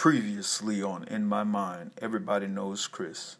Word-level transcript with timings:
Previously 0.00 0.82
on 0.82 1.04
In 1.08 1.26
My 1.26 1.44
Mind, 1.44 1.90
everybody 2.00 2.46
knows 2.46 2.86
Chris. 2.86 3.36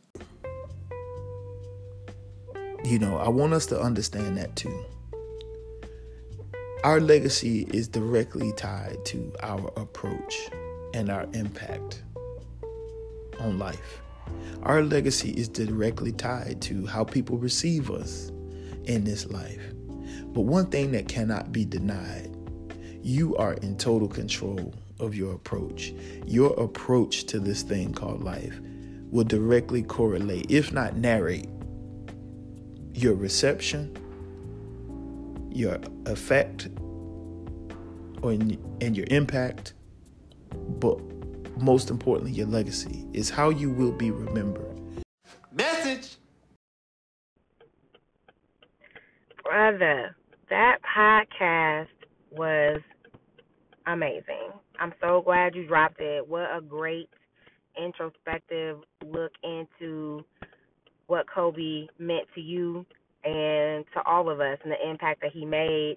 You 2.85 2.99
know, 2.99 3.17
I 3.17 3.31
want 3.31 3.55
us 3.55 3.65
to 3.69 3.81
understand 3.81 4.37
that 4.37 4.57
too. 4.57 4.85
Our 6.85 7.01
legacy 7.01 7.67
is 7.73 7.89
directly 7.89 8.53
tied 8.59 9.03
to 9.07 9.33
our 9.43 9.73
approach 9.75 10.51
and 10.93 11.09
our 11.09 11.27
impact 11.33 12.03
on 13.39 13.59
life. 13.59 14.03
Our 14.63 14.83
legacy 14.83 15.31
is 15.31 15.49
directly 15.49 16.13
tied 16.13 16.61
to 16.61 16.85
how 16.85 17.05
people 17.05 17.39
receive 17.39 17.91
us 17.91 18.31
in 18.85 19.05
this 19.05 19.27
life. 19.31 19.63
But 20.35 20.43
one 20.43 20.67
thing 20.67 20.93
that 20.93 21.09
cannot 21.09 21.53
be 21.53 21.65
denied 21.65 22.37
you 23.03 23.35
are 23.37 23.55
in 23.55 23.79
total 23.79 24.09
control 24.09 24.75
of 25.01 25.15
your 25.15 25.33
approach. 25.35 25.93
Your 26.27 26.53
approach 26.61 27.25
to 27.27 27.41
this 27.41 27.63
thing 27.63 27.93
called 27.93 28.23
life 28.23 28.61
will 29.11 29.25
directly 29.25 29.83
correlate, 29.83 30.47
if 30.51 30.73
not 30.73 30.97
narrate, 30.97 31.49
your 32.95 33.15
reception, 33.15 33.97
your 35.51 35.79
effect, 36.07 36.69
or 38.23 38.33
in, 38.33 38.59
and 38.81 38.97
your 38.97 39.07
impact, 39.11 39.75
but 40.79 40.99
most 41.57 41.91
importantly, 41.91 42.33
your 42.33 42.47
legacy 42.47 43.07
is 43.13 43.31
how 43.31 43.51
you 43.51 43.71
will 43.71 43.93
be 43.93 44.11
remembered. 44.11 44.67
Message. 45.53 46.17
Brother, 49.43 50.15
that 50.49 50.79
podcast 50.97 51.89
was 52.31 52.81
amazing. 53.87 54.53
I'm 54.81 54.95
so 55.01 55.23
glad 55.23 55.55
you 55.55 55.67
dropped 55.67 56.01
it. 56.01 56.27
What 56.27 56.49
a 56.57 56.61
great 56.61 57.09
introspective 57.81 58.79
look 59.05 59.33
into 59.45 60.25
what 61.07 61.27
Kobe 61.33 61.87
meant 61.99 62.27
to 62.35 62.41
you 62.41 62.87
and 63.25 63.85
to 63.95 64.03
all 64.07 64.31
of 64.31 64.41
us 64.41 64.59
and 64.63 64.73
the 64.73 64.89
impact 64.91 65.21
that 65.21 65.33
he 65.33 65.45
made 65.45 65.97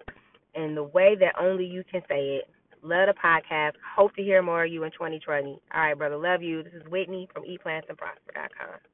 and 0.54 0.76
the 0.76 0.82
way 0.82 1.16
that 1.18 1.34
only 1.40 1.64
you 1.64 1.82
can 1.90 2.02
say 2.08 2.36
it. 2.36 2.44
Love 2.82 3.08
the 3.08 3.14
podcast. 3.14 3.72
Hope 3.96 4.14
to 4.16 4.22
hear 4.22 4.42
more 4.42 4.64
of 4.64 4.70
you 4.70 4.84
in 4.84 4.90
2020. 4.92 5.58
All 5.74 5.80
right, 5.80 5.96
brother. 5.96 6.18
Love 6.18 6.42
you. 6.42 6.62
This 6.62 6.74
is 6.74 6.82
Whitney 6.90 7.26
from 7.32 7.44
ePlantsandProsper.com. 7.44 8.93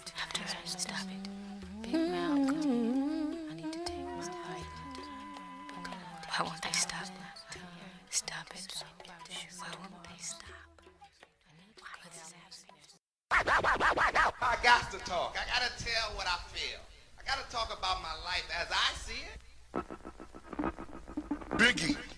Have. 0.41 0.57
Stop 0.65 1.05
it. 1.09 1.29
Big 1.83 1.93
mouth. 1.93 2.49
I 2.49 3.53
need 3.55 3.71
to 3.73 3.79
take 3.85 4.05
my 4.05 4.23
height. 4.47 4.65
Why 6.29 6.39
won't 6.45 6.61
they 6.61 6.71
stop? 6.71 7.05
Stop 8.09 8.47
it. 8.55 8.83
Why 9.59 9.67
won't 9.79 10.03
they 10.03 10.17
stop? 10.19 10.41
I 14.41 14.57
got 14.63 14.91
to 14.91 14.97
talk. 14.99 15.37
I 15.39 15.45
got 15.47 15.61
to 15.67 15.83
tell 15.83 16.15
what 16.15 16.27
I 16.27 16.37
feel. 16.51 16.79
I 17.19 17.23
got 17.23 17.37
to 17.43 17.51
talk 17.55 17.69
about 17.77 18.01
my 18.01 18.13
life 18.25 18.49
as 18.59 18.67
I 18.71 18.93
see 18.97 19.23
it. 19.23 19.39
Biggie. 21.57 22.10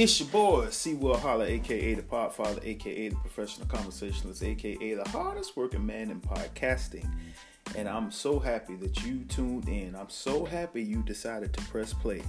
It's 0.00 0.20
your 0.20 0.28
boy, 0.28 0.68
C. 0.70 0.94
Will 0.94 1.16
Holler, 1.16 1.46
aka 1.46 1.94
the 1.94 2.02
Podfather, 2.02 2.64
aka 2.64 3.08
the 3.08 3.16
Professional 3.16 3.66
Conversationalist, 3.66 4.44
aka 4.44 4.94
the 4.94 5.08
hardest 5.08 5.56
working 5.56 5.84
man 5.84 6.12
in 6.12 6.20
podcasting. 6.20 7.04
And 7.74 7.88
I'm 7.88 8.12
so 8.12 8.38
happy 8.38 8.76
that 8.76 9.04
you 9.04 9.24
tuned 9.24 9.68
in. 9.68 9.96
I'm 9.96 10.08
so 10.08 10.44
happy 10.44 10.84
you 10.84 11.02
decided 11.02 11.52
to 11.52 11.60
press 11.62 11.92
play 11.92 12.22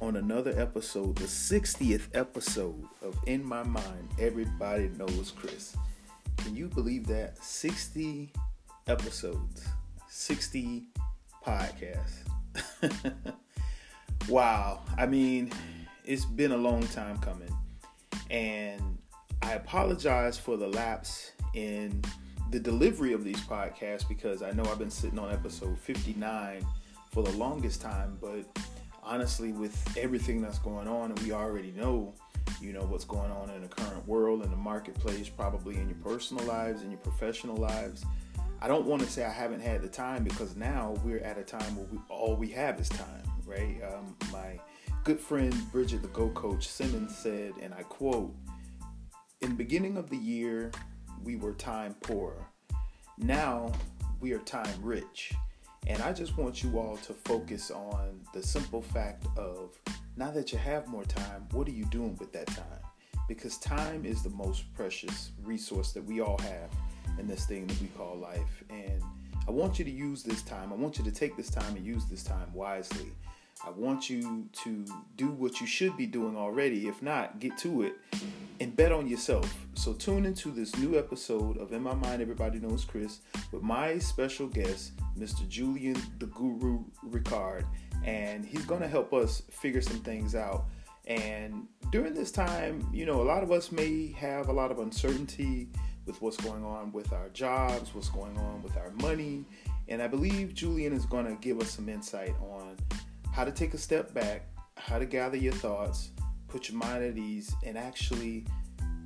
on 0.00 0.16
another 0.16 0.58
episode, 0.58 1.16
the 1.16 1.24
60th 1.24 2.08
episode 2.14 2.82
of 3.02 3.14
In 3.26 3.44
My 3.44 3.62
Mind, 3.62 4.08
Everybody 4.18 4.88
Knows 4.96 5.34
Chris. 5.36 5.76
Can 6.38 6.56
you 6.56 6.66
believe 6.66 7.06
that? 7.08 7.36
60 7.44 8.32
episodes, 8.86 9.66
60 10.08 10.84
podcasts. 11.46 12.22
wow. 14.30 14.80
I 14.96 15.04
mean, 15.04 15.52
it's 16.06 16.24
been 16.24 16.52
a 16.52 16.56
long 16.56 16.86
time 16.88 17.18
coming. 17.18 17.54
And 18.30 18.98
I 19.42 19.52
apologize 19.52 20.38
for 20.38 20.56
the 20.56 20.68
lapse 20.68 21.32
in 21.54 22.02
the 22.50 22.60
delivery 22.60 23.12
of 23.12 23.24
these 23.24 23.40
podcasts 23.40 24.08
because 24.08 24.40
I 24.40 24.52
know 24.52 24.64
I've 24.64 24.78
been 24.78 24.90
sitting 24.90 25.18
on 25.18 25.32
episode 25.32 25.78
59 25.78 26.64
for 27.10 27.24
the 27.24 27.32
longest 27.32 27.82
time, 27.82 28.18
but 28.20 28.44
honestly, 29.02 29.52
with 29.52 29.96
everything 29.96 30.40
that's 30.40 30.58
going 30.60 30.86
on, 30.86 31.14
we 31.24 31.32
already 31.32 31.72
know, 31.72 32.14
you 32.60 32.72
know, 32.72 32.82
what's 32.82 33.04
going 33.04 33.30
on 33.32 33.50
in 33.50 33.62
the 33.62 33.68
current 33.68 34.06
world, 34.06 34.44
in 34.44 34.50
the 34.50 34.56
marketplace, 34.56 35.28
probably 35.28 35.76
in 35.76 35.88
your 35.88 35.98
personal 35.98 36.44
lives, 36.44 36.82
in 36.82 36.90
your 36.90 37.00
professional 37.00 37.56
lives. 37.56 38.04
I 38.60 38.68
don't 38.68 38.86
want 38.86 39.02
to 39.02 39.10
say 39.10 39.24
I 39.24 39.32
haven't 39.32 39.60
had 39.60 39.82
the 39.82 39.88
time 39.88 40.24
because 40.24 40.56
now 40.56 40.94
we're 41.04 41.18
at 41.18 41.36
a 41.36 41.42
time 41.42 41.76
where 41.76 41.86
we, 41.90 41.98
all 42.08 42.36
we 42.36 42.48
have 42.50 42.80
is 42.80 42.88
time, 42.88 43.22
right? 43.44 43.80
Um, 43.92 44.16
my 44.32 44.58
good 45.06 45.20
friend 45.20 45.54
Bridget, 45.70 46.02
the 46.02 46.08
Go 46.08 46.30
Coach 46.30 46.66
Simmons, 46.66 47.16
said, 47.16 47.52
and 47.62 47.72
I 47.72 47.84
quote, 47.84 48.34
In 49.40 49.50
the 49.50 49.54
beginning 49.54 49.96
of 49.96 50.10
the 50.10 50.16
year, 50.16 50.72
we 51.22 51.36
were 51.36 51.52
time 51.52 51.94
poor. 52.00 52.34
Now 53.16 53.70
we 54.18 54.32
are 54.32 54.40
time 54.40 54.74
rich. 54.82 55.32
And 55.86 56.02
I 56.02 56.12
just 56.12 56.36
want 56.36 56.64
you 56.64 56.80
all 56.80 56.96
to 56.96 57.14
focus 57.24 57.70
on 57.70 58.20
the 58.34 58.42
simple 58.42 58.82
fact 58.82 59.28
of 59.36 59.78
now 60.16 60.32
that 60.32 60.50
you 60.50 60.58
have 60.58 60.88
more 60.88 61.04
time, 61.04 61.46
what 61.52 61.68
are 61.68 61.72
you 61.72 61.84
doing 61.84 62.16
with 62.16 62.32
that 62.32 62.48
time? 62.48 62.82
Because 63.28 63.58
time 63.58 64.04
is 64.04 64.24
the 64.24 64.30
most 64.30 64.74
precious 64.74 65.30
resource 65.44 65.92
that 65.92 66.04
we 66.04 66.20
all 66.20 66.38
have 66.38 66.68
in 67.20 67.28
this 67.28 67.46
thing 67.46 67.68
that 67.68 67.80
we 67.80 67.86
call 67.96 68.16
life. 68.16 68.64
And 68.70 69.00
I 69.46 69.52
want 69.52 69.78
you 69.78 69.84
to 69.84 69.90
use 69.90 70.24
this 70.24 70.42
time. 70.42 70.72
I 70.72 70.74
want 70.74 70.98
you 70.98 71.04
to 71.04 71.12
take 71.12 71.36
this 71.36 71.48
time 71.48 71.76
and 71.76 71.86
use 71.86 72.06
this 72.06 72.24
time 72.24 72.52
wisely. 72.52 73.12
I 73.64 73.70
want 73.70 74.10
you 74.10 74.48
to 74.64 74.84
do 75.16 75.28
what 75.28 75.60
you 75.60 75.66
should 75.66 75.96
be 75.96 76.06
doing 76.06 76.36
already. 76.36 76.88
If 76.88 77.02
not, 77.02 77.40
get 77.40 77.56
to 77.58 77.82
it 77.82 77.94
and 78.60 78.76
bet 78.76 78.92
on 78.92 79.08
yourself. 79.08 79.52
So 79.74 79.94
tune 79.94 80.26
into 80.26 80.50
this 80.50 80.76
new 80.76 80.98
episode 80.98 81.56
of 81.56 81.72
In 81.72 81.82
My 81.82 81.94
Mind 81.94 82.20
Everybody 82.20 82.58
Knows 82.58 82.84
Chris 82.84 83.20
with 83.52 83.62
my 83.62 83.98
special 83.98 84.46
guest, 84.46 84.92
Mr. 85.18 85.48
Julian 85.48 85.96
the 86.18 86.26
Guru 86.26 86.84
Ricard, 87.08 87.64
and 88.04 88.44
he's 88.44 88.64
going 88.66 88.82
to 88.82 88.88
help 88.88 89.14
us 89.14 89.42
figure 89.50 89.80
some 89.80 90.00
things 90.00 90.34
out. 90.34 90.66
And 91.06 91.66
during 91.90 92.14
this 92.14 92.30
time, 92.30 92.86
you 92.92 93.06
know, 93.06 93.22
a 93.22 93.24
lot 93.24 93.42
of 93.42 93.50
us 93.50 93.72
may 93.72 94.12
have 94.12 94.48
a 94.48 94.52
lot 94.52 94.70
of 94.70 94.80
uncertainty 94.80 95.68
with 96.04 96.20
what's 96.20 96.36
going 96.36 96.64
on 96.64 96.92
with 96.92 97.12
our 97.12 97.30
jobs, 97.30 97.94
what's 97.94 98.10
going 98.10 98.36
on 98.36 98.62
with 98.62 98.76
our 98.76 98.90
money. 99.00 99.44
And 99.88 100.02
I 100.02 100.08
believe 100.08 100.54
Julian 100.54 100.92
is 100.92 101.06
going 101.06 101.26
to 101.26 101.34
give 101.40 101.60
us 101.60 101.70
some 101.70 101.88
insight 101.88 102.34
on 102.40 102.76
how 103.36 103.44
to 103.44 103.52
take 103.52 103.74
a 103.74 103.78
step 103.78 104.14
back, 104.14 104.48
how 104.78 104.98
to 104.98 105.04
gather 105.04 105.36
your 105.36 105.52
thoughts, 105.52 106.10
put 106.48 106.70
your 106.70 106.78
mind 106.78 107.04
at 107.04 107.18
ease, 107.18 107.54
and 107.66 107.76
actually 107.76 108.46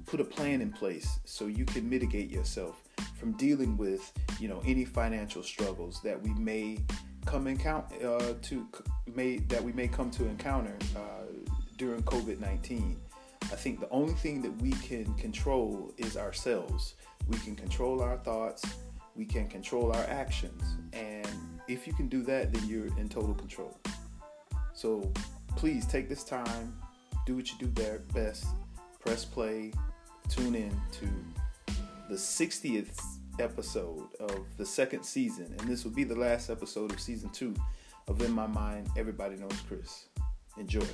put 0.06 0.20
a 0.20 0.24
plan 0.24 0.60
in 0.60 0.70
place 0.70 1.18
so 1.24 1.48
you 1.48 1.64
can 1.64 1.90
mitigate 1.90 2.30
yourself 2.30 2.84
from 3.18 3.32
dealing 3.32 3.76
with 3.76 4.12
you 4.38 4.46
know 4.46 4.62
any 4.64 4.84
financial 4.84 5.42
struggles 5.42 6.00
that 6.04 6.22
we 6.22 6.30
may 6.34 6.78
come 7.26 7.48
encounter 7.48 8.06
uh, 8.06 8.34
to 8.40 8.64
may 9.16 9.38
that 9.38 9.60
we 9.64 9.72
may 9.72 9.88
come 9.88 10.12
to 10.12 10.24
encounter 10.26 10.76
uh, 10.96 11.26
during 11.76 12.00
COVID-19. 12.04 12.98
I 13.42 13.56
think 13.56 13.80
the 13.80 13.88
only 13.90 14.14
thing 14.14 14.42
that 14.42 14.62
we 14.62 14.70
can 14.70 15.12
control 15.14 15.92
is 15.98 16.16
ourselves. 16.16 16.94
We 17.26 17.38
can 17.38 17.56
control 17.56 18.00
our 18.00 18.16
thoughts, 18.18 18.62
we 19.16 19.24
can 19.24 19.48
control 19.48 19.90
our 19.92 20.04
actions, 20.04 20.62
and 20.92 21.26
if 21.66 21.84
you 21.88 21.94
can 21.94 22.06
do 22.06 22.22
that, 22.22 22.52
then 22.52 22.68
you're 22.68 22.96
in 22.96 23.08
total 23.08 23.34
control. 23.34 23.76
So 24.80 25.12
please 25.56 25.84
take 25.84 26.08
this 26.08 26.24
time, 26.24 26.74
do 27.26 27.36
what 27.36 27.52
you 27.52 27.58
do 27.58 27.66
best, 28.14 28.46
press 28.98 29.26
play, 29.26 29.72
tune 30.30 30.54
in 30.54 30.74
to 30.92 31.06
the 32.08 32.14
60th 32.14 32.98
episode 33.38 34.08
of 34.20 34.46
the 34.56 34.64
second 34.64 35.02
season, 35.02 35.54
and 35.58 35.68
this 35.68 35.84
will 35.84 35.90
be 35.90 36.04
the 36.04 36.14
last 36.14 36.48
episode 36.48 36.92
of 36.92 36.98
season 36.98 37.28
two 37.28 37.54
of 38.08 38.22
In 38.22 38.32
My 38.32 38.46
Mind, 38.46 38.88
Everybody 38.96 39.36
Knows 39.36 39.60
Chris. 39.68 40.06
Enjoy. 40.56 40.86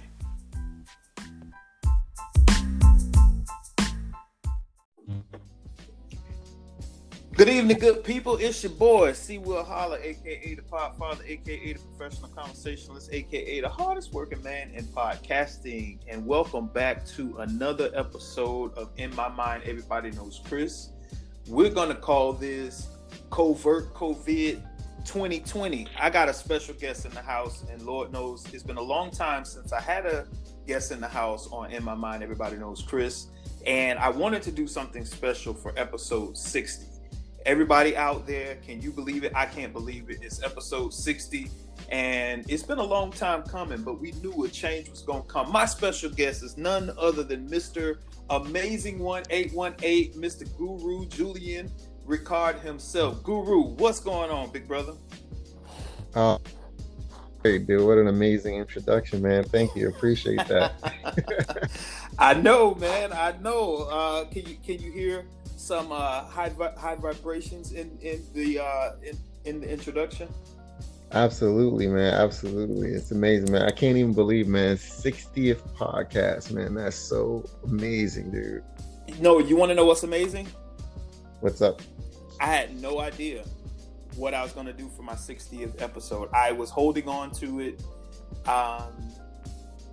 Good 7.37 7.51
evening, 7.51 7.77
good 7.77 8.03
people. 8.03 8.39
It's 8.39 8.63
your 8.63 8.73
boy, 8.73 9.13
C. 9.13 9.37
Will 9.37 9.63
Holler, 9.63 9.99
aka 9.99 10.55
the 10.55 10.63
Podfather, 10.63 11.23
aka 11.29 11.75
the 11.75 11.79
Professional 11.95 12.31
Conversationalist, 12.31 13.13
aka 13.13 13.61
the 13.61 13.69
hardest 13.69 14.15
working 14.15 14.43
man 14.43 14.71
in 14.71 14.87
podcasting. 14.87 15.99
And 16.09 16.25
welcome 16.25 16.69
back 16.69 17.05
to 17.09 17.37
another 17.41 17.91
episode 17.95 18.73
of 18.73 18.89
In 18.97 19.15
My 19.15 19.29
Mind, 19.29 19.65
Everybody 19.67 20.13
Knows 20.13 20.41
Chris. 20.47 20.93
We're 21.47 21.69
going 21.69 21.91
to 21.91 21.95
call 21.95 22.33
this 22.33 22.89
Covert 23.31 23.93
COVID 23.93 24.63
2020. 25.05 25.89
I 26.01 26.09
got 26.09 26.31
a 26.31 26.33
special 26.33 26.73
guest 26.73 27.05
in 27.05 27.11
the 27.11 27.21
house, 27.21 27.67
and 27.71 27.83
Lord 27.83 28.15
knows 28.15 28.47
it's 28.55 28.63
been 28.63 28.79
a 28.79 28.83
long 28.83 29.11
time 29.11 29.45
since 29.45 29.75
I 29.75 29.81
had 29.83 30.07
a 30.07 30.27
guest 30.67 30.91
in 30.91 31.03
the 31.03 31.09
house 31.09 31.49
on 31.53 31.71
In 31.71 31.85
My 31.85 31.95
Mind. 31.95 32.23
Everybody 32.23 32.57
knows 32.57 32.81
Chris. 32.81 33.27
And 33.67 33.99
I 33.99 34.09
wanted 34.09 34.41
to 34.45 34.53
do 34.53 34.67
something 34.67 35.05
special 35.05 35.53
for 35.53 35.75
episode 35.77 36.39
60. 36.39 36.96
Everybody 37.47 37.97
out 37.97 38.27
there, 38.27 38.57
can 38.57 38.83
you 38.83 38.91
believe 38.91 39.23
it? 39.23 39.33
I 39.35 39.47
can't 39.47 39.73
believe 39.73 40.11
it. 40.11 40.19
It's 40.21 40.43
episode 40.43 40.93
60 40.93 41.49
and 41.91 42.45
it's 42.51 42.65
been 42.65 42.79
a 42.79 42.85
long 42.85 43.13
time 43.13 43.45
coming, 43.45 43.83
but 43.83 44.01
we 44.01 44.11
knew 44.21 44.45
a 44.45 44.49
change 44.49 44.89
was 44.89 45.03
going 45.03 45.23
to 45.23 45.29
come. 45.29 45.53
My 45.53 45.65
special 45.65 46.11
guest 46.11 46.43
is 46.43 46.57
none 46.57 46.91
other 46.99 47.23
than 47.23 47.49
Mr. 47.49 47.99
Amazing 48.31 48.99
One 48.99 49.23
818, 49.31 50.21
Mr. 50.21 50.57
Guru 50.59 51.07
Julian 51.07 51.71
Ricard 52.05 52.61
himself. 52.63 53.23
Guru, 53.23 53.75
what's 53.75 54.01
going 54.01 54.31
on, 54.31 54.51
big 54.51 54.67
brother? 54.67 54.95
Oh, 56.17 56.41
hey, 57.45 57.59
dude, 57.59 57.87
what 57.87 57.99
an 57.99 58.09
amazing 58.09 58.57
introduction, 58.57 59.23
man. 59.23 59.45
Thank 59.45 59.77
you. 59.77 59.89
Appreciate 59.89 60.45
that. 60.49 61.71
I 62.19 62.35
know, 62.35 62.75
man. 62.75 63.13
I 63.13 63.37
know. 63.41 63.87
Uh, 63.89 64.25
can 64.25 64.47
you 64.47 64.57
can 64.65 64.81
you 64.81 64.91
hear 64.91 65.27
some 65.57 65.91
uh, 65.91 66.23
high 66.25 66.53
high 66.79 66.95
vibrations 66.95 67.73
in 67.73 67.99
in 68.01 68.23
the 68.35 68.61
uh, 68.61 68.93
in, 69.03 69.19
in 69.45 69.61
the 69.61 69.71
introduction? 69.71 70.29
Absolutely, 71.13 71.87
man. 71.87 72.15
Absolutely. 72.15 72.91
It's 72.91 73.11
amazing, 73.11 73.53
man. 73.53 73.63
I 73.63 73.71
can't 73.71 73.97
even 73.97 74.13
believe, 74.13 74.49
man. 74.49 74.77
60th 74.77 75.63
podcast, 75.77 76.51
man. 76.53 76.75
That's 76.75 76.97
so 76.97 77.49
amazing, 77.65 78.33
dude. 78.33 78.65
No, 79.21 79.39
you 79.39 79.57
want 79.57 79.71
to 79.71 79.75
know 79.75 79.85
what's 79.85 80.03
amazing? 80.03 80.49
What's 81.41 81.63
up? 81.63 81.81
I 82.41 82.47
had 82.47 82.81
no 82.83 83.01
idea 83.01 83.45
what 84.17 84.35
I 84.35 84.43
was 84.43 84.53
going 84.53 84.67
to 84.67 84.73
do 84.73 84.89
for 84.89 85.03
my 85.03 85.15
60th 85.15 85.81
episode. 85.81 86.29
I 86.35 86.51
was 86.51 86.71
holding 86.71 87.09
on 87.09 87.31
to 87.33 87.61
it 87.61 87.83
um, 88.49 88.93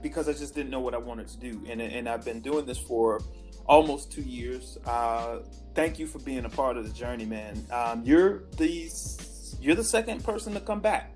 because 0.01 0.27
I 0.27 0.33
just 0.33 0.56
didn't 0.56 0.71
know 0.71 0.80
what 0.80 0.95
I 0.95 0.98
wanted 0.98 1.27
to 1.27 1.38
do. 1.38 1.63
And, 1.69 1.80
and 1.80 2.10
I've 2.10 2.25
been 2.25 2.42
doing 2.42 2.65
this 2.65 2.80
for 2.80 3.21
almost 3.65 4.12
two 4.12 4.21
years. 4.21 4.77
Uh, 4.86 5.39
thank 5.75 6.00
you 6.00 6.07
for 6.07 6.19
being 6.19 6.45
a 6.45 6.50
part 6.50 6.77
of 6.77 6.88
the 6.88 6.94
journey, 6.94 7.25
man. 7.25 7.65
Um, 7.71 8.04
you're 8.04 8.44
the 8.57 8.92
you're 9.60 9.75
the 9.75 9.83
second 9.83 10.24
person 10.24 10.54
to 10.54 10.60
come 10.60 10.80
back. 10.80 11.15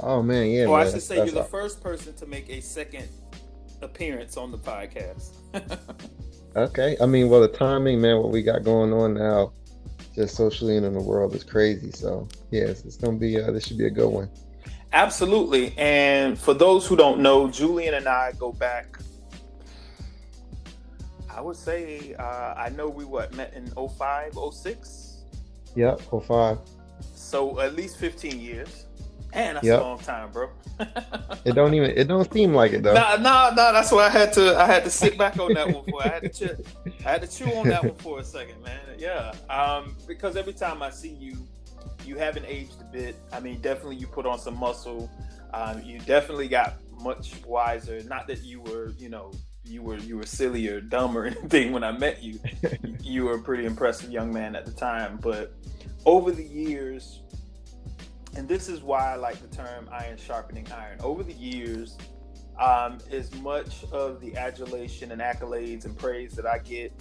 Oh 0.00 0.22
man, 0.22 0.50
yeah. 0.50 0.64
Or 0.64 0.78
man, 0.78 0.86
I 0.86 0.90
should 0.90 1.02
say, 1.02 1.16
you're 1.16 1.26
the 1.26 1.44
first 1.44 1.82
person 1.82 2.14
to 2.14 2.26
make 2.26 2.48
a 2.48 2.60
second 2.60 3.08
appearance 3.82 4.36
on 4.36 4.50
the 4.50 4.58
podcast. 4.58 5.32
okay, 6.56 6.96
I 7.00 7.06
mean, 7.06 7.28
well, 7.28 7.40
the 7.40 7.48
timing, 7.48 8.00
man, 8.00 8.18
what 8.18 8.30
we 8.30 8.42
got 8.42 8.64
going 8.64 8.92
on 8.92 9.14
now, 9.14 9.52
just 10.14 10.36
socially 10.36 10.76
and 10.76 10.86
in 10.86 10.94
the 10.94 11.02
world 11.02 11.34
is 11.34 11.44
crazy. 11.44 11.90
So 11.90 12.28
yes, 12.50 12.84
it's 12.84 12.96
gonna 12.96 13.18
be. 13.18 13.40
Uh, 13.40 13.50
this 13.50 13.66
should 13.66 13.78
be 13.78 13.86
a 13.86 13.90
good 13.90 14.08
one. 14.08 14.30
Absolutely. 14.92 15.72
And 15.78 16.38
for 16.38 16.52
those 16.52 16.86
who 16.86 16.96
don't 16.96 17.20
know, 17.20 17.48
Julian 17.48 17.94
and 17.94 18.08
I 18.08 18.32
go 18.38 18.52
back. 18.52 18.98
I 21.34 21.40
would 21.40 21.56
say 21.56 22.14
uh, 22.14 22.54
I 22.56 22.70
know 22.70 22.88
we 22.88 23.04
what 23.04 23.34
met 23.34 23.54
in 23.54 23.66
05, 23.68 24.36
06? 24.52 25.22
Yep, 25.76 26.02
05. 26.26 26.58
So 27.14 27.60
at 27.60 27.74
least 27.74 27.96
15 27.98 28.40
years. 28.40 28.86
And 29.32 29.56
that's 29.56 29.66
yep. 29.66 29.80
a 29.80 29.82
long 29.82 29.98
time, 29.98 30.32
bro. 30.32 30.50
it 31.44 31.52
don't 31.54 31.72
even 31.74 31.90
it 31.90 32.08
don't 32.08 32.32
seem 32.32 32.52
like 32.52 32.72
it 32.72 32.82
though. 32.82 32.94
Nah, 32.94 33.16
nah, 33.16 33.50
nah. 33.50 33.70
That's 33.70 33.92
why 33.92 34.06
I 34.06 34.08
had 34.08 34.32
to 34.32 34.58
I 34.58 34.66
had 34.66 34.82
to 34.84 34.90
sit 34.90 35.16
back 35.16 35.38
on 35.38 35.54
that 35.54 35.70
one 35.72 35.84
for 35.84 36.02
I 36.02 36.08
had 36.08 36.22
to 36.22 36.28
chew, 36.30 36.64
I 37.06 37.10
had 37.12 37.22
to 37.22 37.28
chew 37.28 37.52
on 37.52 37.68
that 37.68 37.84
one 37.84 37.94
for 37.94 38.18
a 38.18 38.24
second, 38.24 38.60
man. 38.64 38.80
Yeah. 38.98 39.32
Um, 39.48 39.96
because 40.08 40.36
every 40.36 40.52
time 40.52 40.82
I 40.82 40.90
see 40.90 41.10
you, 41.10 41.46
you 42.04 42.16
haven't 42.16 42.46
aged 42.46 42.80
a 42.80 42.84
bit. 42.84 43.16
I 43.32 43.38
mean, 43.38 43.60
definitely 43.60 43.96
you 43.96 44.08
put 44.08 44.26
on 44.26 44.38
some 44.38 44.58
muscle. 44.58 45.08
Um, 45.54 45.80
you 45.82 46.00
definitely 46.00 46.48
got 46.48 46.78
much 47.00 47.34
wiser. 47.46 48.02
Not 48.04 48.26
that 48.26 48.42
you 48.42 48.62
were, 48.62 48.90
you 48.98 49.08
know, 49.10 49.32
you 49.70 49.82
were 49.82 49.98
you 49.98 50.16
were 50.16 50.26
silly 50.26 50.68
or 50.68 50.80
dumb 50.80 51.16
or 51.16 51.24
anything 51.26 51.72
when 51.72 51.84
I 51.84 51.92
met 51.92 52.22
you. 52.22 52.40
you 53.00 53.24
were 53.24 53.34
a 53.34 53.42
pretty 53.42 53.64
impressive 53.64 54.10
young 54.10 54.32
man 54.32 54.56
at 54.56 54.66
the 54.66 54.72
time, 54.72 55.18
but 55.22 55.54
over 56.04 56.30
the 56.32 56.44
years, 56.44 57.20
and 58.36 58.48
this 58.48 58.68
is 58.68 58.82
why 58.82 59.12
I 59.12 59.16
like 59.16 59.40
the 59.40 59.54
term 59.54 59.88
iron 59.92 60.16
sharpening 60.16 60.66
iron. 60.72 60.98
Over 61.00 61.22
the 61.22 61.34
years, 61.34 61.96
um, 62.58 62.98
as 63.10 63.34
much 63.36 63.84
of 63.92 64.20
the 64.20 64.36
adulation 64.36 65.12
and 65.12 65.20
accolades 65.20 65.84
and 65.84 65.96
praise 65.96 66.34
that 66.34 66.46
I 66.46 66.58
get 66.58 66.92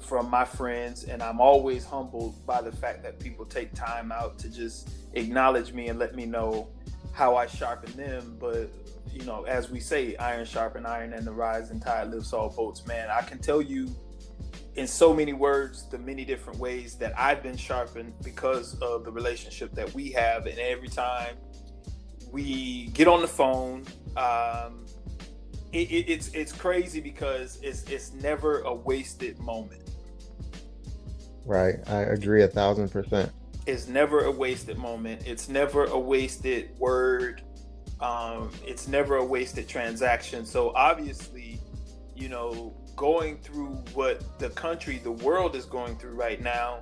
from 0.00 0.28
my 0.28 0.44
friends, 0.44 1.04
and 1.04 1.22
I'm 1.22 1.40
always 1.40 1.84
humbled 1.84 2.44
by 2.46 2.60
the 2.60 2.72
fact 2.72 3.02
that 3.02 3.18
people 3.18 3.44
take 3.44 3.74
time 3.74 4.12
out 4.12 4.38
to 4.40 4.48
just 4.48 4.90
acknowledge 5.14 5.72
me 5.72 5.88
and 5.88 5.98
let 5.98 6.14
me 6.14 6.26
know 6.26 6.68
how 7.12 7.36
I 7.36 7.46
sharpen 7.46 7.96
them. 7.96 8.36
But 8.38 8.70
you 9.12 9.24
know, 9.24 9.44
as 9.44 9.70
we 9.70 9.80
say, 9.80 10.16
iron 10.16 10.44
sharpen 10.44 10.86
iron, 10.86 11.12
and 11.12 11.26
the 11.26 11.32
rising 11.32 11.80
tide 11.80 12.10
lifts 12.10 12.32
all 12.32 12.50
boats. 12.50 12.86
Man, 12.86 13.08
I 13.10 13.22
can 13.22 13.38
tell 13.38 13.62
you 13.62 13.94
in 14.76 14.86
so 14.86 15.14
many 15.14 15.32
words 15.32 15.88
the 15.88 15.98
many 15.98 16.24
different 16.24 16.58
ways 16.58 16.96
that 16.96 17.12
I've 17.18 17.42
been 17.42 17.56
sharpened 17.56 18.12
because 18.24 18.74
of 18.80 19.04
the 19.04 19.12
relationship 19.12 19.72
that 19.74 19.92
we 19.94 20.10
have. 20.12 20.46
And 20.46 20.58
every 20.58 20.88
time 20.88 21.36
we 22.32 22.86
get 22.88 23.06
on 23.06 23.20
the 23.20 23.28
phone, 23.28 23.84
um, 24.16 24.84
it, 25.72 25.90
it, 25.90 26.08
it's 26.08 26.28
it's 26.28 26.52
crazy 26.52 27.00
because 27.00 27.58
it's 27.62 27.84
it's 27.84 28.12
never 28.12 28.60
a 28.60 28.74
wasted 28.74 29.38
moment. 29.38 29.82
Right, 31.44 31.76
I 31.86 32.00
agree 32.02 32.42
a 32.42 32.48
thousand 32.48 32.88
percent. 32.90 33.30
It's 33.66 33.86
never 33.86 34.24
a 34.24 34.30
wasted 34.30 34.76
moment. 34.76 35.22
It's 35.26 35.48
never 35.48 35.84
a 35.84 35.98
wasted 35.98 36.78
word. 36.78 37.42
Um, 38.04 38.50
it's 38.66 38.86
never 38.86 39.16
a 39.16 39.24
wasted 39.24 39.66
transaction. 39.66 40.44
So 40.44 40.72
obviously, 40.74 41.58
you 42.14 42.28
know, 42.28 42.74
going 42.96 43.38
through 43.38 43.76
what 43.94 44.38
the 44.38 44.50
country, 44.50 44.98
the 44.98 45.12
world 45.12 45.56
is 45.56 45.64
going 45.64 45.96
through 45.96 46.14
right 46.14 46.40
now, 46.42 46.80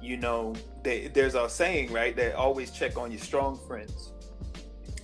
you 0.00 0.16
know, 0.16 0.54
they, 0.82 1.08
there's 1.08 1.34
a 1.34 1.46
saying, 1.46 1.92
right? 1.92 2.16
That 2.16 2.36
always 2.36 2.70
check 2.70 2.96
on 2.96 3.10
your 3.10 3.20
strong 3.20 3.58
friends. 3.68 4.12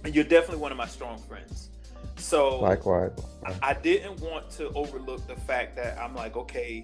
And 0.05 0.15
you're 0.15 0.25
definitely 0.25 0.63
one 0.63 0.73
of 0.73 0.79
my 0.79 0.87
strong 0.87 1.19
friends. 1.19 1.69
So 2.17 2.61
likewise, 2.61 3.13
I, 3.45 3.55
I 3.63 3.75
didn't 3.75 4.21
want 4.21 4.49
to 4.53 4.71
overlook 4.71 5.27
the 5.27 5.37
fact 5.37 5.77
that 5.77 5.99
I'm 5.99 6.15
like, 6.15 6.35
okay, 6.37 6.83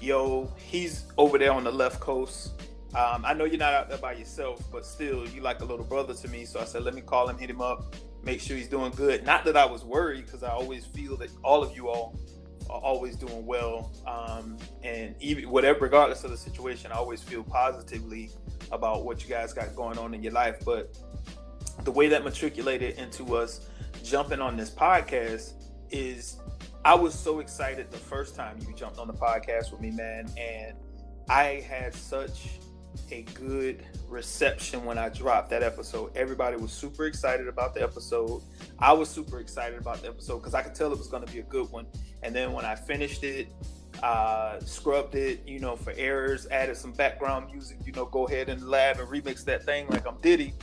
yo, 0.00 0.52
he's 0.56 1.04
over 1.16 1.38
there 1.38 1.52
on 1.52 1.62
the 1.62 1.72
left 1.72 2.00
coast. 2.00 2.60
Um, 2.94 3.24
I 3.24 3.34
know 3.34 3.44
you're 3.44 3.58
not 3.58 3.72
out 3.72 3.88
there 3.88 3.98
by 3.98 4.14
yourself, 4.14 4.62
but 4.72 4.84
still, 4.84 5.28
you 5.28 5.40
like 5.42 5.60
a 5.60 5.64
little 5.64 5.84
brother 5.84 6.12
to 6.14 6.28
me. 6.28 6.44
So 6.44 6.58
I 6.60 6.64
said, 6.64 6.82
let 6.82 6.94
me 6.94 7.00
call 7.00 7.28
him, 7.28 7.38
hit 7.38 7.48
him 7.48 7.60
up, 7.60 7.94
make 8.24 8.40
sure 8.40 8.56
he's 8.56 8.68
doing 8.68 8.90
good. 8.92 9.24
Not 9.24 9.44
that 9.44 9.56
I 9.56 9.64
was 9.64 9.84
worried, 9.84 10.26
because 10.26 10.42
I 10.42 10.50
always 10.50 10.86
feel 10.86 11.16
that 11.18 11.30
all 11.44 11.62
of 11.62 11.76
you 11.76 11.88
all 11.88 12.18
are 12.68 12.80
always 12.80 13.16
doing 13.16 13.46
well, 13.46 13.92
um, 14.06 14.56
and 14.82 15.14
even 15.20 15.50
whatever, 15.50 15.80
regardless 15.80 16.24
of 16.24 16.30
the 16.30 16.36
situation, 16.36 16.90
I 16.92 16.96
always 16.96 17.22
feel 17.22 17.42
positively 17.42 18.30
about 18.72 19.04
what 19.04 19.22
you 19.22 19.28
guys 19.28 19.52
got 19.52 19.74
going 19.74 19.98
on 19.98 20.14
in 20.14 20.22
your 20.22 20.32
life. 20.32 20.56
But 20.64 20.96
the 21.84 21.90
way 21.90 22.08
that 22.08 22.24
matriculated 22.24 22.98
into 22.98 23.36
us 23.36 23.68
jumping 24.04 24.40
on 24.40 24.56
this 24.56 24.70
podcast 24.70 25.54
is 25.90 26.40
I 26.84 26.94
was 26.94 27.14
so 27.14 27.40
excited 27.40 27.90
the 27.90 27.98
first 27.98 28.36
time 28.36 28.58
you 28.66 28.74
jumped 28.74 28.98
on 28.98 29.06
the 29.06 29.14
podcast 29.14 29.72
with 29.72 29.80
me, 29.80 29.90
man, 29.90 30.28
and 30.38 30.76
I 31.28 31.64
had 31.68 31.94
such 31.94 32.58
a 33.10 33.22
good 33.34 33.84
reception 34.08 34.84
when 34.84 34.98
I 34.98 35.08
dropped 35.08 35.50
that 35.50 35.62
episode. 35.62 36.16
Everybody 36.16 36.56
was 36.56 36.72
super 36.72 37.06
excited 37.06 37.48
about 37.48 37.74
the 37.74 37.82
episode. 37.82 38.42
I 38.78 38.92
was 38.92 39.08
super 39.08 39.40
excited 39.40 39.78
about 39.78 40.02
the 40.02 40.08
episode 40.08 40.38
because 40.38 40.54
I 40.54 40.62
could 40.62 40.74
tell 40.74 40.92
it 40.92 40.98
was 40.98 41.08
going 41.08 41.24
to 41.24 41.32
be 41.32 41.40
a 41.40 41.44
good 41.44 41.70
one. 41.70 41.86
And 42.22 42.34
then 42.34 42.52
when 42.52 42.64
I 42.64 42.74
finished 42.74 43.24
it, 43.24 43.48
uh, 44.02 44.60
scrubbed 44.60 45.14
it, 45.14 45.46
you 45.46 45.60
know, 45.60 45.76
for 45.76 45.92
errors, 45.96 46.46
added 46.50 46.76
some 46.76 46.92
background 46.92 47.50
music, 47.50 47.78
you 47.84 47.92
know, 47.92 48.06
go 48.06 48.26
ahead 48.26 48.48
and 48.48 48.68
lab 48.68 48.98
and 48.98 49.08
remix 49.08 49.44
that 49.44 49.64
thing 49.64 49.86
like 49.88 50.06
I'm 50.06 50.16
Diddy. 50.20 50.54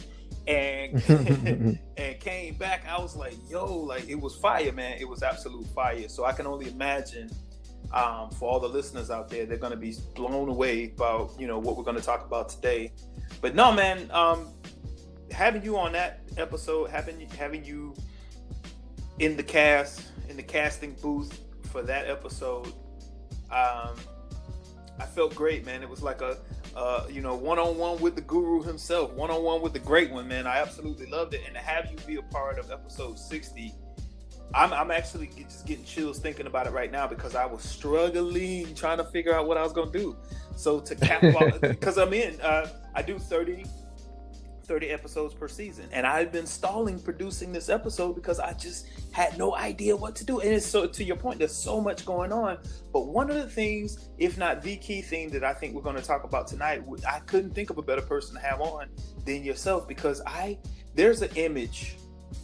And 0.48 1.02
and 1.98 2.20
came 2.20 2.56
back, 2.56 2.86
I 2.88 3.00
was 3.00 3.16
like, 3.16 3.36
yo, 3.50 3.74
like 3.74 4.08
it 4.08 4.20
was 4.20 4.36
fire, 4.36 4.72
man. 4.72 4.98
It 5.00 5.08
was 5.08 5.24
absolute 5.24 5.68
fire. 5.68 6.08
So 6.08 6.26
I 6.26 6.32
can 6.32 6.48
only 6.48 6.70
imagine 6.70 7.30
um, 7.94 8.30
for 8.32 8.50
all 8.50 8.60
the 8.60 8.68
listeners 8.68 9.10
out 9.10 9.30
there, 9.30 9.46
they're 9.46 9.58
going 9.58 9.72
to 9.72 9.78
be 9.78 9.96
blown 10.16 10.50
away 10.50 10.92
about 10.96 11.32
you 11.40 11.48
know 11.48 11.60
what 11.60 11.78
we're 11.78 11.84
going 11.84 11.98
to 11.98 12.04
talk 12.04 12.26
about 12.26 12.50
today. 12.50 12.92
But 13.42 13.56
no, 13.56 13.72
man, 13.72 14.10
um, 14.12 14.54
having 15.32 15.64
you 15.64 15.78
on 15.78 15.94
that 15.94 16.22
episode, 16.38 16.90
having 16.90 17.30
having 17.30 17.64
you 17.64 17.96
in 19.20 19.38
the 19.38 19.44
cast 19.44 20.04
in 20.30 20.36
the 20.36 20.44
casting 20.44 20.96
booth 21.02 21.40
for 21.72 21.82
that 21.84 22.08
episode, 22.08 22.68
um, 23.52 23.96
I 25.00 25.06
felt 25.06 25.34
great, 25.36 25.66
man. 25.66 25.82
It 25.82 25.90
was 25.90 26.02
like 26.02 26.22
a 26.22 26.38
uh, 26.76 27.08
you 27.10 27.22
know 27.22 27.36
one 27.36 27.58
on 27.58 27.78
one 27.78 28.00
with 28.02 28.16
the 28.16 28.22
guru 28.22 28.64
himself, 28.64 29.12
one 29.14 29.30
on 29.32 29.44
one 29.44 29.62
with 29.62 29.74
the 29.74 29.80
great 29.80 30.12
one, 30.12 30.28
man. 30.28 30.46
I 30.46 30.58
absolutely 30.58 31.06
loved 31.06 31.34
it, 31.34 31.42
and 31.46 31.56
to 31.56 31.62
have 31.62 31.90
you 31.90 31.98
be 32.06 32.18
a 32.18 32.22
part 32.24 32.60
of 32.60 32.70
episode 32.70 33.18
sixty 33.18 33.74
I'm, 34.54 34.74
I'm 34.74 34.92
actually 34.92 35.28
just 35.28 35.66
getting 35.66 35.86
chills 35.86 36.20
thinking 36.20 36.48
about 36.48 36.68
it 36.68 36.74
right 36.74 36.92
now 36.92 37.08
because 37.08 37.36
I 37.36 37.46
was 37.46 37.64
struggling 37.64 38.74
trying 38.76 38.98
to 38.98 39.04
figure 39.04 39.34
out 39.34 39.48
what 39.48 39.58
I 39.58 39.64
was 39.64 39.74
going 39.74 39.92
to 39.92 39.98
do. 39.98 40.16
So 40.56 40.80
to 40.80 40.96
cap 40.96 41.24
off, 41.24 41.62
because 41.62 41.98
I'm 41.98 42.14
in, 42.14 42.40
uh, 42.42 42.70
I 42.96 43.02
do 43.02 43.20
30, 43.20 43.66
30 44.64 44.90
episodes 44.90 45.34
per 45.34 45.48
season, 45.48 45.88
and 45.92 46.08
I've 46.08 46.32
been 46.32 46.46
stalling 46.46 47.00
producing 47.00 47.52
this 47.52 47.70
episode 47.70 48.14
because 48.14 48.40
I 48.40 48.54
just 48.54 48.88
had 49.12 49.38
no 49.38 49.56
idea 49.56 49.96
what 49.96 50.16
to 50.16 50.26
do. 50.26 50.40
And 50.40 50.52
it's 50.54 50.66
so 50.66 50.88
to 50.88 51.04
your 51.04 51.18
point, 51.18 51.40
there's 51.40 51.56
so 51.56 51.80
much 51.80 52.06
going 52.06 52.32
on. 52.32 52.58
But 52.92 53.08
one 53.08 53.30
of 53.30 53.36
the 53.36 53.50
things, 53.50 54.10
if 54.18 54.38
not 54.38 54.62
the 54.62 54.78
key 54.78 55.02
thing 55.02 55.30
that 55.32 55.44
I 55.44 55.54
think 55.54 55.76
we're 55.76 55.82
going 55.82 55.96
to 55.98 56.02
talk 56.02 56.24
about 56.24 56.48
tonight, 56.48 56.84
I 57.08 57.20
couldn't 57.20 57.54
think 57.54 57.70
of 57.70 57.78
a 57.78 57.84
better 57.84 58.02
person 58.02 58.36
to 58.36 58.42
have 58.42 58.62
on 58.62 58.88
than 59.26 59.44
yourself 59.44 59.88
because 59.88 60.22
I 60.26 60.58
there's 60.96 61.22
an 61.22 61.30
image 61.36 61.98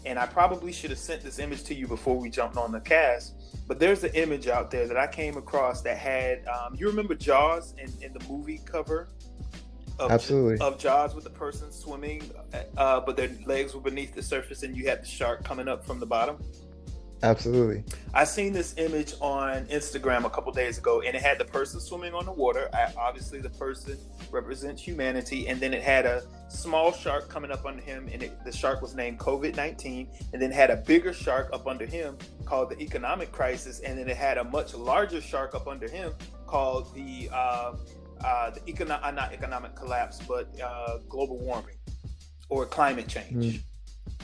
and 0.06 0.20
I 0.20 0.26
probably 0.26 0.72
should 0.72 0.90
have 0.90 1.00
sent 1.00 1.22
this 1.22 1.40
image 1.40 1.64
to 1.66 1.76
you 1.76 1.88
before 1.88 2.18
we 2.18 2.30
jumped 2.30 2.58
on 2.58 2.72
the 2.72 2.80
cast. 2.80 3.36
But 3.68 3.80
there's 3.80 4.04
an 4.04 4.12
image 4.14 4.48
out 4.48 4.72
there 4.72 4.88
that 4.88 4.98
I 4.98 5.08
came 5.08 5.38
across 5.38 5.82
that 5.82 5.98
had 5.98 6.46
um, 6.48 6.76
you 6.76 6.88
remember 6.88 7.16
Jaws 7.16 7.74
in, 7.78 7.92
in 8.02 8.14
the 8.14 8.24
movie 8.28 8.62
cover 8.66 9.08
of, 10.00 10.12
Absolutely. 10.12 10.58
of 10.60 10.78
Jaws 10.78 11.16
with 11.16 11.24
the 11.24 11.30
person 11.30 11.72
swimming, 11.72 12.30
uh, 12.78 13.00
but 13.02 13.16
their 13.16 13.30
legs 13.46 13.74
were 13.74 13.82
beneath 13.82 14.14
the 14.14 14.24
surface, 14.24 14.64
and 14.64 14.76
you 14.76 14.88
had 14.88 15.04
the 15.04 15.06
shark 15.06 15.44
coming 15.44 15.68
up 15.68 15.86
from 15.86 16.00
the 16.00 16.06
bottom. 16.06 16.38
Absolutely. 17.24 17.86
I 18.14 18.26
seen 18.26 18.52
this 18.52 18.76
image 18.78 19.14
on 19.22 19.66
Instagram 19.68 20.26
a 20.26 20.30
couple 20.30 20.52
days 20.52 20.78
ago, 20.78 21.02
and 21.02 21.16
it 21.16 21.22
had 21.22 21.40
the 21.40 21.46
person 21.46 21.80
swimming 21.80 22.14
on 22.14 22.26
the 22.26 22.34
water. 22.34 22.70
I, 22.74 22.92
obviously, 22.98 23.40
the 23.40 23.50
person 23.50 23.98
represents 24.30 24.82
humanity, 24.82 25.48
and 25.48 25.58
then 25.60 25.74
it 25.74 25.82
had 25.82 26.06
a 26.06 26.24
small 26.50 26.92
shark 26.92 27.30
coming 27.30 27.50
up 27.50 27.66
under 27.66 27.82
him, 27.82 28.10
and 28.12 28.22
it, 28.22 28.44
the 28.44 28.52
shark 28.52 28.82
was 28.82 28.94
named 28.94 29.20
COVID 29.20 29.56
nineteen, 29.56 30.10
and 30.34 30.42
then 30.42 30.52
had 30.52 30.70
a 30.70 30.76
bigger 30.76 31.14
shark 31.14 31.50
up 31.54 31.66
under 31.66 31.86
him 31.86 32.18
called 32.44 32.70
the 32.72 32.80
economic 32.82 33.32
crisis, 33.32 33.80
and 33.80 33.98
then 33.98 34.10
it 34.10 34.18
had 34.18 34.38
a 34.38 34.44
much 34.44 34.74
larger 34.74 35.22
shark 35.22 35.56
up 35.56 35.66
under 35.66 35.88
him 35.88 36.12
called 36.46 36.94
the 36.94 37.30
uh, 37.32 37.74
uh, 38.22 38.50
the 38.52 38.62
economic 38.70 39.06
uh, 39.06 39.12
not 39.12 39.32
economic 39.32 39.76
collapse, 39.76 40.20
but 40.28 40.50
uh, 40.62 40.98
global 41.08 41.40
warming 41.40 41.78
or 42.50 42.66
climate 42.66 43.08
change. 43.08 43.60
Mm. 43.60 43.64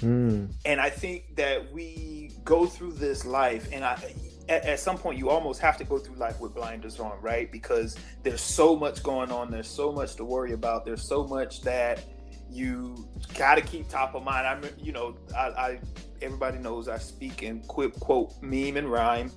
Mm. 0.02 0.52
And 0.66 0.80
I 0.80 0.90
think 0.90 1.36
that 1.36 1.72
we 1.72 2.32
go 2.44 2.66
through 2.66 2.94
this 2.94 3.26
life, 3.26 3.68
and 3.72 3.84
I, 3.84 4.14
at, 4.48 4.66
at, 4.66 4.80
some 4.80 4.98
point, 4.98 5.18
you 5.18 5.30
almost 5.30 5.62
have 5.62 5.78
to 5.78 5.84
go 5.84 5.98
through 5.98 6.16
life 6.16 6.40
with 6.40 6.56
blinders 6.56 7.00
on, 7.00 7.20
right? 7.22 7.52
Because 7.52 7.98
there's 8.24 8.42
so 8.42 8.76
much 8.76 9.04
going 9.04 9.32
on, 9.32 9.52
there's 9.52 9.70
so 9.70 9.92
much 9.92 10.16
to 10.16 10.26
worry 10.26 10.54
about, 10.54 10.86
there's 10.86 11.08
so 11.08 11.26
much 11.26 11.62
that 11.62 12.04
you 12.50 13.08
got 13.38 13.56
to 13.56 13.62
keep 13.62 13.88
top 13.90 14.16
of 14.16 14.24
mind. 14.24 14.48
I'm, 14.48 14.64
you 14.82 14.92
know, 14.92 15.16
I, 15.38 15.40
I 15.40 15.80
everybody 16.22 16.58
knows 16.58 16.88
I 16.88 16.98
speak 16.98 17.44
in 17.44 17.62
quip, 17.62 18.00
quote, 18.00 18.34
meme, 18.42 18.78
and 18.78 18.90
rhyme. 18.90 19.32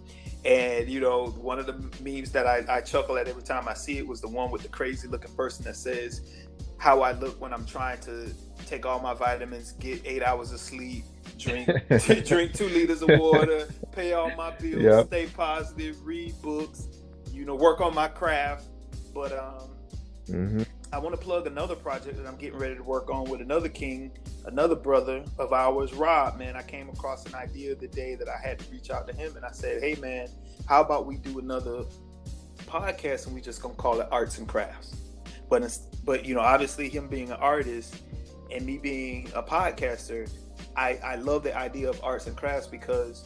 And 0.44 0.88
you 0.88 1.00
know, 1.00 1.26
one 1.26 1.58
of 1.58 1.66
the 1.66 1.74
memes 2.02 2.32
that 2.32 2.46
I, 2.46 2.64
I 2.68 2.80
chuckle 2.80 3.16
at 3.16 3.28
every 3.28 3.42
time 3.42 3.68
I 3.68 3.74
see 3.74 3.98
it 3.98 4.06
was 4.06 4.20
the 4.20 4.28
one 4.28 4.50
with 4.50 4.62
the 4.62 4.68
crazy 4.68 5.06
looking 5.06 5.32
person 5.34 5.64
that 5.66 5.76
says, 5.76 6.41
"How 6.82 7.02
I 7.02 7.12
look 7.12 7.40
when 7.40 7.52
I'm 7.52 7.64
trying 7.64 8.00
to 8.00 8.34
take 8.66 8.84
all 8.84 8.98
my 8.98 9.14
vitamins, 9.14 9.70
get 9.72 10.02
eight 10.04 10.20
hours 10.20 10.50
of 10.50 10.58
sleep, 10.58 11.04
drink 11.38 11.68
drink 12.26 12.54
two 12.54 12.68
liters 12.70 13.02
of 13.02 13.10
water, 13.20 13.68
pay 13.92 14.14
all 14.14 14.34
my 14.34 14.50
bills, 14.50 14.82
yep. 14.82 15.06
stay 15.06 15.26
positive, 15.26 16.04
read 16.04 16.34
books, 16.42 16.88
you 17.30 17.44
know, 17.44 17.54
work 17.54 17.80
on 17.80 17.94
my 17.94 18.08
craft. 18.08 18.64
But 19.14 19.30
um, 19.30 19.70
mm-hmm. 20.26 20.62
I 20.92 20.98
want 20.98 21.14
to 21.14 21.24
plug 21.24 21.46
another 21.46 21.76
project 21.76 22.16
that 22.16 22.26
I'm 22.26 22.34
getting 22.34 22.58
ready 22.58 22.74
to 22.74 22.82
work 22.82 23.10
on 23.10 23.30
with 23.30 23.40
another 23.40 23.68
king, 23.68 24.10
another 24.46 24.74
brother 24.74 25.24
of 25.38 25.52
ours, 25.52 25.94
Rob. 25.94 26.36
Man, 26.36 26.56
I 26.56 26.62
came 26.62 26.88
across 26.88 27.24
an 27.26 27.36
idea 27.36 27.76
the 27.76 27.86
day 27.86 28.16
that 28.16 28.28
I 28.28 28.44
had 28.44 28.58
to 28.58 28.72
reach 28.72 28.90
out 28.90 29.06
to 29.06 29.14
him, 29.14 29.36
and 29.36 29.44
I 29.44 29.52
said, 29.52 29.80
"Hey, 29.80 29.94
man, 30.00 30.26
how 30.66 30.80
about 30.80 31.06
we 31.06 31.16
do 31.16 31.38
another 31.38 31.84
podcast 32.66 33.26
and 33.26 33.36
we 33.36 33.40
just 33.40 33.62
gonna 33.62 33.74
call 33.74 34.00
it 34.00 34.08
Arts 34.10 34.38
and 34.38 34.48
Crafts?" 34.48 34.96
But 35.52 35.78
but 36.02 36.24
you 36.24 36.34
know, 36.34 36.40
obviously, 36.40 36.88
him 36.88 37.08
being 37.08 37.30
an 37.30 37.36
artist 37.36 37.96
and 38.50 38.64
me 38.64 38.78
being 38.78 39.30
a 39.34 39.42
podcaster, 39.42 40.32
I, 40.76 40.98
I 41.04 41.16
love 41.16 41.42
the 41.42 41.54
idea 41.54 41.90
of 41.90 42.02
arts 42.02 42.26
and 42.26 42.34
crafts 42.34 42.66
because 42.66 43.22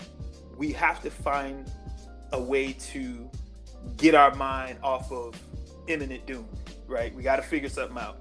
we 0.56 0.72
have 0.72 1.00
to 1.02 1.10
find 1.10 1.70
a 2.32 2.42
way 2.42 2.72
to 2.72 3.30
get 3.96 4.16
our 4.16 4.34
mind 4.34 4.80
off 4.82 5.12
of 5.12 5.40
imminent 5.86 6.26
doom, 6.26 6.48
right? 6.88 7.14
We 7.14 7.22
got 7.22 7.36
to 7.36 7.42
figure 7.42 7.68
something 7.68 7.96
out 7.96 8.18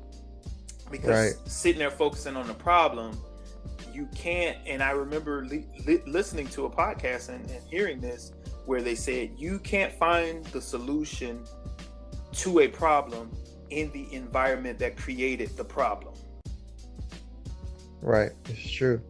because 0.91 1.09
right. 1.09 1.49
sitting 1.49 1.79
there 1.79 1.89
focusing 1.89 2.35
on 2.35 2.45
the 2.45 2.53
problem, 2.53 3.19
you 3.91 4.07
can't. 4.13 4.59
And 4.67 4.83
I 4.83 4.91
remember 4.91 5.45
li- 5.45 5.65
li- 5.87 6.03
listening 6.05 6.47
to 6.49 6.65
a 6.65 6.69
podcast 6.69 7.29
and, 7.29 7.49
and 7.49 7.63
hearing 7.71 8.01
this 8.01 8.33
where 8.67 8.83
they 8.83 8.93
said 8.93 9.31
you 9.35 9.57
can't 9.57 9.93
find 9.93 10.45
the 10.45 10.61
solution 10.61 11.43
to 12.33 12.59
a 12.59 12.67
problem 12.67 13.31
in 13.69 13.91
the 13.91 14.13
environment 14.13 14.79
that 14.79 14.97
created 14.97 15.55
the 15.57 15.63
problem. 15.63 16.13
Right, 18.01 18.31
it's 18.49 18.71
true. 18.71 19.01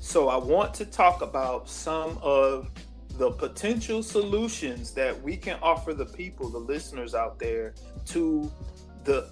So 0.00 0.28
I 0.28 0.36
want 0.36 0.74
to 0.74 0.84
talk 0.84 1.22
about 1.22 1.68
some 1.68 2.18
of 2.22 2.70
the 3.16 3.30
potential 3.30 4.02
solutions 4.02 4.92
that 4.92 5.20
we 5.22 5.36
can 5.36 5.58
offer 5.62 5.94
the 5.94 6.04
people, 6.04 6.50
the 6.50 6.58
listeners 6.58 7.14
out 7.14 7.38
there, 7.38 7.74
to 8.06 8.50
the 9.04 9.30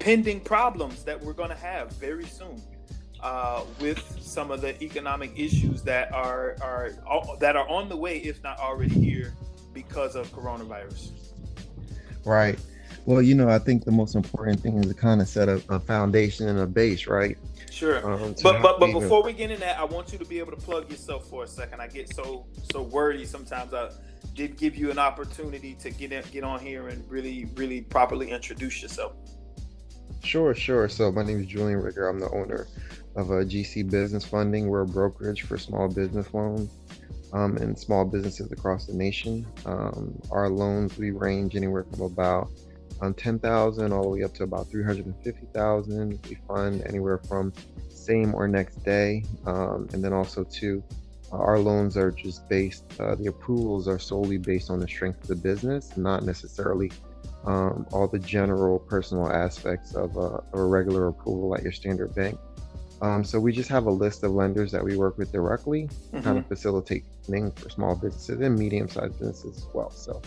pending 0.00 0.40
problems 0.40 1.04
that 1.04 1.20
we're 1.20 1.32
going 1.32 1.50
to 1.50 1.54
have 1.54 1.92
very 1.92 2.24
soon 2.24 2.60
uh, 3.22 3.62
with 3.80 4.18
some 4.20 4.50
of 4.50 4.60
the 4.60 4.82
economic 4.82 5.32
issues 5.36 5.82
that 5.82 6.12
are 6.12 6.56
are 6.60 6.90
that 7.38 7.56
are 7.56 7.68
on 7.68 7.88
the 7.88 7.96
way, 7.96 8.18
if 8.18 8.42
not 8.42 8.58
already 8.58 8.94
here, 8.94 9.34
because 9.72 10.16
of 10.16 10.26
coronavirus. 10.32 11.12
Right. 12.24 12.58
Well, 13.06 13.22
you 13.22 13.34
know, 13.34 13.48
I 13.48 13.58
think 13.58 13.84
the 13.84 13.92
most 13.92 14.14
important 14.14 14.60
thing 14.60 14.76
is 14.76 14.86
to 14.86 14.94
kind 14.94 15.20
of 15.20 15.28
set 15.28 15.48
a, 15.48 15.62
a 15.68 15.80
foundation 15.80 16.48
and 16.48 16.58
a 16.58 16.66
base, 16.66 17.06
right? 17.06 17.36
Sure. 17.70 17.98
Um, 18.06 18.34
but 18.42 18.60
but 18.60 18.78
but 18.78 18.92
before 18.92 19.22
we 19.22 19.32
get 19.32 19.50
in 19.50 19.60
that, 19.60 19.78
I 19.78 19.84
want 19.84 20.12
you 20.12 20.18
to 20.18 20.24
be 20.24 20.38
able 20.38 20.52
to 20.52 20.58
plug 20.58 20.90
yourself 20.90 21.28
for 21.28 21.44
a 21.44 21.48
second. 21.48 21.80
I 21.80 21.88
get 21.88 22.14
so 22.14 22.46
so 22.72 22.82
wordy 22.82 23.24
sometimes. 23.24 23.72
I 23.72 23.90
did 24.34 24.56
give 24.56 24.76
you 24.76 24.90
an 24.90 24.98
opportunity 24.98 25.74
to 25.74 25.90
get 25.90 26.12
in, 26.12 26.22
get 26.30 26.44
on 26.44 26.60
here 26.60 26.88
and 26.88 27.08
really 27.10 27.46
really 27.54 27.80
properly 27.80 28.30
introduce 28.30 28.82
yourself. 28.82 29.12
Sure, 30.22 30.54
sure. 30.54 30.88
So 30.88 31.10
my 31.10 31.22
name 31.22 31.40
is 31.40 31.46
Julian 31.46 31.80
Ricker. 31.80 32.08
I'm 32.08 32.20
the 32.20 32.30
owner 32.30 32.66
of 33.16 33.30
a 33.30 33.44
GC 33.44 33.90
Business 33.90 34.24
Funding. 34.24 34.68
We're 34.68 34.82
a 34.82 34.86
brokerage 34.86 35.42
for 35.42 35.56
small 35.56 35.88
business 35.88 36.32
loans 36.34 36.70
um, 37.32 37.56
and 37.56 37.78
small 37.78 38.04
businesses 38.04 38.52
across 38.52 38.86
the 38.86 38.94
nation. 38.94 39.46
Um, 39.64 40.20
our 40.30 40.48
loans 40.48 40.98
we 40.98 41.10
range 41.10 41.56
anywhere 41.56 41.84
from 41.84 42.02
about 42.02 42.50
um, 43.00 43.14
10,000 43.14 43.92
all 43.92 44.02
the 44.02 44.08
way 44.08 44.22
up 44.22 44.34
to 44.34 44.42
about 44.42 44.68
350,000. 44.70 46.20
We 46.28 46.34
fund 46.46 46.82
anywhere 46.86 47.18
from 47.18 47.52
same 47.88 48.34
or 48.34 48.48
next 48.48 48.84
day. 48.84 49.24
Um, 49.46 49.88
and 49.92 50.02
then 50.02 50.12
also 50.12 50.44
to 50.44 50.82
uh, 51.32 51.36
our 51.36 51.58
loans 51.58 51.96
are 51.96 52.10
just 52.10 52.48
based, 52.48 52.84
uh, 52.98 53.14
the 53.14 53.26
approvals 53.26 53.86
are 53.88 53.98
solely 53.98 54.38
based 54.38 54.70
on 54.70 54.80
the 54.80 54.88
strength 54.88 55.22
of 55.22 55.28
the 55.28 55.36
business, 55.36 55.96
not 55.96 56.24
necessarily 56.24 56.90
um, 57.46 57.86
all 57.92 58.06
the 58.06 58.18
general 58.18 58.78
personal 58.78 59.30
aspects 59.30 59.94
of 59.94 60.16
a, 60.16 60.20
of 60.20 60.44
a, 60.54 60.64
regular 60.64 61.08
approval 61.08 61.54
at 61.54 61.62
your 61.62 61.72
standard 61.72 62.14
bank. 62.14 62.38
Um, 63.00 63.24
so 63.24 63.40
we 63.40 63.52
just 63.52 63.70
have 63.70 63.86
a 63.86 63.90
list 63.90 64.24
of 64.24 64.32
lenders 64.32 64.70
that 64.72 64.84
we 64.84 64.96
work 64.96 65.16
with 65.16 65.32
directly, 65.32 65.84
mm-hmm. 65.84 66.20
kind 66.20 66.36
of 66.36 66.46
facilitate 66.46 67.04
funding 67.24 67.50
for 67.52 67.70
small 67.70 67.94
businesses 67.94 68.40
and 68.40 68.58
medium-sized 68.58 69.18
businesses 69.18 69.56
as 69.56 69.66
well. 69.72 69.90
So 69.90 70.20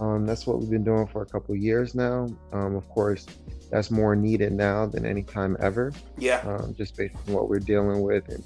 um, 0.00 0.26
that's 0.26 0.46
what 0.46 0.58
we've 0.58 0.70
been 0.70 0.84
doing 0.84 1.06
for 1.06 1.22
a 1.22 1.26
couple 1.26 1.54
years 1.54 1.94
now. 1.94 2.26
Um, 2.52 2.74
of 2.74 2.88
course, 2.88 3.26
that's 3.70 3.90
more 3.90 4.16
needed 4.16 4.52
now 4.52 4.86
than 4.86 5.06
any 5.06 5.22
time 5.22 5.56
ever. 5.60 5.92
Yeah. 6.18 6.40
Um, 6.40 6.74
just 6.74 6.96
based 6.96 7.16
on 7.26 7.34
what 7.34 7.48
we're 7.48 7.60
dealing 7.60 8.02
with 8.02 8.28
and 8.28 8.44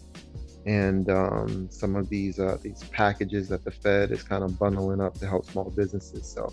and 0.67 1.09
um, 1.09 1.71
some 1.71 1.97
of 1.97 2.09
these 2.11 2.39
uh, 2.39 2.59
these 2.63 2.85
packages 2.85 3.49
that 3.49 3.65
the 3.65 3.71
Fed 3.71 4.11
is 4.11 4.23
kind 4.23 4.45
of 4.45 4.59
bundling 4.59 5.01
up 5.01 5.19
to 5.19 5.27
help 5.27 5.47
small 5.47 5.71
businesses. 5.71 6.27
So 6.31 6.53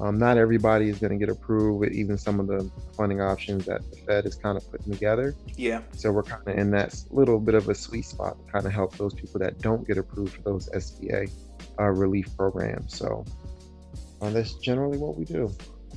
um, 0.00 0.18
not 0.18 0.36
everybody 0.36 0.88
is 0.88 0.98
going 0.98 1.12
to 1.12 1.16
get 1.16 1.28
approved 1.28 1.78
with 1.80 1.92
even 1.92 2.18
some 2.18 2.40
of 2.40 2.48
the 2.48 2.70
funding 2.96 3.20
options 3.20 3.64
that 3.66 3.88
the 3.90 3.96
Fed 3.98 4.26
is 4.26 4.34
kind 4.34 4.56
of 4.58 4.70
putting 4.70 4.92
together. 4.92 5.34
Yeah. 5.56 5.82
So 5.92 6.12
we're 6.12 6.22
kind 6.22 6.46
of 6.46 6.58
in 6.58 6.70
that 6.72 7.00
little 7.10 7.38
bit 7.38 7.54
of 7.54 7.68
a 7.68 7.74
sweet 7.74 8.04
spot 8.04 8.36
to 8.38 8.52
kind 8.52 8.66
of 8.66 8.72
help 8.72 8.96
those 8.96 9.14
people 9.14 9.38
that 9.40 9.60
don't 9.60 9.86
get 9.86 9.96
approved 9.96 10.34
for 10.34 10.42
those 10.42 10.68
SBA 10.70 11.30
uh, 11.78 11.84
relief 11.84 12.36
programs. 12.36 12.96
So 12.96 13.24
uh, 14.20 14.30
that's 14.30 14.54
generally 14.54 14.98
what 14.98 15.16
we 15.16 15.24
do. 15.24 15.52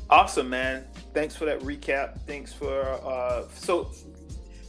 Awesome, 0.09 0.49
man. 0.49 0.85
Thanks 1.13 1.35
for 1.35 1.45
that 1.45 1.59
recap. 1.59 2.19
Thanks 2.21 2.51
for 2.51 2.81
uh, 2.81 3.43
so 3.53 3.91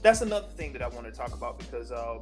that's 0.02 0.21
another 0.21 0.49
thing 0.49 0.73
that 0.73 0.83
I 0.83 0.88
want 0.88 1.07
to 1.07 1.12
talk 1.12 1.35
about 1.35 1.59
because 1.59 1.90
uh, 1.92 2.19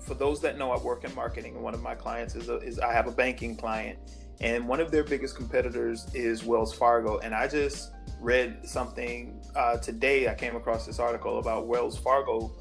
for 0.00 0.14
those 0.14 0.40
that 0.40 0.58
know, 0.58 0.72
I 0.72 0.78
work 0.78 1.04
in 1.04 1.14
marketing, 1.14 1.54
and 1.54 1.62
one 1.62 1.74
of 1.74 1.82
my 1.82 1.94
clients 1.94 2.34
is 2.34 2.48
a, 2.48 2.56
is 2.58 2.78
I 2.78 2.92
have 2.92 3.06
a 3.06 3.12
banking 3.12 3.56
client, 3.56 3.98
and 4.40 4.66
one 4.66 4.80
of 4.80 4.90
their 4.90 5.04
biggest 5.04 5.36
competitors 5.36 6.06
is 6.14 6.44
Wells 6.44 6.74
Fargo, 6.74 7.18
and 7.18 7.34
I 7.34 7.48
just 7.48 7.92
read 8.20 8.66
something 8.66 9.40
uh, 9.56 9.78
today. 9.78 10.28
I 10.28 10.34
came 10.34 10.56
across 10.56 10.86
this 10.86 10.98
article 10.98 11.38
about 11.38 11.66
Wells 11.66 11.98
Fargo 11.98 12.52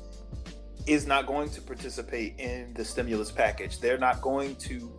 is 0.85 1.05
not 1.05 1.27
going 1.27 1.49
to 1.49 1.61
participate 1.61 2.39
in 2.39 2.73
the 2.73 2.83
stimulus 2.83 3.31
package. 3.31 3.79
They're 3.79 3.97
not 3.97 4.21
going 4.21 4.55
to 4.57 4.91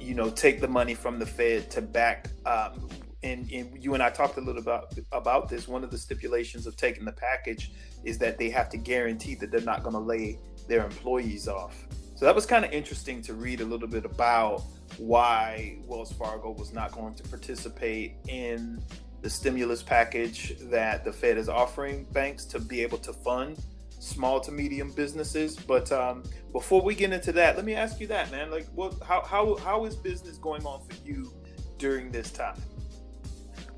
you 0.00 0.14
know, 0.14 0.30
take 0.30 0.60
the 0.60 0.68
money 0.68 0.94
from 0.94 1.18
the 1.18 1.26
Fed 1.26 1.70
to 1.72 1.82
back. 1.82 2.28
Um, 2.46 2.88
and, 3.22 3.50
and 3.50 3.82
you 3.82 3.94
and 3.94 4.02
I 4.02 4.10
talked 4.10 4.36
a 4.36 4.40
little 4.40 4.60
about 4.60 4.94
about 5.12 5.48
this. 5.48 5.66
One 5.66 5.82
of 5.82 5.90
the 5.90 5.98
stipulations 5.98 6.66
of 6.66 6.76
taking 6.76 7.04
the 7.04 7.12
package 7.12 7.72
is 8.04 8.18
that 8.18 8.38
they 8.38 8.50
have 8.50 8.68
to 8.70 8.76
guarantee 8.76 9.34
that 9.36 9.50
they're 9.50 9.60
not 9.62 9.82
going 9.82 9.94
to 9.94 10.00
lay 10.00 10.38
their 10.68 10.84
employees 10.84 11.48
off. 11.48 11.86
So 12.16 12.26
that 12.26 12.34
was 12.34 12.46
kind 12.46 12.64
of 12.64 12.72
interesting 12.72 13.22
to 13.22 13.34
read 13.34 13.60
a 13.60 13.64
little 13.64 13.88
bit 13.88 14.04
about 14.04 14.62
why 14.98 15.78
Wells 15.86 16.12
Fargo 16.12 16.52
was 16.52 16.72
not 16.72 16.92
going 16.92 17.14
to 17.14 17.22
participate 17.24 18.16
in 18.28 18.80
the 19.22 19.30
stimulus 19.30 19.82
package 19.82 20.54
that 20.70 21.04
the 21.04 21.12
Fed 21.12 21.38
is 21.38 21.48
offering 21.48 22.04
banks 22.12 22.44
to 22.44 22.60
be 22.60 22.82
able 22.82 22.98
to 22.98 23.12
fund 23.12 23.58
small 24.04 24.40
to 24.40 24.52
medium 24.52 24.90
businesses. 24.92 25.56
But 25.56 25.90
um, 25.90 26.24
before 26.52 26.82
we 26.82 26.94
get 26.94 27.12
into 27.12 27.32
that, 27.32 27.56
let 27.56 27.64
me 27.64 27.74
ask 27.74 28.00
you 28.00 28.06
that, 28.08 28.30
man. 28.30 28.50
Like, 28.50 28.66
what? 28.74 28.94
How 29.02 29.22
how 29.22 29.56
how 29.56 29.84
is 29.84 29.96
business 29.96 30.36
going 30.38 30.64
on 30.64 30.86
for 30.86 30.94
you 31.04 31.32
during 31.78 32.10
this 32.10 32.30
time? 32.30 32.60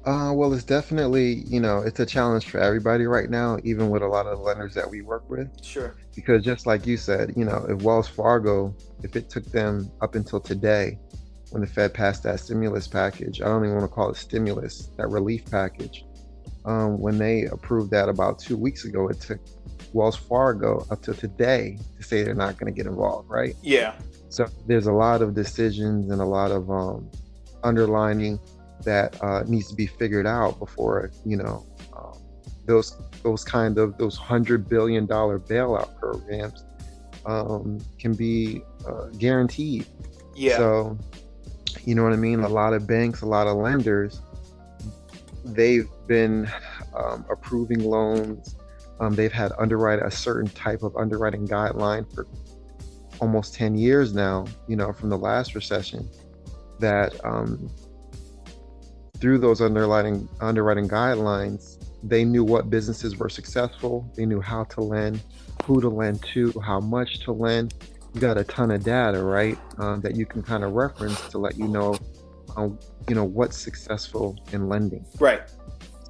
Uh, 0.05 0.33
well, 0.33 0.53
it's 0.53 0.63
definitely 0.63 1.45
you 1.47 1.61
know 1.61 1.79
it's 1.79 1.99
a 2.01 2.07
challenge 2.07 2.47
for 2.47 2.59
everybody 2.59 3.07
right 3.07 3.31
now, 3.31 3.59
even 3.65 3.91
with 3.91 4.03
a 4.03 4.07
lot 4.07 4.27
of 4.27 4.41
lenders 4.41 4.75
that 4.75 4.89
we 4.89 5.03
work 5.03 5.29
with. 5.29 5.49
Sure. 5.65 5.97
Because 6.15 6.45
just 6.45 6.67
like 6.67 6.87
you 6.87 6.97
said, 6.97 7.35
you 7.37 7.45
know, 7.45 7.67
if 7.69 7.83
Wells 7.83 8.09
Fargo, 8.09 8.75
if 9.03 9.17
it 9.17 9.29
took 9.29 9.45
them 9.47 9.91
up 10.01 10.15
until 10.15 10.41
today, 10.41 10.99
when 11.51 11.61
the 11.61 11.67
Fed 11.67 11.95
passed 11.95 12.23
that 12.25 12.41
stimulus 12.41 12.89
package, 12.89 13.41
I 13.41 13.47
don't 13.47 13.65
even 13.65 13.77
want 13.77 13.91
to 13.91 13.95
call 13.95 14.11
it 14.11 14.17
stimulus, 14.17 14.91
that 14.97 15.09
relief 15.09 15.49
package. 15.51 16.05
Um, 16.65 16.99
when 16.99 17.17
they 17.17 17.45
approved 17.45 17.91
that 17.93 18.09
about 18.09 18.39
two 18.41 18.57
weeks 18.57 18.85
ago, 18.85 19.09
it 19.09 19.21
took 19.21 19.41
Wells 19.93 20.17
Fargo 20.17 20.87
up 20.91 21.03
to 21.03 21.15
today 21.15 21.79
to 21.97 22.03
say 22.03 22.23
they're 22.23 22.35
not 22.35 22.59
going 22.59 22.73
to 22.73 22.77
get 22.77 22.87
involved, 22.87 23.31
right? 23.31 23.55
Yeah. 23.63 23.95
So 24.29 24.47
there's 24.67 24.87
a 24.87 24.93
lot 24.93 25.23
of 25.23 25.35
decisions 25.35 26.11
and 26.11 26.21
a 26.21 26.25
lot 26.25 26.51
of 26.51 26.71
um, 26.71 27.11
underlining 27.63 28.39
that 28.85 29.23
uh, 29.23 29.43
needs 29.47 29.69
to 29.69 29.75
be 29.75 29.87
figured 29.87 30.27
out 30.27 30.59
before 30.59 31.11
you 31.25 31.37
know 31.37 31.67
um, 31.97 32.19
those 32.67 32.97
those 33.23 33.45
kind 33.45 33.79
of 33.79 33.97
those 33.99 34.17
hundred 34.17 34.69
billion 34.69 35.07
dollar 35.07 35.39
bailout 35.39 35.99
programs 35.99 36.65
um, 37.25 37.79
can 37.99 38.13
be 38.13 38.63
uh, 38.87 39.07
guaranteed. 39.19 39.87
Yeah. 40.35 40.57
So 40.57 40.99
you 41.85 41.95
know 41.95 42.03
what 42.03 42.13
I 42.13 42.17
mean. 42.17 42.41
A 42.41 42.49
lot 42.49 42.73
of 42.75 42.87
banks, 42.87 43.23
a 43.23 43.27
lot 43.27 43.47
of 43.47 43.57
lenders, 43.57 44.21
they've 45.45 45.89
been 46.07 46.51
um, 46.95 47.25
approving 47.31 47.81
loans 47.81 48.56
um, 49.01 49.15
they've 49.15 49.33
had 49.33 49.53
underwrite 49.59 50.03
a 50.03 50.11
certain 50.11 50.49
type 50.51 50.83
of 50.83 50.97
underwriting 50.97 51.47
guideline 51.47 52.13
for 52.15 52.27
almost 53.21 53.55
10 53.55 53.77
years 53.77 54.15
now, 54.15 54.47
you 54.69 54.77
know, 54.77 54.93
from 54.93 55.11
the 55.11 55.19
last 55.19 55.55
recession, 55.55 56.09
that 56.79 57.13
um, 57.25 57.71
through 59.19 59.39
those 59.39 59.61
underwriting 59.61 60.29
underwriting 60.41 60.89
guidelines, 60.89 61.79
they 62.03 62.25
knew 62.25 62.45
what 62.45 62.71
businesses 62.71 63.17
were 63.17 63.29
successful. 63.29 64.11
They 64.15 64.27
knew 64.27 64.41
how 64.41 64.65
to 64.65 64.81
lend, 64.81 65.21
who 65.65 65.81
to 65.81 65.89
lend 65.89 66.23
to, 66.35 66.53
how 66.61 66.81
much 66.81 67.21
to 67.21 67.33
lend. 67.33 67.75
You 68.15 68.21
got 68.21 68.39
a 68.39 68.45
ton 68.45 68.71
of 68.71 68.85
data, 68.85 69.23
right, 69.23 69.59
um, 69.79 70.01
that 70.03 70.17
you 70.17 70.25
can 70.25 70.43
kind 70.43 70.65
of 70.65 70.73
reference 70.73 71.21
to 71.29 71.39
let 71.39 71.59
you 71.59 71.69
know, 71.69 71.99
um, 72.57 72.79
you 73.09 73.15
know, 73.15 73.25
what's 73.25 73.59
successful 73.59 74.39
in 74.53 74.69
lending. 74.69 75.05
Right. 75.19 75.43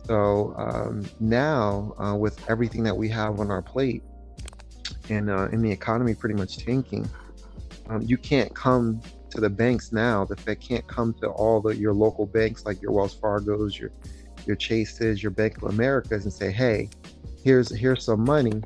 So 0.06 0.54
um, 0.56 1.04
now, 1.18 1.94
uh, 1.98 2.14
with 2.14 2.48
everything 2.48 2.84
that 2.84 2.96
we 2.96 3.08
have 3.08 3.40
on 3.40 3.50
our 3.50 3.62
plate, 3.62 4.02
and 5.08 5.30
uh, 5.30 5.48
in 5.52 5.62
the 5.62 5.70
economy 5.70 6.14
pretty 6.14 6.34
much 6.34 6.58
tanking, 6.58 7.08
um, 7.88 8.02
you 8.02 8.16
can't 8.16 8.54
come 8.54 9.00
to 9.30 9.40
the 9.40 9.50
banks 9.50 9.92
now. 9.92 10.24
The 10.24 10.36
Fed 10.36 10.60
can't 10.60 10.86
come 10.86 11.14
to 11.14 11.28
all 11.28 11.60
the 11.60 11.76
your 11.76 11.92
local 11.92 12.26
banks 12.26 12.64
like 12.64 12.80
your 12.80 12.92
Wells 12.92 13.14
Fargo's, 13.14 13.78
your 13.78 13.90
your 14.46 14.56
Chases, 14.56 15.22
your 15.22 15.30
Bank 15.32 15.56
of 15.58 15.70
Americas, 15.70 16.24
and 16.24 16.32
say, 16.32 16.52
"Hey, 16.52 16.88
here's 17.42 17.74
here's 17.74 18.04
some 18.04 18.24
money. 18.24 18.62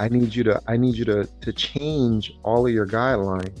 I 0.00 0.08
need 0.08 0.34
you 0.34 0.42
to 0.44 0.60
I 0.66 0.76
need 0.76 0.96
you 0.96 1.04
to 1.06 1.24
to 1.24 1.52
change 1.52 2.32
all 2.42 2.66
of 2.66 2.72
your 2.72 2.86
guidelines 2.86 3.60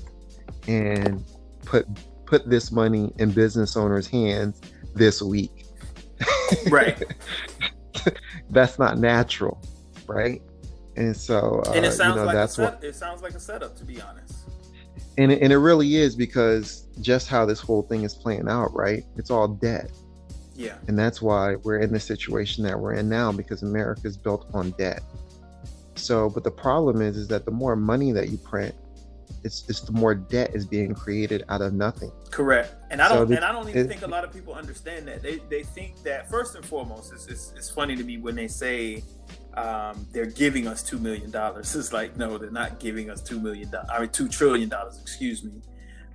and 0.66 1.24
put 1.64 1.86
put 2.26 2.50
this 2.50 2.72
money 2.72 3.12
in 3.18 3.30
business 3.30 3.76
owners' 3.76 4.08
hands 4.08 4.60
this 4.94 5.22
week." 5.22 5.67
right. 6.70 7.02
that's 8.50 8.78
not 8.78 8.98
natural, 8.98 9.60
right? 10.06 10.42
And 10.96 11.16
so, 11.16 11.62
uh, 11.66 11.72
and 11.72 11.86
it 11.86 11.92
sounds 11.92 12.14
you 12.14 12.20
know, 12.20 12.26
like 12.26 12.34
that's 12.34 12.56
set, 12.56 12.74
what 12.74 12.84
it 12.84 12.94
sounds 12.94 13.22
like 13.22 13.34
a 13.34 13.40
setup, 13.40 13.76
to 13.76 13.84
be 13.84 14.00
honest. 14.00 14.34
And 15.16 15.32
it, 15.32 15.42
and 15.42 15.52
it 15.52 15.58
really 15.58 15.96
is 15.96 16.16
because 16.16 16.86
just 17.00 17.28
how 17.28 17.44
this 17.46 17.60
whole 17.60 17.82
thing 17.82 18.02
is 18.02 18.14
playing 18.14 18.48
out, 18.48 18.74
right? 18.74 19.04
It's 19.16 19.30
all 19.30 19.48
debt. 19.48 19.90
Yeah. 20.54 20.76
And 20.88 20.98
that's 20.98 21.22
why 21.22 21.54
we're 21.56 21.78
in 21.78 21.92
the 21.92 22.00
situation 22.00 22.64
that 22.64 22.78
we're 22.78 22.94
in 22.94 23.08
now 23.08 23.30
because 23.30 23.62
America 23.62 24.02
is 24.04 24.16
built 24.16 24.46
on 24.52 24.72
debt. 24.72 25.02
So, 25.94 26.28
but 26.30 26.44
the 26.44 26.50
problem 26.50 27.00
is, 27.00 27.16
is 27.16 27.28
that 27.28 27.44
the 27.44 27.50
more 27.50 27.76
money 27.76 28.12
that 28.12 28.28
you 28.28 28.38
print, 28.38 28.74
it's 29.44 29.68
it's 29.68 29.80
the 29.80 29.92
more 29.92 30.14
debt 30.14 30.50
is 30.54 30.66
being 30.66 30.94
created 30.94 31.44
out 31.48 31.60
of 31.62 31.72
nothing. 31.72 32.12
Correct. 32.30 32.74
And 32.90 33.00
I 33.00 33.08
don't 33.08 33.18
so 33.18 33.24
the, 33.26 33.36
and 33.36 33.44
I 33.44 33.52
don't 33.52 33.68
even 33.68 33.84
it, 33.84 33.88
think 33.88 34.02
a 34.02 34.06
lot 34.06 34.24
of 34.24 34.32
people 34.32 34.54
understand 34.54 35.06
that. 35.08 35.22
They 35.22 35.36
they 35.48 35.62
think 35.62 36.02
that 36.02 36.28
first 36.28 36.54
and 36.54 36.64
foremost, 36.64 37.12
it's 37.12 37.26
it's, 37.26 37.52
it's 37.56 37.70
funny 37.70 37.96
to 37.96 38.04
me 38.04 38.18
when 38.18 38.34
they 38.34 38.48
say 38.48 39.04
um, 39.54 40.06
they're 40.12 40.26
giving 40.26 40.66
us 40.66 40.82
two 40.82 40.98
million 40.98 41.30
dollars. 41.30 41.74
It's 41.76 41.92
like 41.92 42.16
no, 42.16 42.38
they're 42.38 42.50
not 42.50 42.80
giving 42.80 43.10
us 43.10 43.22
two 43.22 43.40
million 43.40 43.70
dollars. 43.70 43.88
I 43.92 44.00
mean 44.00 44.10
two 44.10 44.28
trillion 44.28 44.68
dollars. 44.68 44.98
Excuse 45.00 45.44
me. 45.44 45.62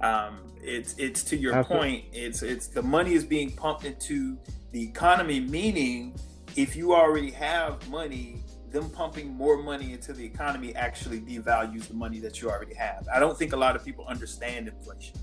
Um, 0.01 0.39
it's 0.61 0.97
it's 0.97 1.23
to 1.25 1.37
your 1.37 1.63
point. 1.63 2.05
It's 2.11 2.43
it's 2.43 2.67
the 2.67 2.81
money 2.81 3.13
is 3.13 3.23
being 3.23 3.51
pumped 3.51 3.85
into 3.85 4.37
the 4.71 4.83
economy, 4.83 5.39
meaning 5.39 6.15
if 6.55 6.75
you 6.75 6.93
already 6.93 7.31
have 7.31 7.87
money 7.89 8.43
them 8.73 8.89
pumping 8.89 9.33
more 9.33 9.61
money 9.61 9.93
into 9.93 10.11
the 10.11 10.25
economy 10.25 10.75
actually 10.75 11.21
devalues 11.21 11.87
the 11.87 11.93
money 11.93 12.19
that 12.19 12.41
you 12.41 12.49
already 12.49 12.73
have. 12.73 13.07
I 13.13 13.19
don't 13.19 13.37
think 13.37 13.53
a 13.53 13.57
lot 13.57 13.75
of 13.75 13.85
people 13.85 14.05
understand 14.07 14.67
inflation. 14.67 15.15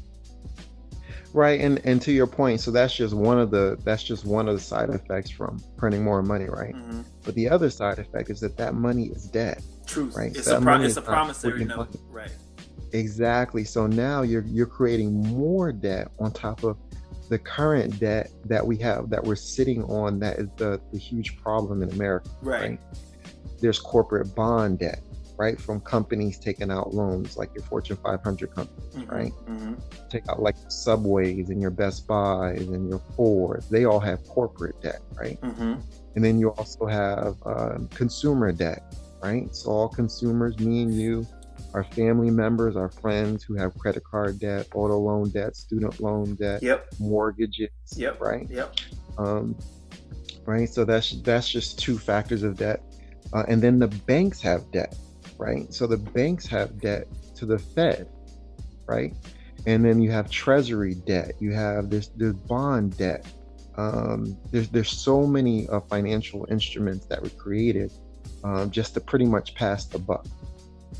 Right, 1.32 1.60
and 1.60 1.80
and 1.84 2.02
to 2.02 2.12
your 2.12 2.26
point, 2.26 2.60
so 2.60 2.70
that's 2.70 2.94
just 2.94 3.14
one 3.14 3.38
of 3.38 3.50
the 3.50 3.78
that's 3.84 4.02
just 4.02 4.24
one 4.24 4.48
of 4.48 4.54
the 4.54 4.60
side 4.60 4.90
effects 4.90 5.30
from 5.30 5.62
printing 5.76 6.02
more 6.02 6.22
money, 6.22 6.46
right? 6.46 6.74
Mm-hmm. 6.74 7.02
But 7.24 7.34
the 7.34 7.48
other 7.48 7.70
side 7.70 8.00
effect 8.00 8.30
is 8.30 8.40
that 8.40 8.56
that 8.56 8.74
money 8.74 9.06
is 9.06 9.26
debt. 9.26 9.62
True, 9.86 10.06
right? 10.06 10.34
It's 10.34 10.46
so 10.46 10.58
a 10.58 10.60
pro- 10.60 10.80
it's 10.80 10.96
a 10.96 11.02
promissory 11.02 11.64
note, 11.64 11.88
right? 12.08 12.32
Exactly. 12.92 13.62
So 13.62 13.86
now 13.86 14.22
you're 14.22 14.44
you're 14.48 14.66
creating 14.66 15.12
more 15.28 15.70
debt 15.70 16.08
on 16.18 16.32
top 16.32 16.64
of 16.64 16.76
the 17.28 17.38
current 17.38 18.00
debt 18.00 18.32
that 18.44 18.66
we 18.66 18.76
have 18.78 19.08
that 19.10 19.22
we're 19.22 19.36
sitting 19.36 19.84
on 19.84 20.18
that 20.18 20.40
is 20.40 20.48
the, 20.56 20.80
the 20.92 20.98
huge 20.98 21.36
problem 21.36 21.80
in 21.80 21.90
America. 21.92 22.28
Right. 22.42 22.80
There's 23.60 23.78
corporate 23.78 24.34
bond 24.34 24.78
debt, 24.78 25.00
right? 25.36 25.60
From 25.60 25.80
companies 25.80 26.38
taking 26.38 26.70
out 26.70 26.94
loans 26.94 27.36
like 27.36 27.50
your 27.54 27.62
Fortune 27.64 27.96
500 28.02 28.54
companies, 28.54 28.94
Mhm, 28.94 29.10
right? 29.10 29.32
mhm. 29.48 29.80
Take 30.08 30.28
out 30.28 30.40
like 30.42 30.56
Subways 30.68 31.50
and 31.50 31.60
your 31.60 31.70
Best 31.70 32.06
Buys 32.06 32.68
and 32.68 32.88
your 32.88 33.00
Fords. 33.16 33.68
They 33.68 33.84
all 33.84 34.00
have 34.00 34.26
corporate 34.28 34.80
debt, 34.82 35.02
right? 35.18 35.38
Mhm. 35.42 35.80
And 36.16 36.24
then 36.24 36.38
you 36.38 36.50
also 36.50 36.86
have 36.86 37.36
um, 37.46 37.88
consumer 37.94 38.50
debt, 38.52 38.82
right? 39.22 39.54
So 39.54 39.70
all 39.70 39.88
consumers, 39.88 40.58
me 40.58 40.82
and 40.82 40.94
you, 40.94 41.26
our 41.74 41.84
family 41.84 42.30
members, 42.30 42.74
our 42.74 42.88
friends 42.88 43.44
who 43.44 43.54
have 43.54 43.76
credit 43.78 44.02
card 44.02 44.40
debt, 44.40 44.66
auto 44.74 44.98
loan 44.98 45.28
debt, 45.28 45.54
student 45.54 46.00
loan 46.00 46.34
debt, 46.34 46.62
Yep. 46.62 46.86
mortgages, 46.98 47.68
Yep. 47.94 48.20
right? 48.20 48.48
Yep. 48.50 48.74
Um, 49.18 49.54
right. 50.46 50.68
So 50.68 50.84
that's 50.84 51.20
that's 51.22 51.48
just 51.48 51.78
two 51.78 51.96
factors 51.98 52.42
of 52.42 52.56
debt, 52.56 52.82
uh, 53.32 53.44
and 53.48 53.62
then 53.62 53.78
the 53.78 53.88
banks 53.88 54.40
have 54.42 54.70
debt, 54.72 54.94
right? 55.38 55.72
So 55.72 55.86
the 55.86 55.96
banks 55.96 56.46
have 56.46 56.80
debt 56.80 57.06
to 57.36 57.46
the 57.46 57.58
Fed, 57.58 58.08
right? 58.86 59.14
And 59.66 59.84
then 59.84 60.00
you 60.00 60.10
have 60.10 60.30
Treasury 60.30 60.94
debt. 60.94 61.32
You 61.38 61.52
have 61.52 61.90
this 61.90 62.08
there's 62.16 62.34
bond 62.34 62.96
debt. 62.96 63.26
Um, 63.76 64.36
there's 64.50 64.68
there's 64.68 64.90
so 64.90 65.26
many 65.26 65.68
uh, 65.68 65.80
financial 65.80 66.46
instruments 66.50 67.06
that 67.06 67.22
were 67.22 67.28
created 67.30 67.92
um, 68.42 68.70
just 68.70 68.94
to 68.94 69.00
pretty 69.00 69.26
much 69.26 69.54
pass 69.54 69.84
the 69.84 69.98
buck, 69.98 70.26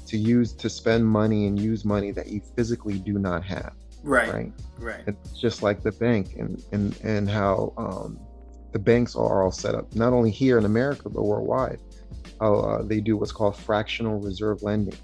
to 0.07 0.17
use 0.19 0.53
to 0.55 0.69
spend 0.71 1.07
money 1.07 1.47
and 1.47 1.59
use 1.59 1.85
money 1.85 2.11
that 2.13 2.29
you 2.29 2.41
physically 2.57 2.99
do 2.99 3.19
not 3.19 3.43
have, 3.45 3.73
Right. 4.03 4.33
right? 4.33 4.53
Right. 4.79 5.03
It's 5.07 5.39
just 5.39 5.63
like 5.63 5.83
the 5.83 5.93
bank 5.93 6.37
and 6.39 6.63
and 6.73 6.97
and 7.03 7.29
how 7.31 7.73
um, 7.77 8.19
the 8.73 8.79
banks 8.79 9.17
are 9.17 9.43
all 9.43 9.51
set 9.53 9.75
up, 9.75 9.95
not 9.95 10.13
only 10.13 10.31
here 10.31 10.59
in 10.59 10.65
America 10.65 11.09
but 11.09 11.23
worldwide. 11.23 11.81
How 12.41 12.55
uh, 12.55 12.83
they 12.83 13.01
do 13.01 13.17
what's 13.17 13.33
called 13.33 13.57
fractional 13.57 14.19
reserve 14.21 14.63
lending, 14.63 14.99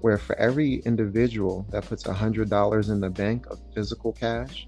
where 0.00 0.18
for 0.18 0.36
every 0.36 0.76
individual 0.86 1.66
that 1.70 1.84
puts 1.86 2.04
hundred 2.06 2.50
dollars 2.50 2.88
in 2.88 3.00
the 3.00 3.10
bank 3.10 3.46
of 3.50 3.60
physical 3.74 4.12
cash, 4.12 4.66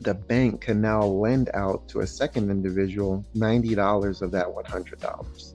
the 0.00 0.14
bank 0.14 0.60
can 0.60 0.80
now 0.80 1.02
lend 1.04 1.50
out 1.54 1.88
to 1.88 2.00
a 2.00 2.06
second 2.06 2.50
individual 2.50 3.24
ninety 3.34 3.74
dollars 3.74 4.22
of 4.22 4.30
that 4.32 4.52
one 4.52 4.64
hundred 4.64 4.98
dollars 5.00 5.54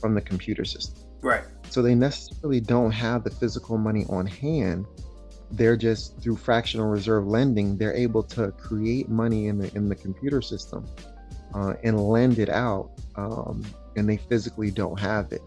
from 0.00 0.14
the 0.14 0.20
computer 0.20 0.64
system. 0.64 1.04
Right. 1.22 1.44
So 1.70 1.82
they 1.82 1.94
necessarily 1.94 2.60
don't 2.60 2.92
have 2.92 3.24
the 3.24 3.30
physical 3.30 3.78
money 3.78 4.04
on 4.08 4.26
hand. 4.26 4.86
They're 5.50 5.76
just 5.76 6.20
through 6.20 6.36
fractional 6.36 6.86
reserve 6.86 7.26
lending, 7.26 7.78
they're 7.78 7.94
able 7.94 8.22
to 8.24 8.50
create 8.52 9.08
money 9.08 9.46
in 9.46 9.58
the 9.58 9.74
in 9.76 9.88
the 9.88 9.94
computer 9.94 10.42
system 10.42 10.86
uh, 11.54 11.74
and 11.82 12.00
lend 12.00 12.38
it 12.38 12.48
out, 12.48 12.90
um, 13.16 13.64
and 13.96 14.08
they 14.08 14.16
physically 14.16 14.70
don't 14.70 14.98
have 15.00 15.32
it. 15.32 15.42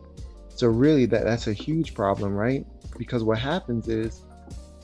So 0.56 0.68
really, 0.68 1.06
that 1.08 1.24
that's 1.24 1.48
a 1.48 1.54
huge 1.54 1.94
problem, 1.94 2.34
right? 2.34 2.66
Because 2.98 3.24
what 3.24 3.38
happens 3.40 3.88
is 3.88 4.24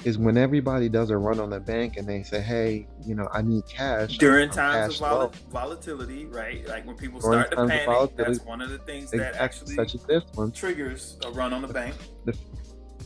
is 0.04 0.20
when 0.20 0.38
everybody 0.38 0.88
does 0.88 1.10
a 1.10 1.18
run 1.18 1.40
on 1.40 1.50
the 1.50 1.60
bank 1.60 1.98
and 1.98 2.08
they 2.08 2.22
say, 2.22 2.40
"Hey, 2.40 2.88
you 3.06 3.16
know, 3.16 3.28
I 3.34 3.42
need 3.42 3.64
cash." 3.68 4.18
During 4.20 4.50
I'm 4.52 4.56
times 4.56 5.02
of 5.02 5.10
vol- 5.10 5.34
volatility, 5.50 6.26
right? 6.28 6.66
Like 6.68 6.86
when 6.86 6.96
people 6.96 7.20
During 7.20 7.40
start 7.46 7.52
to 7.52 7.68
panic, 7.68 8.16
that's 8.16 8.40
one 8.46 8.62
of 8.62 8.70
the 8.70 8.78
things 8.80 9.10
that 9.12 9.36
actually 9.36 9.76
such 9.76 9.96
as 9.96 10.04
this 10.04 10.24
one. 10.36 10.52
triggers 10.52 11.18
a 11.26 11.32
run 11.32 11.54
on 11.54 11.62
the 11.64 11.68
bank. 11.74 11.96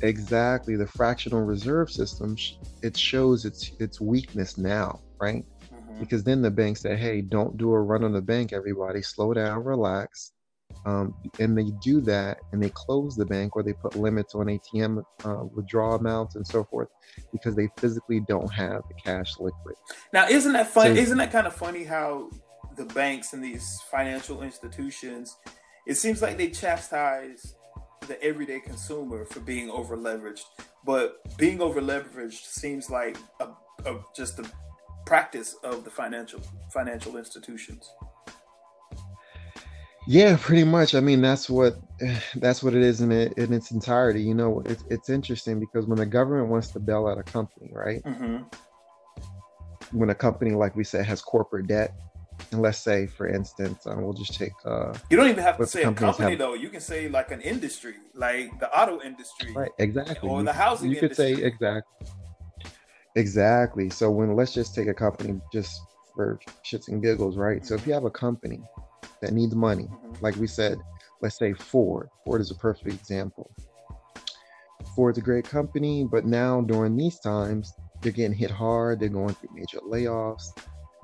exactly 0.01 0.75
the 0.77 0.87
fractional 0.87 1.41
reserve 1.41 1.91
system 1.91 2.35
it 2.81 2.95
shows 2.95 3.43
its 3.43 3.71
its 3.79 3.99
weakness 3.99 4.57
now 4.57 4.97
right 5.19 5.43
Mhm. 5.73 5.99
because 5.99 6.23
then 6.23 6.41
the 6.41 6.49
bank 6.49 6.77
said 6.77 6.97
hey 6.97 7.19
don't 7.21 7.57
do 7.57 7.73
a 7.73 7.81
run 7.81 8.05
on 8.05 8.13
the 8.13 8.21
bank 8.21 8.53
everybody 8.53 9.01
slow 9.01 9.33
down 9.33 9.61
relax 9.63 10.31
um, 10.85 11.13
and 11.39 11.57
they 11.57 11.71
do 11.81 11.99
that 12.01 12.39
and 12.51 12.63
they 12.63 12.69
close 12.69 13.15
the 13.15 13.25
bank 13.25 13.55
or 13.55 13.63
they 13.63 13.73
put 13.73 13.95
limits 13.95 14.33
on 14.35 14.45
atm 14.45 15.03
uh, 15.25 15.43
withdrawal 15.53 15.95
amounts 15.95 16.35
and 16.35 16.45
so 16.47 16.63
forth 16.63 16.87
because 17.31 17.55
they 17.55 17.67
physically 17.77 18.21
don't 18.27 18.51
have 18.51 18.81
the 18.87 18.93
cash 19.03 19.33
liquid 19.39 19.75
Now, 20.13 20.27
isn't 20.27 20.53
that 20.53 20.67
fun? 20.67 20.95
So- 20.95 21.01
isn't 21.01 21.17
that 21.17 21.31
kind 21.31 21.47
of 21.47 21.53
funny 21.55 21.83
how 21.83 22.29
the 22.79 22.85
banks 22.85 23.33
and 23.33 23.43
these 23.43 23.79
financial 23.91 24.41
institutions, 24.41 25.37
it 25.85 25.95
seems 25.95 26.21
like 26.21 26.37
they 26.37 26.49
chastise 26.49 27.55
the 28.07 28.21
everyday 28.23 28.59
consumer 28.61 29.25
for 29.25 29.41
being 29.41 29.69
over 29.69 29.97
leveraged, 29.97 30.45
but 30.85 31.19
being 31.37 31.61
over 31.61 31.81
leveraged 31.81 32.45
seems 32.45 32.89
like 32.89 33.17
a, 33.41 33.49
a, 33.85 33.99
just 34.15 34.39
a 34.39 34.49
practice 35.05 35.55
of 35.63 35.83
the 35.83 35.89
financial 35.89 36.39
financial 36.73 37.17
institutions. 37.17 37.91
Yeah 40.09 40.35
pretty 40.41 40.63
much. 40.63 40.95
I 40.95 40.99
mean 40.99 41.21
that's 41.21 41.49
what 41.49 41.75
that's 42.35 42.63
what 42.63 42.73
it 42.73 42.81
is 42.81 42.99
in, 43.01 43.11
it, 43.11 43.33
in 43.37 43.53
its 43.53 43.71
entirety 43.71 44.21
you 44.23 44.33
know 44.33 44.61
it's, 44.65 44.83
it's 44.89 45.09
interesting 45.09 45.59
because 45.59 45.85
when 45.85 45.99
the 45.99 46.05
government 46.05 46.49
wants 46.49 46.71
to 46.71 46.79
bail 46.79 47.07
out 47.07 47.19
a 47.19 47.23
company 47.23 47.69
right? 47.71 48.01
Hmm 48.01 48.37
when 49.91 50.09
a 50.09 50.15
company 50.15 50.51
like 50.51 50.75
we 50.75 50.83
said 50.83 51.05
has 51.05 51.21
corporate 51.21 51.67
debt 51.67 51.91
and 52.51 52.61
let's 52.61 52.77
say 52.79 53.07
for 53.07 53.27
instance 53.27 53.85
um, 53.87 54.03
we'll 54.03 54.13
just 54.13 54.37
take 54.37 54.51
uh 54.65 54.93
You 55.09 55.17
don't 55.17 55.29
even 55.29 55.43
have 55.43 55.57
to 55.57 55.65
say 55.65 55.83
a 55.83 55.91
company 55.91 56.31
have- 56.31 56.39
though. 56.39 56.53
You 56.53 56.69
can 56.69 56.81
say 56.81 57.09
like 57.09 57.31
an 57.31 57.41
industry, 57.41 57.95
like 58.13 58.59
the 58.59 58.69
auto 58.77 59.01
industry. 59.01 59.53
right 59.55 59.71
exactly. 59.79 60.29
Or 60.29 60.39
You 60.39 60.45
the 60.45 60.53
housing 60.53 60.91
you 60.91 60.99
could 60.99 61.15
say 61.15 61.33
exactly 61.33 62.07
exactly. 63.15 63.89
So 63.89 64.11
when 64.11 64.35
let's 64.35 64.53
just 64.53 64.75
take 64.75 64.87
a 64.87 64.93
company 64.93 65.39
just 65.51 65.71
for 66.15 66.39
shits 66.65 66.87
and 66.87 67.01
giggles 67.01 67.35
right? 67.37 67.65
So 67.65 67.75
if 67.75 67.85
you 67.87 67.93
have 67.93 68.05
a 68.05 68.11
company 68.11 68.59
that 69.21 69.33
needs 69.33 69.55
money. 69.55 69.87
Mhm. 69.87 70.21
like 70.21 70.35
we 70.35 70.47
said 70.47 70.79
let's 71.21 71.37
say 71.37 71.53
ford. 71.53 72.09
Ford 72.23 72.39
is 72.41 72.51
a 72.51 72.55
perfect 72.55 72.87
example. 72.87 73.51
Ford's 74.95 75.17
a 75.17 75.21
great 75.21 75.45
company 75.45 76.07
but 76.09 76.25
now 76.25 76.61
during 76.61 76.95
these 76.95 77.19
times 77.19 77.73
they're 78.01 78.11
getting 78.13 78.37
hit 78.37 78.51
hard. 78.51 78.99
They're 78.99 79.09
going 79.09 79.35
through 79.35 79.49
major 79.53 79.79
layoffs 79.79 80.43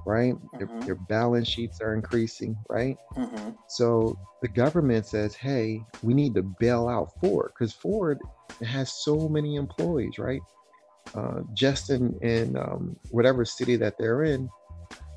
right? 0.08 0.36
Their, 0.60 0.68
Mhm. 0.68 0.86
their 0.86 0.96
balance 0.96 1.48
sheets 1.48 1.82
are 1.82 1.94
increasing 1.96 2.56
right? 2.70 2.98
Hmm 3.16 3.50
So 3.68 4.16
the 4.44 4.48
government 4.48 5.08
says, 5.08 5.34
hey, 5.36 5.84
we 6.04 6.14
need 6.14 6.36
to 6.36 6.44
bail 6.60 6.88
out 6.88 7.10
Ford 7.20 7.52
because 7.54 7.74
Ford 7.74 8.20
has 8.62 8.94
so 9.04 9.28
many 9.28 9.56
employees, 9.56 10.20
right? 10.20 10.42
Uh, 11.16 11.42
just 11.54 11.90
in, 11.90 12.16
in 12.22 12.56
um, 12.56 12.96
whatever 13.10 13.44
city 13.44 13.76
that 13.78 13.96
they're 13.98 14.24
in, 14.24 14.48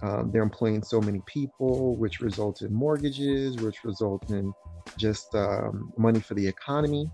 um, 0.03 0.31
they're 0.33 0.43
employing 0.43 0.83
so 0.83 1.01
many 1.01 1.21
people, 1.27 1.97
which 1.97 2.21
results 2.21 2.63
in 2.63 2.73
mortgages, 2.73 3.59
which 3.59 3.85
results 3.85 4.31
in 4.31 4.53
just 4.99 5.27
um, 5.35 5.93
money 5.97 6.21
for 6.21 6.35
the 6.35 6.47
economy, 6.47 7.11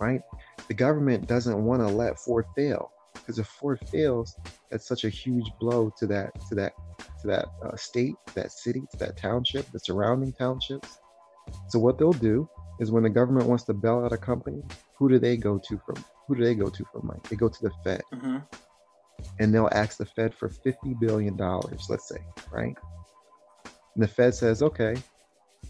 right? 0.00 0.20
The 0.68 0.74
government 0.74 1.28
doesn't 1.28 1.64
want 1.64 1.82
to 1.82 1.88
let 1.88 2.18
Ford 2.18 2.44
fail 2.56 2.90
because 3.22 3.38
if 3.38 3.46
Ford 3.46 3.78
fails, 3.92 4.36
that's 4.70 4.88
such 4.88 5.04
a 5.04 5.08
huge 5.08 5.44
blow 5.60 5.92
to 5.98 6.06
that 6.08 6.30
to 6.48 6.54
that 6.56 6.72
to 7.22 7.28
that 7.28 7.46
uh, 7.64 7.76
state, 7.76 8.14
that 8.34 8.50
city, 8.50 8.80
to 8.80 8.98
that 9.06 9.16
township, 9.16 9.64
the 9.72 9.78
surrounding 9.78 10.32
townships. 10.32 10.98
So 11.68 11.78
what 11.78 11.98
they'll 11.98 12.12
do 12.12 12.48
is 12.80 12.90
when 12.90 13.04
the 13.04 13.10
government 13.10 13.48
wants 13.48 13.64
to 13.64 13.74
bail 13.74 14.04
out 14.04 14.12
a 14.12 14.18
company, 14.18 14.62
who 14.98 15.08
do 15.08 15.18
they 15.18 15.36
go 15.36 15.58
to 15.68 15.80
from? 15.86 16.04
Who 16.28 16.34
do 16.34 16.44
they 16.44 16.54
go 16.54 16.68
to 16.68 16.84
for 16.92 17.02
money? 17.02 17.20
They 17.30 17.36
go 17.36 17.48
to 17.48 17.58
the 17.62 17.70
Fed, 17.84 18.02
hmm 18.12 18.38
and 19.40 19.54
they'll 19.54 19.70
ask 19.72 19.98
the 19.98 20.06
Fed 20.06 20.34
for 20.34 20.48
fifty 20.48 20.94
billion 20.94 21.36
dollars, 21.36 21.86
let's 21.88 22.08
say, 22.08 22.18
right? 22.52 22.76
And 23.94 24.02
the 24.02 24.08
Fed 24.08 24.34
says, 24.34 24.62
okay, 24.62 24.96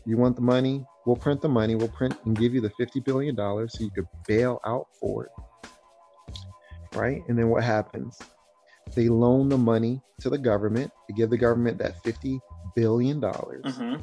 you 0.06 0.16
want 0.16 0.36
the 0.36 0.42
money? 0.42 0.84
We'll 1.06 1.16
print 1.16 1.40
the 1.40 1.48
money. 1.48 1.74
We'll 1.76 1.88
print 1.88 2.16
and 2.24 2.36
give 2.36 2.54
you 2.54 2.60
the 2.60 2.70
fifty 2.70 3.00
billion 3.00 3.34
dollars 3.34 3.74
so 3.76 3.84
you 3.84 3.90
could 3.90 4.06
bail 4.26 4.60
out 4.66 4.86
Ford, 5.00 5.28
right? 6.94 7.22
And 7.28 7.38
then 7.38 7.48
what 7.48 7.64
happens? 7.64 8.18
They 8.94 9.08
loan 9.08 9.48
the 9.48 9.58
money 9.58 10.00
to 10.20 10.30
the 10.30 10.38
government. 10.38 10.90
They 11.08 11.14
give 11.14 11.30
the 11.30 11.38
government 11.38 11.78
that 11.78 12.02
fifty 12.02 12.40
billion 12.74 13.20
dollars 13.20 13.64
hmm 13.76 13.96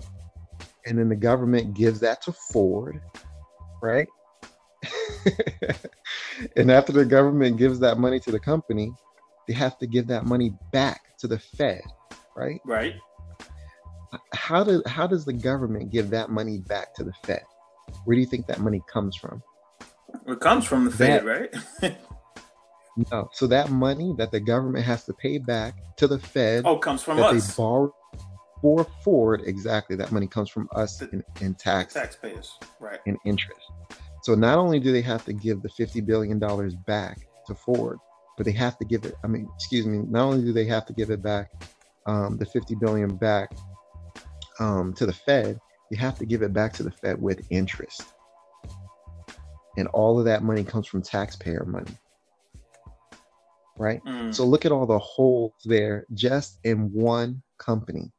and 0.86 0.98
then 0.98 1.10
the 1.10 1.16
government 1.16 1.74
gives 1.76 2.00
that 2.02 2.22
to 2.24 2.34
Ford, 2.52 3.00
right? 3.82 4.08
and 6.58 6.72
after 6.72 6.92
the 6.92 7.06
government 7.06 7.58
gives 7.58 7.80
that 7.80 7.98
money 7.98 8.20
to 8.20 8.32
the 8.32 8.40
company, 8.40 8.94
they 9.48 9.54
have 9.54 9.78
to 9.80 9.88
give 9.88 10.08
that 10.08 10.26
money 10.26 10.54
back 10.72 11.18
to 11.20 11.28
the 11.28 11.40
Fed, 11.40 11.82
right? 12.36 12.62
Right. 12.66 12.96
How 14.34 14.64
does 14.64 14.84
how 14.86 15.08
does 15.08 15.26
the 15.26 15.34
government 15.34 15.92
give 15.92 16.10
that 16.12 16.30
money 16.30 16.60
back 16.60 16.94
to 16.96 17.04
the 17.04 17.14
Fed? 17.26 17.44
Where 18.06 18.16
do 18.16 18.22
you 18.22 18.28
think 18.28 18.48
that 18.48 18.60
money 18.60 18.82
comes 18.92 19.16
from? 19.16 19.42
It 20.28 20.40
comes 20.40 20.66
from 20.66 20.86
the 20.86 20.92
Fed, 20.92 21.26
right? 21.26 21.54
No. 23.12 23.30
So 23.34 23.48
that 23.48 23.72
money 23.72 24.14
that 24.18 24.32
the 24.32 24.40
government 24.40 24.86
has 24.86 25.04
to 25.06 25.14
pay 25.14 25.40
back 25.40 25.74
to 25.98 26.08
the 26.08 26.20
Fed 26.20 26.64
oh, 26.66 26.78
comes 26.78 27.02
from 27.02 27.18
that 27.18 27.34
us, 27.34 27.48
they 27.48 27.58
borrow 27.58 27.94
for 28.62 28.88
Ford, 29.04 29.42
exactly. 29.46 29.96
That 29.96 30.12
money 30.12 30.28
comes 30.28 30.50
from 30.50 30.70
us 30.74 30.98
The- 30.98 31.10
in, 31.10 31.24
in 31.42 31.56
tax 31.56 31.94
taxpayers. 31.94 32.58
Right. 32.80 33.00
and 33.06 33.18
interest. 33.26 33.60
So 34.24 34.36
not 34.36 34.58
only 34.58 34.80
do 34.80 34.94
they 34.94 35.02
have 35.02 35.26
to 35.26 35.34
give 35.34 35.62
the 35.62 35.70
$50 35.70 36.06
billion 36.06 36.40
back 36.88 37.20
to 37.48 37.56
Ford, 37.56 37.98
but 38.38 38.46
they 38.46 38.52
have 38.52 38.78
to 38.78 38.86
give 38.86 39.06
it. 39.06 39.16
I 39.24 39.28
mean, 39.28 39.50
excuse 39.56 39.86
me. 39.86 40.00
Not 40.10 40.26
only 40.26 40.44
do 40.44 40.54
they 40.54 40.66
have 40.66 40.86
to 40.88 40.94
give 40.94 41.10
it 41.10 41.22
back, 41.22 41.52
um, 42.06 42.38
the 42.38 42.46
50 42.46 42.76
billion 42.76 43.16
back 43.16 43.52
um, 44.60 44.94
to 44.94 45.06
the 45.06 45.14
Fed, 45.14 45.60
you 45.92 45.98
have 45.98 46.18
to 46.20 46.26
give 46.26 46.42
it 46.42 46.54
back 46.54 46.74
to 46.74 46.84
the 46.84 46.92
Fed 46.92 47.22
with 47.22 47.46
interest, 47.50 48.04
and 49.78 49.88
all 49.90 50.20
of 50.20 50.26
that 50.26 50.44
money 50.44 50.64
comes 50.64 50.88
from 50.88 51.02
taxpayer 51.02 51.66
money. 51.66 51.92
Right. 53.78 54.04
Mm. 54.06 54.34
So 54.34 54.46
look 54.46 54.66
at 54.66 54.72
all 54.72 54.86
the 54.86 55.00
holes 55.00 55.54
there 55.66 56.06
just 56.14 56.60
in 56.64 56.92
one 56.94 57.42
company. 57.58 58.12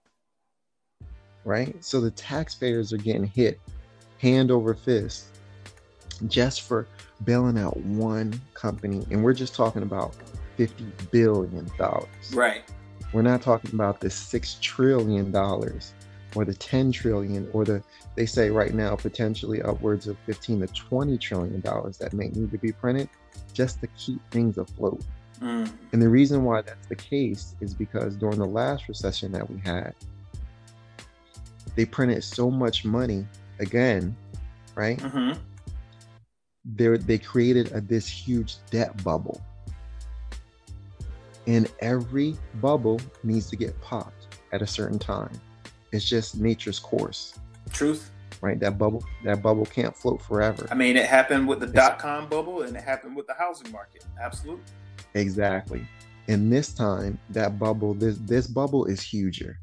Right. 1.44 1.82
So 1.84 2.00
the 2.00 2.10
taxpayers 2.10 2.92
are 2.92 2.98
getting 2.98 3.24
hit 3.24 3.60
hand 4.18 4.50
over 4.50 4.74
fist 4.74 5.26
just 6.28 6.62
for 6.62 6.86
bailing 7.24 7.58
out 7.58 7.76
one 7.78 8.40
company. 8.54 9.06
And 9.10 9.22
we're 9.22 9.34
just 9.34 9.54
talking 9.54 9.82
about 9.82 10.14
$50 10.58 11.10
billion. 11.10 11.70
Right. 12.32 12.62
We're 13.12 13.22
not 13.22 13.42
talking 13.42 13.72
about 13.74 14.00
the 14.00 14.08
$6 14.08 14.60
trillion 14.60 15.34
or 15.34 16.44
the 16.44 16.54
10 16.54 16.92
trillion 16.92 17.48
or 17.52 17.64
the, 17.64 17.82
they 18.16 18.26
say 18.26 18.50
right 18.50 18.74
now, 18.74 18.96
potentially 18.96 19.62
upwards 19.62 20.06
of 20.08 20.16
15 20.26 20.60
to 20.60 20.66
20 20.66 21.18
trillion 21.18 21.60
dollars 21.60 21.96
that 21.98 22.12
may 22.12 22.28
need 22.28 22.50
to 22.50 22.58
be 22.58 22.72
printed 22.72 23.08
just 23.52 23.80
to 23.80 23.86
keep 23.96 24.20
things 24.30 24.58
afloat. 24.58 25.02
Mm. 25.40 25.70
And 25.92 26.02
the 26.02 26.08
reason 26.08 26.44
why 26.44 26.62
that's 26.62 26.86
the 26.88 26.96
case 26.96 27.54
is 27.60 27.74
because 27.74 28.16
during 28.16 28.38
the 28.38 28.46
last 28.46 28.88
recession 28.88 29.32
that 29.32 29.48
we 29.48 29.60
had, 29.60 29.94
they 31.76 31.84
printed 31.84 32.22
so 32.22 32.50
much 32.50 32.84
money 32.84 33.26
again, 33.58 34.16
right? 34.74 35.00
hmm 35.00 35.32
They 36.64 36.96
they 36.96 37.18
created 37.18 37.72
a, 37.72 37.80
this 37.80 38.08
huge 38.08 38.56
debt 38.70 39.02
bubble, 39.04 39.40
and 41.46 41.70
every 41.80 42.36
bubble 42.60 43.00
needs 43.22 43.48
to 43.50 43.56
get 43.56 43.78
popped 43.82 44.38
at 44.52 44.62
a 44.62 44.66
certain 44.66 44.98
time. 44.98 45.32
It's 45.92 46.08
just 46.08 46.40
nature's 46.40 46.78
course, 46.78 47.38
Truth. 47.70 48.10
right? 48.40 48.58
That 48.58 48.78
bubble 48.78 49.04
that 49.24 49.42
bubble 49.42 49.66
can't 49.66 49.94
float 49.94 50.22
forever. 50.22 50.66
I 50.70 50.74
mean, 50.74 50.96
it 50.96 51.06
happened 51.06 51.46
with 51.46 51.60
the 51.60 51.66
dot 51.66 51.98
com 51.98 52.28
bubble 52.28 52.62
and 52.62 52.76
it 52.76 52.82
happened 52.82 53.14
with 53.16 53.26
the 53.26 53.34
housing 53.34 53.70
market. 53.70 54.04
Absolutely. 54.20 54.64
Exactly. 55.14 55.86
And 56.28 56.50
this 56.50 56.72
time, 56.72 57.18
that 57.30 57.58
bubble, 57.58 57.92
this 57.94 58.16
this 58.18 58.46
bubble 58.46 58.86
is 58.86 59.02
huger 59.02 59.58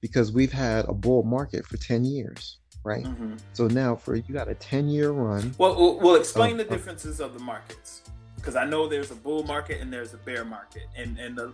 because 0.00 0.32
we've 0.32 0.52
had 0.52 0.84
a 0.86 0.92
bull 0.92 1.22
market 1.22 1.64
for 1.64 1.76
10 1.76 2.04
years, 2.04 2.58
right? 2.84 3.06
hmm 3.06 3.34
So 3.52 3.68
now 3.68 3.96
for 3.96 4.16
you 4.16 4.34
got 4.34 4.48
a 4.48 4.54
10 4.54 4.88
year 4.88 5.10
run. 5.10 5.54
Well, 5.58 5.98
we'll 6.00 6.16
explain 6.16 6.54
Oh, 6.54 6.58
the 6.58 6.64
differences 6.64 7.20
of 7.20 7.34
the 7.34 7.40
markets 7.40 8.02
because 8.36 8.56
I 8.56 8.64
know 8.64 8.88
there's 8.88 9.10
a 9.12 9.14
bull 9.14 9.44
market 9.44 9.80
and 9.80 9.92
there's 9.92 10.14
a 10.14 10.18
bear 10.18 10.44
market, 10.44 10.82
and 10.96 11.18
and 11.18 11.38
a, 11.38 11.52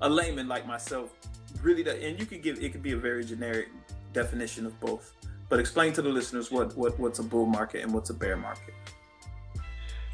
a 0.00 0.08
layman 0.08 0.48
like 0.48 0.66
myself 0.66 1.12
really, 1.62 1.82
does, 1.82 2.02
and 2.02 2.18
you 2.18 2.26
could 2.26 2.42
give 2.42 2.62
it 2.62 2.72
could 2.72 2.82
be 2.82 2.92
a 2.92 2.96
very 2.96 3.24
generic 3.24 3.68
definition 4.12 4.66
of 4.66 4.78
both. 4.80 5.12
But 5.48 5.60
explain 5.60 5.92
to 5.94 6.02
the 6.02 6.08
listeners 6.08 6.50
what 6.50 6.76
what 6.76 6.98
what's 6.98 7.20
a 7.20 7.22
bull 7.22 7.46
market 7.46 7.82
and 7.82 7.92
what's 7.92 8.10
a 8.10 8.14
bear 8.14 8.36
market. 8.36 8.74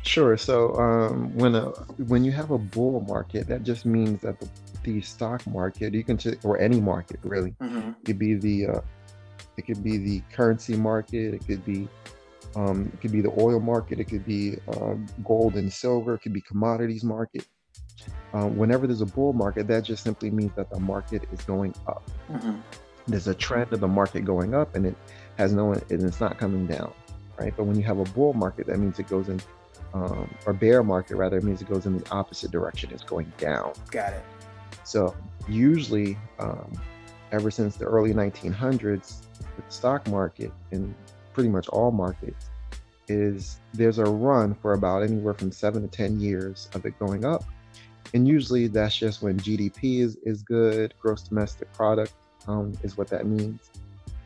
Sure. 0.02 0.36
So 0.36 0.74
um, 0.74 1.34
when 1.36 1.54
a 1.54 1.70
when 2.10 2.24
you 2.24 2.32
have 2.32 2.50
a 2.50 2.58
bull 2.58 3.00
market, 3.08 3.46
that 3.48 3.62
just 3.62 3.86
means 3.86 4.20
that 4.20 4.38
the, 4.38 4.48
the 4.82 5.00
stock 5.00 5.46
market, 5.46 5.94
you 5.94 6.04
can 6.04 6.18
or 6.44 6.58
any 6.58 6.80
market 6.80 7.20
really, 7.22 7.54
hmm 7.60 7.90
it 7.90 8.04
could 8.04 8.18
be 8.18 8.34
the 8.34 8.66
uh, 8.66 8.80
it 9.56 9.62
could 9.66 9.82
be 9.82 9.98
the 9.98 10.22
currency 10.32 10.76
market, 10.76 11.34
it 11.34 11.46
could 11.46 11.64
be 11.64 11.88
um, 12.54 12.90
it 12.92 13.00
could 13.00 13.12
be 13.12 13.20
the 13.20 13.32
oil 13.38 13.60
market, 13.60 13.98
it 13.98 14.04
could 14.04 14.26
be 14.26 14.58
uh, 14.68 14.94
gold 15.24 15.54
and 15.54 15.72
silver, 15.72 16.14
it 16.14 16.18
could 16.20 16.32
be 16.32 16.40
commodities 16.42 17.04
market. 17.04 17.46
Uh, 18.34 18.46
whenever 18.46 18.86
there's 18.86 19.00
a 19.00 19.06
bull 19.06 19.32
market, 19.32 19.66
that 19.66 19.84
just 19.84 20.02
simply 20.02 20.30
means 20.30 20.52
that 20.56 20.70
the 20.70 20.80
market 20.80 21.22
is 21.32 21.40
going 21.42 21.74
up. 21.86 22.02
hmm 22.28 22.56
There's 23.06 23.28
a 23.28 23.34
trend 23.34 23.72
of 23.72 23.80
the 23.80 23.88
market 23.88 24.24
going 24.24 24.54
up, 24.54 24.74
and 24.74 24.86
it 24.86 24.96
has 25.36 25.52
no, 25.52 25.72
and 25.72 25.82
it's 25.90 26.20
not 26.20 26.38
coming 26.38 26.66
down, 26.66 26.92
right? 27.38 27.54
But 27.56 27.64
when 27.64 27.76
you 27.76 27.82
have 27.84 27.98
a 27.98 28.04
bull 28.04 28.32
market, 28.34 28.66
that 28.66 28.78
means 28.78 28.98
it 28.98 29.08
goes 29.08 29.28
in, 29.28 29.40
um, 29.94 30.34
or 30.46 30.52
bear 30.52 30.82
market 30.82 31.16
rather, 31.16 31.38
it 31.38 31.44
means 31.44 31.62
it 31.62 31.68
goes 31.68 31.86
in 31.86 31.98
the 31.98 32.10
opposite 32.10 32.50
direction. 32.50 32.90
It's 32.92 33.02
going 33.02 33.32
down. 33.38 33.72
Got 33.90 34.12
it. 34.14 34.24
So 34.84 35.14
usually, 35.48 36.18
um, 36.38 36.72
ever 37.32 37.50
since 37.50 37.76
the 37.76 37.84
early 37.84 38.12
1900s, 38.12 39.21
the 39.56 39.62
stock 39.68 40.06
market 40.08 40.52
and 40.70 40.94
pretty 41.32 41.48
much 41.48 41.68
all 41.68 41.90
markets 41.90 42.50
is 43.08 43.60
there's 43.74 43.98
a 43.98 44.04
run 44.04 44.54
for 44.54 44.74
about 44.74 45.02
anywhere 45.02 45.34
from 45.34 45.50
seven 45.50 45.82
to 45.82 45.88
10 45.88 46.20
years 46.20 46.68
of 46.74 46.84
it 46.86 46.98
going 46.98 47.24
up. 47.24 47.44
And 48.14 48.28
usually 48.28 48.66
that's 48.68 48.96
just 48.96 49.22
when 49.22 49.38
GDP 49.38 50.00
is, 50.00 50.16
is 50.24 50.42
good, 50.42 50.94
gross 51.00 51.22
domestic 51.22 51.72
product 51.72 52.12
um, 52.46 52.72
is 52.82 52.96
what 52.96 53.08
that 53.08 53.26
means. 53.26 53.70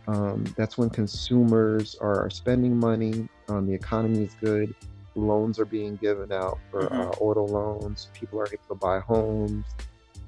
Um, 0.09 0.45
that's 0.57 0.79
when 0.79 0.91
consumers 0.91 1.97
are 2.01 2.31
spending 2.31 2.77
money, 2.79 3.29
um, 3.49 3.67
the 3.67 3.75
economy 3.75 4.25
is 4.25 4.35
good, 4.41 4.75
loans 5.17 5.59
are 5.59 5.65
being 5.65 5.97
given 5.97 6.31
out 6.31 6.59
for 6.71 6.83
Mhm. 6.83 7.07
uh, 7.07 7.11
auto 7.21 7.45
loans, 7.47 8.09
people 8.13 8.41
are 8.41 8.47
able 8.47 8.63
to 8.69 8.75
buy 8.75 9.01
homes. 9.01 9.65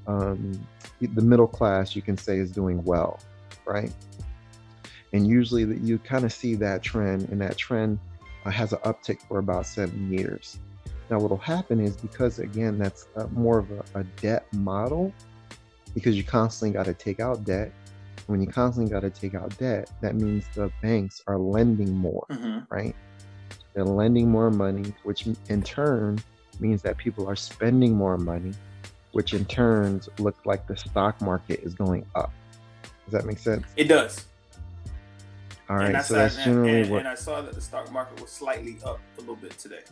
Um, 0.06 0.58
the 1.00 1.22
middle 1.22 1.46
class, 1.46 1.94
you 1.94 2.02
can 2.02 2.16
say, 2.16 2.38
is 2.38 2.50
doing 2.50 2.82
well, 2.84 3.20
right? 3.66 3.92
And 5.12 5.26
usually 5.26 5.64
that 5.64 5.80
you 5.80 5.98
kind 5.98 6.24
of 6.24 6.32
see 6.32 6.54
that 6.56 6.82
trend, 6.82 7.28
and 7.30 7.40
that 7.40 7.56
trend 7.56 7.98
uh, 8.44 8.50
has 8.50 8.72
an 8.72 8.78
uptick 8.80 9.20
for 9.26 9.38
about 9.38 9.66
seven 9.66 10.12
years. 10.12 10.58
Now, 11.10 11.18
what'll 11.18 11.38
happen 11.38 11.80
is 11.80 11.96
because 11.96 12.38
again, 12.38 12.78
that's 12.78 13.08
uh, 13.16 13.26
more 13.32 13.58
of 13.58 13.70
a, 13.70 13.84
a 13.94 14.04
debt 14.20 14.46
model, 14.52 15.12
because 15.94 16.16
you 16.16 16.24
constantly 16.24 16.74
got 16.74 16.84
to 16.84 16.94
take 16.94 17.20
out 17.20 17.44
debt. 17.44 17.72
When 18.26 18.42
you 18.42 18.46
constantly 18.46 18.92
got 18.92 19.00
to 19.00 19.10
take 19.10 19.34
out 19.34 19.56
debt, 19.56 19.90
that 20.02 20.14
means 20.14 20.44
the 20.54 20.70
banks 20.82 21.22
are 21.26 21.38
lending 21.38 21.94
more, 21.96 22.26
hmm 22.30 22.58
right? 22.68 22.94
They're 23.72 23.84
lending 23.84 24.28
more 24.28 24.50
money, 24.50 24.92
which 25.04 25.26
in 25.48 25.62
turn 25.62 26.18
means 26.60 26.82
that 26.82 26.98
people 26.98 27.26
are 27.26 27.36
spending 27.36 27.94
more 27.94 28.18
money, 28.18 28.52
which 29.12 29.32
in 29.32 29.44
turn 29.46 30.00
look 30.18 30.36
like 30.44 30.66
the 30.66 30.76
stock 30.76 31.20
market 31.22 31.60
is 31.60 31.74
going 31.74 32.04
up. 32.14 32.32
Does 33.04 33.12
that 33.12 33.24
make 33.24 33.38
sense? 33.38 33.64
It 33.76 33.84
does. 33.84 34.26
All 35.68 35.78
and 35.78 36.02
so 36.02 36.14
that's 36.14 36.36
generally 36.36 36.82
and, 36.82 36.90
what. 36.90 37.00
and 37.00 37.08
I 37.08 37.14
saw 37.14 37.42
that 37.42 37.54
the 37.54 37.60
stock 37.60 37.92
market 37.92 38.20
was 38.20 38.30
slightly 38.30 38.78
up 38.84 39.00
a 39.18 39.20
little 39.20 39.36
bit 39.36 39.58
today. 39.58 39.82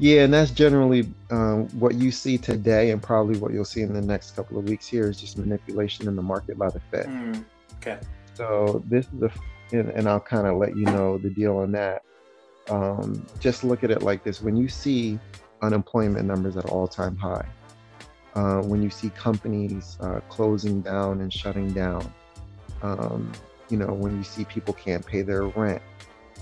Yeah, 0.00 0.22
and 0.22 0.32
that's 0.32 0.50
generally 0.50 1.08
um, 1.30 1.68
what 1.78 1.94
you 1.94 2.10
see 2.10 2.38
today, 2.38 2.90
and 2.90 3.02
probably 3.02 3.38
what 3.38 3.52
you'll 3.52 3.64
see 3.64 3.82
in 3.82 3.92
the 3.92 4.00
next 4.00 4.36
couple 4.36 4.58
of 4.58 4.68
weeks 4.68 4.86
here 4.86 5.08
is 5.08 5.20
just 5.20 5.38
manipulation 5.38 6.06
in 6.06 6.14
the 6.14 6.22
market 6.22 6.56
by 6.56 6.70
the 6.70 6.80
Fed. 6.90 7.06
Mm, 7.06 7.44
okay. 7.76 7.98
So 8.34 8.82
this 8.86 9.06
is 9.06 9.18
the, 9.18 9.30
and, 9.72 9.90
and 9.90 10.08
I'll 10.08 10.20
kind 10.20 10.46
of 10.46 10.56
let 10.56 10.76
you 10.76 10.84
know 10.84 11.18
the 11.18 11.30
deal 11.30 11.56
on 11.56 11.72
that. 11.72 12.02
Um, 12.70 13.26
just 13.40 13.64
look 13.64 13.82
at 13.82 13.90
it 13.90 14.02
like 14.02 14.22
this: 14.22 14.40
when 14.40 14.56
you 14.56 14.68
see 14.68 15.18
unemployment 15.62 16.26
numbers 16.26 16.56
at 16.56 16.66
all-time 16.66 17.16
high, 17.16 17.46
uh, 18.34 18.62
when 18.62 18.82
you 18.82 18.90
see 18.90 19.10
companies 19.10 19.96
uh, 20.00 20.20
closing 20.28 20.80
down 20.80 21.20
and 21.20 21.32
shutting 21.32 21.72
down, 21.72 22.12
um, 22.82 23.32
you 23.70 23.76
know, 23.76 23.92
when 23.92 24.16
you 24.16 24.24
see 24.24 24.44
people 24.44 24.74
can't 24.74 25.04
pay 25.04 25.22
their 25.22 25.44
rent, 25.44 25.82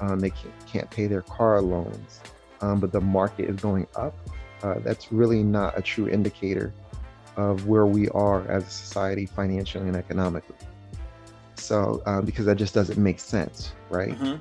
um, 0.00 0.20
they 0.20 0.30
can't, 0.30 0.66
can't 0.66 0.90
pay 0.90 1.06
their 1.06 1.22
car 1.22 1.60
loans, 1.60 2.20
um, 2.60 2.80
but 2.80 2.92
the 2.92 3.00
market 3.00 3.48
is 3.48 3.56
going 3.56 3.86
up, 3.96 4.14
uh, 4.62 4.78
that's 4.80 5.12
really 5.12 5.42
not 5.42 5.76
a 5.78 5.82
true 5.82 6.08
indicator 6.08 6.72
of 7.36 7.66
where 7.66 7.86
we 7.86 8.08
are 8.10 8.48
as 8.50 8.66
a 8.66 8.70
society 8.70 9.26
financially 9.26 9.86
and 9.86 9.96
economically. 9.96 10.56
So, 11.54 12.02
um, 12.06 12.24
because 12.24 12.46
that 12.46 12.56
just 12.56 12.74
doesn't 12.74 12.98
make 12.98 13.18
sense, 13.18 13.72
right? 13.90 14.14
hmm 14.14 14.36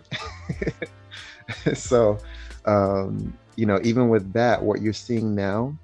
so, 1.73 2.17
um, 2.65 3.37
you 3.55 3.65
know, 3.65 3.79
even 3.83 4.09
with 4.09 4.31
that, 4.33 4.61
what 4.61 4.81
you're 4.81 4.93
seeing 4.93 5.33
now, 5.33 5.75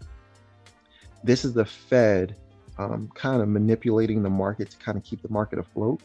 this 1.23 1.45
is 1.45 1.53
the 1.53 1.65
Fed 1.65 2.35
um, 2.77 3.09
kind 3.13 3.41
of 3.41 3.47
manipulating 3.47 4.23
the 4.23 4.29
market 4.29 4.69
to 4.71 4.77
kind 4.77 4.97
of 4.97 5.03
keep 5.03 5.21
the 5.21 5.29
market 5.29 5.59
afloat. 5.59 6.01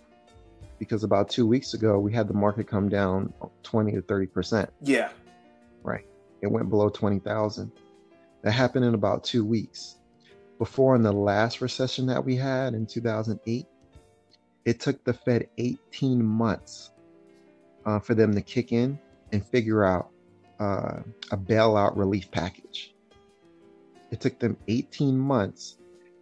Because 0.78 1.04
about 1.04 1.30
two 1.30 1.46
weeks 1.46 1.74
ago, 1.74 1.98
we 1.98 2.12
had 2.12 2.28
the 2.28 2.34
market 2.34 2.66
come 2.68 2.88
down 2.88 3.32
20 3.62 3.92
to 3.92 4.02
30 4.02 4.26
percent. 4.26 4.70
Yeah. 4.82 5.10
Right. 5.82 6.06
It 6.42 6.48
went 6.48 6.68
below 6.68 6.88
20,000. 6.88 7.72
That 8.42 8.52
happened 8.52 8.84
in 8.84 8.94
about 8.94 9.24
two 9.24 9.44
weeks. 9.44 9.96
Before, 10.58 10.94
in 10.94 11.02
the 11.02 11.12
last 11.12 11.60
recession 11.60 12.06
that 12.06 12.24
we 12.24 12.36
had 12.36 12.74
in 12.74 12.86
2008, 12.86 13.66
it 14.64 14.80
took 14.80 15.02
the 15.04 15.12
Fed 15.12 15.48
18 15.58 16.24
months 16.24 16.90
uh, 17.84 17.98
for 17.98 18.14
them 18.14 18.34
to 18.34 18.42
kick 18.42 18.72
in 18.72 18.98
and 19.32 19.44
figure 19.44 19.84
out 19.84 20.10
uh, 20.58 21.00
a 21.30 21.36
bailout 21.36 21.96
relief 21.96 22.30
package. 22.30 22.94
It 24.10 24.20
took 24.20 24.38
them 24.38 24.56
18 24.68 25.16
months 25.16 25.78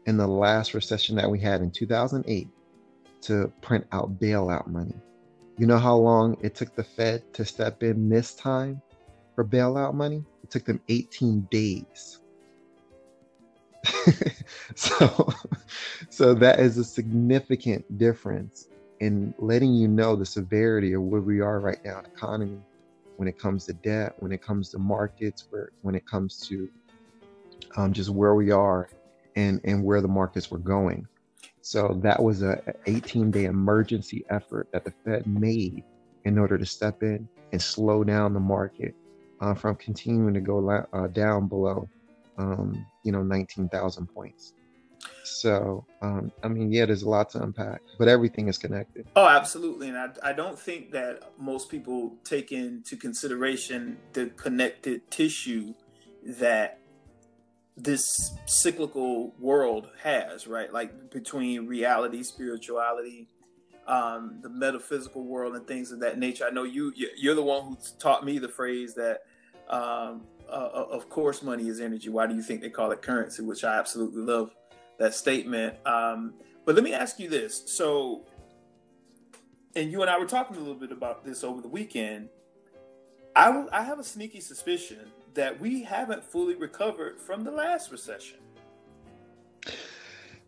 in 0.07 0.17
the 0.17 0.27
last 0.27 0.75
recession 0.75 1.17
that 1.17 1.31
we 1.31 1.39
had 1.39 1.61
in 1.61 1.71
2008 1.71 2.49
to 3.25 3.53
print 3.61 3.87
out 3.93 4.19
bailout 4.19 4.67
money. 4.67 4.95
You 5.59 5.67
know 5.67 5.79
how 5.79 5.97
long 5.97 6.37
it 6.43 6.55
took 6.55 6.75
the 6.75 6.85
Fed 6.85 7.23
to 7.35 7.45
step 7.45 7.83
in 7.83 8.09
this 8.09 8.35
time? 8.35 8.83
for 9.35 9.45
bailout 9.45 9.95
money. 9.95 10.25
It 10.43 10.51
took 10.51 10.65
them 10.65 10.81
18 10.89 11.49
days. 11.51 12.19
so, 14.75 15.33
so 16.11 16.35
that 16.35 16.61
is 16.61 16.79
a 16.79 16.85
significant 16.85 17.99
difference 17.99 18.69
in 19.01 19.35
letting 19.39 19.75
you 19.75 19.89
know 19.89 20.17
the 20.17 20.25
severity 20.25 20.93
of 20.93 21.03
where 21.03 21.21
we 21.21 21.41
are 21.41 21.61
right 21.61 21.79
now 21.85 21.99
in 21.99 22.05
the 22.05 22.11
economy 22.11 22.59
when 23.17 23.29
it 23.29 23.39
comes 23.39 23.67
to 23.67 23.73
debt, 23.75 24.15
when 24.19 24.33
it 24.33 24.43
comes 24.43 24.71
to 24.71 24.79
markets, 24.79 25.47
where 25.51 25.71
when 25.83 25.95
it 25.95 26.07
comes 26.07 26.39
to 26.49 26.69
um, 27.77 27.93
just 27.93 28.11
where 28.11 28.35
we 28.35 28.51
are 28.51 28.89
and 29.37 29.61
and 29.65 29.83
where 29.85 30.01
the 30.01 30.09
markets 30.09 30.51
were 30.51 30.59
going. 30.59 31.07
So 31.65 31.99
that 32.03 32.23
was 32.23 32.43
a 32.43 32.63
18 32.87 33.31
day 33.31 33.45
emergency 33.47 34.23
effort 34.29 34.69
that 34.75 34.85
the 34.85 34.93
Fed 35.03 35.27
made 35.27 35.83
in 36.27 36.39
order 36.39 36.59
to 36.59 36.67
step 36.67 37.03
in 37.03 37.27
and 37.53 37.63
slow 37.63 38.05
down 38.05 38.35
the 38.35 38.41
market 38.41 38.95
uh, 39.41 39.55
from 39.55 39.75
continuing 39.77 40.35
to 40.35 40.41
go 40.41 40.69
uh, 40.69 41.07
down 41.07 41.49
below, 41.49 41.89
um, 42.37 42.85
you 43.03 43.13
know, 43.13 43.23
19,000 43.23 44.07
points. 44.15 44.53
So, 45.25 45.87
um, 46.03 46.31
I 46.43 46.49
mean, 46.49 46.71
yeah, 46.71 46.85
there's 46.85 47.03
a 47.03 47.09
lot 47.09 47.31
to 47.31 47.43
unpack, 47.43 47.81
but 47.99 48.09
everything 48.09 48.49
is 48.49 48.59
connected. 48.59 49.07
Oh, 49.17 49.27
absolutely. 49.27 49.89
And 49.89 49.97
I, 49.97 50.09
I 50.23 50.33
don't 50.35 50.59
think 50.59 50.93
that 50.93 51.33
most 51.39 51.71
people 51.71 52.19
take 52.25 52.53
into 52.53 52.95
consideration 52.99 53.97
the 54.13 54.27
connected 54.27 55.11
tissue 55.11 55.73
that 56.27 56.79
this 57.77 58.37
cyclical 58.47 59.35
world 59.39 59.89
has, 60.03 60.47
right? 60.47 60.73
Like 60.73 61.11
between 61.11 61.67
reality, 61.67 62.23
spirituality, 62.23 63.29
um, 63.87 64.39
the 64.43 64.49
metaphysical 64.49 65.25
world, 65.25 65.57
and 65.57 65.67
things 65.67 65.91
of 65.91 66.01
that 66.01 66.19
nature. 66.19 66.45
I 66.47 66.51
know 66.51 66.63
you 66.63 66.93
you're 67.17 67.35
the 67.35 67.43
one 67.43 67.65
who 67.65 67.77
taught 67.99 68.25
me 68.25 68.39
the 68.39 68.49
phrase 68.49 68.95
that, 68.95 69.23
um, 69.69 70.23
uh, 70.49 70.53
uh, 70.53 70.87
of 70.91 71.09
course, 71.09 71.43
money 71.43 71.69
is 71.69 71.81
energy. 71.81 72.09
Why 72.09 72.27
do 72.27 72.35
you 72.35 72.43
think 72.43 72.61
they 72.61 72.71
call 72.71 72.93
it 72.93 73.03
currency? 73.03 73.43
Which 73.43 73.65
I 73.65 73.79
absolutely 73.79 74.23
love 74.23 74.55
that 74.99 75.15
statement. 75.15 75.77
Um, 75.85 76.35
but 76.65 76.77
let 76.77 76.85
me 76.85 76.95
ask 76.95 77.19
you 77.19 77.29
this: 77.29 77.63
so, 77.67 78.25
and 79.75 79.91
you 79.91 80.01
and 80.01 80.11
I 80.11 80.19
were 80.19 80.27
talking 80.27 80.57
a 80.57 80.61
little 80.61 80.75
bit 80.77 80.93
about 80.93 81.25
this 81.25 81.43
over 81.43 81.61
the 81.61 81.69
weekend. 81.69 82.29
I, 83.37 83.67
I 83.73 83.83
have 83.83 83.99
a 83.99 84.05
sneaky 84.05 84.41
suspicion 84.41 85.11
that 85.35 85.61
we 85.61 85.83
haven't 85.83 86.25
fully 86.25 86.55
recovered 86.55 87.19
from 87.19 87.45
the 87.45 87.51
last 87.51 87.91
recession. 87.91 88.39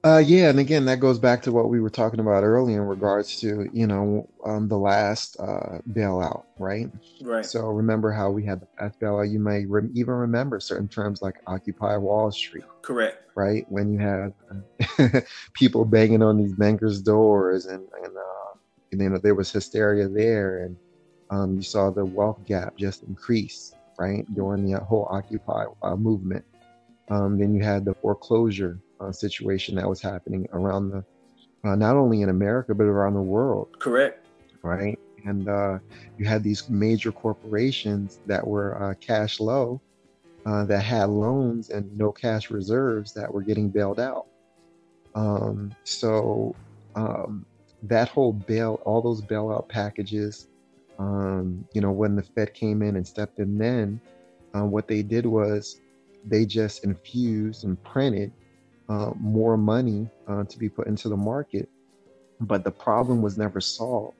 Uh, 0.04 0.18
yeah, 0.18 0.48
and 0.50 0.60
again, 0.60 0.84
that 0.84 1.00
goes 1.00 1.18
back 1.18 1.42
to 1.42 1.50
what 1.50 1.68
we 1.68 1.80
were 1.80 1.90
talking 1.90 2.20
about 2.20 2.44
earlier 2.44 2.80
in 2.80 2.86
regards 2.86 3.40
to 3.40 3.68
you 3.72 3.88
know 3.88 4.28
um, 4.44 4.68
the 4.68 4.78
last 4.78 5.36
uh, 5.40 5.78
bailout, 5.90 6.44
right? 6.58 6.88
Right. 7.20 7.44
So 7.44 7.66
remember 7.66 8.12
how 8.12 8.30
we 8.30 8.44
had 8.44 8.60
the 8.60 8.68
last 8.80 9.00
bailout. 9.00 9.32
You 9.32 9.40
may 9.40 9.66
re- 9.66 9.90
even 9.94 10.14
remember 10.14 10.60
certain 10.60 10.86
terms 10.86 11.22
like 11.22 11.34
Occupy 11.48 11.96
Wall 11.96 12.30
Street. 12.30 12.64
Correct. 12.82 13.18
Right 13.34 13.66
when 13.68 13.92
you 13.92 13.98
had 13.98 14.32
uh, 14.98 15.20
people 15.54 15.84
banging 15.84 16.22
on 16.22 16.38
these 16.38 16.52
bankers' 16.52 17.02
doors, 17.02 17.66
and 17.66 17.88
and, 18.04 18.16
uh, 18.16 18.58
and 18.92 19.00
you 19.00 19.08
know 19.08 19.18
there 19.18 19.34
was 19.34 19.50
hysteria 19.50 20.08
there, 20.08 20.66
and 20.66 20.76
um, 21.30 21.56
you 21.56 21.62
saw 21.62 21.90
the 21.90 22.04
wealth 22.04 22.38
gap 22.46 22.76
just 22.76 23.02
increase 23.02 23.74
right, 23.98 24.24
during 24.34 24.70
the 24.70 24.78
whole 24.80 25.06
Occupy 25.10 25.66
uh, 25.82 25.96
movement. 25.96 26.44
Um, 27.08 27.38
then 27.38 27.54
you 27.54 27.62
had 27.62 27.84
the 27.84 27.94
foreclosure 27.94 28.80
uh, 29.00 29.12
situation 29.12 29.76
that 29.76 29.88
was 29.88 30.00
happening 30.00 30.48
around 30.52 30.90
the, 30.90 31.04
uh, 31.64 31.76
not 31.76 31.96
only 31.96 32.22
in 32.22 32.28
America, 32.28 32.74
but 32.74 32.84
around 32.84 33.14
the 33.14 33.22
world. 33.22 33.68
Correct. 33.78 34.26
Right. 34.62 34.98
And 35.24 35.48
uh, 35.48 35.78
you 36.18 36.24
had 36.24 36.42
these 36.42 36.68
major 36.68 37.12
corporations 37.12 38.20
that 38.26 38.46
were 38.46 38.82
uh, 38.82 38.94
cash 38.94 39.40
low, 39.40 39.80
uh, 40.46 40.64
that 40.64 40.82
had 40.82 41.08
loans 41.08 41.70
and 41.70 41.96
no 41.98 42.12
cash 42.12 42.50
reserves 42.50 43.12
that 43.12 43.32
were 43.32 43.42
getting 43.42 43.68
bailed 43.68 43.98
out. 43.98 44.26
Um, 45.14 45.74
so 45.82 46.54
um, 46.94 47.44
that 47.82 48.08
whole 48.08 48.32
bail, 48.32 48.80
all 48.84 49.02
those 49.02 49.22
bailout 49.22 49.68
packages, 49.68 50.48
um, 50.98 51.66
you 51.72 51.80
know, 51.80 51.90
when 51.90 52.16
the 52.16 52.22
Fed 52.22 52.54
came 52.54 52.82
in 52.82 52.96
and 52.96 53.06
stepped 53.06 53.38
in, 53.38 53.58
then 53.58 54.00
uh, 54.54 54.64
what 54.64 54.88
they 54.88 55.02
did 55.02 55.26
was 55.26 55.80
they 56.26 56.44
just 56.44 56.84
infused 56.84 57.64
and 57.64 57.82
printed 57.84 58.32
uh, 58.88 59.12
more 59.18 59.56
money 59.56 60.08
uh, 60.28 60.44
to 60.44 60.58
be 60.58 60.68
put 60.68 60.86
into 60.86 61.08
the 61.08 61.16
market. 61.16 61.68
But 62.40 62.64
the 62.64 62.70
problem 62.70 63.22
was 63.22 63.38
never 63.38 63.60
solved 63.60 64.16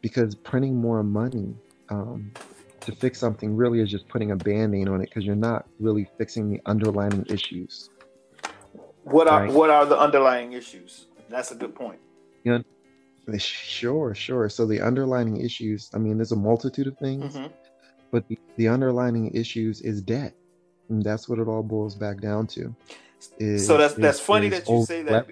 because 0.00 0.34
printing 0.34 0.76
more 0.76 1.02
money 1.02 1.54
um, 1.88 2.32
to 2.80 2.92
fix 2.92 3.18
something 3.18 3.54
really 3.54 3.80
is 3.80 3.90
just 3.90 4.08
putting 4.08 4.32
a 4.32 4.36
band 4.36 4.74
aid 4.74 4.88
on 4.88 5.00
it 5.00 5.08
because 5.08 5.24
you're 5.24 5.36
not 5.36 5.66
really 5.78 6.08
fixing 6.18 6.50
the 6.50 6.60
underlying 6.66 7.24
issues. 7.28 7.88
What 9.04 9.28
are 9.28 9.42
right? 9.42 9.52
what 9.52 9.70
are 9.70 9.86
the 9.86 9.98
underlying 9.98 10.52
issues? 10.52 11.06
That's 11.28 11.50
a 11.50 11.54
good 11.54 11.74
point. 11.74 12.00
You 12.44 12.52
know, 12.52 12.62
Sure, 13.38 14.14
sure. 14.14 14.48
So 14.48 14.66
the 14.66 14.80
underlining 14.80 15.40
issues, 15.40 15.90
I 15.94 15.98
mean, 15.98 16.18
there's 16.18 16.32
a 16.32 16.36
multitude 16.36 16.86
of 16.86 16.98
things, 16.98 17.34
mm-hmm. 17.34 17.52
but 18.10 18.26
the, 18.28 18.38
the, 18.56 18.68
underlining 18.68 19.32
issues 19.34 19.80
is 19.80 20.02
debt. 20.02 20.34
And 20.88 21.02
that's 21.02 21.28
what 21.28 21.38
it 21.38 21.46
all 21.46 21.62
boils 21.62 21.94
back 21.94 22.20
down 22.20 22.46
to. 22.48 22.74
Is, 23.38 23.66
so 23.66 23.78
that's 23.78 23.94
that's 23.94 24.18
is, 24.18 24.24
funny 24.24 24.48
is 24.48 24.64
that 24.64 24.68
you 24.68 24.84
say 24.84 25.02
that. 25.02 25.28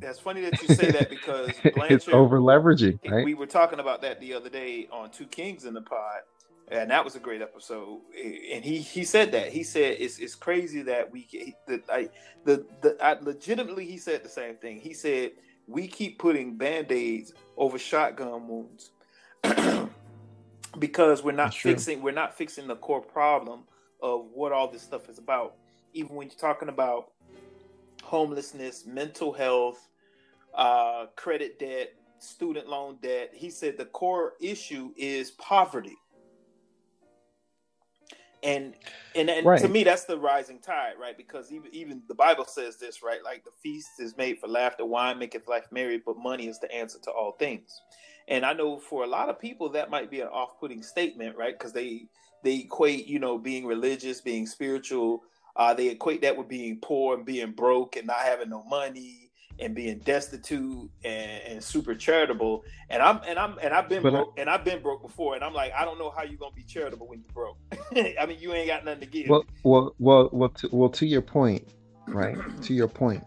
That's 0.00 0.18
funny 0.18 0.40
that 0.42 0.60
you 0.60 0.74
say 0.74 0.90
that 0.90 1.08
because 1.08 1.50
Blanchard, 1.74 1.92
it's 1.92 2.08
over 2.08 2.40
leveraging. 2.40 2.98
Right? 3.08 3.24
We 3.24 3.34
were 3.34 3.46
talking 3.46 3.78
about 3.78 4.02
that 4.02 4.20
the 4.20 4.34
other 4.34 4.48
day 4.48 4.88
on 4.90 5.10
Two 5.10 5.26
Kings 5.26 5.66
in 5.66 5.74
the 5.74 5.82
Pod, 5.82 6.22
and 6.68 6.90
that 6.90 7.04
was 7.04 7.14
a 7.14 7.20
great 7.20 7.42
episode. 7.42 8.00
And 8.52 8.64
he 8.64 8.78
he 8.78 9.04
said 9.04 9.32
that 9.32 9.52
he 9.52 9.62
said 9.62 9.96
it's 10.00 10.18
it's 10.18 10.34
crazy 10.34 10.82
that 10.82 11.12
we 11.12 11.54
the 11.68 11.82
I 11.90 12.08
the 12.44 12.66
the 12.80 12.96
I, 13.00 13.18
legitimately 13.20 13.86
he 13.86 13.98
said 13.98 14.24
the 14.24 14.28
same 14.28 14.56
thing. 14.56 14.80
He 14.80 14.94
said 14.94 15.32
we 15.66 15.86
keep 15.86 16.18
putting 16.18 16.56
band-aids 16.56 17.32
over 17.56 17.78
shotgun 17.78 18.48
wounds. 18.48 18.90
Because 20.76 21.22
we're 21.22 21.30
not 21.30 21.54
fixing 21.54 22.02
we're 22.02 22.10
not 22.10 22.36
fixing 22.36 22.66
the 22.66 22.74
core 22.74 23.00
problem 23.00 23.60
of 24.02 24.26
what 24.34 24.50
all 24.50 24.66
this 24.66 24.82
stuff 24.82 25.08
is 25.08 25.18
about. 25.18 25.54
Even 25.92 26.16
when 26.16 26.26
you're 26.26 26.36
talking 26.36 26.68
about 26.68 27.12
homelessness 28.02 28.84
mental 28.84 29.32
health 29.32 29.88
uh, 30.54 31.06
credit 31.16 31.58
debt 31.58 31.94
student 32.18 32.68
loan 32.68 32.96
debt 33.02 33.30
he 33.34 33.50
said 33.50 33.76
the 33.76 33.84
core 33.86 34.34
issue 34.40 34.92
is 34.96 35.32
poverty 35.32 35.96
and 38.44 38.74
and, 39.16 39.30
and 39.30 39.46
right. 39.46 39.60
to 39.60 39.68
me 39.68 39.84
that's 39.84 40.04
the 40.04 40.18
rising 40.18 40.58
tide 40.58 40.94
right? 41.00 41.16
Because 41.16 41.50
even 41.50 41.74
even 41.74 42.02
the 42.08 42.14
bible 42.14 42.44
says 42.44 42.76
this 42.76 43.02
right? 43.02 43.24
Like 43.24 43.44
the 43.44 43.50
feast 43.62 43.98
is 43.98 44.16
made 44.16 44.38
for 44.38 44.48
laughter 44.48 44.84
wine 44.84 45.18
maketh 45.18 45.48
life 45.48 45.66
merry 45.70 46.00
but 46.04 46.18
money 46.18 46.46
is 46.46 46.58
the 46.60 46.72
answer 46.72 46.98
to 47.04 47.10
all 47.10 47.32
things. 47.32 47.80
And 48.28 48.44
i 48.44 48.52
know 48.52 48.78
for 48.78 49.04
a 49.04 49.08
lot 49.08 49.28
of 49.28 49.40
people 49.40 49.68
that 49.70 49.90
might 49.90 50.10
be 50.10 50.20
an 50.20 50.28
off-putting 50.28 50.82
statement 50.82 51.36
right? 51.36 51.58
Because 51.58 51.72
they 51.72 52.06
they 52.42 52.56
equate 52.56 53.06
you 53.06 53.18
know 53.18 53.38
being 53.38 53.66
religious 53.66 54.20
being 54.20 54.46
spiritual 54.46 55.22
uh, 55.56 55.72
they 55.72 55.88
equate 55.88 56.20
that 56.22 56.36
with 56.36 56.48
being 56.48 56.78
poor 56.82 57.14
and 57.16 57.24
being 57.24 57.52
broke 57.52 57.94
and 57.96 58.08
not 58.08 58.18
having 58.18 58.50
no 58.50 58.64
money 58.64 59.23
and 59.58 59.74
being 59.74 59.98
destitute 60.00 60.90
and, 61.04 61.42
and, 61.46 61.64
super 61.64 61.94
charitable. 61.94 62.64
And 62.90 63.02
I'm 63.02 63.20
and 63.26 63.38
I'm 63.38 63.58
and 63.62 63.72
I've 63.72 63.88
been 63.88 64.02
but 64.02 64.12
broke 64.12 64.34
I, 64.36 64.40
and 64.40 64.50
I've 64.50 64.64
been 64.64 64.82
broke 64.82 65.02
before. 65.02 65.34
And 65.34 65.44
I'm 65.44 65.54
like, 65.54 65.72
I 65.72 65.84
don't 65.84 65.98
know 65.98 66.10
how 66.10 66.24
you're 66.24 66.38
gonna 66.38 66.54
be 66.54 66.64
charitable 66.64 67.06
when 67.06 67.20
you're 67.20 67.32
broke. 67.32 67.58
I 68.20 68.26
mean, 68.26 68.38
you 68.40 68.52
ain't 68.52 68.66
got 68.66 68.84
nothing 68.84 69.00
to 69.00 69.06
give. 69.06 69.28
Well, 69.28 69.44
well, 69.62 69.94
well, 69.98 70.28
well. 70.32 70.48
To, 70.50 70.68
well, 70.72 70.88
to 70.90 71.06
your 71.06 71.22
point, 71.22 71.68
right? 72.06 72.36
to 72.62 72.74
your 72.74 72.88
point. 72.88 73.24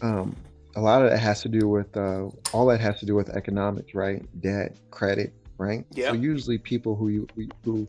Um, 0.00 0.36
a 0.74 0.80
lot 0.80 1.02
of 1.02 1.10
that 1.10 1.18
has 1.18 1.42
to 1.42 1.48
do 1.48 1.68
with 1.68 1.96
uh, 1.96 2.28
all 2.52 2.66
that 2.66 2.80
has 2.80 2.98
to 3.00 3.06
do 3.06 3.14
with 3.14 3.28
economics, 3.30 3.94
right? 3.94 4.22
Debt, 4.40 4.76
credit, 4.90 5.32
right? 5.58 5.84
Yeah. 5.90 6.08
So 6.08 6.14
usually 6.14 6.58
people 6.58 6.96
who 6.96 7.08
you 7.08 7.26
who 7.64 7.86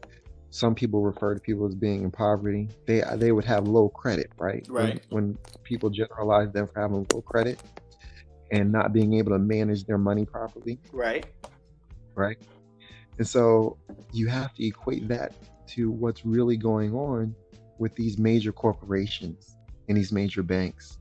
some 0.53 0.75
people 0.75 1.01
refer 1.01 1.33
to 1.33 1.39
people 1.39 1.65
as 1.65 1.73
being 1.73 2.03
in 2.03 2.11
poverty. 2.11 2.69
They 2.85 3.01
they 3.15 3.31
would 3.31 3.43
have 3.45 3.67
low 3.67 3.89
credit, 3.89 4.31
right? 4.37 4.63
Right. 4.69 5.01
When, 5.09 5.23
when 5.23 5.37
people 5.63 5.89
generalize 5.89 6.51
them 6.51 6.67
for 6.67 6.79
having 6.79 7.07
low 7.11 7.21
credit 7.21 7.59
and 8.51 8.71
not 8.71 8.93
being 8.93 9.15
able 9.15 9.31
to 9.31 9.39
manage 9.39 9.85
their 9.85 9.97
money 9.97 10.25
properly. 10.25 10.77
Right. 10.91 11.25
Right. 12.13 12.37
And 13.17 13.27
so 13.27 13.77
you 14.11 14.27
have 14.27 14.53
to 14.53 14.63
equate 14.63 15.07
that 15.07 15.33
to 15.69 15.89
what's 15.89 16.23
really 16.23 16.55
going 16.55 16.93
on 16.93 17.33
with 17.79 17.95
these 17.95 18.19
major 18.19 18.51
corporations 18.51 19.57
and 19.89 19.97
these 19.97 20.11
major 20.11 20.43
banks, 20.43 20.99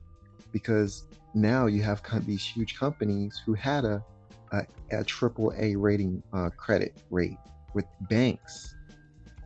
because 0.51 1.03
now 1.35 1.67
you 1.67 1.83
have 1.83 2.01
these 2.25 2.43
huge 2.43 2.75
companies 2.75 3.39
who 3.45 3.53
had 3.53 3.85
a 3.85 4.03
a, 4.51 4.65
a 4.89 5.03
triple 5.03 5.53
A 5.57 5.75
rating 5.75 6.23
uh, 6.33 6.49
credit 6.57 6.95
rate 7.11 7.37
with 7.75 7.85
banks 8.09 8.73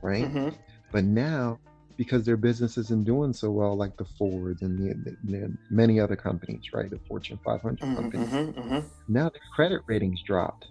right? 0.01 0.25
Mm-hmm. 0.25 0.49
But 0.91 1.03
now, 1.03 1.59
because 1.97 2.25
their 2.25 2.37
business 2.37 2.77
isn't 2.77 3.05
doing 3.05 3.33
so 3.33 3.49
well, 3.51 3.75
like 3.75 3.97
the 3.97 4.05
Fords 4.05 4.61
and 4.61 4.77
the, 4.77 4.93
the, 4.93 5.17
the 5.23 5.57
many 5.69 5.99
other 5.99 6.15
companies, 6.15 6.63
right? 6.73 6.89
The 6.89 6.99
Fortune 7.07 7.39
500 7.43 7.79
mm-hmm, 7.79 7.95
companies, 7.95 8.29
mm-hmm, 8.29 8.59
mm-hmm. 8.59 8.87
now 9.07 9.29
their 9.29 9.41
credit 9.55 9.81
ratings 9.87 10.21
dropped. 10.21 10.67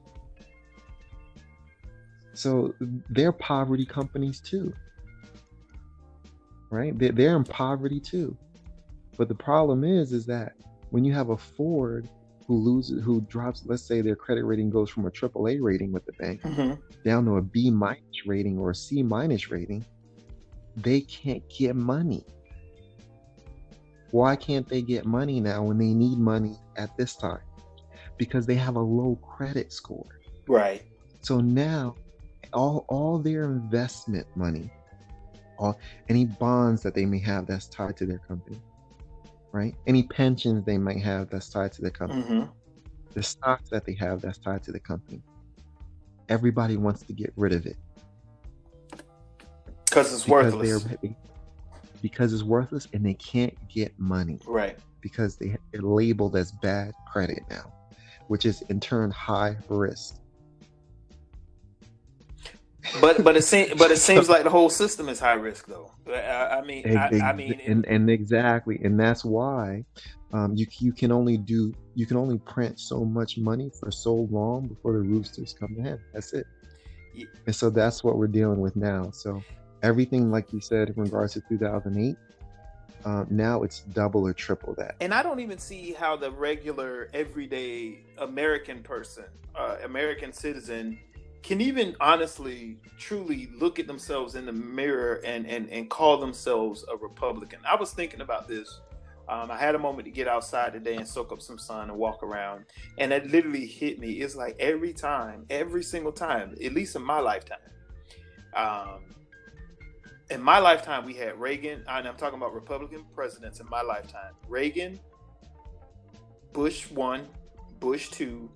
So 2.35 2.75
they're 3.11 3.33
poverty 3.33 3.87
companies 3.87 4.41
too. 4.41 4.73
Right? 6.71 6.97
They're, 6.99 7.13
they're 7.13 7.37
in 7.37 7.45
poverty 7.45 7.99
too. 7.99 8.37
But 9.17 9.29
the 9.29 9.35
problem 9.35 9.85
is, 9.85 10.13
is 10.13 10.27
that 10.27 10.53
when 10.91 11.05
you 11.05 11.13
have 11.15 11.31
a 11.31 11.37
Ford 11.37 12.09
who 12.47 12.57
loses, 12.59 13.03
who 13.03 13.21
drops, 13.23 13.65
let's 13.67 13.83
say 13.83 14.01
their 14.01 14.17
credit 14.17 14.45
rating 14.45 14.71
goes 14.71 14.91
from 14.91 15.07
a 15.07 15.11
AAA 15.11 15.59
rating 15.61 15.93
with 15.93 16.05
the 16.07 16.13
bank 16.13 16.41
hmm 16.43 16.75
down 17.05 17.25
to 17.25 17.37
a 17.37 17.43
B 17.43 17.71
minus 17.71 18.27
rating 18.27 18.59
or 18.59 18.71
a 18.71 18.75
C 18.75 19.03
minus 19.03 19.51
rating, 19.51 19.85
they 20.77 21.01
can't 21.01 21.43
get 21.49 21.77
money. 21.77 22.25
Why 24.11 24.35
can't 24.37 24.69
they 24.69 24.83
get 24.83 25.05
money 25.05 25.41
now 25.41 25.63
when 25.63 25.79
they 25.79 25.93
need 25.93 26.19
money 26.19 26.57
at 26.77 26.97
this 26.97 27.17
time? 27.17 27.41
Because 28.19 28.47
they 28.47 28.55
have 28.57 28.77
a 28.77 28.81
low 28.81 29.17
credit 29.17 29.73
score. 29.73 30.21
Right. 30.49 30.83
So 31.21 31.41
now 31.41 31.97
all 32.53 32.85
all 32.89 33.19
their 33.19 33.45
investment 33.45 34.27
money, 34.35 34.71
all 35.59 35.79
any 36.09 36.25
bonds 36.25 36.83
that 36.83 36.95
they 36.95 37.05
may 37.05 37.21
have 37.21 37.47
that's 37.47 37.67
tied 37.67 37.97
to 37.99 38.07
their 38.07 38.19
company, 38.19 38.61
right? 39.57 39.75
Any 39.87 40.03
pensions 40.05 40.65
they 40.65 40.77
might 40.79 41.03
have 41.03 41.31
that's 41.31 41.49
tied 41.49 41.73
to 41.73 41.83
the 41.83 41.91
company, 41.91 42.23
hmm 42.23 42.45
the 43.15 43.23
stocks 43.23 43.71
that 43.71 43.87
they 43.87 43.95
have 43.95 44.21
that's 44.21 44.37
tied 44.37 44.63
to 44.63 44.71
the 44.73 44.79
company. 44.79 45.23
Everybody 46.29 46.77
wants 46.77 47.03
to 47.05 47.15
get 47.15 47.33
rid 47.37 47.55
of 47.55 47.65
it 47.65 47.79
Because 49.87 50.13
it's 50.13 50.25
because 50.25 50.53
worthless. 50.55 50.85
because 52.03 52.35
it's 52.35 52.43
worthless 52.43 52.87
and 52.93 53.07
they 53.07 53.15
can't 53.15 53.55
get 53.71 53.99
money 53.99 54.39
Right. 54.47 54.77
because 55.01 55.37
they, 55.37 55.57
they're 55.73 55.81
labeled 55.81 56.37
as 56.37 56.53
bad 56.53 56.93
credit 57.11 57.39
now, 57.49 57.73
which 58.29 58.45
is 58.45 58.61
in 58.69 58.81
turn 58.81 59.11
high 59.11 59.57
risk. 59.71 60.17
But 63.01 63.23
but 63.25 63.37
it 63.37 63.43
seems 63.43 63.75
but 63.75 63.91
it 63.91 63.99
seems 63.99 64.29
like 64.29 64.45
the 64.45 64.51
whole 64.51 64.71
system 64.71 65.09
is 65.09 65.19
high 65.21 65.35
risk 65.35 65.67
though. 65.67 65.93
I, 66.07 66.59
I 66.59 66.63
mean 66.63 66.97
I, 66.97 67.21
I 67.23 67.33
mean 67.33 67.61
and 67.67 67.85
and 67.87 68.11
exactly, 68.11 68.81
and 68.85 68.99
that's 68.99 69.25
why 69.25 69.85
um, 70.33 70.55
you 70.55 70.67
you 70.79 70.93
can 70.93 71.13
only 71.13 71.37
do 71.37 71.73
you 71.95 72.07
can 72.07 72.17
only 72.17 72.39
print 72.39 72.79
so 72.81 73.05
much 73.05 73.39
money 73.39 73.71
for 73.81 73.91
so 73.91 74.15
long 74.31 74.67
before 74.69 74.93
the 74.93 75.01
roosters 75.01 75.55
come 75.59 75.75
to 75.77 75.83
hen. 75.83 75.99
That's 76.13 76.33
it. 76.33 76.47
Ye- 77.15 77.29
And 77.47 77.55
so 77.55 77.71
that's 77.71 78.03
what 78.05 78.19
we're 78.19 78.27
dealing 78.27 78.61
with 78.61 78.77
now. 78.77 79.11
So 79.13 79.43
everything, 79.83 80.31
like 80.31 80.53
you 80.53 80.61
said, 80.61 80.89
in 80.91 80.95
regards 81.03 81.33
to 81.35 81.41
2008, 81.49 82.17
uh, 83.05 83.25
now 83.31 83.63
it's 83.63 83.81
double 83.95 84.27
or 84.27 84.33
triple 84.33 84.75
that. 84.75 84.97
and 85.01 85.15
I 85.15 85.23
don't 85.23 85.41
even 85.41 85.59
see 85.59 85.93
how 85.93 86.17
the 86.17 86.31
regular 86.31 87.09
everyday 87.15 88.01
American 88.19 88.83
person, 88.83 89.25
uh, 89.55 89.77
American 89.85 90.33
citizen, 90.33 90.99
can 91.47 91.61
even 91.61 91.95
honestly, 92.01 92.77
truly 92.99 93.49
look 93.57 93.79
at 93.79 93.87
themselves 93.87 94.35
in 94.35 94.47
the 94.47 94.53
mirror 94.53 95.21
and 95.25 95.47
and 95.47 95.71
and 95.71 95.89
call 95.89 96.19
themselves 96.19 96.85
a 96.93 96.97
Republican. 96.97 97.61
I 97.65 97.77
was 97.77 97.93
thinking 97.93 98.21
about 98.21 98.49
this. 98.49 98.81
Um, 99.29 99.53
I 99.53 99.57
had 99.57 99.77
a 99.77 99.79
moment 99.79 100.07
to 100.07 100.11
get 100.11 100.27
outside 100.27 100.73
today 100.73 100.97
and 100.97 101.07
soak 101.07 101.31
up 101.31 101.41
some 101.41 101.57
sun 101.57 101.89
and 101.89 101.99
walk 101.99 102.25
around, 102.25 102.65
and 102.99 103.13
it 103.13 103.31
literally 103.31 103.65
hit 103.65 104.01
me. 104.01 104.15
It's 104.15 104.35
like 104.35 104.57
every 104.59 104.93
time, 104.93 105.47
every 105.49 105.85
single 105.85 106.11
time, 106.11 106.57
at 106.65 106.73
least 106.73 106.97
in 106.97 107.03
my 107.03 107.21
lifetime. 107.21 107.59
Um, 108.55 109.15
in 110.31 110.43
my 110.43 110.59
lifetime, 110.59 111.05
we 111.05 111.15
had 111.15 111.39
Reagan, 111.41 111.85
and 111.89 112.09
I'm 112.09 112.17
talking 112.17 112.39
about 112.39 112.55
Republican 112.55 113.05
presidents 113.15 113.61
in 113.61 113.69
my 113.69 113.83
lifetime. 113.83 114.33
Reagan, 114.49 114.99
Bush 116.53 116.91
one, 116.91 117.29
Bush 117.79 118.09
two, 118.11 118.51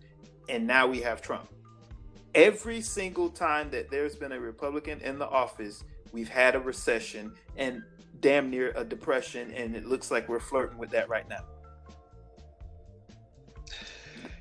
and 0.48 0.66
now 0.66 0.88
we 0.88 1.00
have 1.02 1.22
Trump. 1.22 1.48
Every 2.34 2.80
single 2.80 3.28
time 3.28 3.70
that 3.70 3.90
there's 3.90 4.16
been 4.16 4.32
a 4.32 4.40
Republican 4.40 5.00
in 5.00 5.18
the 5.18 5.28
office, 5.28 5.84
we've 6.12 6.28
had 6.28 6.54
a 6.54 6.60
recession 6.60 7.32
and 7.56 7.82
damn 8.20 8.50
near 8.50 8.72
a 8.76 8.84
depression, 8.84 9.52
and 9.52 9.74
it 9.74 9.86
looks 9.86 10.10
like 10.10 10.28
we're 10.28 10.40
flirting 10.40 10.78
with 10.78 10.90
that 10.90 11.08
right 11.08 11.28
now. 11.28 11.44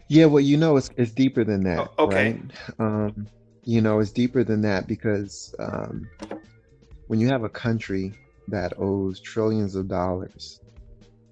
Yeah, 0.07 0.25
well, 0.25 0.41
you 0.41 0.57
know, 0.57 0.75
it's 0.77 0.89
it's 0.97 1.11
deeper 1.11 1.43
than 1.43 1.63
that, 1.63 1.91
Oh, 1.97 2.05
okay. 2.05 2.33
right? 2.33 2.41
Um, 2.79 3.27
you 3.63 3.81
know, 3.81 3.99
it's 3.99 4.11
deeper 4.11 4.43
than 4.43 4.61
that 4.61 4.87
because 4.87 5.53
um, 5.59 6.09
when 7.07 7.19
you 7.19 7.27
have 7.27 7.43
a 7.43 7.49
country 7.49 8.13
that 8.47 8.73
owes 8.79 9.19
trillions 9.19 9.75
of 9.75 9.87
dollars 9.87 10.61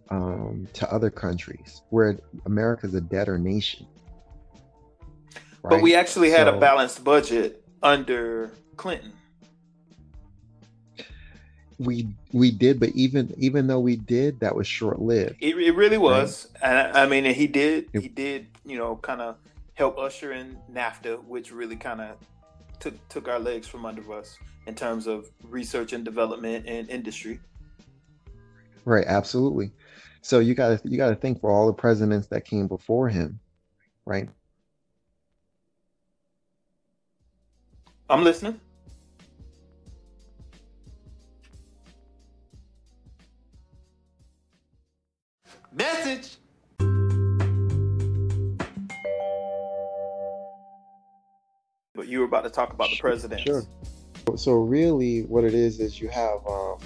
um, 0.10 0.68
to 0.74 0.92
other 0.94 1.10
countries, 1.10 1.82
where 1.90 2.20
America's 2.46 2.94
a 2.94 3.02
debtor 3.02 3.40
nation, 3.40 3.88
But 5.64 5.82
we 5.82 5.96
actually 5.96 6.30
had 6.30 6.48
a 6.48 6.58
balanced 6.58 7.04
budget 7.04 7.64
under 7.84 8.52
Clinton. 8.76 9.12
We 11.80 12.08
we 12.32 12.50
did, 12.52 12.80
but 12.80 12.90
even 12.90 13.34
even 13.38 13.68
though 13.68 13.80
we 13.80 13.98
did, 13.98 14.40
that 14.40 14.56
was 14.56 14.66
short 14.66 15.00
lived. 15.00 15.36
It, 15.40 15.58
it 15.58 15.76
really 15.76 16.00
was, 16.00 16.48
and 16.62 16.78
I, 16.78 17.04
I 17.04 17.08
mean, 17.08 17.26
and 17.26 17.36
he 17.36 17.46
did. 17.46 17.90
He 17.94 18.08
did, 18.08 18.48
you 18.66 18.78
know, 18.78 18.96
kind 18.96 19.22
of 19.22 19.38
help 19.76 20.00
usher 20.00 20.32
in 20.34 20.58
NAFTA, 20.74 21.24
which 21.26 21.52
really 21.52 21.76
kind 21.76 22.02
of 22.02 22.18
took 22.80 22.96
took 23.10 23.28
our 23.28 23.38
legs 23.38 23.68
from 23.68 23.86
under 23.86 24.12
us 24.12 24.38
in 24.66 24.74
terms 24.74 25.06
of 25.06 25.30
research 25.44 25.94
and 25.94 26.04
development 26.04 26.66
and 26.68 26.90
industry. 26.90 27.40
Right, 28.86 29.06
absolutely. 29.08 29.72
So 30.22 30.40
you 30.40 30.56
got 30.56 30.82
to 30.82 30.90
you 30.90 30.98
got 30.98 31.10
to 31.10 31.16
think 31.16 31.42
for 31.42 31.52
all 31.52 31.68
the 31.68 31.74
presidents 31.74 32.28
that 32.28 32.46
came 32.46 32.68
before 32.68 33.08
him, 33.08 33.40
right? 34.06 34.30
I'm 38.10 38.24
listening. 38.24 38.60
Message. 45.74 46.38
But 51.94 52.08
you 52.08 52.20
were 52.20 52.26
about 52.26 52.44
to 52.46 52.50
talk 52.50 52.72
about 52.72 52.90
the 52.90 52.98
presidents. 52.98 53.44
Sure. 53.44 53.64
So 54.38 54.54
really, 54.54 55.24
what 55.24 55.44
it 55.44 55.54
is 55.54 55.80
is 55.80 56.00
you 56.00 56.08
have, 56.10 56.40
um, 56.48 56.78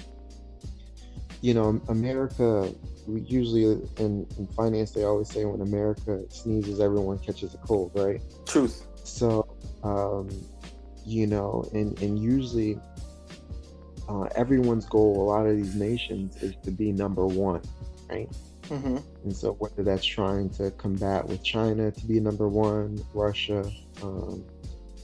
you 1.40 1.54
know, 1.54 1.80
America. 1.88 2.72
We 3.06 3.20
usually 3.22 3.64
in, 3.98 4.26
in 4.38 4.46
finance 4.56 4.92
they 4.92 5.04
always 5.04 5.28
say 5.28 5.44
when 5.44 5.60
America 5.60 6.22
sneezes, 6.28 6.80
everyone 6.80 7.18
catches 7.18 7.54
a 7.54 7.58
cold, 7.58 7.92
right? 7.94 8.20
Truth. 8.46 8.86
So, 9.04 9.56
um, 9.82 10.28
you 11.04 11.26
know, 11.26 11.68
and 11.72 12.00
and 12.02 12.18
usually, 12.18 12.78
uh, 14.08 14.28
everyone's 14.34 14.86
goal, 14.86 15.22
a 15.22 15.26
lot 15.26 15.46
of 15.46 15.56
these 15.56 15.74
nations, 15.74 16.42
is 16.42 16.54
to 16.64 16.70
be 16.70 16.92
number 16.92 17.26
one, 17.26 17.62
right? 18.08 18.30
Mm-hmm. 18.68 18.98
And 19.24 19.36
so 19.36 19.52
whether 19.54 19.82
that's 19.82 20.04
trying 20.04 20.50
to 20.50 20.70
combat 20.72 21.26
with 21.26 21.42
China 21.42 21.90
to 21.90 22.06
be 22.06 22.20
number 22.20 22.48
one, 22.48 23.04
Russia, 23.12 23.70
um, 24.02 24.44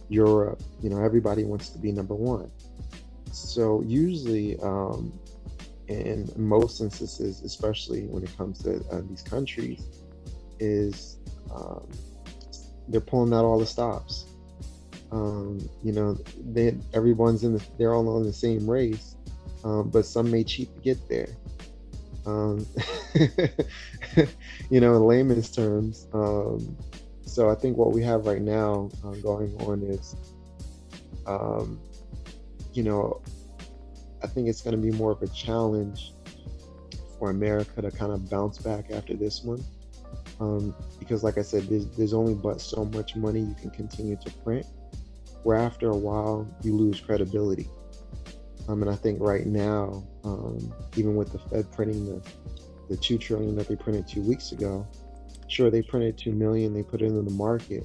Europe, 0.09 0.63
you 0.83 0.89
know, 0.89 1.03
everybody 1.03 1.45
wants 1.45 1.69
to 1.71 1.79
be 1.79 1.93
number 1.93 2.15
one. 2.15 2.51
So 3.33 3.83
usually, 3.83 4.59
um, 4.61 5.13
in 5.89 6.31
most 6.37 6.81
instances, 6.81 7.43
especially 7.43 8.07
when 8.07 8.23
it 8.23 8.37
comes 8.37 8.63
to 8.63 8.83
uh, 8.91 9.03
these 9.09 9.23
countries, 9.23 9.83
is 10.61 11.19
um, 11.55 11.87
they're 12.89 13.01
pulling 13.01 13.33
out 13.33 13.45
all 13.45 13.59
the 13.59 13.67
stops. 13.67 14.25
Um, 15.11 15.59
you 15.83 15.93
know, 15.93 16.19
they 16.53 16.77
everyone's 16.93 17.45
in 17.45 17.55
the 17.55 17.65
they're 17.79 17.95
all 17.95 18.09
on 18.17 18.25
the 18.25 18.33
same 18.33 18.69
race, 18.69 19.17
um, 19.65 19.91
but 19.91 20.05
some 20.05 20.31
may 20.31 20.45
cheat 20.45 20.75
to 20.75 20.81
get 20.83 21.09
there. 21.09 21.29
Um, 22.27 22.67
you 24.71 24.81
know, 24.81 24.97
in 24.97 25.07
layman's 25.07 25.51
terms. 25.51 26.07
Um, 26.13 26.77
so 27.23 27.51
I 27.51 27.55
think 27.55 27.77
what 27.77 27.93
we 27.93 28.03
have 28.03 28.27
right 28.27 28.43
now 28.43 28.91
uh, 29.05 29.13
going 29.13 29.55
on 29.61 29.83
is, 29.83 30.17
um, 31.27 31.81
you 32.73 32.83
know, 32.83 33.23
I 34.23 34.27
think 34.27 34.49
it's 34.49 34.61
going 34.61 34.77
to 34.77 34.83
be 34.83 34.91
more 34.91 35.13
of 35.13 35.23
a 35.23 35.29
challenge 35.29 36.13
for 37.19 37.31
America 37.31 37.83
to 37.83 37.91
kind 37.91 38.13
of 38.13 38.29
bounce 38.31 38.59
back 38.59 38.91
after 38.91 39.15
this 39.15 39.43
one. 39.43 39.63
Um, 40.41 40.75
because, 40.99 41.25
like 41.25 41.37
I 41.37 41.43
said, 41.43 41.65
there's, 41.65 41.87
there's 41.97 42.15
only 42.15 42.35
but 42.35 42.61
so 42.61 42.85
much 42.87 43.17
money 43.17 43.41
you 43.41 43.55
can 43.61 43.71
continue 43.71 44.17
to 44.25 44.31
print, 44.45 44.67
where 45.43 45.57
after 45.57 45.91
a 45.91 45.97
while 45.97 46.49
you 46.63 46.75
lose 46.75 47.01
credibility. 47.01 47.69
Um, 48.69 48.83
and 48.83 48.91
I 48.91 48.97
think 48.97 49.19
right 49.21 49.47
now, 49.47 50.05
um, 50.25 50.73
even 50.97 51.17
with 51.17 51.33
the 51.33 51.39
Fed 51.39 51.73
printing 51.73 52.05
the, 52.07 52.23
the 52.91 52.97
two 52.97 53.17
trillion 53.17 53.57
that 53.57 53.69
they 53.69 53.77
printed 53.77 54.07
two 54.07 54.21
weeks 54.21 54.53
ago, 54.53 54.87
sure 55.49 55.71
they 55.71 55.83
printed 55.83 56.19
two 56.19 56.33
million, 56.33 56.75
they 56.75 56.83
put 56.83 57.01
it 57.01 57.07
into 57.07 57.23
the 57.23 57.31
market, 57.31 57.85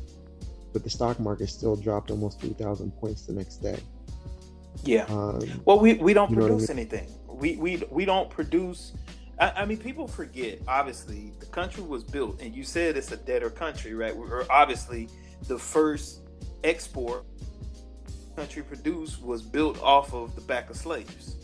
but 0.73 0.83
the 0.83 0.89
stock 0.89 1.19
market 1.19 1.49
still 1.49 1.75
dropped 1.75 2.11
almost 2.11 2.41
three 2.41 2.53
thousand 2.53 2.91
points 2.97 3.25
the 3.25 3.33
next 3.33 3.57
day. 3.57 3.79
Yeah. 4.83 5.05
Um, 5.05 5.39
Well, 5.65 5.79
we, 5.79 5.93
we 5.93 6.13
don't 6.13 6.31
what 6.31 6.43
I 6.43 6.47
produce 6.47 6.69
anything. 6.69 7.07
We, 7.27 7.55
we 7.55 7.83
we 7.89 8.05
don't 8.05 8.29
produce. 8.29 8.93
I, 9.39 9.51
I 9.51 9.65
mean, 9.65 9.77
people 9.77 10.07
forget. 10.07 10.59
Obviously, 10.67 11.31
the 11.39 11.45
country 11.45 11.83
was 11.83 12.03
built, 12.03 12.41
and 12.41 12.53
you 12.53 12.63
said 12.63 12.97
it's 12.97 13.11
a 13.11 13.17
debtor 13.17 13.49
country, 13.49 13.93
right? 13.93 14.15
We're 14.15 14.45
obviously 14.49 15.07
the 15.47 15.57
first 15.57 16.22
export 16.63 17.25
country 18.35 18.63
produced 18.63 19.21
was 19.21 19.41
built 19.41 19.81
off 19.81 20.13
of 20.13 20.35
the 20.35 20.41
back 20.41 20.69
of 20.69 20.75
slaves, 20.75 21.35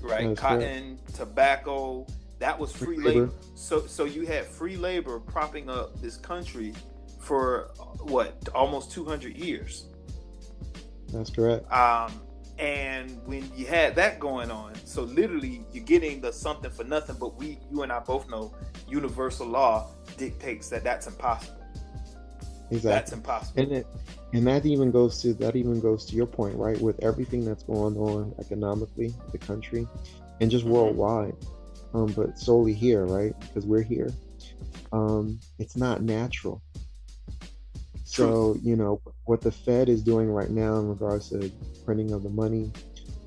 right? 0.00 0.28
That's 0.28 0.40
Cotton, 0.40 0.98
tobacco, 1.14 2.06
that 2.38 2.58
was 2.58 2.72
free 2.72 2.96
Free 2.96 3.04
labor. 3.04 3.20
labor. 3.26 3.32
So, 3.54 3.86
so 3.86 4.04
you 4.04 4.26
had 4.26 4.46
free 4.46 4.76
labor 4.76 5.20
propping 5.20 5.68
up 5.68 6.00
this 6.00 6.16
country 6.16 6.72
for 7.20 7.70
uh, 7.78 7.84
what 8.04 8.48
almost 8.54 8.90
200 8.92 9.36
years. 9.36 9.86
That's 11.12 11.30
correct. 11.30 11.70
Um, 11.70 12.22
and 12.58 13.20
when 13.26 13.50
you 13.54 13.66
had 13.66 13.94
that 13.96 14.18
going 14.18 14.50
on, 14.50 14.74
so 14.86 15.02
literally 15.02 15.64
you're 15.72 15.84
getting 15.84 16.20
the 16.20 16.32
something 16.32 16.70
for 16.70 16.84
nothing. 16.84 17.16
But 17.18 17.36
we, 17.36 17.58
you 17.70 17.82
and 17.82 17.92
I 17.92 18.00
both 18.00 18.28
know, 18.30 18.54
universal 18.88 19.46
law 19.46 19.90
dictates 20.16 20.68
that 20.70 20.82
that's 20.82 21.06
impossible. 21.06 21.59
Exactly. 22.70 22.90
That's 22.90 23.12
impossible. 23.12 23.62
and 23.62 23.72
it 23.72 23.86
and 24.32 24.46
that 24.46 24.64
even 24.64 24.90
goes 24.92 25.20
to 25.22 25.34
that 25.34 25.56
even 25.56 25.80
goes 25.80 26.04
to 26.06 26.16
your 26.16 26.26
point 26.26 26.56
right 26.56 26.80
with 26.80 27.02
everything 27.02 27.44
that's 27.44 27.64
going 27.64 27.96
on 27.96 28.32
economically 28.38 29.12
the 29.32 29.38
country 29.38 29.88
and 30.40 30.50
just 30.50 30.64
Mhm. 30.64 30.70
worldwide 30.70 31.36
um 31.94 32.06
but 32.12 32.38
solely 32.38 32.74
here 32.74 33.04
right 33.06 33.34
because 33.40 33.66
we're 33.66 33.82
here 33.82 34.12
um 34.92 35.40
it's 35.58 35.76
not 35.76 36.02
natural 36.02 36.62
so 38.04 38.56
you 38.62 38.76
know 38.76 39.00
what 39.24 39.40
the 39.40 39.50
fed 39.52 39.88
is 39.88 40.02
doing 40.02 40.30
right 40.30 40.50
now 40.50 40.76
in 40.76 40.88
regards 40.88 41.28
to 41.30 41.50
printing 41.84 42.12
of 42.12 42.22
the 42.22 42.30
money 42.30 42.72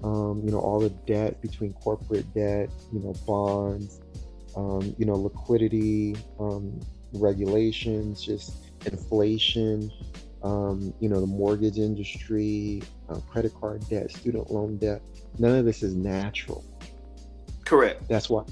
um 0.04 0.41
you 0.44 0.52
know 0.52 0.60
all 0.60 0.80
the 0.80 0.89
debt 1.08 1.39
between 1.41 1.74
corporate 1.74 2.32
debt 2.34 2.70
you 2.91 3.00
know 3.00 3.14
bonds 3.26 4.00
um 4.56 4.94
you 4.98 5.06
know 5.06 5.16
liquidity 5.16 6.16
um 6.39 6.80
regulations 7.14 8.22
just 8.22 8.54
inflation, 8.86 9.92
um, 10.44 10.94
you 11.00 11.10
know, 11.10 11.20
the 11.20 11.28
mortgage 11.28 11.78
industry, 11.78 12.82
uh, 13.10 13.16
credit 13.30 13.54
card 13.60 13.88
debt, 13.90 14.12
student 14.12 14.52
loan 14.52 14.78
debt. 14.78 15.02
None 15.40 15.56
of 15.58 15.66
this 15.66 15.84
is 15.84 15.96
natural. 15.96 16.64
Correct. 17.66 18.08
That's 18.08 18.30
why. 18.30 18.44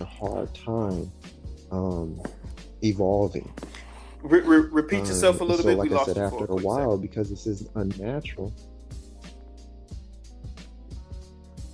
A 0.00 0.04
hard 0.04 0.54
time 0.54 1.10
um, 1.70 2.20
evolving. 2.82 3.52
Re- 4.22 4.40
re- 4.40 4.68
repeat 4.70 5.00
Um, 5.00 5.06
yourself 5.06 5.40
a 5.40 5.44
little 5.44 5.62
so 5.62 5.68
bit. 5.70 5.78
Like 5.78 5.90
we 5.90 5.94
I 5.94 5.98
lost 5.98 6.14
said, 6.14 6.18
after 6.18 6.44
a 6.46 6.54
while, 6.56 6.92
second. 6.92 7.02
because 7.02 7.30
this 7.30 7.46
is 7.46 7.68
unnatural. 7.74 8.52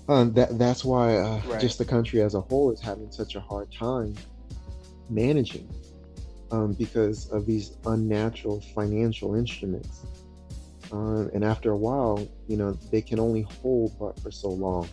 Um, 0.09 0.33
that 0.35 0.59
that's 0.59 0.85
why 0.85 1.17
uh, 1.17 1.41
Right. 1.47 1.61
just 1.61 1.79
the 1.79 1.85
country 1.85 2.23
as 2.23 2.35
a 2.35 2.41
whole 2.41 2.73
is 2.73 2.81
having 2.81 3.11
such 3.11 3.35
a 3.37 3.41
hard 3.41 3.69
time 3.73 4.15
managing, 5.09 5.69
um, 6.51 6.73
because 6.73 7.31
of 7.31 7.47
these 7.47 7.77
unnatural 7.87 8.61
financial 8.75 9.35
instruments. 9.35 10.01
Um, 10.91 11.31
and 11.33 11.45
after 11.45 11.71
a 11.73 11.77
while, 11.77 12.27
you 12.49 12.57
know, 12.57 12.73
they 12.91 13.01
can 13.01 13.19
only 13.19 13.43
hold 13.63 13.97
but 13.99 14.19
for 14.21 14.31
so 14.31 14.49
long, 14.51 14.89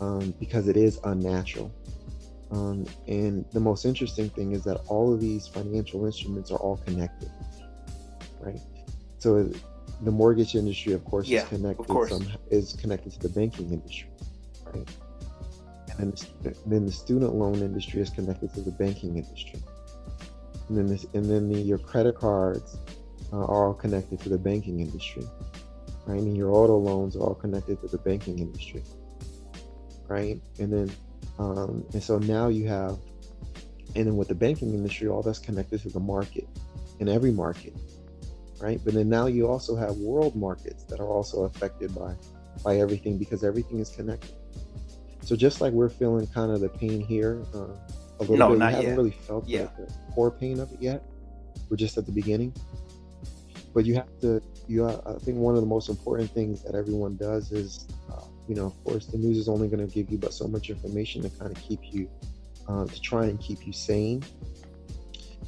um, 0.00 0.32
because 0.40 0.68
it 0.68 0.76
is 0.76 0.98
unnatural. 1.04 1.70
Um, 2.50 2.86
and 3.08 3.44
the 3.52 3.60
most 3.60 3.84
interesting 3.84 4.30
thing 4.30 4.52
is 4.52 4.62
that 4.64 4.80
all 4.86 5.12
of 5.12 5.20
these 5.20 5.48
financial 5.48 6.06
instruments 6.06 6.50
are 6.50 6.58
all 6.58 6.76
connected, 6.78 7.30
right? 8.40 8.60
So 9.18 9.50
the 10.02 10.10
mortgage 10.10 10.54
industry, 10.54 10.92
of 10.92 11.04
course, 11.04 11.26
Yeah, 11.28 11.42
is 11.42 11.48
connected. 11.48 11.88
course. 11.88 12.10
Some, 12.10 12.26
is 12.50 12.72
connected 12.74 13.12
to 13.12 13.18
the 13.20 13.28
banking 13.28 13.72
industry, 13.72 14.08
right? 14.66 14.88
And 15.98 15.98
then 15.98 16.10
the, 16.10 16.16
stu- 16.16 16.60
then 16.66 16.86
the 16.86 16.92
student 16.92 17.34
loan 17.34 17.56
industry 17.62 18.00
is 18.02 18.10
connected 18.10 18.52
to 18.54 18.60
the 18.60 18.72
banking 18.72 19.16
industry. 19.16 19.60
And 20.68 20.76
then 20.76 20.86
this, 20.86 21.06
and 21.14 21.24
then 21.24 21.48
the, 21.48 21.58
your 21.60 21.78
credit 21.78 22.16
cards 22.16 22.76
uh, 23.32 23.38
are 23.38 23.66
all 23.66 23.74
connected 23.74 24.20
to 24.20 24.28
the 24.28 24.38
banking 24.38 24.80
industry, 24.80 25.24
right? 26.06 26.20
And 26.20 26.36
your 26.36 26.50
auto 26.52 26.76
loans 26.76 27.16
are 27.16 27.20
all 27.20 27.34
connected 27.34 27.80
to 27.80 27.88
the 27.88 27.98
banking 27.98 28.38
industry, 28.40 28.82
right? 30.08 30.38
And 30.58 30.72
then, 30.72 30.92
um, 31.38 31.84
and 31.94 32.02
so 32.02 32.18
now 32.18 32.48
you 32.48 32.68
have, 32.68 32.98
and 33.94 34.06
then 34.06 34.16
with 34.16 34.28
the 34.28 34.34
banking 34.34 34.74
industry, 34.74 35.08
all 35.08 35.22
that's 35.22 35.38
connected 35.38 35.80
to 35.82 35.88
the 35.88 36.00
market, 36.00 36.46
in 36.98 37.08
every 37.08 37.30
market, 37.30 37.74
right? 38.60 38.80
But 38.84 38.94
then 38.94 39.08
now 39.08 39.26
you 39.26 39.48
also 39.48 39.76
have 39.76 39.96
world 39.96 40.36
markets 40.36 40.84
that 40.84 41.00
are 41.00 41.08
also 41.08 41.44
affected 41.44 41.94
by 41.94 42.14
by 42.64 42.78
everything 42.78 43.18
because 43.18 43.44
everything 43.44 43.78
is 43.80 43.90
connected. 43.90 44.32
So 45.22 45.36
just 45.36 45.60
like 45.60 45.72
we're 45.72 45.88
feeling 45.88 46.26
kind 46.28 46.50
of 46.52 46.60
the 46.60 46.68
pain 46.68 47.00
here 47.00 47.42
uh, 47.54 47.58
a 47.58 48.20
little 48.20 48.36
No, 48.36 48.48
bit, 48.50 48.58
we 48.58 48.64
haven't 48.64 48.82
yet. 48.82 48.96
really 48.96 49.10
felt 49.10 49.46
Yeah. 49.46 49.68
the, 49.76 49.86
the 49.86 49.92
core 50.14 50.30
pain 50.30 50.58
of 50.60 50.72
it 50.72 50.80
yet. 50.80 51.02
We're 51.68 51.76
just 51.76 51.98
at 51.98 52.06
the 52.06 52.12
beginning. 52.12 52.54
But 53.74 53.84
you 53.84 53.94
have 53.94 54.08
to. 54.20 54.40
You, 54.68 54.86
uh, 54.86 55.00
I 55.06 55.18
think 55.24 55.38
one 55.38 55.54
of 55.54 55.60
the 55.60 55.66
most 55.66 55.88
important 55.88 56.30
things 56.30 56.62
that 56.64 56.74
everyone 56.74 57.16
does 57.16 57.52
is, 57.52 57.86
uh, 58.10 58.22
you 58.48 58.54
know, 58.54 58.66
of 58.66 58.84
course, 58.84 59.06
the 59.06 59.18
news 59.18 59.36
is 59.36 59.48
only 59.48 59.68
going 59.68 59.86
to 59.86 59.92
give 59.94 60.10
you 60.10 60.18
but 60.18 60.32
so 60.32 60.48
much 60.48 60.70
information 60.70 61.22
to 61.22 61.28
kind 61.30 61.54
of 61.54 61.62
keep 61.62 61.80
you, 61.92 62.08
uh, 62.68 62.86
to 62.86 63.00
try 63.00 63.26
and 63.26 63.38
keep 63.38 63.66
you 63.66 63.72
sane, 63.72 64.24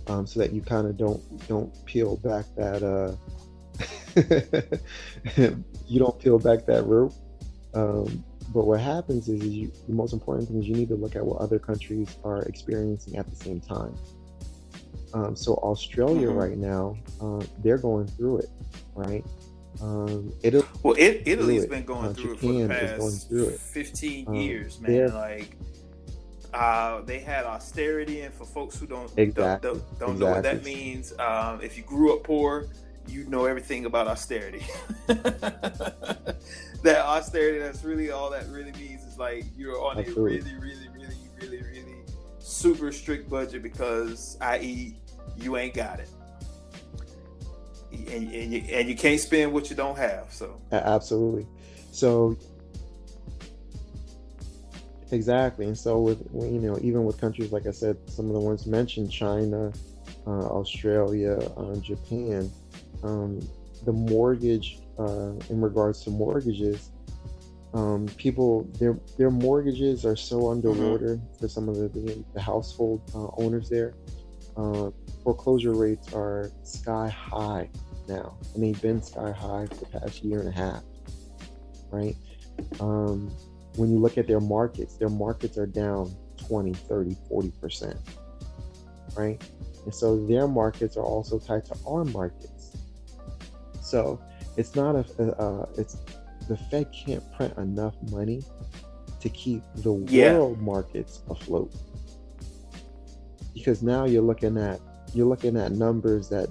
um, 0.09 0.27
so 0.27 0.41
that 0.41 0.53
you 0.53 0.61
kind 0.63 0.87
of 0.87 0.97
don't 0.97 1.49
don't 1.49 1.73
peel 1.85 2.17
back 2.19 2.45
that 2.57 2.83
uh, 2.83 3.15
you 5.87 5.99
don't 5.99 6.19
peel 6.19 6.39
back 6.39 6.67
that 6.67 6.85
rope. 6.87 7.13
Um, 7.75 8.25
but 8.55 8.65
what 8.67 8.81
happens 8.81 9.29
is, 9.29 9.43
is 9.43 9.49
you, 9.49 9.73
the 9.87 9.93
most 9.95 10.13
important 10.15 10.49
thing 10.49 10.59
is 10.59 10.67
you 10.67 10.75
need 10.75 10.89
to 10.89 10.95
look 10.97 11.15
at 11.17 11.25
what 11.25 11.39
other 11.41 11.59
countries 11.59 12.17
are 12.25 12.43
experiencing 12.43 13.17
at 13.17 13.29
the 13.29 13.37
same 13.37 13.61
time. 13.61 13.95
Um, 15.13 15.37
so 15.37 15.55
Australia 15.57 16.29
Mhm. 16.29 16.37
right 16.37 16.57
now, 16.57 16.97
uh, 17.21 17.45
they're 17.63 17.79
going 17.79 18.07
through 18.07 18.39
it, 18.39 18.51
right? 18.95 19.25
Um, 19.81 20.33
Italy, 20.43 20.65
Well, 20.83 20.95
it, 20.99 21.23
Italy's 21.27 21.65
it. 21.65 21.71
been 21.71 21.85
going 21.85 22.07
Uh, 22.07 22.13
through 22.15 22.33
it 22.33 22.39
for 22.41 22.47
the 22.47 22.63
Japan 22.63 22.71
is 22.85 22.91
going 22.99 23.13
past 23.13 23.29
through 23.29 23.45
it. 23.49 23.61
15 23.61 24.29
Um, 24.29 24.35
years, 24.35 24.81
man. 24.81 25.15
Like, 25.15 25.57
uh, 26.55 27.01
they 27.03 27.19
had 27.19 27.45
austerity, 27.45 28.23
and 28.23 28.33
for 28.33 28.45
folks 28.45 28.79
who 28.79 28.87
don't 28.87 29.11
Exactly, 29.17 29.71
don't, 29.71 29.99
don't, 29.99 29.99
don't 29.99 30.19
know 30.19 30.27
what 30.27 30.43
that 30.43 30.65
means, 30.65 31.13
um, 31.19 31.61
if 31.63 31.77
you 31.77 31.83
grew 31.85 32.15
up 32.15 32.25
poor, 32.25 32.67
you 33.07 33.25
know 33.25 33.45
everything 33.47 33.87
about 33.87 34.07
austerity. 34.07 34.65
that 35.07 36.37
austerity, 36.87 37.59
that's 37.59 37.85
really 37.85 38.11
all 38.11 38.31
that 38.31 38.47
really 38.49 38.73
means 38.73 39.05
is 39.05 39.19
like 39.19 39.45
you're 39.57 39.83
on 39.83 39.99
Absolutely. 39.99 40.39
a 40.39 40.43
really, 40.43 40.59
really, 40.59 40.89
really, 40.95 41.17
really, 41.41 41.63
really 41.63 41.97
super 42.39 42.93
strict 42.93 43.29
budget 43.29 43.63
because, 43.63 44.37
i.e., 44.41 44.97
you 45.37 45.57
ain't 45.57 45.75
got 45.75 46.01
it. 46.01 46.09
And, 47.91 48.33
and, 48.33 48.53
you, 48.53 48.63
and 48.71 48.89
you 48.89 48.97
can't 48.97 49.21
spend 49.21 49.53
what 49.53 49.71
you 49.71 49.77
don't 49.77 49.97
have. 49.97 50.29
So, 50.31 50.61
Absolutely. 50.73 51.47
So 51.91 52.37
exactly, 55.13 55.67
and 55.67 55.77
so 55.77 56.01
with 56.01 56.21
you 56.35 56.61
know 56.61 56.79
even 56.83 57.05
with 57.05 57.21
countries 57.21 57.53
like 57.53 57.67
I 57.67 57.71
said, 57.71 57.97
some 58.09 58.27
of 58.27 58.33
the 58.33 58.41
ones 58.41 58.67
mentioned, 58.67 59.11
China, 59.11 59.73
uh, 60.27 60.47
Australia, 60.47 61.39
uh, 61.57 61.77
Japan, 61.77 62.51
um, 63.03 63.41
the 63.85 63.93
mortgage 63.93 64.81
uh, 64.99 65.33
in 65.51 65.61
regards 65.61 66.03
to 66.05 66.11
mortgages, 66.11 66.91
um, 67.75 68.07
people 68.17 68.65
their 68.79 68.99
their 69.17 69.31
mortgages 69.31 70.05
are 70.05 70.17
so 70.17 70.51
underwater 70.51 71.21
for 71.39 71.49
some 71.49 71.69
of 71.69 71.77
the 71.77 71.89
the, 71.89 72.25
the 72.35 72.41
household 72.41 73.03
uh, 73.15 73.29
owners 73.43 73.69
there. 73.69 73.95
Uh, 74.57 74.91
foreclosure 75.23 75.75
rates 75.75 76.13
are 76.13 76.51
sky 76.65 77.09
high 77.09 77.69
now, 78.09 78.37
and 78.55 78.63
they've 78.63 78.81
been 78.83 79.01
sky 79.03 79.31
high 79.31 79.67
for 79.67 79.75
the 79.75 79.87
past 80.01 80.25
year 80.25 80.41
and 80.41 80.49
a 80.49 80.53
half, 80.53 80.83
right? 81.91 82.17
Um, 82.81 83.31
when 83.79 83.93
you 83.93 83.99
look 83.99 84.19
at 84.19 84.27
their 84.27 84.41
markets, 84.41 84.97
their 84.97 85.09
markets 85.09 85.57
are 85.57 85.67
down 85.67 86.13
20, 86.49 86.75
30, 86.75 87.17
40%, 87.31 87.97
right? 89.17 89.41
And 89.85 89.95
so 89.95 90.27
their 90.27 90.49
markets 90.49 90.97
are 90.97 91.05
also 91.05 91.39
tied 91.39 91.65
to 91.67 91.77
our 91.87 92.05
markets. 92.05 92.77
So 93.81 94.21
it's 94.57 94.75
not 94.75 94.97
a, 94.97 95.23
uh, 95.41 95.67
it's 95.79 95.97
the 96.49 96.57
Fed 96.57 96.89
can't 96.93 97.23
print 97.33 97.57
enough 97.57 97.95
money 98.11 98.43
to 99.21 99.29
keep 99.29 99.63
the 99.77 99.95
Yeah. 100.09 100.33
world 100.33 100.61
markets 100.61 101.23
afloat. 101.31 101.73
Because 103.55 103.83
now 103.83 104.05
you're 104.05 104.23
looking 104.23 104.59
at 104.59 104.81
you're 105.15 105.27
looking 105.27 105.57
at 105.57 105.73
numbers 105.73 106.29
that 106.29 106.49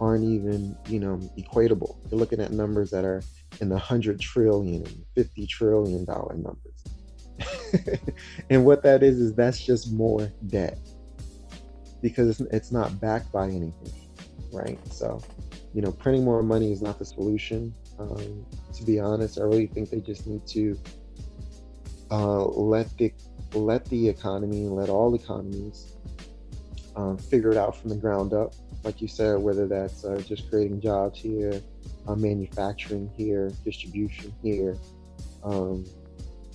aren't 0.00 0.24
even 0.24 0.76
you 0.88 1.00
know 1.00 1.16
equatable. 1.38 1.96
You're 2.10 2.18
looking 2.18 2.40
at 2.40 2.52
numbers 2.52 2.90
that 2.90 3.04
are 3.04 3.22
in 3.60 3.68
the 3.68 3.78
hundred 3.78 4.20
trillion 4.20 4.86
and 4.86 5.04
fifty 5.14 5.46
trillion 5.46 6.04
dollar 6.04 6.34
numbers. 6.34 7.98
and 8.50 8.64
what 8.64 8.82
that 8.82 9.02
is 9.02 9.18
is 9.18 9.34
that's 9.34 9.64
just 9.64 9.92
more 9.92 10.32
debt 10.46 10.78
because 12.02 12.40
it's, 12.40 12.52
it's 12.52 12.72
not 12.72 12.98
backed 13.00 13.30
by 13.32 13.46
anything, 13.46 13.92
right? 14.52 14.78
So, 14.92 15.20
you 15.74 15.82
know, 15.82 15.92
printing 15.92 16.24
more 16.24 16.42
money 16.42 16.72
is 16.72 16.80
not 16.82 16.98
the 16.98 17.04
solution. 17.04 17.74
Um, 17.98 18.46
to 18.74 18.84
be 18.84 19.00
honest, 19.00 19.38
I 19.38 19.42
really 19.42 19.66
think 19.66 19.90
they 19.90 20.00
just 20.00 20.26
need 20.26 20.46
to 20.48 20.78
uh, 22.10 22.44
let 22.44 22.96
the 22.98 23.12
let 23.54 23.84
the 23.86 24.08
economy 24.08 24.64
and 24.64 24.72
let 24.72 24.88
all 24.88 25.14
economies 25.14 25.96
um, 26.94 27.18
figure 27.18 27.50
it 27.50 27.56
out 27.56 27.76
from 27.76 27.90
the 27.90 27.96
ground 27.96 28.32
up 28.32 28.54
like 28.86 29.02
you 29.02 29.08
said, 29.08 29.38
whether 29.38 29.66
that's 29.66 30.04
uh, 30.04 30.22
just 30.26 30.48
creating 30.48 30.80
jobs 30.80 31.18
here, 31.18 31.60
uh, 32.06 32.14
manufacturing 32.14 33.10
here, 33.16 33.52
distribution 33.64 34.34
here. 34.42 34.76
Um, 35.44 35.84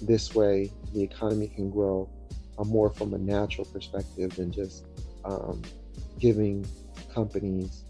this 0.02 0.34
way, 0.34 0.72
the 0.93 1.02
economy 1.04 1.47
can 1.47 1.70
grow 1.70 2.10
uh, 2.58 2.64
more 2.64 2.89
from 2.89 3.14
a 3.14 3.18
natural 3.18 3.66
perspective 3.66 4.36
than 4.36 4.52
just 4.52 4.86
um, 5.26 5.62
giving 6.20 6.66
companies 7.14 7.84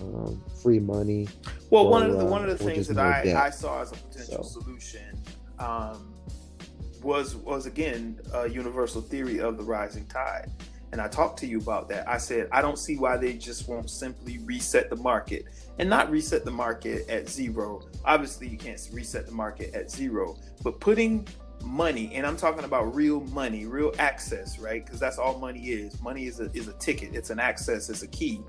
um, 0.00 0.42
free 0.62 0.78
money. 0.78 1.28
Well, 1.70 1.84
or, 1.86 1.90
one 1.90 2.02
of 2.02 2.18
the 2.18 2.26
uh, 2.26 2.30
one 2.30 2.42
of 2.48 2.58
the 2.58 2.64
things 2.64 2.88
that 2.88 2.98
I, 2.98 3.24
debt. 3.24 3.36
I 3.36 3.50
saw 3.50 3.82
as 3.82 3.92
a 3.92 3.96
potential 3.96 4.44
So- 4.44 4.60
solution 4.60 5.18
um, 5.58 6.14
was 7.02 7.36
was 7.36 7.66
again 7.66 8.18
a 8.32 8.48
universal 8.48 9.00
theory 9.02 9.38
of 9.40 9.56
the 9.56 9.62
rising 9.62 10.06
tide, 10.06 10.50
and 10.94 11.02
I 11.02 11.08
talked 11.08 11.40
to 11.40 11.46
you 11.48 11.58
about 11.58 11.88
that. 11.88 12.08
I 12.08 12.18
said 12.18 12.46
I 12.52 12.62
don't 12.62 12.78
see 12.78 12.96
why 12.96 13.16
they 13.16 13.32
just 13.32 13.68
won't 13.68 13.90
simply 13.90 14.38
reset 14.38 14.90
the 14.90 14.96
market. 14.96 15.46
And 15.80 15.90
not 15.90 16.08
reset 16.08 16.44
the 16.44 16.52
market 16.52 17.08
at 17.10 17.28
zero. 17.28 17.82
Obviously, 18.04 18.46
you 18.46 18.56
can't 18.56 18.80
reset 18.92 19.26
the 19.26 19.32
market 19.32 19.74
at 19.74 19.90
zero, 19.90 20.36
but 20.62 20.78
putting 20.78 21.26
money 21.64 22.14
and 22.14 22.26
i'm 22.26 22.36
talking 22.36 22.64
about 22.64 22.94
real 22.94 23.22
money 23.22 23.64
real 23.64 23.90
access 23.98 24.58
right? 24.58 24.84
Because 24.84 25.00
that's 25.00 25.18
all 25.18 25.38
money 25.38 25.70
is. 25.70 25.98
Money 26.00 26.26
is 26.26 26.38
a, 26.38 26.50
is 26.52 26.68
a 26.68 26.74
ticket. 26.74 27.14
It's 27.14 27.30
an 27.30 27.40
access. 27.40 27.88
It's 27.88 28.02
a 28.02 28.06
key. 28.08 28.42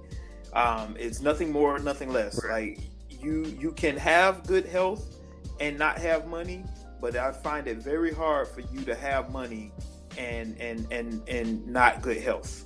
Um, 0.52 0.96
it's 1.00 1.22
nothing 1.22 1.52
more 1.52 1.80
nothing 1.80 2.12
less. 2.12 2.44
Like 2.44 2.80
you 3.10 3.46
you 3.60 3.72
can 3.72 3.98
have 3.98 4.46
good 4.46 4.66
health 4.66 5.16
and 5.60 5.80
not 5.80 5.98
have 5.98 6.28
money 6.28 6.64
but 7.02 7.16
i 7.16 7.32
find 7.32 7.68
it 7.68 7.78
very 7.78 8.14
hard 8.14 8.48
for 8.48 8.62
you 8.62 8.82
to 8.82 8.96
have 8.96 9.32
money 9.32 9.72
and 10.18 10.60
and 10.60 10.88
and 10.92 11.28
and 11.28 11.68
not 11.68 12.02
good 12.02 12.18
health. 12.18 12.66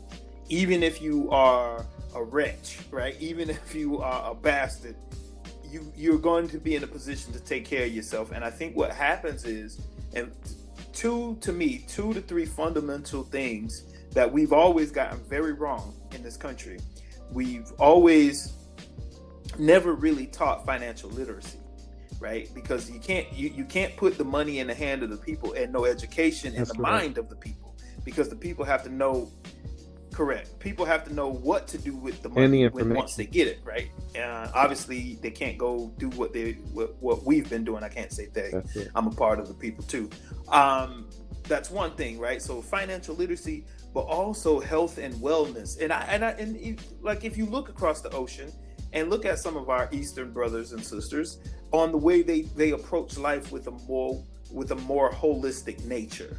Even 0.50 0.82
if 0.84 1.02
you 1.02 1.30
are 1.32 1.86
a 2.16 2.24
wretch 2.24 2.80
right? 2.92 3.16
Even 3.20 3.50
if 3.50 3.76
you 3.76 4.00
are 4.00 4.32
a 4.32 4.36
bastard 4.36 4.96
you 5.70 5.92
you're 5.96 6.18
going 6.18 6.48
to 6.48 6.58
be 6.58 6.76
in 6.76 6.84
a 6.84 6.88
position 6.88 7.32
to 7.34 7.40
take 7.40 7.66
care 7.66 7.86
of 7.86 7.94
yourself. 7.94 8.32
And 8.32 8.44
i 8.44 8.50
think 8.50 8.76
what 8.76 8.92
happens 8.92 9.46
is 9.46 9.80
and 10.14 10.32
two 10.94 11.38
to 11.42 11.52
me 11.52 11.86
two 11.88 12.14
to 12.14 12.22
three 12.22 12.46
fundamental 12.46 13.24
things 13.24 13.84
that 14.12 14.32
we've 14.32 14.54
always 14.54 14.92
gotten 14.92 15.20
very 15.26 15.54
wrong 15.54 15.96
in 16.16 16.24
this 16.24 16.36
country. 16.36 16.80
We've 17.32 17.72
always 17.78 18.54
never 19.60 19.94
really 19.94 20.26
taught 20.26 20.66
financial 20.66 21.10
literacy 21.12 21.60
right 22.20 22.50
because 22.54 22.90
you 22.90 23.00
can't 23.00 23.32
you, 23.34 23.50
you 23.50 23.64
can't 23.66 23.96
put 23.98 24.18
the 24.18 24.24
money 24.24 24.60
in 24.60 24.68
the 24.68 24.74
hand 24.74 25.04
of 25.04 25.10
the 25.10 25.18
people 25.18 25.54
and 25.54 25.72
no 25.72 25.86
education 25.86 26.54
in 26.54 26.60
the 26.64 26.66
correct. 26.68 26.80
mind 26.80 27.18
of 27.18 27.30
the 27.30 27.36
people 27.36 27.76
because 28.04 28.30
the 28.30 28.36
people 28.36 28.66
have 28.66 28.84
to 28.84 28.90
know 28.90 29.32
correct 30.12 30.60
people 30.60 30.86
have 30.86 31.04
to 31.06 31.14
know 31.14 31.30
what 31.30 31.68
to 31.68 31.78
do 31.78 31.96
with 31.96 32.22
the 32.22 32.30
money 32.30 32.44
And 32.46 32.54
the 32.54 32.62
information. 32.64 32.96
once 32.96 33.16
they 33.16 33.26
get 33.26 33.48
it 33.48 33.60
right 33.64 33.90
uh, 34.18 34.50
obviously 34.54 35.18
they 35.22 35.32
can't 35.32 35.58
go 35.58 35.94
do 35.98 36.10
what 36.10 36.34
they 36.34 36.54
what, 36.74 36.96
what 37.02 37.24
we've 37.26 37.50
been 37.50 37.64
doing 37.64 37.84
i 37.84 37.90
can't 37.90 38.12
say 38.12 38.28
they 38.34 38.52
I'm 38.96 39.08
a 39.08 39.12
part 39.12 39.40
of 39.40 39.48
the 39.48 39.54
people 39.54 39.84
too. 39.86 40.10
Um, 40.50 41.10
that's 41.48 41.70
one 41.72 41.92
thing, 41.96 42.20
right? 42.20 42.42
So 42.42 42.62
financial 42.62 43.16
literacy, 43.16 43.66
but 43.94 44.02
also 44.02 44.60
health 44.60 44.98
and 45.00 45.14
wellness. 45.16 45.82
And 45.82 45.92
I 45.92 46.02
and 46.04 46.24
I 46.24 46.32
and 46.32 46.56
if, 46.58 46.86
like 47.02 47.24
if 47.26 47.38
you 47.38 47.46
look 47.46 47.70
across 47.70 48.02
the 48.02 48.12
ocean 48.12 48.52
and 48.94 49.10
look 49.10 49.26
at 49.26 49.40
some 49.40 49.58
of 49.58 49.70
our 49.70 49.90
Eastern 49.92 50.32
brothers 50.32 50.74
and 50.74 50.84
sisters 50.84 51.40
on 51.72 51.92
the 51.92 51.98
way 51.98 52.22
they 52.22 52.42
they 52.42 52.72
approach 52.72 53.18
life 53.18 53.52
with 53.52 53.68
a 53.68 53.72
more 53.72 54.24
with 54.52 54.72
a 54.72 54.76
more 54.76 55.12
holistic 55.12 55.84
nature, 55.86 56.38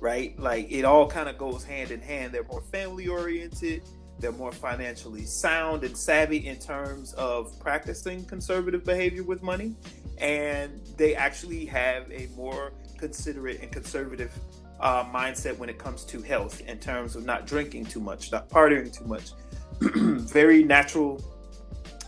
right? 0.00 0.38
Like 0.38 0.70
it 0.70 0.84
all 0.84 1.08
kind 1.08 1.28
of 1.28 1.38
goes 1.38 1.64
hand 1.64 1.90
in 1.90 2.00
hand. 2.00 2.32
They're 2.32 2.44
more 2.44 2.62
family 2.62 3.08
oriented. 3.08 3.82
They're 4.18 4.32
more 4.32 4.52
financially 4.52 5.24
sound 5.24 5.84
and 5.84 5.96
savvy 5.96 6.46
in 6.46 6.58
terms 6.58 7.12
of 7.14 7.58
practicing 7.60 8.24
conservative 8.24 8.82
behavior 8.82 9.22
with 9.22 9.42
money 9.42 9.74
and 10.18 10.80
they 10.96 11.14
actually 11.14 11.66
have 11.66 12.10
a 12.10 12.28
more 12.36 12.72
considerate 12.98 13.60
and 13.60 13.70
conservative 13.70 14.32
uh, 14.80 15.04
mindset 15.04 15.56
when 15.58 15.68
it 15.68 15.78
comes 15.78 16.04
to 16.04 16.22
health 16.22 16.60
in 16.62 16.78
terms 16.78 17.16
of 17.16 17.24
not 17.24 17.46
drinking 17.46 17.84
too 17.86 18.00
much, 18.00 18.32
not 18.32 18.48
partying 18.48 18.92
too 18.92 19.04
much. 19.04 19.30
Very 19.80 20.64
natural 20.64 21.22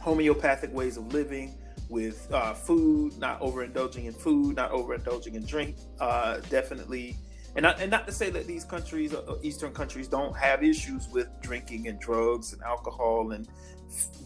homeopathic 0.00 0.72
ways 0.72 0.96
of 0.96 1.12
living 1.12 1.57
with 1.88 2.30
uh, 2.32 2.54
food, 2.54 3.16
not 3.18 3.40
overindulging 3.40 4.04
in 4.04 4.12
food, 4.12 4.56
not 4.56 4.70
overindulging 4.72 5.34
in 5.34 5.44
drink. 5.44 5.76
Uh, 6.00 6.38
definitely. 6.50 7.16
And 7.56 7.62
not, 7.62 7.80
and 7.80 7.90
not 7.90 8.06
to 8.06 8.12
say 8.12 8.30
that 8.30 8.46
these 8.46 8.64
countries, 8.64 9.14
uh, 9.14 9.36
Eastern 9.42 9.72
countries, 9.72 10.06
don't 10.06 10.36
have 10.36 10.62
issues 10.62 11.08
with 11.08 11.28
drinking 11.40 11.88
and 11.88 11.98
drugs 11.98 12.52
and 12.52 12.62
alcohol 12.62 13.32
and 13.32 13.48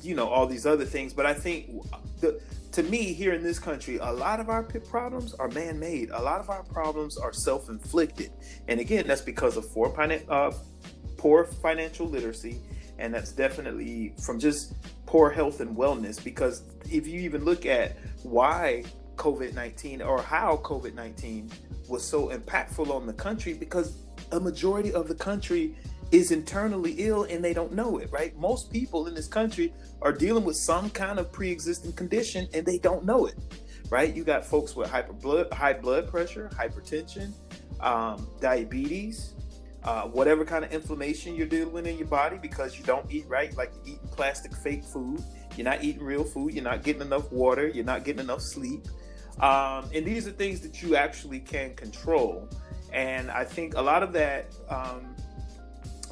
you 0.03 0.15
know 0.15 0.29
all 0.29 0.47
these 0.47 0.67
other 0.67 0.85
things, 0.85 1.13
but 1.13 1.25
I 1.25 1.35
think 1.35 1.71
the 2.21 2.41
to 2.73 2.83
me 2.83 3.13
here 3.13 3.35
in 3.35 3.43
this 3.43 3.59
country, 3.59 3.99
a 3.99 4.11
lot 4.11 4.41
of 4.41 4.49
our 4.49 4.63
problems 4.63 5.35
are 5.35 5.49
man-made. 5.49 6.09
A 6.11 6.23
lot 6.23 6.41
of 6.41 6.49
our 6.49 6.63
problems 6.63 7.19
are 7.19 7.33
self-inflicted, 7.33 8.31
and 8.67 8.81
again, 8.81 9.07
that's 9.07 9.21
because 9.21 9.57
of 9.57 9.71
poor, 9.73 9.95
uh, 10.29 10.53
poor 11.19 11.45
financial 11.45 12.07
literacy, 12.07 12.61
and 13.03 13.13
that's 13.13 13.33
definitely 13.33 14.15
from 14.23 14.39
just 14.39 14.75
poor 15.07 15.29
health 15.29 15.61
and 15.61 15.77
wellness. 15.77 16.23
Because 16.23 16.63
if 16.89 17.07
you 17.07 17.21
even 17.21 17.45
look 17.45 17.67
at 17.67 17.97
why 18.23 18.85
COVID 19.17 19.55
19 19.55 20.01
or 20.01 20.23
how 20.23 20.59
COVID 20.59 20.95
19 20.95 21.51
was 21.89 22.05
so 22.05 22.29
impactful 22.29 22.89
on 22.89 23.07
the 23.07 23.13
country, 23.13 23.55
because 23.55 23.99
a 24.31 24.39
majority 24.39 24.93
of 24.93 25.09
the 25.09 25.17
country 25.17 25.75
is 26.13 26.31
internally 26.31 26.93
ill 26.99 27.25
and 27.25 27.45
they 27.45 27.53
don't 27.53 27.73
know 27.73 27.99
it, 27.99 28.09
right? 28.13 28.37
Most 28.39 28.71
people 28.73 29.09
in 29.09 29.15
this 29.15 29.27
country 29.27 29.73
are 30.01 30.13
dealing 30.13 30.45
with 30.45 30.57
some 30.57 30.89
kind 30.91 31.19
of 31.19 31.33
pre-existing 31.33 31.95
condition 31.95 32.47
and 32.55 32.65
they 32.65 32.79
don't 32.79 33.05
know 33.05 33.27
it, 33.27 33.35
right? 33.91 34.15
You 34.15 34.23
got 34.23 34.45
folks 34.45 34.77
with 34.77 34.89
hyper 34.89 35.15
blood, 35.15 35.53
high 35.53 35.73
blood 35.73 36.09
pressure, 36.09 36.51
hypertension, 36.55 37.33
um, 37.81 38.29
diabetes, 38.41 39.33
uh, 39.85 40.03
whatever 40.03 40.45
kind 40.45 40.65
of 40.65 40.73
inflammation 40.73 41.35
you're 41.35 41.47
dealing 41.47 41.87
in 41.87 41.99
your 41.99 42.07
body 42.07 42.39
because 42.41 42.79
you 42.79 42.85
don't 42.85 43.05
eat 43.11 43.27
right, 43.29 43.57
like 43.57 43.73
you're 43.85 43.97
eating 43.97 44.09
plastic 44.09 44.55
fake 44.55 44.85
food, 44.85 45.23
you're 45.57 45.65
not 45.65 45.83
eating 45.83 46.03
real 46.03 46.25
food, 46.25 46.55
you're 46.55 46.65
not 46.65 46.83
getting 46.83 47.03
enough 47.03 47.31
water, 47.33 47.69
you're 47.69 47.85
not 47.85 48.05
getting 48.05 48.21
enough 48.21 48.41
sleep. 48.43 48.87
Um, 49.41 49.89
and 49.95 50.05
these 50.07 50.29
are 50.29 50.31
things 50.31 50.61
that 50.61 50.83
you 50.83 50.95
actually 50.95 51.41
can 51.41 51.75
control. 51.75 52.49
And 52.93 53.31
I 53.31 53.45
think 53.45 53.75
a 53.75 53.83
lot 53.83 54.03
of 54.03 54.13
that, 54.13 54.55
um, 54.69 55.17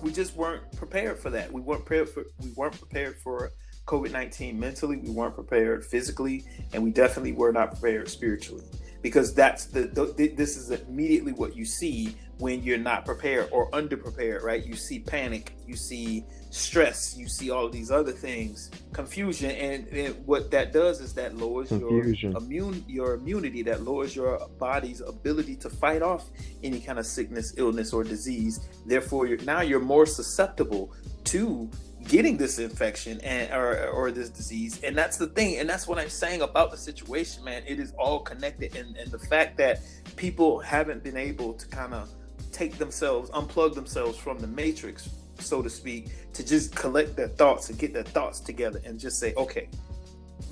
we 0.02 0.10
just 0.10 0.34
weren't 0.34 0.62
prepared 0.76 1.18
for 1.18 1.28
that. 1.30 1.52
We 1.52 1.60
weren't 1.60 1.84
prepared 1.84 2.08
for 2.08 2.24
we 2.42 2.50
weren't 2.56 2.78
prepared 2.78 3.16
for 3.18 3.52
COVID 3.86 4.12
nineteen 4.12 4.58
mentally. 4.58 4.96
We 4.96 5.10
weren't 5.10 5.34
prepared 5.34 5.84
physically, 5.84 6.46
and 6.72 6.82
we 6.82 6.90
definitely 6.90 7.32
were 7.32 7.52
not 7.52 7.72
prepared 7.72 8.08
spiritually. 8.08 8.64
Because 9.02 9.34
that's 9.34 9.66
the, 9.66 9.82
the 9.82 10.34
this 10.36 10.56
is 10.56 10.70
immediately 10.70 11.32
what 11.32 11.56
you 11.56 11.64
see 11.64 12.16
when 12.40 12.62
you're 12.62 12.78
not 12.78 13.04
prepared 13.04 13.48
or 13.52 13.70
underprepared, 13.70 14.42
right? 14.42 14.64
You 14.64 14.74
see 14.74 14.98
panic, 14.98 15.54
you 15.66 15.76
see 15.76 16.24
stress, 16.48 17.16
you 17.16 17.28
see 17.28 17.50
all 17.50 17.66
of 17.66 17.72
these 17.72 17.90
other 17.90 18.12
things, 18.12 18.70
confusion, 18.92 19.50
and, 19.50 19.86
and 19.88 20.26
what 20.26 20.50
that 20.50 20.72
does 20.72 21.00
is 21.00 21.14
that 21.14 21.36
lowers 21.36 21.68
Confusion. 21.68 22.32
your 22.32 22.40
immune 22.40 22.84
your 22.88 23.14
immunity, 23.14 23.62
that 23.62 23.82
lowers 23.82 24.16
your 24.16 24.38
body's 24.58 25.00
ability 25.00 25.54
to 25.56 25.70
fight 25.70 26.02
off 26.02 26.30
any 26.62 26.80
kind 26.80 26.98
of 26.98 27.06
sickness, 27.06 27.54
illness, 27.56 27.92
or 27.92 28.02
disease. 28.02 28.68
Therefore, 28.86 29.26
you're, 29.26 29.38
now 29.38 29.60
you're 29.60 29.78
more 29.78 30.06
susceptible 30.06 30.92
to 31.24 31.70
getting 32.08 32.36
this 32.36 32.58
infection 32.58 33.20
and 33.20 33.52
or, 33.52 33.88
or 33.88 34.10
this 34.10 34.30
disease. 34.30 34.82
And 34.82 34.96
that's 34.96 35.16
the 35.16 35.26
thing 35.28 35.58
and 35.58 35.68
that's 35.68 35.86
what 35.86 35.98
i'm 35.98 36.08
saying 36.08 36.42
about 36.42 36.70
the 36.70 36.76
situation 36.76 37.44
man. 37.44 37.62
It 37.66 37.78
is 37.78 37.92
all 37.98 38.20
connected 38.20 38.76
and, 38.76 38.96
and 38.96 39.10
the 39.10 39.18
fact 39.18 39.56
that 39.58 39.80
people 40.16 40.60
haven't 40.60 41.02
been 41.02 41.16
able 41.16 41.54
to 41.54 41.66
kind 41.68 41.94
of 41.94 42.10
take 42.52 42.78
themselves 42.78 43.30
unplug 43.30 43.74
themselves 43.74 44.18
from 44.18 44.38
the 44.38 44.46
matrix 44.46 45.08
so 45.38 45.62
to 45.62 45.70
speak 45.70 46.08
to 46.32 46.44
just 46.44 46.74
collect 46.74 47.16
their 47.16 47.28
thoughts 47.28 47.70
and 47.70 47.78
get 47.78 47.92
their 47.92 48.02
thoughts 48.02 48.40
together 48.40 48.80
and 48.84 48.98
just 48.98 49.18
say 49.18 49.32
okay 49.34 49.68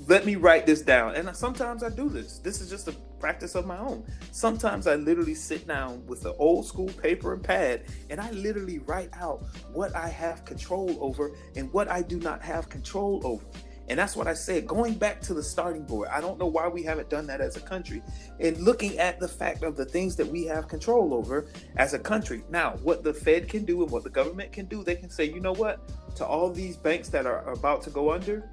let 0.09 0.25
me 0.25 0.35
write 0.35 0.65
this 0.65 0.81
down 0.81 1.13
and 1.13 1.33
sometimes 1.35 1.83
i 1.83 1.89
do 1.89 2.09
this 2.09 2.39
this 2.39 2.61
is 2.61 2.69
just 2.69 2.87
a 2.87 2.91
practice 3.19 3.53
of 3.53 3.67
my 3.67 3.77
own 3.77 4.03
sometimes 4.31 4.87
i 4.87 4.95
literally 4.95 5.35
sit 5.35 5.67
down 5.67 6.03
with 6.07 6.21
the 6.21 6.33
old 6.37 6.65
school 6.65 6.89
paper 7.01 7.33
and 7.33 7.43
pad 7.43 7.83
and 8.09 8.19
i 8.19 8.31
literally 8.31 8.79
write 8.79 9.09
out 9.13 9.43
what 9.71 9.95
i 9.95 10.09
have 10.09 10.43
control 10.45 10.97
over 10.99 11.31
and 11.55 11.71
what 11.73 11.87
i 11.89 12.01
do 12.01 12.19
not 12.19 12.41
have 12.41 12.67
control 12.69 13.21
over 13.23 13.45
and 13.89 13.97
that's 13.97 14.15
what 14.15 14.27
I 14.27 14.35
said. 14.35 14.67
Going 14.67 14.93
back 14.93 15.19
to 15.21 15.33
the 15.33 15.41
starting 15.41 15.83
board, 15.83 16.09
I 16.09 16.21
don't 16.21 16.37
know 16.37 16.45
why 16.45 16.67
we 16.67 16.83
haven't 16.83 17.09
done 17.09 17.25
that 17.25 17.41
as 17.41 17.57
a 17.57 17.59
country. 17.59 18.03
And 18.39 18.55
looking 18.59 18.99
at 18.99 19.19
the 19.19 19.27
fact 19.27 19.63
of 19.63 19.75
the 19.75 19.85
things 19.85 20.15
that 20.17 20.27
we 20.27 20.45
have 20.45 20.67
control 20.67 21.11
over 21.11 21.47
as 21.75 21.95
a 21.95 21.99
country. 21.99 22.43
Now, 22.51 22.75
what 22.83 23.03
the 23.03 23.11
Fed 23.11 23.49
can 23.49 23.65
do 23.65 23.81
and 23.81 23.91
what 23.91 24.03
the 24.03 24.11
government 24.11 24.51
can 24.51 24.67
do, 24.67 24.83
they 24.83 24.95
can 24.95 25.09
say, 25.09 25.23
you 25.25 25.39
know 25.39 25.53
what? 25.53 25.89
To 26.17 26.25
all 26.25 26.51
these 26.51 26.77
banks 26.77 27.09
that 27.09 27.25
are 27.25 27.49
about 27.51 27.81
to 27.83 27.89
go 27.89 28.11
under, 28.11 28.47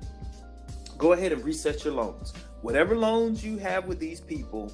go 0.98 1.12
ahead 1.12 1.32
and 1.32 1.44
reset 1.44 1.84
your 1.84 1.94
loans. 1.94 2.32
Whatever 2.62 2.96
loans 2.96 3.44
you 3.44 3.58
have 3.58 3.86
with 3.86 3.98
these 3.98 4.20
people, 4.20 4.72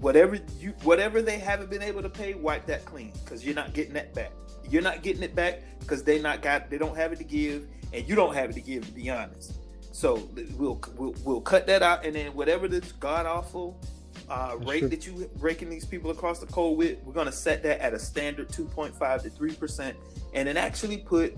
whatever 0.00 0.38
you 0.58 0.70
whatever 0.82 1.22
they 1.22 1.38
haven't 1.38 1.70
been 1.70 1.82
able 1.82 2.02
to 2.02 2.08
pay, 2.08 2.34
wipe 2.34 2.66
that 2.66 2.84
clean 2.84 3.12
because 3.24 3.44
you're 3.44 3.54
not 3.54 3.72
getting 3.72 3.94
that 3.94 4.14
back. 4.14 4.32
You're 4.68 4.82
not 4.82 5.02
getting 5.02 5.22
it 5.22 5.34
back 5.34 5.62
because 5.80 6.02
they 6.02 6.20
not 6.20 6.42
got 6.42 6.70
they 6.70 6.78
don't 6.78 6.96
have 6.96 7.12
it 7.12 7.16
to 7.16 7.24
give, 7.24 7.66
and 7.92 8.08
you 8.08 8.14
don't 8.14 8.34
have 8.34 8.50
it 8.50 8.54
to 8.54 8.60
give. 8.60 8.86
To 8.86 8.92
be 8.92 9.10
honest, 9.10 9.54
so 9.92 10.28
we'll 10.56 10.80
we'll, 10.96 11.14
we'll 11.24 11.40
cut 11.40 11.66
that 11.66 11.82
out, 11.82 12.04
and 12.04 12.14
then 12.14 12.34
whatever 12.34 12.68
this 12.68 12.92
god 12.92 13.26
awful 13.26 13.80
uh, 14.28 14.56
rate 14.60 14.88
that 14.90 15.06
you 15.06 15.30
breaking 15.36 15.68
these 15.68 15.84
people 15.84 16.10
across 16.10 16.38
the 16.38 16.46
cold 16.46 16.78
with, 16.78 16.98
we're 17.04 17.12
gonna 17.12 17.32
set 17.32 17.62
that 17.62 17.80
at 17.80 17.92
a 17.92 17.98
standard 17.98 18.48
2.5 18.48 19.22
to 19.22 19.30
3 19.30 19.54
percent, 19.54 19.96
and 20.34 20.48
then 20.48 20.56
actually 20.56 20.98
put. 20.98 21.36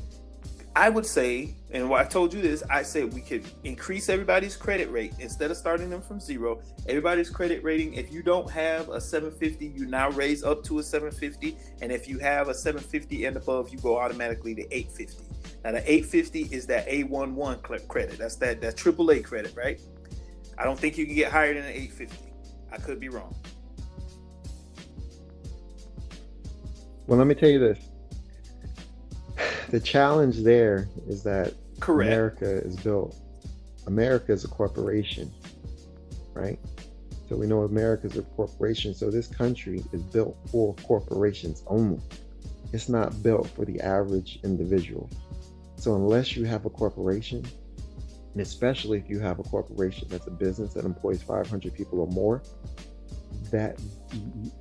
I 0.77 0.89
would 0.89 1.07
say, 1.07 1.55
and 1.71 1.89
why 1.89 2.01
I 2.01 2.05
told 2.05 2.35
you 2.35 2.43
this, 2.43 2.65
I 2.69 2.83
said 2.83 3.15
we 3.15 3.21
could 3.21 3.45
increase 3.63 4.09
everybody's 4.09 4.57
credit 4.57 4.91
rate 4.91 5.13
instead 5.21 5.53
of 5.53 5.57
starting 5.57 5.89
them 5.89 6.03
from 6.03 6.19
zero. 6.19 6.61
Everybody's 6.89 7.31
credit 7.31 7.63
rating, 7.63 7.95
if 7.95 8.13
you 8.13 8.23
don't 8.23 8.51
have 8.51 8.89
a 8.89 9.01
750, 9.01 9.67
you 9.67 9.87
now 9.87 10.11
raise 10.11 10.43
up 10.43 10.65
to 10.65 10.81
a 10.81 10.83
750, 10.83 11.57
and 11.81 11.93
if 11.93 12.09
you 12.09 12.19
have 12.19 12.49
a 12.49 12.55
750 12.55 13.25
and 13.25 13.37
above, 13.37 13.69
you 13.69 13.79
go 13.79 13.97
automatically 13.97 14.53
to 14.57 14.63
850. 14.63 15.23
Now 15.63 15.73
the 15.73 15.91
850 15.91 16.55
is 16.55 16.67
that 16.67 16.89
A11 16.89 17.67
cl- 17.67 17.81
credit. 17.87 18.19
That's 18.19 18.37
that 18.37 18.61
that 18.61 18.77
AAA 18.77 19.25
credit, 19.25 19.55
right? 19.57 19.81
I 20.59 20.65
don't 20.65 20.79
think 20.79 20.99
you 20.99 21.07
can 21.07 21.15
get 21.15 21.31
higher 21.31 21.55
than 21.55 21.65
an 21.65 21.73
850. 21.73 22.17
I 22.73 22.77
could 22.79 22.99
be 22.99 23.09
wrong. 23.09 23.35
Well, 27.07 27.19
let 27.19 27.29
me 27.29 27.35
tell 27.35 27.49
you 27.49 27.61
this. 27.61 27.79
The 29.75 29.81
challenge 29.81 30.45
there 30.45 30.89
is 31.09 31.25
that 31.25 31.53
Correct. 31.81 32.07
America 32.07 32.65
is 32.65 32.77
built. 32.77 33.17
America 33.89 34.31
is 34.31 34.45
a 34.45 34.49
corporation, 34.49 35.35
right? 36.33 36.61
So 37.29 37.35
we 37.35 37.49
know 37.49 37.63
America 37.63 38.07
is 38.07 38.17
a 38.17 38.23
corporation. 38.23 38.95
So 38.95 39.11
this 39.11 39.27
country 39.27 39.83
is 39.93 40.01
built 40.01 40.37
for 40.49 40.77
corporations 40.85 41.65
only. 41.67 42.01
It's 42.73 42.89
not 42.89 43.21
built 43.25 43.49
for 43.49 43.65
the 43.65 43.81
average 43.81 44.39
individual. 44.45 45.11
So 45.75 45.97
unless 45.97 46.37
you 46.37 46.45
have 46.45 46.67
a 46.67 46.71
corporation, 46.71 47.45
and 48.33 48.43
especially 48.43 48.99
if 48.99 49.11
you 49.11 49.19
have 49.19 49.41
a 49.41 49.43
corporation 49.43 50.07
that's 50.09 50.29
a 50.29 50.31
business 50.31 50.73
that 50.75 50.85
employs 50.85 51.21
500 51.21 51.75
people 51.75 51.99
or 51.99 52.07
more, 52.07 52.45
that 53.51 53.81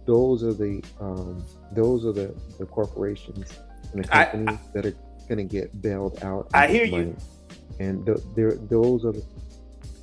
those 0.07 0.41
are 0.41 0.53
the 0.53 0.83
um, 0.99 1.45
those 1.71 2.03
are 2.03 2.13
the, 2.13 2.33
the 2.57 2.65
corporations 2.65 3.59
and 3.93 4.03
the 4.03 4.15
I- 4.15 4.25
companies 4.25 4.59
that 4.73 4.85
are 4.85 4.93
going 5.27 5.37
to 5.37 5.43
get 5.43 5.81
bailed 5.81 6.23
out. 6.23 6.47
I 6.53 6.67
hear 6.67 6.87
money. 6.87 7.05
you. 7.07 7.17
And 7.79 8.05
th- 8.05 8.19
there, 8.35 8.51
those 8.51 9.03
are 9.05 9.11
the, 9.13 9.23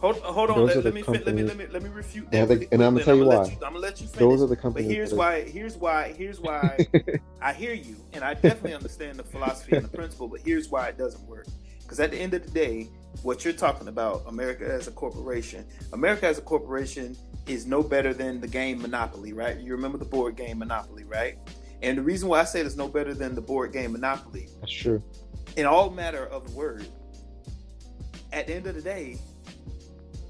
Hold, 0.01 0.17
hold 0.21 0.49
on. 0.51 0.65
Let, 0.65 0.77
are 0.79 0.81
the 0.81 0.91
let 0.91 0.95
me 0.95 1.03
let 1.03 1.11
me 1.11 1.19
companies- 1.19 1.47
let 1.49 1.57
me 1.59 1.67
let 1.67 1.83
me 1.83 1.91
refute 1.91 2.31
that. 2.31 2.49
they- 2.49 2.67
and 2.73 2.83
I'm 2.83 2.95
gonna 2.95 3.05
tell 3.05 3.15
you 3.17 3.25
let 3.27 3.41
why. 3.41 3.53
I'm 3.53 3.59
gonna 3.75 3.79
let 3.81 4.01
you 4.01 4.07
finish. 4.07 4.19
those 4.19 4.43
are 4.43 4.47
the 4.47 4.57
companies. 4.57 4.87
but 4.89 4.89
companies. 4.89 4.97
here's 4.97 5.15
why. 5.15 5.43
Here's 5.43 5.77
why. 5.77 6.15
Here's 6.17 6.41
why. 6.41 6.87
I 7.43 7.53
hear 7.53 7.75
you, 7.75 7.97
and 8.15 8.25
I 8.25 8.33
definitely 8.33 8.73
understand 8.75 9.19
the 9.19 9.25
philosophy 9.25 9.77
and 9.77 9.85
the 9.85 9.95
principle. 9.95 10.27
But 10.27 10.41
here's 10.41 10.71
why 10.71 10.89
it 10.89 10.97
doesn't 10.97 11.23
work. 11.29 11.47
Because 11.83 12.01
at 12.01 12.13
the 12.13 12.17
end 12.19 12.33
of 12.33 12.43
the 12.45 12.51
day, 12.51 12.89
what 13.23 13.45
you're 13.45 13.53
talking 13.53 13.89
about, 13.89 14.23
America 14.27 14.65
as 14.67 14.89
a 14.89 14.91
corporation, 14.91 15.67
America 15.93 16.27
as 16.27 16.39
a 16.39 16.43
corporation 16.43 17.15
is 17.47 17.67
no 17.67 17.83
better 17.83 18.15
than 18.15 18.41
the 18.41 18.49
game 18.49 18.81
Monopoly, 18.81 19.35
right? 19.35 19.59
You 19.59 19.73
remember 19.73 19.99
the 19.99 20.05
board 20.07 20.35
game 20.35 20.61
Monopoly, 20.61 21.05
right? 21.05 21.37
And 21.83 21.99
the 21.99 22.03
reason 22.03 22.29
why 22.29 22.41
I 22.41 22.45
say 22.45 22.61
it's 22.61 22.77
no 22.77 22.89
better 22.89 23.15
than 23.15 23.35
the 23.35 23.41
board 23.41 23.73
game 23.73 23.93
Monopoly 23.93 24.49
That's 24.61 24.73
true. 24.73 25.03
in 25.57 25.67
all 25.67 25.91
matter 25.91 26.27
of 26.27 26.49
the 26.49 26.57
word, 26.57 26.87
at 28.33 28.47
the 28.47 28.55
end 28.55 28.67
of 28.67 28.75
the 28.75 28.83
day, 28.83 29.19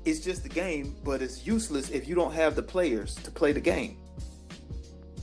it's 0.05 0.21
just 0.21 0.47
a 0.47 0.49
game, 0.49 0.97
but 1.05 1.21
it's 1.21 1.47
useless 1.47 1.91
if 1.91 2.09
you 2.09 2.15
don't 2.15 2.33
have 2.33 2.55
the 2.55 2.63
players 2.63 3.15
to 3.17 3.31
play 3.31 3.53
the 3.53 3.61
game. 3.61 3.99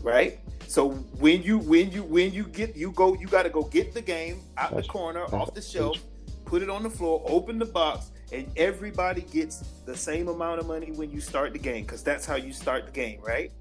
Right? 0.01 0.39
So 0.67 0.91
when 0.91 1.41
you 1.43 1.59
when 1.59 1.91
you 1.91 2.03
when 2.03 2.33
you 2.33 2.43
get 2.43 2.75
you 2.75 2.91
go 2.91 3.15
you 3.15 3.27
got 3.27 3.43
to 3.43 3.49
go 3.49 3.63
get 3.63 3.93
the 3.93 4.01
game 4.01 4.41
out 4.57 4.75
the 4.75 4.83
corner 4.83 5.23
off 5.33 5.53
the 5.53 5.61
shelf, 5.61 5.97
put 6.45 6.61
it 6.61 6.69
on 6.69 6.83
the 6.83 6.89
floor, 6.89 7.23
open 7.25 7.57
the 7.57 7.65
box, 7.65 8.11
and 8.31 8.51
everybody 8.57 9.21
gets 9.21 9.59
the 9.85 9.95
same 9.95 10.27
amount 10.27 10.59
of 10.59 10.67
money 10.67 10.91
when 10.91 11.09
you 11.09 11.21
start 11.21 11.53
the 11.53 11.59
game 11.59 11.85
because 11.85 12.03
that's 12.03 12.25
how 12.25 12.35
you 12.35 12.51
start 12.51 12.85
the 12.85 12.91
game, 12.91 13.21
right? 13.21 13.51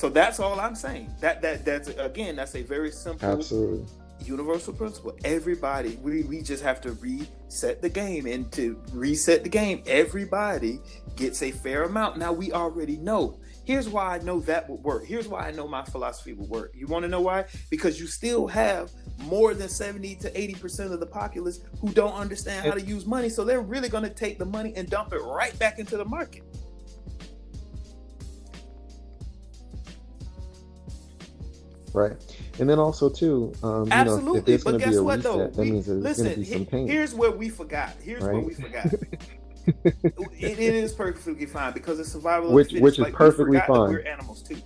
So 0.00 0.08
that's 0.08 0.40
all 0.40 0.58
I'm 0.58 0.74
saying. 0.74 1.14
That 1.20 1.42
that 1.42 1.62
that's 1.62 1.88
again 1.88 2.34
that's 2.34 2.54
a 2.54 2.62
very 2.62 2.90
simple 2.90 3.28
Absolutely. 3.28 3.86
universal 4.24 4.72
principle. 4.72 5.14
Everybody, 5.24 5.96
we, 5.96 6.22
we 6.22 6.40
just 6.40 6.62
have 6.62 6.80
to 6.80 6.92
reset 6.92 7.82
the 7.82 7.90
game. 7.90 8.24
And 8.24 8.50
to 8.52 8.82
reset 8.94 9.42
the 9.42 9.50
game, 9.50 9.82
everybody 9.86 10.80
gets 11.16 11.42
a 11.42 11.50
fair 11.50 11.82
amount. 11.82 12.16
Now, 12.16 12.32
we 12.32 12.50
already 12.50 12.96
know. 12.96 13.40
Here's 13.66 13.90
why 13.90 14.16
I 14.16 14.20
know 14.20 14.40
that 14.40 14.70
would 14.70 14.82
work. 14.82 15.04
Here's 15.04 15.28
why 15.28 15.46
I 15.46 15.50
know 15.50 15.68
my 15.68 15.84
philosophy 15.84 16.32
would 16.32 16.48
work. 16.48 16.72
You 16.74 16.86
want 16.86 17.02
to 17.02 17.08
know 17.10 17.20
why? 17.20 17.44
Because 17.68 18.00
you 18.00 18.06
still 18.06 18.46
have 18.46 18.90
more 19.24 19.52
than 19.52 19.68
70 19.68 20.14
to 20.14 20.30
80% 20.30 20.92
of 20.92 21.00
the 21.00 21.06
populace 21.06 21.60
who 21.78 21.92
don't 21.92 22.14
understand 22.14 22.64
how 22.64 22.72
to 22.72 22.80
use 22.80 23.04
money. 23.04 23.28
So 23.28 23.44
they're 23.44 23.60
really 23.60 23.90
going 23.90 24.04
to 24.04 24.08
take 24.10 24.38
the 24.38 24.46
money 24.46 24.72
and 24.76 24.88
dump 24.88 25.12
it 25.12 25.18
right 25.18 25.56
back 25.58 25.78
into 25.78 25.98
the 25.98 26.06
market. 26.06 26.42
Right. 31.92 32.12
And 32.58 32.68
then 32.68 32.78
also 32.78 33.08
too, 33.08 33.52
um, 33.62 33.70
you 33.70 33.72
know, 33.72 33.82
if 33.84 33.92
Absolutely. 33.92 34.40
there's 34.40 34.64
But 34.64 34.78
guess 34.78 34.90
be 34.90 34.96
a 34.96 35.02
what, 35.02 35.16
reset, 35.18 35.32
though? 35.32 35.38
that 35.48 35.56
We- 35.56 35.70
means 35.72 35.86
there's 35.86 36.02
listen, 36.02 36.34
be 36.34 36.44
some 36.44 36.66
pain. 36.66 36.86
here's 36.88 37.14
where 37.14 37.30
we 37.30 37.48
forgot. 37.48 37.94
Here's 38.02 38.22
Right. 38.22 38.44
we 38.44 38.54
forgot. 38.54 38.86
it, 39.84 40.58
it 40.58 40.58
is 40.74 40.92
perfectly 40.92 41.46
fine 41.46 41.72
because 41.72 41.98
it's 42.00 42.10
survival 42.12 42.48
of 42.48 42.54
Which- 42.54 42.72
which 42.72 42.94
is 42.94 43.00
Like, 43.00 43.14
perfectly 43.14 43.58
that 43.58 43.66
fine. 43.66 43.90
We're 43.90 44.00
animals 44.00 44.42
too. 44.42 44.56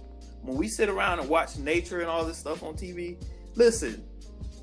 When 0.43 0.57
we 0.57 0.68
sit 0.68 0.89
around 0.89 1.20
and 1.20 1.29
watch 1.29 1.57
nature 1.59 2.01
and 2.01 2.09
all 2.09 2.25
this 2.25 2.37
stuff 2.39 2.62
on 2.62 2.75
TV, 2.75 3.16
listen. 3.55 4.05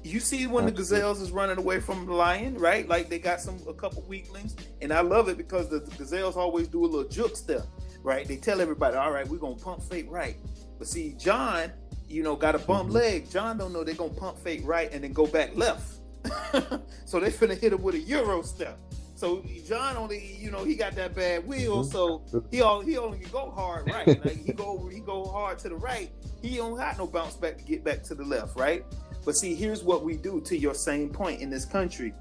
You 0.03 0.19
see 0.19 0.47
when 0.47 0.65
the 0.65 0.71
gazelles 0.71 1.21
is 1.21 1.29
running 1.31 1.59
away 1.59 1.79
from 1.79 2.07
the 2.07 2.13
lion, 2.13 2.57
right? 2.57 2.87
Like 2.89 3.07
they 3.07 3.19
got 3.19 3.39
some 3.39 3.59
a 3.69 3.73
couple 3.73 4.01
weaklings, 4.07 4.55
and 4.81 4.91
I 4.91 5.01
love 5.01 5.29
it 5.29 5.37
because 5.37 5.69
the, 5.69 5.79
the 5.79 5.91
gazelles 5.95 6.35
always 6.37 6.67
do 6.67 6.83
a 6.83 6.87
little 6.87 7.07
juke 7.07 7.35
step, 7.37 7.67
right? 8.01 8.27
They 8.27 8.37
tell 8.37 8.61
everybody, 8.61 8.97
"All 8.97 9.11
right, 9.11 9.27
we're 9.27 9.37
gonna 9.37 9.57
pump 9.57 9.83
fake 9.83 10.07
right," 10.09 10.37
but 10.79 10.87
see, 10.87 11.13
John, 11.19 11.71
you 12.11 12.23
know, 12.23 12.35
got 12.35 12.55
a 12.55 12.59
bum 12.59 12.89
Mhm. 12.89 12.93
leg. 12.93 13.29
John 13.31 13.57
don't 13.57 13.73
know 13.73 13.83
they're 13.83 13.95
gonna 13.95 14.13
pump 14.13 14.37
fake 14.39 14.61
right 14.65 14.91
and 14.91 15.03
then 15.03 15.13
go 15.13 15.25
back 15.27 15.55
left. 15.55 15.99
so 17.05 17.19
they 17.19 17.29
finna 17.31 17.57
hit 17.57 17.73
him 17.73 17.81
with 17.81 17.95
a 17.95 17.99
euro 17.99 18.41
step. 18.41 18.77
So 19.15 19.43
John 19.67 19.97
only, 19.97 20.35
you 20.39 20.49
know, 20.51 20.63
he 20.63 20.75
got 20.75 20.95
that 20.95 21.15
bad 21.15 21.47
wheel, 21.47 21.83
Mhm. 21.83 21.91
so 21.91 22.21
he 22.51 22.61
all 22.61 22.81
he 22.81 22.97
only 22.97 23.19
can 23.19 23.31
go 23.31 23.51
hard 23.51 23.87
right. 23.89 24.07
Like 24.25 24.45
he 24.45 24.51
go 24.51 24.87
he 24.91 24.99
go 24.99 25.25
hard 25.25 25.59
to 25.59 25.69
the 25.69 25.75
right. 25.75 26.11
He 26.41 26.57
don't 26.57 26.75
got 26.75 26.97
no 26.97 27.07
bounce 27.07 27.35
back 27.35 27.57
to 27.57 27.63
get 27.63 27.83
back 27.83 28.03
to 28.03 28.15
the 28.15 28.23
left, 28.23 28.55
right? 28.57 28.83
But 29.23 29.35
see, 29.37 29.53
here's 29.53 29.83
what 29.83 30.03
we 30.03 30.15
do 30.17 30.41
to 30.41 30.57
your 30.57 30.73
same 30.73 31.09
point 31.11 31.41
in 31.41 31.49
this 31.51 31.65
country. 31.65 32.13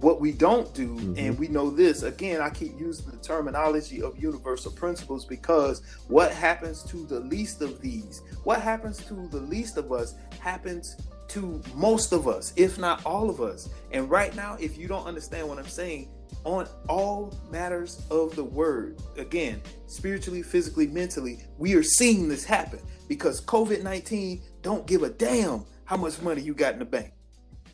What 0.00 0.20
we 0.20 0.30
don't 0.32 0.72
do, 0.74 0.94
Mhm. 0.94 1.18
and 1.18 1.38
we 1.38 1.48
know 1.48 1.70
this 1.70 2.02
again, 2.02 2.40
I 2.40 2.50
keep 2.50 2.78
using 2.78 3.10
the 3.10 3.16
terminology 3.16 4.00
of 4.00 4.16
universal 4.18 4.70
principles 4.70 5.24
because 5.24 5.82
what 6.06 6.30
happens 6.30 6.82
to 6.84 7.04
the 7.06 7.20
least 7.20 7.62
of 7.62 7.80
these, 7.80 8.22
what 8.44 8.60
happens 8.60 8.98
to 9.06 9.28
the 9.30 9.40
least 9.40 9.76
of 9.76 9.90
us, 9.90 10.14
happens 10.38 10.96
to 11.28 11.60
most 11.74 12.12
of 12.12 12.28
us, 12.28 12.52
if 12.56 12.78
not 12.78 13.04
all 13.04 13.28
of 13.28 13.40
us. 13.40 13.68
And 13.90 14.08
right 14.08 14.34
now, 14.34 14.56
if 14.60 14.78
you 14.78 14.86
don't 14.88 15.06
understand 15.06 15.48
what 15.48 15.58
I'm 15.58 15.68
saying, 15.68 16.08
on 16.44 16.68
all 16.88 17.34
matters 17.50 18.00
of 18.10 18.36
the 18.36 18.44
word, 18.44 18.96
again, 19.16 19.60
spiritually, 19.86 20.42
physically, 20.42 20.86
mentally, 20.86 21.40
we 21.58 21.74
are 21.74 21.82
seeing 21.82 22.28
this 22.28 22.44
happen 22.44 22.78
because 23.08 23.40
COVID 23.40 23.82
19 23.82 24.42
don't 24.62 24.86
give 24.86 25.02
a 25.02 25.10
damn 25.10 25.64
how 25.84 25.96
much 25.96 26.20
money 26.22 26.40
you 26.40 26.54
got 26.54 26.74
in 26.74 26.78
the 26.78 26.84
bank. 26.84 27.12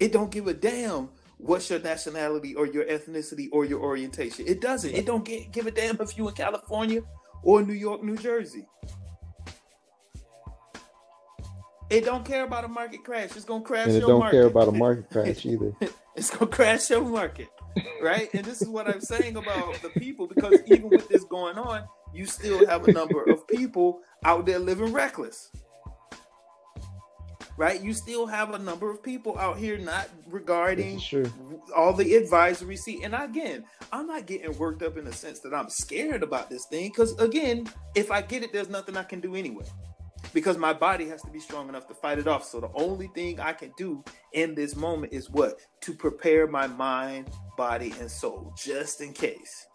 It 0.00 0.12
don't 0.12 0.30
give 0.30 0.48
a 0.48 0.54
damn 0.54 1.08
what's 1.38 1.68
your 1.70 1.80
nationality 1.80 2.54
or 2.54 2.66
your 2.66 2.84
ethnicity 2.84 3.48
or 3.52 3.64
your 3.64 3.80
orientation. 3.80 4.46
It 4.46 4.60
doesn't. 4.60 4.94
It 4.94 5.06
don't 5.06 5.24
get, 5.24 5.52
give 5.52 5.66
a 5.66 5.70
damn 5.70 6.00
if 6.00 6.16
you 6.16 6.28
in 6.28 6.34
California 6.34 7.02
or 7.42 7.62
New 7.62 7.74
York, 7.74 8.02
New 8.02 8.16
Jersey. 8.16 8.66
It 11.90 12.04
don't 12.04 12.24
care 12.24 12.44
about 12.44 12.64
a 12.64 12.68
market 12.68 13.04
crash. 13.04 13.36
It's 13.36 13.44
gonna 13.44 13.62
crash 13.62 13.88
and 13.88 13.96
it 13.96 13.98
your 14.00 14.08
don't 14.08 14.20
market. 14.20 14.36
care 14.36 14.46
about 14.46 14.68
a 14.68 14.72
market 14.72 15.10
crash 15.10 15.44
either. 15.46 15.72
it's 16.16 16.30
gonna 16.30 16.50
crash 16.50 16.90
your 16.90 17.02
market, 17.02 17.48
right? 18.02 18.30
And 18.32 18.44
this 18.44 18.62
is 18.62 18.68
what 18.68 18.88
I'm 18.88 19.00
saying 19.00 19.36
about 19.36 19.80
the 19.82 19.90
people 19.90 20.26
because 20.26 20.58
even 20.66 20.88
with 20.88 21.08
this 21.08 21.24
going 21.24 21.58
on, 21.58 21.86
you 22.14 22.26
still 22.26 22.66
have 22.66 22.88
a 22.88 22.92
number 22.92 23.22
of 23.24 23.46
people 23.48 24.00
out 24.24 24.46
there 24.46 24.58
living 24.58 24.92
reckless, 24.92 25.50
right? 27.56 27.80
You 27.80 27.92
still 27.92 28.26
have 28.26 28.52
a 28.54 28.58
number 28.58 28.90
of 28.90 29.02
people 29.02 29.38
out 29.38 29.56
here 29.58 29.78
not 29.78 30.08
regarding 30.28 30.94
This 30.94 31.02
is 31.04 31.08
true. 31.08 31.60
all 31.76 31.92
the 31.92 32.14
advisory. 32.14 32.76
seat. 32.76 33.02
and 33.04 33.14
again, 33.14 33.64
I'm 33.92 34.06
not 34.06 34.26
getting 34.26 34.56
worked 34.58 34.82
up 34.82 34.96
in 34.96 35.04
the 35.04 35.12
sense 35.12 35.40
that 35.40 35.54
I'm 35.54 35.68
scared 35.70 36.22
about 36.22 36.50
this 36.50 36.66
thing 36.66 36.88
because 36.90 37.16
again, 37.18 37.66
if 37.94 38.10
I 38.10 38.22
get 38.22 38.42
it, 38.42 38.52
there's 38.52 38.68
nothing 38.68 38.96
I 38.96 39.02
can 39.04 39.20
do 39.20 39.34
anyway 39.34 39.64
because 40.32 40.58
my 40.58 40.72
body 40.72 41.08
has 41.08 41.22
to 41.22 41.30
be 41.30 41.38
strong 41.38 41.68
enough 41.68 41.86
to 41.86 41.94
fight 41.94 42.18
it 42.18 42.26
off. 42.26 42.44
So 42.44 42.58
the 42.60 42.70
only 42.74 43.08
thing 43.14 43.38
I 43.38 43.52
can 43.52 43.72
do 43.76 44.02
in 44.32 44.54
this 44.54 44.74
moment 44.74 45.12
is 45.12 45.30
what? 45.30 45.60
To 45.82 45.92
prepare 45.94 46.46
my 46.48 46.66
mind, 46.66 47.30
body, 47.56 47.94
and 48.00 48.10
soul, 48.10 48.52
just 48.56 49.00
in 49.00 49.12
case. 49.12 49.66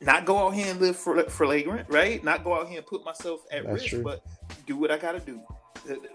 Not 0.00 0.24
go 0.24 0.38
out 0.38 0.54
here 0.54 0.66
and 0.68 0.80
live 0.80 0.96
for 0.96 1.22
flagrant, 1.24 1.88
right? 1.88 2.24
Not 2.24 2.42
go 2.42 2.54
out 2.58 2.66
here 2.68 2.78
and 2.78 2.86
put 2.86 3.04
myself 3.04 3.40
at 3.52 3.62
That's 3.64 3.74
risk, 3.82 3.86
true. 3.86 4.02
but 4.02 4.24
do 4.66 4.76
what 4.76 4.90
I 4.90 4.98
gotta 4.98 5.20
do. 5.20 5.40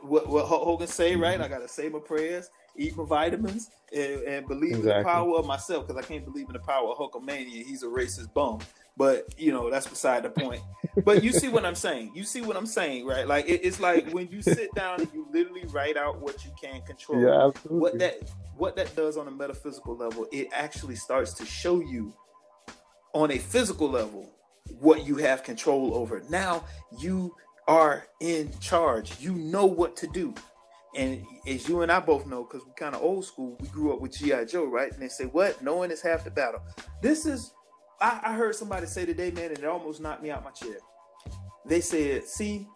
What, 0.02 0.28
what 0.28 0.46
Hogan 0.46 0.88
say, 0.88 1.16
right? 1.16 1.40
I 1.40 1.44
mm-hmm. 1.44 1.54
gotta 1.54 1.68
say 1.68 1.90
my 1.90 2.00
prayers, 2.00 2.50
eat 2.76 2.96
my 2.96 3.06
vitamins, 3.06 3.70
and, 3.94 4.22
and 4.24 4.48
believe 4.48 4.76
in 4.76 4.82
the 4.84 5.04
power 5.04 5.38
of 5.38 5.46
myself 5.46 5.88
because 5.88 6.04
I 6.04 6.08
can't 6.08 6.26
believe 6.26 6.48
in 6.48 6.54
the 6.54 6.60
power 6.60 6.90
of 6.90 6.98
Hulkamania. 6.98 7.66
He's 7.66 7.84
a 7.84 7.88
racist 7.88 8.34
bum. 8.34 8.60
But 8.98 9.36
you 9.38 9.52
know 9.52 9.70
that's 9.70 9.86
beside 9.86 10.24
the 10.24 10.30
point. 10.32 10.62
But 11.06 11.24
you 11.24 11.32
see 11.32 11.50
what 11.50 11.64
I'm 11.66 11.76
saying. 11.76 12.14
You 12.16 12.24
see 12.24 12.42
what 12.42 12.58
I'm 12.58 12.66
saying, 12.66 13.06
right? 13.06 13.28
Like 13.28 13.48
it, 13.48 13.62
it's 13.64 13.80
like 13.80 14.12
when 14.12 14.28
you 14.30 14.42
sit 14.42 14.74
down 14.74 15.02
and 15.02 15.10
you 15.14 15.28
literally 15.32 15.66
write 15.66 15.98
out 15.98 16.20
what 16.20 16.44
you 16.44 16.52
can 16.60 16.82
control. 16.82 17.22
Yeah, 17.22 17.48
absolutely. 17.48 17.80
What 17.80 18.00
that 18.00 18.32
what 18.56 18.76
that 18.78 18.96
does 18.96 19.16
on 19.16 19.28
a 19.28 19.32
metaphysical 19.32 19.96
level, 19.96 20.26
it 20.32 20.48
actually 20.52 20.96
starts 20.96 21.34
to 21.36 21.46
show 21.46 21.80
you 21.80 22.12
on 23.14 23.30
a 23.30 23.38
physical 23.38 23.88
level 23.88 24.28
what 24.80 25.06
you 25.06 25.18
have 25.18 25.44
control 25.44 25.94
over. 25.94 26.24
Now 26.30 26.66
you 27.00 27.36
are 27.68 28.08
in 28.20 28.52
charge. 28.60 29.20
You 29.20 29.34
know 29.34 29.66
what 29.66 29.96
to 29.98 30.08
do. 30.08 30.34
And 30.96 31.24
as 31.48 31.68
you 31.68 31.82
and 31.82 31.92
I 31.92 32.00
both 32.00 32.26
know, 32.26 32.44
because 32.44 32.66
we're 32.66 32.74
kind 32.74 32.96
of 32.96 33.02
old 33.02 33.26
school, 33.26 33.58
we 33.60 33.68
grew 33.68 33.94
up 33.94 34.02
with 34.02 34.18
G.I. 34.18 34.46
Joe, 34.46 34.66
right? 34.66 34.92
And 34.92 35.02
they 35.02 35.10
say, 35.10 35.26
What? 35.26 35.62
Knowing 35.62 35.92
is 35.92 36.02
half 36.02 36.24
the 36.24 36.32
battle. 36.32 36.62
This 37.02 37.26
is, 37.26 37.52
I, 38.02 38.20
I 38.24 38.34
heard 38.34 38.56
somebody 38.56 38.88
say 38.88 39.06
today, 39.06 39.32
man, 39.32 39.50
and 39.52 39.60
it 39.60 39.66
almost 39.66 40.02
knocked 40.02 40.24
me 40.24 40.32
out 40.32 40.44
my 40.44 40.52
chair. 40.52 40.78
They 41.66 41.82
said, 41.82 42.24
See, 42.26 42.68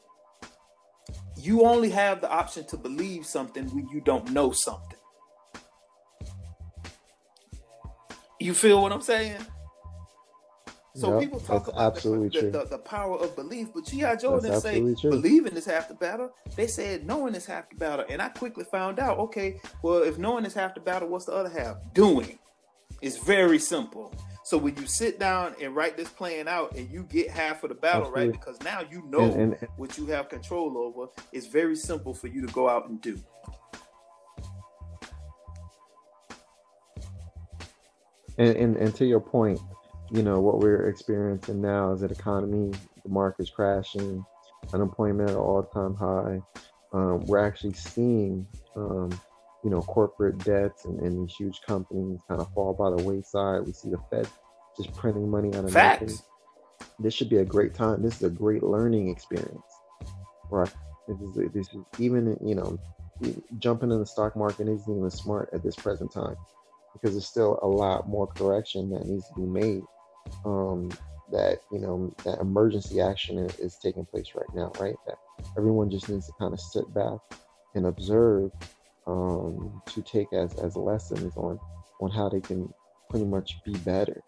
you 1.37 1.63
only 1.63 1.89
have 1.89 2.21
the 2.21 2.29
option 2.29 2.67
to 2.67 2.77
believe 2.77 3.25
something 3.25 3.65
when 3.73 3.87
you 3.89 4.01
don't 4.01 4.29
know 4.31 4.51
something. 4.51 4.99
You 8.39 8.53
feel 8.53 8.81
what 8.81 8.91
I'm 8.91 9.01
saying? 9.01 9.45
So 10.93 11.13
Yep, 11.13 11.19
people 11.21 11.39
talk 11.39 11.67
about 11.69 11.95
absolutely 11.95 12.41
the, 12.41 12.49
the, 12.59 12.65
the 12.65 12.77
power 12.77 13.17
of 13.17 13.33
belief, 13.35 13.69
but 13.73 13.85
G.I. 13.85 14.17
Joe 14.17 14.39
didn't 14.41 14.59
say 14.59 14.79
true. 14.95 15.09
believing 15.11 15.55
is 15.55 15.65
half 15.65 15.87
the 15.87 15.93
battle. 15.93 16.31
They 16.57 16.67
said 16.67 17.07
knowing 17.07 17.33
is 17.33 17.45
half 17.45 17.69
the 17.69 17.77
battle. 17.77 18.05
And 18.09 18.21
I 18.21 18.27
quickly 18.27 18.65
found 18.65 18.99
out, 18.99 19.17
okay, 19.19 19.61
well, 19.83 20.03
if 20.03 20.17
knowing 20.17 20.43
is 20.43 20.53
half 20.53 20.75
the 20.75 20.81
battle, 20.81 21.07
what's 21.07 21.25
the 21.25 21.31
other 21.33 21.49
half? 21.49 21.77
Doing. 21.93 22.37
It's 23.01 23.17
very 23.17 23.57
simple. 23.57 24.13
So 24.43 24.57
when 24.57 24.75
you 24.75 24.85
sit 24.85 25.17
down 25.17 25.55
and 25.61 25.73
write 25.73 25.95
this 25.95 26.09
plan 26.09 26.49
out 26.49 26.75
and 26.75 26.89
you 26.91 27.03
get 27.03 27.29
half 27.29 27.63
of 27.63 27.69
the 27.69 27.75
battle, 27.75 28.11
right? 28.11 28.29
Because 28.31 28.59
now 28.61 28.81
you 28.91 29.01
know 29.07 29.19
And- 29.19 29.53
and- 29.53 29.69
what 29.77 29.97
you 29.97 30.07
have 30.07 30.27
control 30.27 30.77
over, 30.77 31.09
it's 31.31 31.47
very 31.47 31.75
simple 31.77 32.13
for 32.13 32.27
you 32.27 32.45
to 32.45 32.51
go 32.51 32.67
out 32.67 32.89
and 32.89 32.99
do. 32.99 33.17
And, 38.37 38.55
and 38.55 38.77
and 38.77 38.95
to 38.95 39.05
your 39.05 39.19
point, 39.19 39.59
you 40.11 40.23
know 40.23 40.39
what 40.39 40.59
we're 40.59 40.87
experiencing 40.87 41.61
now 41.61 41.93
is 41.93 42.01
an 42.01 42.11
economy, 42.11 42.71
the 43.03 43.09
market's 43.09 43.49
crashing, 43.49 44.25
unemployment 44.73 45.29
at 45.29 45.37
all-time 45.37 45.95
high. 45.95 46.41
Um, 46.93 47.25
we're 47.25 47.45
actually 47.45 47.73
seeing, 47.73 48.45
um, 48.75 49.09
you 49.63 49.69
know, 49.69 49.81
corporate 49.81 50.37
debts 50.39 50.85
and, 50.85 50.99
and 50.99 51.27
these 51.27 51.35
huge 51.35 51.61
companies 51.65 52.19
kind 52.27 52.41
of 52.41 52.53
fall 52.53 52.73
by 52.73 52.89
the 52.89 53.07
wayside. 53.07 53.65
We 53.65 53.71
see 53.71 53.89
the 53.89 53.99
Fed 54.09 54.27
just 54.77 54.93
printing 54.95 55.29
money 55.29 55.49
out 55.49 55.65
of 55.65 55.73
nothing. 55.73 56.09
Facts. 56.09 56.23
This 56.99 57.13
should 57.13 57.29
be 57.29 57.37
a 57.37 57.45
great 57.45 57.73
time. 57.73 58.01
This 58.01 58.17
is 58.17 58.23
a 58.23 58.29
great 58.29 58.63
learning 58.63 59.09
experience, 59.09 59.61
right? 60.49 60.71
This 61.07 61.17
is 61.19 61.53
this 61.53 61.67
is 61.69 61.83
even 61.99 62.37
you 62.43 62.55
know, 62.55 62.79
jumping 63.59 63.91
in 63.91 63.99
the 63.99 64.05
stock 64.05 64.35
market 64.35 64.67
isn't 64.67 64.97
even 64.97 65.09
smart 65.09 65.49
at 65.53 65.63
this 65.63 65.75
present 65.75 66.11
time 66.11 66.35
because 66.93 67.15
there's 67.15 67.27
still 67.27 67.59
a 67.61 67.67
lot 67.67 68.09
more 68.09 68.27
correction 68.27 68.89
that 68.89 69.05
needs 69.05 69.27
to 69.29 69.35
be 69.35 69.47
made. 69.47 69.81
Um, 70.45 70.89
that 71.31 71.59
you 71.71 71.79
know 71.79 72.13
that 72.25 72.39
emergency 72.39 73.01
action 73.01 73.37
is, 73.37 73.57
is 73.59 73.77
taking 73.77 74.05
place 74.05 74.31
right 74.35 74.53
now, 74.53 74.71
right? 74.79 74.95
That 75.07 75.17
everyone 75.57 75.89
just 75.89 76.09
needs 76.09 76.27
to 76.27 76.33
kind 76.39 76.53
of 76.53 76.59
sit 76.59 76.93
back 76.93 77.19
and 77.73 77.85
observe 77.85 78.51
um, 79.07 79.81
to 79.87 80.01
take 80.01 80.31
as 80.33 80.53
as 80.55 80.75
lessons 80.75 81.33
on 81.37 81.59
on 81.99 82.11
how 82.11 82.29
they 82.29 82.41
can 82.41 82.71
pretty 83.09 83.25
much 83.25 83.63
be 83.65 83.73
better, 83.79 84.21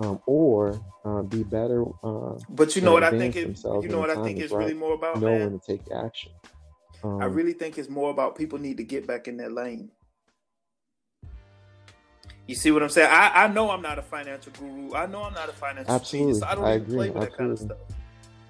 um, 0.00 0.20
or 0.26 0.80
uh, 1.04 1.22
be 1.22 1.42
better. 1.42 1.84
Uh, 2.02 2.38
But 2.48 2.76
you 2.76 2.82
know 2.82 2.92
what 2.92 3.04
I 3.04 3.10
think 3.10 3.36
it, 3.36 3.58
you 3.64 3.88
know 3.88 3.98
what 3.98 4.10
I 4.10 4.22
think 4.22 4.40
it's 4.40 4.52
right? 4.52 4.60
really 4.60 4.74
more 4.74 4.94
about, 4.94 5.20
know 5.20 5.38
man? 5.38 5.58
to 5.58 5.60
take 5.66 5.82
action. 5.92 6.32
Um, 7.02 7.20
I 7.20 7.26
really 7.26 7.52
think 7.52 7.76
it's 7.76 7.90
more 7.90 8.10
about 8.10 8.36
people 8.36 8.58
need 8.58 8.78
to 8.78 8.84
get 8.84 9.06
back 9.06 9.28
in 9.28 9.36
their 9.36 9.50
lane. 9.50 9.90
You 12.46 12.54
see 12.54 12.70
what 12.70 12.82
I'm 12.82 12.90
saying? 12.90 13.10
I, 13.10 13.44
I 13.44 13.48
know 13.48 13.70
I'm 13.70 13.80
not 13.80 13.98
a 13.98 14.02
financial 14.02 14.52
guru. 14.52 14.94
I 14.94 15.06
know 15.06 15.22
I'm 15.22 15.32
not 15.32 15.48
a 15.48 15.52
financial 15.52 15.92
Absolutely. 15.92 16.32
genius. 16.32 16.42
I 16.42 16.54
don't 16.54 16.64
I 16.64 16.74
even 16.76 16.86
play 16.86 17.08
agree. 17.08 17.20
with 17.20 17.30
that 17.30 17.36
kind 17.38 17.52
of 17.52 17.58
stuff. 17.58 17.78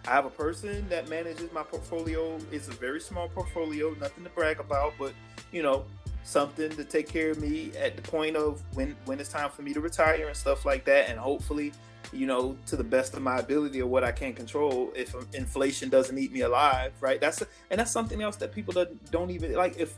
I 0.07 0.11
have 0.11 0.27
a 0.27 0.31
person 0.31 0.87
that 0.91 1.09
manages 1.09 1.51
my 1.53 1.63
portfolio. 1.63 2.39
It's 2.51 2.69
a 2.69 2.73
very 2.73 3.01
small 3.01 3.29
portfolio, 3.29 3.95
nothing 4.01 4.25
to 4.25 4.31
brag 4.31 4.61
about, 4.61 4.95
but 4.99 5.13
you 5.53 5.63
know, 5.63 5.85
something 6.25 6.71
to 6.71 6.85
take 6.85 7.09
care 7.09 7.31
of 7.31 7.41
me 7.41 7.71
at 7.77 7.97
the 7.97 8.03
point 8.03 8.37
of 8.37 8.63
when 8.75 8.97
when 9.05 9.21
it's 9.21 9.31
time 9.31 9.51
for 9.51 9.63
me 9.63 9.73
to 9.73 9.81
retire 9.81 10.27
and 10.27 10.37
stuff 10.37 10.65
like 10.65 10.85
that. 10.87 11.09
And 11.09 11.19
hopefully, 11.19 11.73
you 12.13 12.27
know, 12.27 12.57
to 12.67 12.77
the 12.77 12.85
best 12.85 13.15
of 13.15 13.23
my 13.23 13.39
ability 13.39 13.81
or 13.81 13.87
what 13.87 14.05
I 14.05 14.13
can 14.13 14.35
control, 14.35 14.93
if 14.95 15.15
inflation 15.35 15.89
doesn't 15.89 16.17
eat 16.19 16.33
me 16.33 16.41
alive, 16.41 16.93
right? 17.01 17.21
That's 17.21 17.43
and 17.71 17.81
that's 17.81 17.93
something 17.93 18.23
else 18.23 18.37
that 18.37 18.53
people 18.53 18.73
don't, 18.73 19.11
don't 19.11 19.31
even 19.31 19.55
like. 19.55 19.77
If 19.79 19.97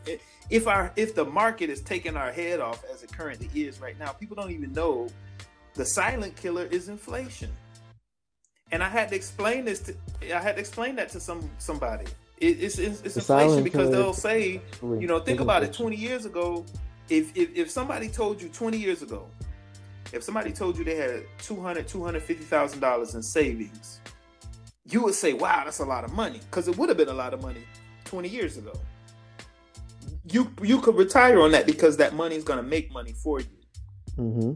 if 0.51 0.67
our 0.67 0.93
if 0.97 1.15
the 1.15 1.25
market 1.25 1.71
is 1.71 1.81
taking 1.81 2.17
our 2.17 2.33
head 2.33 2.61
off 2.61 2.85
as 2.93 3.03
it 3.03 3.13
currently 3.13 3.49
is 3.55 3.81
right 3.81 3.99
now, 3.99 4.13
people 4.13 4.37
don't 4.37 4.51
even 4.53 4.73
know 4.73 5.09
the 5.75 5.85
silent 5.85 6.37
killer 6.37 6.65
is 6.71 6.89
inflation. 6.89 7.51
And 8.73 8.83
I 8.83 8.89
had 8.89 9.11
to 9.11 9.15
explain 9.15 9.65
this 9.65 9.81
to 9.81 9.95
I 10.35 10.41
had 10.41 10.57
to 10.57 10.61
explain 10.61 10.97
that 10.97 11.09
to 11.11 11.21
some 11.21 11.49
somebody. 11.59 12.07
It, 12.39 12.63
it's 12.63 12.79
it's, 12.79 13.01
it's 13.03 13.17
inflation 13.17 13.63
because 13.63 13.91
they'll 13.91 14.13
say, 14.13 14.61
you 14.83 15.07
know, 15.07 15.21
think 15.21 15.41
about 15.41 15.63
it. 15.63 15.73
Twenty 15.73 15.97
years 15.97 16.27
ago, 16.27 16.65
if, 17.09 17.37
if 17.37 17.55
if 17.55 17.71
somebody 17.71 18.09
told 18.09 18.43
you 18.43 18.49
twenty 18.49 18.79
years 18.79 19.03
ago, 19.03 19.29
if 20.17 20.23
somebody 20.23 20.53
told 20.53 20.77
you 20.79 20.85
they 20.85 20.97
had 20.97 21.25
200 21.39 21.87
250000 21.87 22.81
dollars 22.81 23.15
in 23.15 23.23
savings, 23.23 24.01
you 24.85 25.03
would 25.03 25.15
say, 25.15 25.33
"Wow, 25.33 25.63
that's 25.65 25.81
a 25.81 25.85
lot 25.85 26.05
of 26.05 26.13
money," 26.13 26.41
because 26.51 26.69
it 26.69 26.77
would 26.77 26.89
have 26.89 26.99
been 26.99 27.09
a 27.09 27.15
lot 27.15 27.35
of 27.35 27.43
money 27.43 27.63
twenty 28.05 28.29
years 28.29 28.57
ago. 28.57 28.73
You 30.25 30.53
you 30.63 30.81
could 30.81 30.97
retire 30.97 31.41
on 31.41 31.53
that 31.53 31.67
because 31.67 31.97
that 31.99 32.15
money 32.15 32.37
is 32.37 32.45
going 32.45 32.59
to 32.59 32.69
make 32.69 32.91
money 32.93 33.13
for 33.13 33.41
you. 33.41 33.47
Hmm 34.17 34.53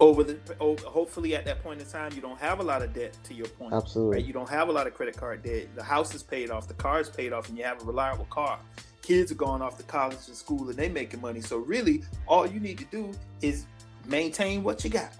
over 0.00 0.22
the 0.22 0.38
over, 0.60 0.86
hopefully 0.86 1.34
at 1.34 1.44
that 1.44 1.62
point 1.62 1.80
in 1.80 1.86
time 1.86 2.12
you 2.14 2.20
don't 2.20 2.38
have 2.38 2.60
a 2.60 2.62
lot 2.62 2.82
of 2.82 2.92
debt 2.92 3.16
to 3.24 3.34
your 3.34 3.48
point 3.48 3.72
Absolutely. 3.72 4.16
right 4.18 4.24
you 4.24 4.32
don't 4.32 4.48
have 4.48 4.68
a 4.68 4.72
lot 4.72 4.86
of 4.86 4.94
credit 4.94 5.16
card 5.16 5.42
debt. 5.42 5.66
The 5.74 5.82
house 5.82 6.14
is 6.14 6.22
paid 6.22 6.50
off 6.50 6.68
the 6.68 6.74
car 6.74 7.00
is 7.00 7.08
paid 7.08 7.32
off 7.32 7.48
and 7.48 7.58
you 7.58 7.64
have 7.64 7.82
a 7.82 7.84
reliable 7.84 8.26
car. 8.26 8.60
Kids 9.02 9.32
are 9.32 9.36
going 9.36 9.62
off 9.62 9.76
to 9.78 9.82
college 9.84 10.18
and 10.28 10.36
school 10.36 10.68
and 10.68 10.78
they 10.78 10.88
making 10.88 11.20
money. 11.20 11.40
So 11.40 11.58
really 11.58 12.04
all 12.26 12.46
you 12.46 12.60
need 12.60 12.78
to 12.78 12.84
do 12.84 13.10
is 13.42 13.66
maintain 14.08 14.62
what 14.62 14.82
you 14.84 14.90
got 14.90 15.12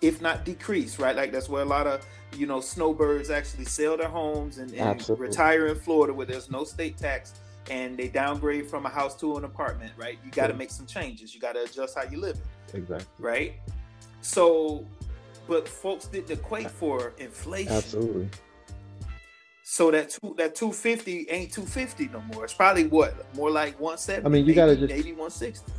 if 0.00 0.22
not 0.22 0.44
decrease 0.44 0.98
right 0.98 1.16
like 1.16 1.30
that's 1.32 1.48
where 1.48 1.62
a 1.62 1.64
lot 1.66 1.86
of 1.86 2.04
you 2.36 2.46
know 2.46 2.60
snowbirds 2.60 3.28
actually 3.28 3.64
sell 3.64 3.96
their 3.96 4.08
homes 4.08 4.58
and, 4.58 4.72
and 4.74 5.08
retire 5.18 5.66
in 5.66 5.74
florida 5.76 6.14
where 6.14 6.24
there's 6.26 6.50
no 6.50 6.64
state 6.64 6.96
tax 6.96 7.34
and 7.70 7.96
they 7.98 8.08
downgrade 8.08 8.66
from 8.68 8.86
a 8.86 8.88
house 8.88 9.14
to 9.18 9.36
an 9.36 9.44
apartment 9.44 9.92
right 9.96 10.18
you 10.24 10.30
got 10.30 10.46
to 10.46 10.52
Yeah. 10.54 10.58
make 10.58 10.70
some 10.70 10.86
changes 10.86 11.34
you 11.34 11.40
got 11.40 11.52
to 11.54 11.62
adjust 11.64 11.96
how 11.98 12.04
you 12.04 12.18
live 12.18 12.38
Exactly. 12.72 13.06
right? 13.18 13.54
So, 14.22 14.86
but 15.48 15.66
folks 15.66 16.06
didn't 16.06 16.30
equate 16.30 16.70
for 16.70 17.12
inflation. 17.18 17.72
Absolutely. 17.72 18.28
So 19.64 19.90
that 19.90 20.10
two 20.10 20.34
that 20.38 20.54
two 20.54 20.72
fifty 20.72 21.26
ain't 21.30 21.52
two 21.52 21.62
fifty 21.66 22.06
no 22.08 22.20
more. 22.32 22.44
It's 22.44 22.54
probably 22.54 22.86
what 22.86 23.14
more 23.34 23.50
like 23.50 23.78
one 23.80 23.98
seventy. 23.98 24.26
I 24.26 24.28
mean, 24.28 24.46
you 24.46 24.54
gotta 24.54 24.74
maybe, 24.74 24.86
just- 24.86 25.04
maybe 25.06 25.16
one 25.16 25.30
sixty. 25.30 25.72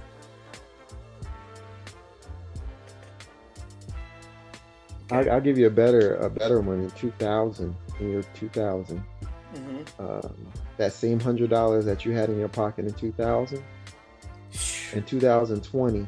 I, 5.12 5.28
I'll 5.28 5.42
give 5.42 5.58
you 5.58 5.68
a 5.68 5.72
better 5.72 6.16
a 6.16 6.30
better 6.30 6.60
one 6.62 6.82
in 6.82 6.92
2000 6.92 7.76
in 8.00 8.10
year 8.10 8.24
2000 8.34 8.98
hmm 9.54 9.78
um, 10.00 10.36
that 10.78 10.94
same 10.94 11.20
hundred 11.20 11.50
dollars 11.50 11.86
that 11.86 12.06
you 12.06 12.12
had 12.14 12.30
in 12.30 12.40
your 12.40 12.48
pocket 12.50 12.86
in 12.86 12.94
2000 12.94 13.62
in 14.94 15.04
2020 15.04 16.08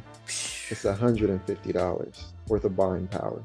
it's 0.69 0.83
hundred 0.83 1.29
and 1.29 1.43
fifty 1.43 1.71
dollars 1.71 2.33
worth 2.47 2.63
of 2.65 2.75
buying 2.75 3.07
power. 3.07 3.43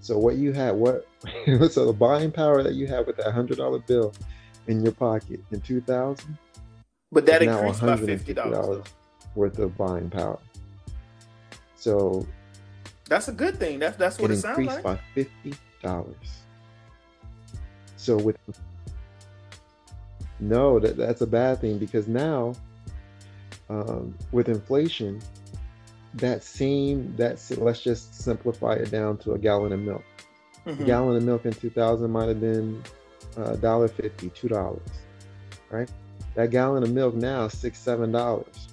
So 0.00 0.18
what 0.18 0.36
you 0.36 0.52
had 0.52 0.74
what 0.74 1.06
so 1.70 1.86
the 1.86 1.92
buying 1.92 2.30
power 2.30 2.62
that 2.62 2.74
you 2.74 2.86
had 2.86 3.06
with 3.06 3.16
that 3.16 3.32
hundred 3.32 3.58
dollar 3.58 3.78
bill 3.78 4.12
in 4.66 4.82
your 4.82 4.92
pocket 4.92 5.40
in 5.50 5.60
2000 5.60 6.38
But 7.12 7.26
that 7.26 7.42
increased 7.42 7.80
by 7.80 7.96
fifty 7.96 8.34
$150 8.34 8.86
worth 9.34 9.58
of 9.58 9.76
buying 9.76 10.10
power. 10.10 10.38
So 11.76 12.26
That's 13.10 13.28
a 13.28 13.32
good 13.32 13.58
thing. 13.58 13.78
That's 13.80 13.96
that's 13.98 14.18
what 14.18 14.30
it 14.30 14.34
it, 14.34 14.38
sounds 14.38 14.58
increased 14.60 14.84
like. 14.84 14.84
by 14.84 15.00
fifty 15.14 15.52
dollars. 15.82 16.44
So 17.96 18.16
with 18.16 18.36
no, 20.38 20.78
that 20.78 20.96
that's 20.96 21.20
a 21.20 21.26
bad 21.26 21.60
thing 21.60 21.78
because 21.78 22.08
now, 22.08 22.54
um, 23.68 24.16
with 24.32 24.48
inflation, 24.48 25.20
that 26.14 26.42
same 26.42 27.14
that's 27.16 27.50
let's 27.58 27.82
just 27.82 28.14
simplify 28.14 28.74
it 28.74 28.90
down 28.90 29.18
to 29.18 29.32
a 29.32 29.38
gallon 29.38 29.72
of 29.72 29.80
milk. 29.80 30.04
A 30.66 30.70
Mhm. 30.70 30.86
gallon 30.86 31.16
of 31.16 31.22
milk 31.24 31.44
in 31.46 31.52
2000 31.52 32.10
might 32.10 32.28
have 32.28 32.40
been 32.40 32.82
uh, 33.36 33.54
$1.50, 33.56 34.32
two 34.34 34.48
dollars. 34.48 34.80
right? 35.70 35.90
That 36.34 36.50
gallon 36.50 36.82
of 36.84 36.92
milk 36.92 37.14
now 37.14 37.44
is 37.46 37.58
six, 37.58 37.78
seven 37.78 38.12
dollars. 38.12 38.68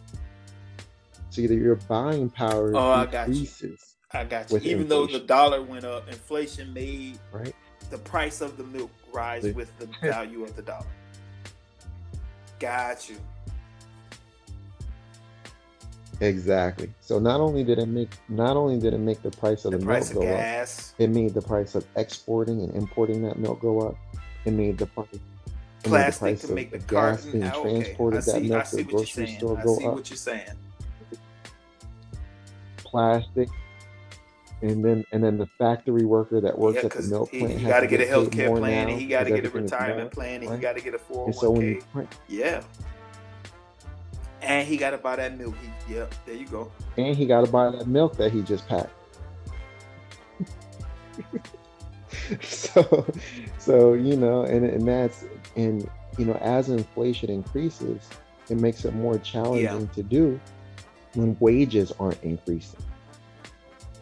So 1.31 1.41
either 1.41 1.53
your 1.55 1.75
buying 1.75 2.29
power 2.29 2.75
Oh, 2.75 2.91
I 2.91 3.05
got 3.05 3.27
you. 3.27 3.33
decreases, 3.33 3.86
I 4.13 4.23
got 4.23 4.49
you. 4.51 4.59
Even 4.59 4.87
though 4.87 5.05
the 5.05 5.19
dollar 5.19 5.61
went 5.61 5.83
up, 5.83 6.07
inflation 6.07 6.73
made 6.73 7.19
right? 7.31 7.53
the 7.89 7.97
price 7.97 8.41
of 8.41 8.57
the 8.57 8.63
milk 8.63 8.89
rise 9.11 9.43
The- 9.43 9.51
with 9.51 9.77
the 9.79 9.87
value 10.01 10.43
of 10.43 10.55
the 10.55 10.61
dollar. 10.61 10.85
Got 12.59 13.09
you. 13.09 13.17
Exactly. 16.19 16.89
So 17.01 17.19
not 17.19 17.39
only 17.41 17.63
did 17.63 17.77
it 17.77 17.85
make 17.87 18.09
not 18.27 18.57
only 18.57 18.79
did 18.79 18.93
it 18.95 18.97
make 18.99 19.21
the 19.21 19.29
price 19.29 19.65
of 19.65 19.71
The 19.73 19.77
the, 19.77 19.85
price 19.85 20.11
milk 20.11 20.23
of 20.23 20.29
go 20.29 20.35
up, 20.35 20.67
it 20.97 21.09
made 21.11 21.33
the 21.35 21.41
price 21.43 21.75
of 21.75 21.85
exporting 21.95 22.61
and 22.61 22.73
importing 22.73 23.21
that 23.23 23.37
milk 23.37 23.59
go 23.61 23.81
up. 23.81 23.95
It 24.45 24.51
made 24.51 24.79
the 24.79 24.87
price 24.87 25.07
plastic 25.83 26.39
to 26.39 26.47
of 26.47 26.53
make 26.53 26.71
the 26.71 26.79
gas 26.79 27.21
carton. 27.23 27.31
being 27.33 27.43
okay, 27.43 27.59
I 27.59 27.61
transported 27.83 28.17
that 28.21 28.23
see. 28.23 28.37
I 28.37 28.39
milk 28.49 28.65
to 28.65 28.75
the 28.77 28.83
grocery 28.83 29.27
store 29.27 29.59
I 29.59 29.63
go 29.63 29.77
see 29.77 29.85
up. 29.85 29.93
what 29.93 30.09
you're 30.09 30.17
saying. 30.17 30.47
Plastic. 32.77 33.49
And 34.61 34.83
then 34.83 35.05
and 35.11 35.23
then 35.23 35.37
the 35.37 35.45
factory 35.59 36.03
worker 36.05 36.41
that 36.41 36.57
works 36.57 36.79
Yeah, 36.79 36.85
at 36.85 36.91
the 36.93 37.03
milk 37.03 37.29
plant 37.29 37.51
he 37.53 37.63
has 37.63 37.71
got 37.71 37.79
to 37.81 37.87
get 37.87 38.01
a 38.01 38.07
health 38.07 38.31
care 38.31 38.49
plan, 38.49 38.89
and 38.89 38.99
he 38.99 39.05
got 39.07 39.25
to 39.25 39.29
get 39.31 39.45
a 39.45 39.49
retirement 39.49 40.11
plan, 40.11 40.41
and 40.41 40.51
he 40.51 40.59
got 40.59 40.75
to 40.75 40.81
get 40.81 40.95
a 40.95 40.99
And 41.25 41.35
so 41.35 41.51
when 41.51 41.75
401k. 41.75 41.91
print 41.91 42.09
Yeah, 42.27 42.63
and 44.41 44.67
he 44.67 44.77
got 44.77 44.91
to 44.91 44.97
buy 44.97 45.15
that 45.17 45.37
milk. 45.37 45.55
He, 45.87 45.93
yeah, 45.93 46.05
there 46.25 46.35
you 46.35 46.47
go. 46.47 46.71
and 46.97 47.15
he 47.15 47.25
got 47.27 47.45
to 47.45 47.51
buy 47.51 47.69
that 47.69 47.87
milk 47.87 48.17
that 48.17 48.31
he 48.31 48.41
just 48.41 48.67
packed. 48.67 48.89
so, 52.41 53.05
so 53.59 53.93
you 53.93 54.15
know, 54.15 54.43
and 54.43 54.65
and 54.65 54.87
that's 54.87 55.25
and 55.55 55.87
you 56.17 56.25
know, 56.25 56.33
as 56.41 56.69
inflation 56.69 57.29
increases, 57.29 58.09
it 58.49 58.57
makes 58.59 58.85
it 58.85 58.93
more 58.95 59.19
challenging 59.19 59.87
to 59.89 60.01
do 60.03 60.39
when 61.13 61.37
wages 61.39 61.91
aren't 61.99 62.21
increasing. 62.23 62.79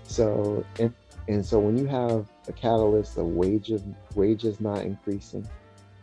So 0.08 0.66
and 0.80 0.94
and 1.28 1.46
so 1.46 1.60
when 1.60 1.78
you 1.78 1.88
have 1.88 2.28
a 2.48 2.54
catalyst 2.54 3.16
the 3.16 3.24
wage 3.24 3.72
of 3.72 3.84
wages 4.16 4.16
wages 4.16 4.62
not 4.62 4.82
increasing, 4.82 5.48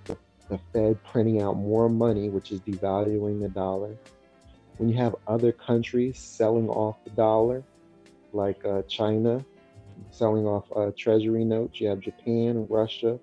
the, 0.05 0.17
the 0.49 0.59
Fed 0.73 1.03
printing 1.05 1.41
out 1.41 1.57
more 1.57 1.89
money, 1.89 2.29
which 2.29 2.51
is 2.51 2.61
devaluing 2.61 3.41
the 3.41 3.49
dollar, 3.49 3.97
when 4.79 4.89
you 4.89 4.97
have 4.97 5.15
other 5.27 5.53
countries 5.53 6.19
selling 6.19 6.69
off 6.69 6.97
the 7.05 7.11
dollar, 7.11 7.63
like 8.33 8.65
uh, 8.65 8.83
China 8.83 9.45
selling 10.11 10.47
off 10.47 10.65
uh, 10.77 10.91
treasury 10.97 11.45
notes, 11.45 11.81
you 11.81 11.89
have 11.89 12.01
Japan, 12.01 12.67
Russia, 12.69 13.19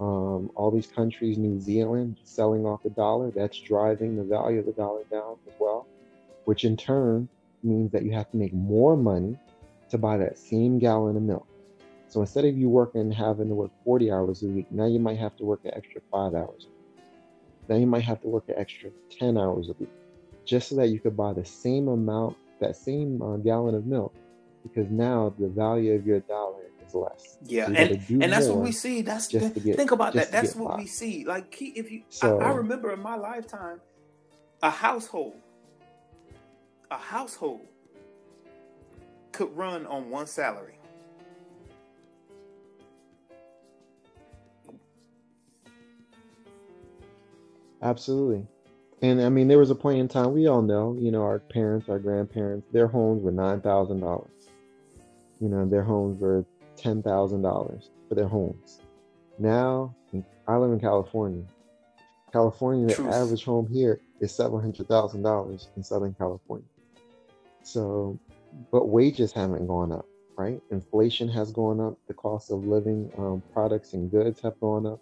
um, 0.00 0.50
all 0.54 0.70
these 0.70 0.86
countries, 0.86 1.38
New 1.38 1.60
Zealand 1.60 2.16
selling 2.24 2.66
off 2.66 2.82
the 2.82 2.90
dollar, 2.90 3.30
that's 3.30 3.58
driving 3.58 4.16
the 4.16 4.24
value 4.24 4.58
of 4.58 4.66
the 4.66 4.72
dollar 4.72 5.04
down 5.04 5.36
as 5.46 5.54
well, 5.58 5.86
which 6.44 6.64
in 6.64 6.76
turn 6.76 7.28
means 7.62 7.90
that 7.92 8.02
you 8.02 8.12
have 8.12 8.30
to 8.30 8.36
make 8.36 8.52
more 8.52 8.96
money 8.96 9.38
to 9.90 9.98
buy 9.98 10.16
that 10.16 10.38
same 10.38 10.78
gallon 10.78 11.16
of 11.16 11.22
milk. 11.22 11.46
So 12.08 12.20
instead 12.20 12.44
of 12.44 12.56
you 12.56 12.68
working 12.68 13.10
having 13.10 13.48
to 13.48 13.54
work 13.54 13.70
40 13.84 14.10
hours 14.12 14.42
a 14.42 14.46
week, 14.46 14.70
now 14.70 14.86
you 14.86 14.98
might 15.00 15.18
have 15.18 15.36
to 15.36 15.44
work 15.44 15.60
an 15.64 15.72
extra 15.74 16.00
five 16.10 16.34
hours. 16.34 16.68
Now 17.68 17.76
you 17.76 17.86
might 17.86 18.04
have 18.04 18.20
to 18.22 18.28
work 18.28 18.44
an 18.48 18.54
extra 18.56 18.90
10 19.18 19.36
hours 19.36 19.68
a 19.68 19.72
week 19.78 19.90
just 20.44 20.68
so 20.68 20.76
that 20.76 20.88
you 20.88 21.00
could 21.00 21.16
buy 21.16 21.32
the 21.32 21.44
same 21.44 21.88
amount, 21.88 22.36
that 22.60 22.76
same 22.76 23.20
uh, 23.20 23.36
gallon 23.38 23.74
of 23.74 23.84
milk, 23.86 24.14
because 24.62 24.88
now 24.90 25.34
the 25.38 25.48
value 25.48 25.92
of 25.94 26.06
your 26.06 26.20
dollar 26.20 26.62
is 26.86 26.94
less. 26.94 27.38
Yeah, 27.44 27.66
So 27.66 27.72
and 27.74 28.22
and 28.22 28.32
that's 28.32 28.46
what 28.46 28.58
we 28.58 28.70
see. 28.70 29.02
That's 29.02 29.26
just 29.26 29.54
get- 29.64 29.76
think 29.76 29.90
about 29.90 30.12
that. 30.14 30.30
That's 30.30 30.54
what 30.54 30.70
by. 30.70 30.76
we 30.76 30.86
see. 30.86 31.24
Like 31.24 31.60
if 31.60 31.90
you, 31.90 32.04
So- 32.08 32.38
I, 32.38 32.50
I 32.50 32.54
remember 32.54 32.92
in 32.92 33.00
my 33.00 33.16
lifetime, 33.16 33.80
a 34.62 34.70
household, 34.70 35.34
a 36.90 36.96
household 36.96 37.66
could 39.36 39.54
run 39.54 39.84
on 39.86 40.08
one 40.08 40.26
salary. 40.26 40.78
Absolutely. 47.82 48.46
And 49.02 49.20
I 49.20 49.28
mean, 49.28 49.46
there 49.46 49.58
was 49.58 49.70
a 49.70 49.74
point 49.74 49.98
in 49.98 50.08
time, 50.08 50.32
we 50.32 50.46
all 50.46 50.62
know, 50.62 50.96
you 50.98 51.10
know, 51.10 51.22
our 51.22 51.38
parents, 51.38 51.90
our 51.90 51.98
grandparents, 51.98 52.66
their 52.72 52.86
homes 52.86 53.22
were 53.22 53.30
$9,000. 53.30 54.28
You 55.40 55.48
know, 55.50 55.68
their 55.68 55.82
homes 55.82 56.22
were 56.22 56.46
$10,000 56.78 57.88
for 58.08 58.14
their 58.14 58.26
homes. 58.26 58.80
Now, 59.38 59.94
I 60.48 60.56
live 60.56 60.72
in 60.72 60.80
California. 60.80 61.44
California, 62.32 62.86
the 62.86 62.94
Truth. 62.94 63.12
average 63.12 63.44
home 63.44 63.68
here 63.70 64.00
is 64.20 64.32
$700,000 64.32 65.68
in 65.76 65.82
Southern 65.82 66.14
California. 66.14 66.66
So, 67.62 68.18
but 68.70 68.88
wages 68.88 69.32
haven't 69.32 69.66
gone 69.66 69.92
up, 69.92 70.06
right? 70.36 70.60
Inflation 70.70 71.28
has 71.28 71.52
gone 71.52 71.80
up. 71.80 71.98
The 72.08 72.14
cost 72.14 72.50
of 72.50 72.64
living, 72.64 73.10
um, 73.18 73.42
products 73.52 73.92
and 73.92 74.10
goods 74.10 74.40
have 74.42 74.58
gone 74.60 74.86
up. 74.86 75.00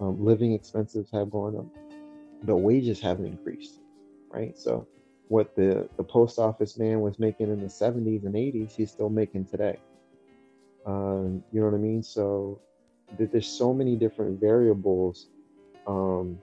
Um, 0.00 0.22
living 0.24 0.52
expenses 0.52 1.08
have 1.12 1.30
gone 1.30 1.56
up 1.56 1.66
but 2.42 2.56
wages 2.56 3.00
haven't 3.00 3.26
increased, 3.26 3.80
right? 4.30 4.56
So 4.58 4.86
what 5.28 5.54
the, 5.56 5.88
the 5.96 6.04
post 6.04 6.38
office 6.38 6.78
man 6.78 7.00
was 7.00 7.18
making 7.18 7.50
in 7.50 7.60
the 7.60 7.66
70s 7.66 8.24
and 8.24 8.34
80s, 8.34 8.72
he's 8.72 8.90
still 8.90 9.08
making 9.08 9.46
today. 9.46 9.78
Um, 10.86 11.42
you 11.52 11.60
know 11.60 11.66
what 11.66 11.74
I 11.74 11.80
mean? 11.80 12.02
So 12.02 12.60
th- 13.18 13.30
there's 13.32 13.48
so 13.48 13.74
many 13.74 13.96
different 13.96 14.40
variables 14.40 15.26
um, 15.86 16.38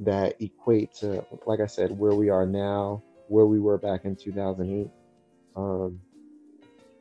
that 0.00 0.40
equate 0.40 0.94
to, 0.94 1.24
like 1.46 1.60
I 1.60 1.66
said, 1.66 1.98
where 1.98 2.14
we 2.14 2.28
are 2.28 2.46
now, 2.46 3.02
where 3.28 3.46
we 3.46 3.58
were 3.58 3.78
back 3.78 4.04
in 4.04 4.14
2008. 4.14 4.88
Um, 5.56 6.00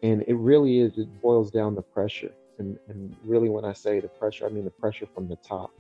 and 0.02 0.24
it 0.28 0.36
really 0.36 0.80
is, 0.80 0.98
it 0.98 1.22
boils 1.22 1.50
down 1.50 1.76
to 1.76 1.82
pressure. 1.82 2.34
And, 2.60 2.78
and 2.88 3.16
really, 3.24 3.50
when 3.50 3.66
I 3.66 3.74
say 3.74 4.00
the 4.00 4.10
pressure, 4.10 4.46
I 4.46 4.50
mean 4.50 4.66
the 4.66 4.70
pressure 4.72 5.08
from 5.14 5.28
the 5.28 5.38
top. 5.38 5.72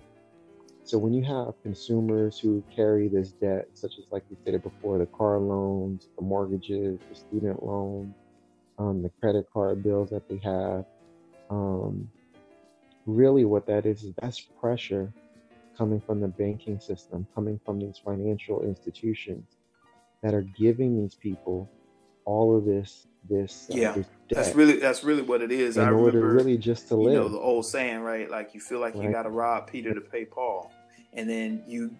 So 0.85 0.97
when 0.97 1.13
you 1.13 1.23
have 1.23 1.53
consumers 1.61 2.37
who 2.39 2.63
carry 2.75 3.07
this 3.07 3.31
debt, 3.31 3.67
such 3.73 3.97
as 3.99 4.05
like 4.11 4.23
we 4.29 4.35
stated 4.41 4.63
before, 4.63 4.97
the 4.97 5.05
car 5.05 5.37
loans, 5.37 6.07
the 6.17 6.23
mortgages, 6.23 6.99
the 7.09 7.15
student 7.15 7.63
loans, 7.63 8.13
um, 8.77 9.01
the 9.01 9.09
credit 9.21 9.47
card 9.53 9.81
bills 9.83 10.09
that 10.09 10.27
they 10.27 10.37
have, 10.43 10.85
um, 11.49 12.09
really 13.05 13.45
what 13.45 13.65
that 13.67 13.85
is 13.85 14.03
is 14.03 14.13
that's 14.21 14.41
pressure 14.59 15.11
coming 15.77 16.01
from 16.01 16.19
the 16.19 16.27
banking 16.27 16.79
system, 16.79 17.25
coming 17.33 17.59
from 17.65 17.79
these 17.79 17.97
financial 17.97 18.61
institutions 18.63 19.57
that 20.21 20.33
are 20.33 20.41
giving 20.41 21.01
these 21.01 21.15
people 21.15 21.69
all 22.25 22.57
of 22.57 22.65
this 22.65 23.07
this, 23.29 23.69
uh, 23.71 23.75
Yeah, 23.75 23.93
this 23.93 24.07
That's 24.29 24.55
really 24.55 24.77
that's 24.79 25.03
really 25.03 25.21
what 25.21 25.41
it 25.41 25.51
is. 25.51 25.77
in 25.77 25.83
I 25.83 25.91
order 25.91 26.19
remember 26.19 26.33
really 26.43 26.57
just 26.57 26.87
to 26.89 26.95
you 26.95 27.05
live. 27.05 27.13
know 27.15 27.29
the 27.29 27.37
old 27.39 27.65
saying, 27.65 27.99
right? 28.01 28.29
Like 28.29 28.53
you 28.53 28.59
feel 28.59 28.79
like 28.79 28.95
you 28.95 29.11
got 29.11 29.23
to 29.23 29.29
rob 29.29 29.67
Peter 29.67 29.93
to 29.93 30.01
pay 30.01 30.25
Paul, 30.25 30.71
and 31.13 31.29
then 31.29 31.63
you 31.67 31.91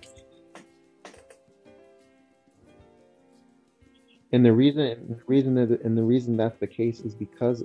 And 4.34 4.44
the 4.44 4.52
reason, 4.52 5.06
the 5.10 5.20
reason 5.28 5.54
that, 5.56 5.82
and 5.84 5.96
the 5.96 6.02
reason 6.04 6.36
that's 6.36 6.58
the 6.60 6.66
case 6.68 7.02
is 7.02 7.14
because 7.14 7.64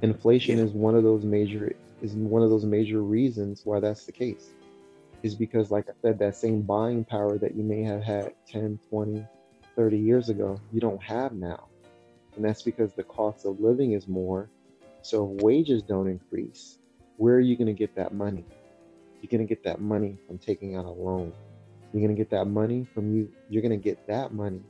inflation 0.00 0.56
Yeah. 0.56 0.64
is 0.64 0.72
one 0.72 0.94
of 0.94 1.02
those 1.04 1.24
major 1.24 1.74
is 2.02 2.14
one 2.14 2.42
of 2.42 2.48
those 2.50 2.64
major 2.64 3.02
reasons 3.02 3.62
why 3.64 3.80
that's 3.80 4.04
the 4.06 4.12
case. 4.12 4.50
Is 5.22 5.34
because, 5.34 5.70
like 5.70 5.88
I 5.88 5.92
said, 6.02 6.18
that 6.20 6.36
same 6.36 6.62
buying 6.62 7.04
power 7.04 7.36
that 7.38 7.54
you 7.54 7.62
may 7.62 7.82
have 7.82 8.02
had 8.02 8.32
10, 8.48 8.78
20, 8.88 9.26
30 9.74 9.98
years 9.98 10.28
ago, 10.28 10.58
you 10.72 10.80
don't 10.80 11.02
have 11.02 11.32
now. 11.32 11.68
And 12.36 12.44
that's 12.44 12.62
because 12.62 12.94
the 12.94 13.04
cost 13.04 13.46
of 13.46 13.60
living 13.60 13.92
is 13.92 14.06
more. 14.08 14.50
So 15.02 15.24
if 15.24 15.42
wages 15.42 15.82
don't 15.82 16.08
increase, 16.08 16.78
where 17.16 17.34
are 17.36 17.40
you 17.40 17.56
going 17.56 17.68
to 17.68 17.72
get 17.72 17.94
that 17.96 18.12
money? 18.12 18.44
You're 19.20 19.30
going 19.30 19.46
to 19.46 19.52
get 19.54 19.64
that 19.64 19.80
money 19.80 20.18
from 20.26 20.38
taking 20.38 20.76
out 20.76 20.84
a 20.84 20.90
loan. 20.90 21.32
You're 21.92 22.02
going 22.02 22.14
to 22.14 22.20
get 22.20 22.30
that 22.30 22.46
money 22.46 22.86
from 22.94 23.14
you. 23.14 23.28
You're 23.48 23.62
going 23.62 23.78
to 23.78 23.82
get 23.82 24.06
that 24.08 24.32
money 24.32 24.62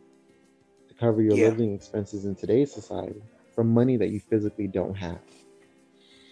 to 0.89 0.95
cover 0.95 1.23
your 1.23 1.37
Yeah. 1.37 1.49
living 1.49 1.75
expenses 1.75 2.25
in 2.25 2.37
today's 2.37 2.73
society 2.73 3.23
from 3.55 3.73
money 3.75 3.97
that 3.97 4.11
you 4.11 4.21
physically 4.21 4.69
don't 4.69 4.95
have. 4.95 5.21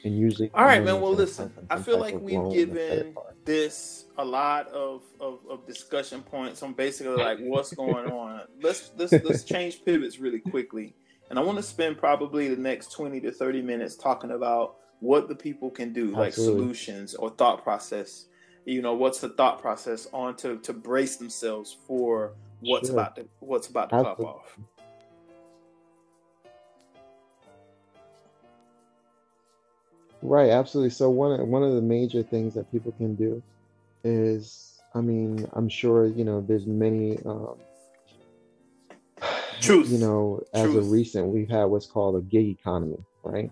And 0.05 0.19
usually, 0.19 0.51
All 0.55 0.65
right, 0.65 0.85
man. 0.85 1.01
Well, 1.01 1.15
listen, 1.15 1.51
I 1.71 1.79
feel 1.79 1.99
like 1.99 2.21
we've 2.21 2.35
loan 2.35 2.47
or 2.47 2.51
credit 2.51 2.77
given 2.77 3.15
this 3.47 4.05
a 4.19 4.25
lot 4.25 4.69
of, 4.69 5.03
of, 5.19 5.41
of 5.51 5.67
discussion 5.67 6.23
points 6.23 6.63
on 6.63 6.75
basically 6.75 7.15
like 7.15 7.39
what's 7.41 7.75
going 7.75 8.07
on. 8.07 8.43
Let's 8.63 8.91
let's 8.97 9.13
let's 9.25 9.45
change 9.45 9.83
pivots 9.85 10.19
really 10.19 10.41
quickly, 10.41 10.95
and 11.31 11.39
I 11.39 11.43
want 11.43 11.59
to 11.59 11.63
spend 11.63 11.99
probably 11.99 12.49
the 12.49 12.61
next 12.61 12.93
twenty 12.93 13.21
to 13.21 13.33
thirty 13.33 13.63
minutes 13.63 13.97
talking 13.97 14.31
about 14.31 14.77
what 15.01 15.29
the 15.29 15.35
people 15.35 15.71
can 15.71 15.93
do, 15.93 16.07
like 16.07 16.33
solutions 16.33 17.15
or 17.15 17.31
thought 17.31 17.63
process. 17.63 18.27
You 18.65 18.81
know, 18.81 18.95
what's 18.95 19.21
the 19.21 19.29
thought 19.29 19.61
process 19.61 20.07
on 20.13 20.37
to 20.37 20.59
to 20.59 20.73
brace 20.73 21.17
themselves 21.17 21.77
for 21.87 22.33
what's 22.61 22.89
Sure. 22.89 22.99
about 22.99 23.17
to 23.17 23.29
what's 23.41 23.69
about 23.69 23.91
to 23.91 24.03
pop 24.03 24.21
off. 24.21 24.59
Right, 30.23 30.49
absolutely. 30.49 30.91
So 30.91 31.11
one 31.11 31.39
of, 31.39 31.47
one 31.47 31.63
of 31.63 31.75
the 31.75 31.83
major 31.83 32.23
things 32.23 32.55
that 32.55 32.71
people 32.73 32.93
can 32.93 33.15
do 33.15 33.43
is 34.05 34.81
I 34.95 35.01
mean, 35.01 35.47
I'm 35.53 35.69
sure 35.69 36.07
you 36.07 36.25
know. 36.25 36.41
There's 36.41 36.67
many. 36.67 37.19
Um, 37.25 37.57
Truth. 39.67 39.93
You 39.93 39.99
know, 39.99 40.41
as 40.55 40.65
Truth. 40.65 40.77
of 40.77 40.91
recent, 40.91 41.27
we've 41.29 41.49
had 41.49 41.65
what's 41.65 41.87
called 41.87 42.17
a 42.17 42.23
gig 42.23 42.47
economy, 42.49 42.99
right? 43.25 43.51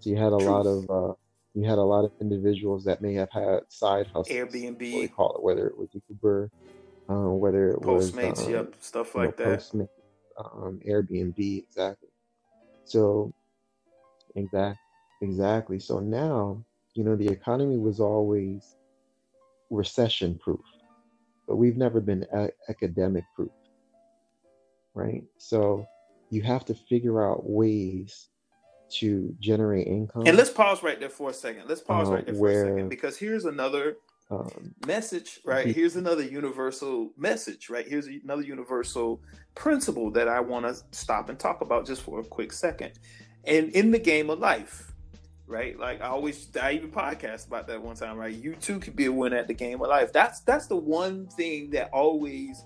So 0.00 0.10
you 0.10 0.16
had 0.16 0.32
a 0.32 0.36
lot 0.36 0.66
of 0.66 0.90
uh, 0.90 1.14
you 1.54 1.64
had 1.68 1.78
a 1.78 1.82
lot 1.82 2.04
of 2.04 2.12
individuals 2.20 2.84
that 2.84 3.00
may 3.02 3.14
have 3.14 3.30
had 3.32 3.60
side 3.68 4.06
hustles, 4.14 4.28
Airbnb, 4.30 4.94
what 4.94 5.02
they 5.02 5.08
call 5.08 5.34
it, 5.36 5.42
whether 5.42 5.66
it 5.66 5.78
was 5.78 5.88
Uber, 6.08 6.50
uh, 7.08 7.30
whether 7.30 7.70
it 7.70 7.80
was 7.82 8.14
Postmates, 8.14 8.46
um, 8.46 8.50
yep, 8.52 8.74
stuff 8.80 9.14
you 9.14 9.22
know, 9.22 9.26
like 9.28 9.36
that. 9.38 9.60
Postmates, 9.60 9.88
um, 10.38 10.80
Airbnb, 10.86 11.62
exactly. 11.64 12.08
So 12.84 13.32
exact, 14.36 14.78
exactly. 15.22 15.78
So 15.80 16.00
now, 16.00 16.64
you 16.94 17.04
know, 17.04 17.16
the 17.16 17.28
economy 17.28 17.78
was 17.78 18.00
always 18.00 18.76
recession 19.70 20.38
proof, 20.38 20.64
but 21.46 21.56
we've 21.56 21.76
never 21.76 22.00
been 22.00 22.26
a- 22.34 22.50
academic 22.68 23.24
proof, 23.34 23.52
right? 24.94 25.22
So 25.38 25.86
you 26.30 26.42
have 26.42 26.64
to 26.66 26.74
figure 26.74 27.26
out 27.26 27.48
ways 27.48 28.28
to 28.90 29.34
generate 29.40 29.86
income. 29.86 30.26
And 30.26 30.36
let's 30.36 30.50
pause 30.50 30.82
right 30.82 30.98
there 30.98 31.08
for 31.08 31.30
a 31.30 31.34
second. 31.34 31.64
Let's 31.68 31.80
pause 31.80 32.08
uh, 32.08 32.14
right 32.14 32.26
there 32.26 32.34
for 32.34 32.48
a 32.48 32.54
second 32.54 32.88
because 32.88 33.16
here's 33.16 33.44
another 33.44 33.96
um, 34.30 34.74
message, 34.86 35.40
right? 35.44 35.66
be- 35.66 35.72
Here's 35.72 35.96
another 35.96 36.22
universal 36.22 37.10
message, 37.16 37.68
right? 37.70 37.86
Here's 37.86 38.06
another 38.06 38.42
universal 38.42 39.20
principle 39.54 40.10
that 40.12 40.28
I 40.28 40.40
want 40.40 40.66
to 40.66 40.76
stop 40.96 41.28
and 41.28 41.38
talk 41.38 41.60
about 41.60 41.86
just 41.86 42.02
for 42.02 42.20
a 42.20 42.24
quick 42.24 42.52
second. 42.52 42.98
And 43.44 43.70
in 43.70 43.90
the 43.90 43.98
game 43.98 44.30
of 44.30 44.38
life, 44.38 44.92
right? 45.46 45.78
Like 45.78 46.00
I 46.00 46.06
always, 46.06 46.48
I 46.60 46.72
even 46.72 46.90
podcast 46.90 47.46
about 47.46 47.66
that 47.68 47.82
one 47.82 47.96
time, 47.96 48.16
right? 48.16 48.34
You 48.34 48.54
too 48.54 48.78
could 48.78 48.96
be 48.96 49.06
a 49.06 49.12
winner 49.12 49.36
at 49.36 49.48
the 49.48 49.54
game 49.54 49.82
of 49.82 49.88
life. 49.88 50.12
That's 50.12 50.40
that's 50.40 50.66
the 50.66 50.76
one 50.76 51.26
thing 51.26 51.70
that 51.70 51.90
always 51.92 52.64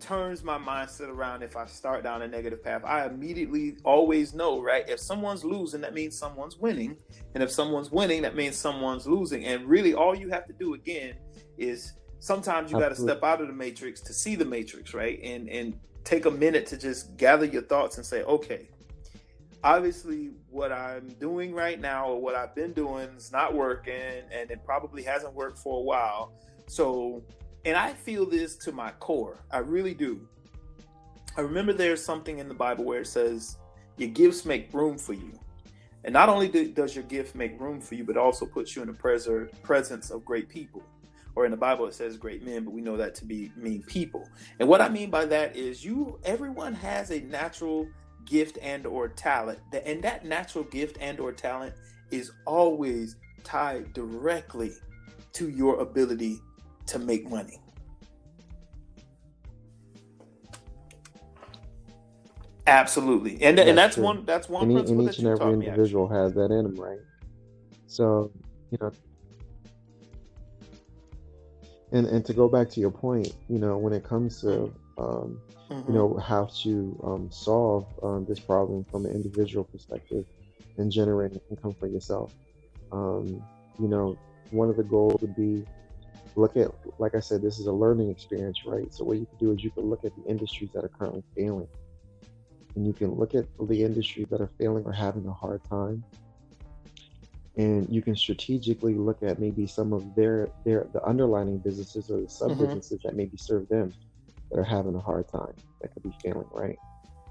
turns 0.00 0.42
my 0.42 0.58
mindset 0.58 1.08
around 1.08 1.42
if 1.42 1.56
I 1.56 1.66
start 1.66 2.02
down 2.02 2.22
a 2.22 2.28
negative 2.28 2.62
path. 2.62 2.82
I 2.84 3.06
immediately 3.06 3.76
always 3.84 4.34
know, 4.34 4.62
right? 4.62 4.88
If 4.88 5.00
someone's 5.00 5.44
losing, 5.44 5.80
that 5.82 5.94
means 5.94 6.16
someone's 6.16 6.56
winning. 6.56 6.96
And 7.34 7.42
if 7.42 7.50
someone's 7.50 7.90
winning, 7.90 8.22
that 8.22 8.36
means 8.36 8.56
someone's 8.56 9.06
losing. 9.06 9.44
And 9.44 9.66
really 9.66 9.94
all 9.94 10.14
you 10.14 10.28
have 10.30 10.46
to 10.46 10.52
do 10.52 10.74
again 10.74 11.14
is 11.56 11.92
sometimes 12.20 12.70
you 12.70 12.78
got 12.78 12.90
to 12.90 12.96
step 12.96 13.22
out 13.22 13.40
of 13.40 13.48
the 13.48 13.52
matrix 13.52 14.00
to 14.02 14.12
see 14.12 14.36
the 14.36 14.44
matrix, 14.44 14.94
right? 14.94 15.20
And 15.22 15.48
and 15.48 15.78
take 16.04 16.24
a 16.24 16.30
minute 16.30 16.66
to 16.66 16.78
just 16.78 17.16
gather 17.16 17.44
your 17.44 17.62
thoughts 17.62 17.98
and 17.98 18.06
say, 18.06 18.22
okay, 18.22 18.68
obviously 19.62 20.30
what 20.50 20.72
I'm 20.72 21.08
doing 21.20 21.54
right 21.54 21.80
now 21.80 22.08
or 22.08 22.20
what 22.20 22.34
I've 22.34 22.54
been 22.54 22.72
doing 22.72 23.08
is 23.16 23.32
not 23.32 23.54
working 23.54 24.22
and 24.32 24.50
it 24.50 24.64
probably 24.64 25.02
hasn't 25.02 25.34
worked 25.34 25.58
for 25.58 25.78
a 25.78 25.82
while. 25.82 26.32
So, 26.66 27.22
and 27.68 27.76
I 27.76 27.92
feel 27.92 28.24
this 28.24 28.56
to 28.56 28.72
my 28.72 28.92
core. 28.92 29.44
I 29.50 29.58
really 29.58 29.92
do. 29.92 30.26
I 31.36 31.42
remember 31.42 31.74
there's 31.74 32.02
something 32.02 32.38
in 32.38 32.48
the 32.48 32.54
Bible 32.54 32.82
where 32.84 33.02
it 33.02 33.06
says, 33.06 33.58
Your 33.98 34.08
gifts 34.08 34.46
make 34.46 34.72
room 34.72 34.96
for 34.96 35.12
you. 35.12 35.38
And 36.04 36.14
not 36.14 36.30
only 36.30 36.48
do, 36.48 36.72
does 36.72 36.94
your 36.94 37.04
gift 37.04 37.34
make 37.34 37.60
room 37.60 37.82
for 37.82 37.94
you, 37.94 38.04
but 38.04 38.16
also 38.16 38.46
puts 38.46 38.74
you 38.74 38.80
in 38.80 38.88
the 38.88 38.94
pres- 38.94 39.28
presence 39.62 40.10
of 40.10 40.24
great 40.24 40.48
people. 40.48 40.82
Or 41.34 41.44
in 41.44 41.50
the 41.50 41.58
Bible 41.58 41.86
it 41.86 41.92
says 41.92 42.16
great 42.16 42.42
men, 42.42 42.64
but 42.64 42.72
we 42.72 42.80
know 42.80 42.96
that 42.96 43.14
to 43.16 43.26
be 43.26 43.52
mean 43.54 43.82
people. 43.82 44.26
And 44.58 44.68
what 44.68 44.80
I 44.80 44.88
mean 44.88 45.10
by 45.10 45.26
that 45.26 45.54
is 45.54 45.84
you 45.84 46.18
everyone 46.24 46.72
has 46.74 47.10
a 47.10 47.20
natural 47.20 47.86
gift 48.24 48.56
and 48.62 48.86
or 48.86 49.08
talent. 49.08 49.58
And 49.84 50.02
that 50.02 50.24
natural 50.24 50.64
gift 50.64 50.96
and 51.02 51.20
or 51.20 51.32
talent 51.32 51.74
is 52.10 52.32
always 52.46 53.16
tied 53.44 53.92
directly 53.92 54.72
to 55.34 55.50
your 55.50 55.80
ability 55.80 56.40
to 56.88 56.98
make 56.98 57.28
money. 57.28 57.60
Absolutely. 62.66 63.42
And 63.42 63.58
and 63.58 63.76
That's 63.76 63.76
that's 63.76 63.94
true. 63.94 64.04
one 64.04 64.24
that's 64.26 64.48
one 64.48 64.64
and, 64.64 64.72
principle 64.74 65.00
and 65.00 65.08
that 65.08 65.14
each 65.14 65.18
and 65.20 65.28
every 65.28 65.38
taught 65.38 65.58
me. 65.58 65.66
individual 65.66 66.08
has 66.08 66.34
that 66.34 66.50
in 66.50 66.64
them, 66.64 66.76
right? 66.76 66.98
So, 67.86 68.30
you 68.70 68.78
know, 68.80 68.92
and 71.92 72.06
and 72.06 72.24
to 72.26 72.34
go 72.34 72.48
back 72.48 72.68
to 72.70 72.80
your 72.80 72.90
point, 72.90 73.34
you 73.48 73.58
know, 73.58 73.78
when 73.78 73.92
it 73.94 74.04
comes 74.04 74.40
to 74.42 74.72
um, 74.98 75.40
Mhm. 75.70 75.88
you 75.88 75.94
know 75.94 76.16
how 76.18 76.44
to 76.62 77.00
um, 77.04 77.30
solve 77.30 77.86
um, 78.02 78.26
this 78.26 78.38
problem 78.38 78.84
from 78.84 79.06
an 79.06 79.12
individual 79.12 79.64
perspective 79.64 80.26
and 80.76 80.92
generating 80.92 81.40
income 81.50 81.74
for 81.80 81.86
yourself, 81.86 82.34
um, 82.92 83.42
you 83.78 83.88
know, 83.88 84.16
one 84.50 84.68
of 84.68 84.76
the 84.76 84.84
goals 84.84 85.20
would 85.22 85.34
be 85.34 85.64
look 86.36 86.56
at, 86.56 86.70
like 86.98 87.14
I 87.14 87.20
said, 87.20 87.42
this 87.42 87.58
is 87.58 87.66
a 87.66 87.72
learning 87.72 88.10
experience, 88.10 88.64
right? 88.66 88.92
So 88.92 89.04
what 89.04 89.18
you 89.18 89.26
can 89.26 89.38
do 89.38 89.52
is 89.52 89.62
you 89.62 89.70
can 89.70 89.84
look 89.84 90.04
at 90.04 90.14
the 90.16 90.22
industries 90.28 90.70
that 90.74 90.84
are 90.84 90.88
currently 90.88 91.22
failing, 91.36 91.68
and 92.74 92.86
you 92.86 92.92
can 92.92 93.12
look 93.12 93.34
at 93.34 93.46
the 93.60 93.82
industries 93.82 94.28
that 94.30 94.40
are 94.40 94.50
failing 94.58 94.84
or 94.84 94.92
having 94.92 95.26
a 95.26 95.32
hard 95.32 95.62
time, 95.64 96.04
and 97.56 97.88
you 97.88 98.02
can 98.02 98.14
strategically 98.14 98.94
look 98.94 99.22
at 99.22 99.40
maybe 99.40 99.66
some 99.66 99.92
of 99.92 100.14
their 100.14 100.48
their 100.64 100.86
the 100.92 101.04
underlining 101.04 101.58
businesses 101.58 102.10
or 102.10 102.20
the 102.20 102.28
sub 102.28 102.56
businesses 102.58 103.00
that 103.02 103.16
maybe 103.16 103.36
serve 103.36 103.68
them 103.68 103.92
that 104.50 104.58
are 104.58 104.64
having 104.64 104.94
a 104.94 105.00
hard 105.00 105.28
time 105.28 105.54
that 105.80 105.92
could 105.92 106.02
be 106.02 106.14
failing, 106.22 106.46
right? 106.52 106.78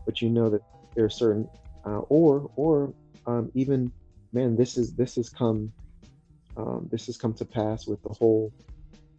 But 0.05 0.21
you 0.21 0.29
know 0.29 0.49
that 0.49 0.61
there 0.95 1.05
are 1.05 1.09
certain, 1.09 1.47
uh, 1.85 1.99
or 2.09 2.49
or 2.55 2.93
um, 3.25 3.51
even, 3.53 3.91
man, 4.33 4.55
this 4.55 4.77
is 4.77 4.93
this 4.95 5.15
has 5.15 5.29
come, 5.29 5.71
um, 6.55 6.87
this 6.91 7.05
has 7.07 7.17
come 7.17 7.33
to 7.35 7.45
pass 7.45 7.87
with 7.87 8.01
the 8.03 8.09
whole. 8.09 8.51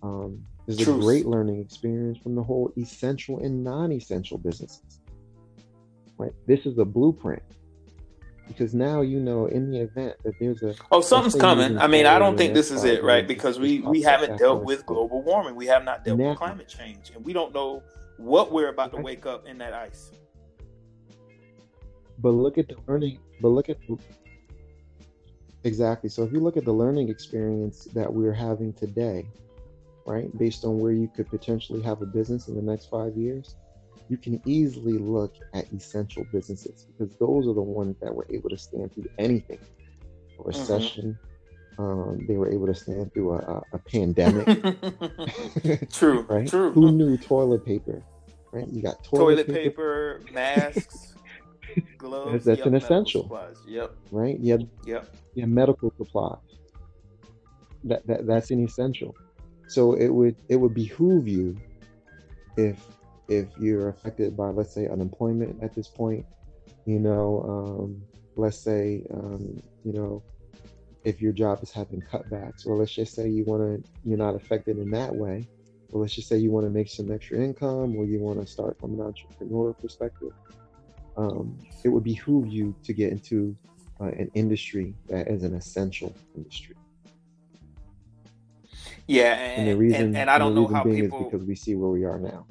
Um, 0.03 0.45
this 0.67 0.81
is 0.81 0.89
a 0.89 0.93
great 0.93 1.27
learning 1.27 1.61
experience 1.61 2.19
from 2.19 2.35
the 2.35 2.43
whole 2.43 2.73
essential 2.77 3.39
and 3.41 3.65
non-essential 3.65 4.39
businesses. 4.39 5.01
Right, 6.19 6.33
this 6.47 6.67
is 6.67 6.79
a 6.79 6.85
blueprint 6.85 7.43
because 8.49 8.75
now 8.75 9.03
you 9.03 9.21
know 9.21 9.47
in 9.47 9.71
the 9.71 9.81
event 9.81 10.17
that 10.25 10.35
there's 10.41 10.63
a 10.63 10.75
Oh, 10.91 11.01
something's 11.01 11.35
coming. 11.37 11.79
I 11.79 11.87
mean, 11.87 12.07
I 12.07 12.19
don't 12.19 12.37
think 12.37 12.55
this 12.55 12.71
is 12.71 12.85
it, 12.85 13.05
right? 13.05 13.27
Because 13.27 13.59
we 13.59 13.81
we 13.81 14.03
haven't 14.03 14.39
dealt 14.39 14.65
with 14.65 14.85
global 14.87 15.23
warming. 15.23 15.55
We 15.55 15.67
have 15.67 15.85
not 15.85 16.05
dealt 16.05 16.19
with 16.19 16.37
climate 16.39 16.69
change, 16.69 17.11
and 17.15 17.25
we 17.25 17.33
don't 17.33 17.55
know 17.55 17.83
what 18.17 18.51
we're 18.51 18.69
about 18.69 18.93
to 18.93 19.01
wake 19.01 19.27
up 19.27 19.47
in 19.47 19.59
that 19.59 19.75
ice. 19.75 20.11
But 22.19 22.31
look 22.31 22.59
at 22.59 22.69
the 22.69 22.77
learning. 22.89 23.21
But 23.41 23.49
look 23.49 23.69
at 23.69 23.77
exactly. 25.63 26.09
So 26.11 26.25
if 26.25 26.33
you 26.33 26.41
look 26.41 26.57
at 26.57 26.65
the 26.65 26.73
learning 26.73 27.11
experience 27.11 27.85
that 27.95 28.13
we're 28.13 28.33
having 28.33 28.73
today, 28.73 29.27
right, 30.09 30.37
based 30.39 30.65
on 30.65 30.79
where 30.79 30.93
you 30.93 31.09
could 31.15 31.29
potentially 31.29 31.83
have 31.83 32.01
a 32.01 32.07
business 32.07 32.49
in 32.49 32.55
the 32.55 32.63
next 32.63 32.87
five 32.87 33.17
years, 33.17 33.57
you 34.09 34.17
can 34.17 34.41
easily 34.47 34.95
look 34.95 35.35
at 35.53 35.71
essential 35.73 36.25
businesses 36.33 36.87
because 36.87 37.15
those 37.17 37.47
are 37.47 37.53
the 37.53 37.63
ones 37.63 37.97
that 38.01 38.15
were 38.15 38.27
able 38.31 38.49
to 38.49 38.57
stand 38.57 38.93
through 38.95 39.09
anything, 39.19 39.59
a 40.39 40.43
recession. 40.43 41.19
Um, 41.79 42.25
they 42.27 42.37
were 42.37 42.51
able 42.51 42.67
to 42.67 42.75
stand 42.75 43.13
through 43.13 43.35
a, 43.35 43.39
a, 43.39 43.63
a 43.75 43.79
pandemic. 43.79 44.47
true, 45.93 46.23
right? 46.29 46.49
true. 46.49 46.73
Who 46.73 46.91
knew 46.91 47.17
toilet 47.19 47.65
paper? 47.65 48.03
Right? 48.51 48.67
You 48.67 48.83
got 48.83 49.05
Toilet 49.05 49.47
paper, 49.47 50.23
masks, 50.33 51.15
gloves. 51.99 52.47
That's 52.47 52.59
yep, 52.59 52.67
an 52.67 52.75
essential. 52.77 53.25
supplies. 53.25 53.59
Yep, 53.67 53.95
right? 54.11 54.41
You 54.41 54.53
have 54.53 54.67
yep. 54.87 55.15
you 55.35 55.43
have 55.43 55.51
medical 55.51 55.93
supplies. 55.99 56.39
That, 57.85 58.07
that 58.07 58.27
that's 58.27 58.51
an 58.51 58.65
essential. 58.65 59.15
So 59.69 59.93
it 59.93 60.09
would 60.09 60.37
it 60.49 60.57
would 60.57 60.75
behoove 60.75 61.29
you 61.29 61.57
if 62.57 62.85
if 63.29 63.47
you're 63.59 63.91
affected 63.91 64.37
by 64.37 64.49
let's 64.49 64.73
say 64.73 64.89
unemployment 64.89 65.63
at 65.63 65.75
this 65.75 65.89
point, 65.89 66.25
you 66.87 66.99
know, 66.99 67.45
um, 67.47 68.03
let's 68.37 68.59
say 68.59 69.05
um, 69.13 69.63
you 69.85 69.93
know 69.93 70.23
if 71.05 71.21
your 71.21 71.33
job 71.33 71.63
is 71.63 71.71
having 71.71 72.03
cutbacks, 72.03 72.67
or 72.67 72.77
let's 72.77 72.93
just 72.93 73.15
say 73.15 73.29
you 73.29 73.45
want 73.45 73.63
to 73.63 73.91
you're 74.05 74.19
not 74.19 74.35
affected 74.35 74.79
in 74.79 74.91
that 74.91 75.15
way. 75.15 75.47
Or 75.91 76.03
let's 76.03 76.15
just 76.15 76.29
say 76.29 76.37
you 76.37 76.51
want 76.51 76.67
to 76.67 76.71
make 76.71 76.89
some 76.89 77.11
extra 77.11 77.39
income, 77.39 77.97
or 77.97 78.05
you 78.05 78.19
want 78.19 78.41
to 78.41 78.47
start 78.47 78.79
from 78.79 78.95
an 78.95 79.01
entrepreneur 79.01 79.73
perspective. 79.73 80.33
Um, 81.17 81.59
it 81.85 81.89
would 81.89 82.05
behoove 82.05 82.49
you 82.49 82.75
to 82.85 82.93
get 82.93 83.11
into 83.11 83.57
uh, 84.01 84.05
an 84.05 84.31
industry 84.35 84.95
that 85.09 85.29
is 85.29 85.43
an 85.45 85.55
essential 85.55 86.15
industry. 86.37 86.77
Yeah, 89.09 89.33
And 89.33 89.69
the 89.69 89.77
reason, 89.77 90.03
and, 90.03 90.17
and 90.17 90.31
I 90.31 90.37
don't 90.37 90.55
the 90.55 90.61
know 90.61 90.67
how 90.69 90.85
people. 90.85 91.19
is 91.19 91.25
because 91.25 91.47
we 91.47 91.55
see 91.57 91.75
where 91.75 91.89
we 91.89 92.05
are 92.05 92.19
now, 92.19 92.47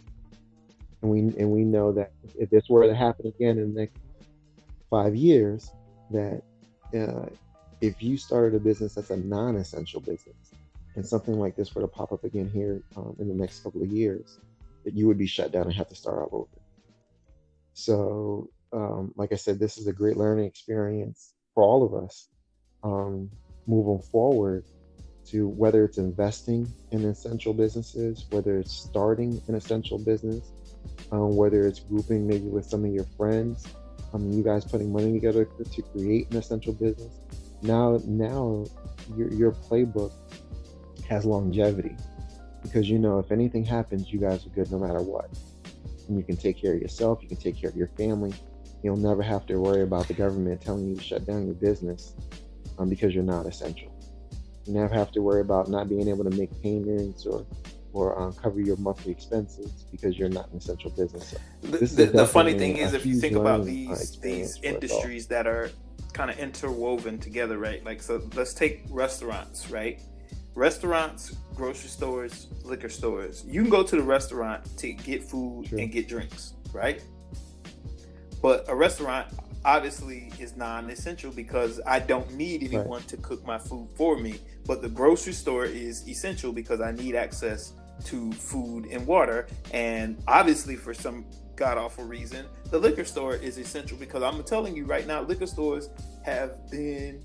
and 1.04 1.12
we 1.12 1.20
and 1.20 1.52
we 1.52 1.64
know 1.64 1.92
that 1.92 2.12
if 2.38 2.50
this 2.50 2.68
were 2.68 2.88
to 2.88 2.96
happen 2.96 3.28
again 3.28 3.60
in 3.60 3.76
the 3.76 3.82
next 3.82 4.00
five 4.90 5.16
years, 5.16 5.70
that 6.10 6.42
uh, 6.96 7.28
if 7.80 8.02
you 8.02 8.18
started 8.18 8.56
a 8.56 8.60
business 8.60 8.96
that's 8.96 9.12
a 9.12 9.18
non-essential 9.18 10.02
business, 10.02 10.52
and 10.96 11.06
something 11.06 11.40
like 11.40 11.56
this 11.56 11.76
were 11.76 11.82
to 11.84 11.88
pop 11.88 12.12
up 12.12 12.24
again 12.24 12.50
here 12.52 12.82
um, 12.96 13.16
in 13.20 13.28
the 13.28 13.36
next 13.36 13.60
couple 13.60 13.84
of 13.84 13.90
years, 13.90 14.40
that 14.84 14.96
you 14.96 15.06
would 15.06 15.20
be 15.20 15.28
shut 15.28 15.52
down 15.52 15.66
and 15.66 15.74
have 15.74 15.90
to 15.90 15.96
start 15.96 16.18
all 16.18 16.40
over. 16.40 16.62
So, 17.76 18.50
um, 18.74 19.14
like 19.16 19.32
I 19.32 19.36
said, 19.36 19.60
this 19.60 19.78
is 19.78 19.86
a 19.86 19.94
great 19.94 20.18
learning 20.18 20.46
experience 20.46 21.36
for 21.54 21.62
all 21.62 21.84
of 21.86 21.94
us 22.04 22.30
um, 22.84 23.30
moving 23.68 24.02
forward 24.02 24.66
to 25.30 25.48
whether 25.48 25.84
it's 25.84 25.98
investing 25.98 26.72
in 26.92 27.04
essential 27.06 27.54
businesses, 27.54 28.26
whether 28.30 28.58
it's 28.58 28.72
starting 28.72 29.42
an 29.48 29.56
essential 29.56 29.98
business, 29.98 30.52
um, 31.12 31.36
whether 31.36 31.68
it's 31.68 31.80
grouping 31.80 32.28
maybe 32.28 32.46
with 32.46 32.66
some 32.66 32.86
of 32.86 32.92
your 32.92 33.06
friends, 33.18 33.68
um, 34.14 34.32
you 34.32 34.44
guys 34.44 34.64
putting 34.66 34.92
money 34.92 35.12
together 35.12 35.46
to 35.46 35.82
create 35.82 36.30
an 36.32 36.38
essential 36.38 36.74
business. 36.74 37.20
Now, 37.62 38.00
now 38.06 38.66
your, 39.16 39.32
your 39.34 39.52
playbook 39.52 40.12
has 41.10 41.26
longevity 41.26 41.96
because 42.62 42.90
you 42.90 43.00
know 43.00 43.20
if 43.20 43.32
anything 43.32 43.66
happens, 43.66 44.12
you 44.12 44.20
guys 44.20 44.46
are 44.46 44.50
good 44.50 44.72
no 44.72 44.80
matter 44.80 45.02
what. 45.02 45.30
And 46.08 46.18
you 46.18 46.24
can 46.24 46.38
take 46.38 46.62
care 46.62 46.74
of 46.74 46.82
yourself, 46.82 47.20
you 47.22 47.28
can 47.28 47.38
take 47.38 47.60
care 47.60 47.70
of 47.70 47.76
your 47.76 47.88
family. 47.90 48.34
You'll 48.84 48.96
never 48.96 49.22
have 49.24 49.46
to 49.48 49.58
worry 49.58 49.82
about 49.82 50.08
the 50.08 50.14
government 50.14 50.62
telling 50.62 50.88
you 50.88 50.96
to 50.96 51.02
shut 51.02 51.26
down 51.26 51.46
your 51.46 51.56
business 51.56 52.14
um, 52.78 52.90
because 52.90 53.14
you're 53.14 53.24
not 53.24 53.46
essential. 53.46 53.97
You 54.68 54.74
never 54.74 54.94
have 54.94 55.12
to 55.14 55.22
worry 55.22 55.42
about 55.42 55.70
not 55.70 55.88
being 55.88 56.08
able 56.08 56.24
to 56.26 56.30
make 56.30 56.50
payments 56.62 57.26
or 57.26 57.46
or 57.94 58.20
um, 58.20 58.34
cover 58.34 58.60
your 58.60 58.76
monthly 58.78 59.12
expenses 59.12 59.86
because 59.92 60.20
you're 60.20 60.30
not 60.30 60.52
an 60.52 60.58
essential 60.58 60.92
business. 60.92 61.34
The, 61.62 61.78
the, 61.78 62.06
the 62.06 62.28
funny 62.28 62.54
thing 62.54 62.78
is, 62.78 62.94
if 62.94 63.06
you 63.06 63.20
think 63.20 63.36
about 63.36 63.66
these 63.66 64.20
these 64.20 64.60
industries 64.62 65.28
that 65.28 65.48
are 65.48 65.72
kind 66.14 66.30
of 66.30 66.38
interwoven 66.38 67.18
together, 67.20 67.58
right? 67.58 67.84
Like, 67.84 68.02
so 68.02 68.22
let's 68.36 68.54
take 68.54 68.84
restaurants, 68.90 69.70
right? 69.70 70.02
Restaurants, 70.56 71.36
grocery 71.56 71.90
stores, 71.90 72.48
liquor 72.64 72.90
stores. 72.90 73.44
You 73.48 73.62
can 73.62 73.70
go 73.70 73.84
to 73.84 73.96
the 73.96 74.02
restaurant 74.02 74.78
to 74.80 74.94
get 74.94 75.24
food 75.24 75.68
True. 75.68 75.80
and 75.80 75.92
get 75.92 76.08
drinks, 76.08 76.54
right? 76.74 77.02
But 78.42 78.66
a 78.68 78.76
restaurant 78.76 79.28
obviously 79.68 80.32
is 80.40 80.56
non-essential 80.56 81.30
because 81.30 81.82
I 81.86 82.00
don't 82.00 82.34
need 82.34 82.64
anyone 82.64 83.00
right. 83.00 83.08
to 83.10 83.18
cook 83.18 83.46
my 83.46 83.60
food 83.60 83.90
for 83.96 84.18
me. 84.18 84.40
But 84.66 84.82
the 84.82 84.88
grocery 84.88 85.34
store 85.34 85.66
is 85.66 86.08
essential 86.08 86.54
because 86.54 86.80
I 86.80 86.94
need 86.94 87.16
access 87.16 87.74
to 88.06 88.32
food 88.32 88.86
and 88.86 89.06
water. 89.06 89.48
And 89.74 90.24
obviously, 90.26 90.78
for 90.78 90.94
some 90.94 91.26
god 91.58 91.78
awful 91.78 92.06
reason, 92.06 92.46
the 92.72 92.80
liquor 92.80 93.04
store 93.04 93.36
is 93.36 93.58
essential 93.58 93.98
because 93.98 94.24
I'm 94.24 94.42
telling 94.44 94.74
you 94.74 94.86
right 94.86 95.06
now, 95.06 95.22
liquor 95.22 95.48
stores 95.48 95.90
have 96.24 96.72
been 96.72 97.22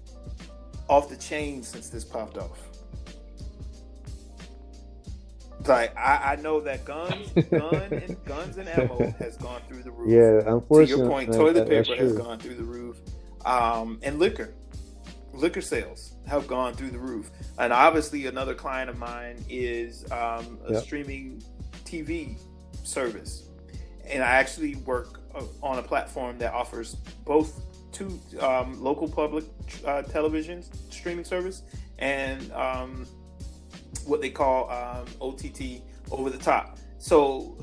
off 0.88 1.08
the 1.08 1.16
chain 1.16 1.62
since 1.62 1.90
this 1.90 2.04
popped 2.04 2.38
off. 2.38 2.71
Like 5.66 5.96
I, 5.96 6.32
I 6.32 6.36
know 6.36 6.60
that 6.60 6.84
guns, 6.84 7.30
gun 7.50 7.74
and 7.92 8.24
guns 8.24 8.56
and 8.58 8.68
ammo 8.68 9.14
has 9.18 9.36
gone 9.36 9.60
through 9.68 9.82
the 9.82 9.90
roof. 9.90 10.10
Yeah, 10.10 10.54
unfortunately, 10.54 10.86
to 10.86 10.96
your 10.96 11.08
point, 11.08 11.32
toilet 11.32 11.68
paper 11.68 11.96
has 11.96 12.12
gone 12.14 12.38
through 12.38 12.54
the 12.54 12.64
roof, 12.64 13.00
um, 13.44 13.98
and 14.02 14.18
liquor, 14.18 14.54
liquor 15.32 15.60
sales 15.60 16.14
have 16.26 16.46
gone 16.46 16.74
through 16.74 16.90
the 16.90 16.98
roof. 16.98 17.30
And 17.58 17.72
obviously, 17.72 18.26
another 18.26 18.54
client 18.54 18.90
of 18.90 18.98
mine 18.98 19.44
is 19.48 20.04
um, 20.10 20.58
a 20.66 20.74
yep. 20.74 20.82
streaming 20.82 21.42
TV 21.84 22.38
service, 22.82 23.48
and 24.06 24.22
I 24.22 24.28
actually 24.28 24.76
work 24.76 25.20
uh, 25.34 25.44
on 25.62 25.78
a 25.78 25.82
platform 25.82 26.38
that 26.38 26.52
offers 26.52 26.96
both 27.24 27.62
two 27.92 28.18
um, 28.40 28.82
local 28.82 29.08
public 29.08 29.44
uh, 29.86 30.02
television 30.02 30.64
streaming 30.90 31.24
service 31.24 31.62
and 31.98 32.50
um, 32.52 33.06
what 34.06 34.20
they 34.20 34.30
call 34.30 34.70
um, 34.70 35.06
OTT 35.20 35.82
over 36.10 36.30
the 36.30 36.38
top. 36.38 36.78
So 36.98 37.56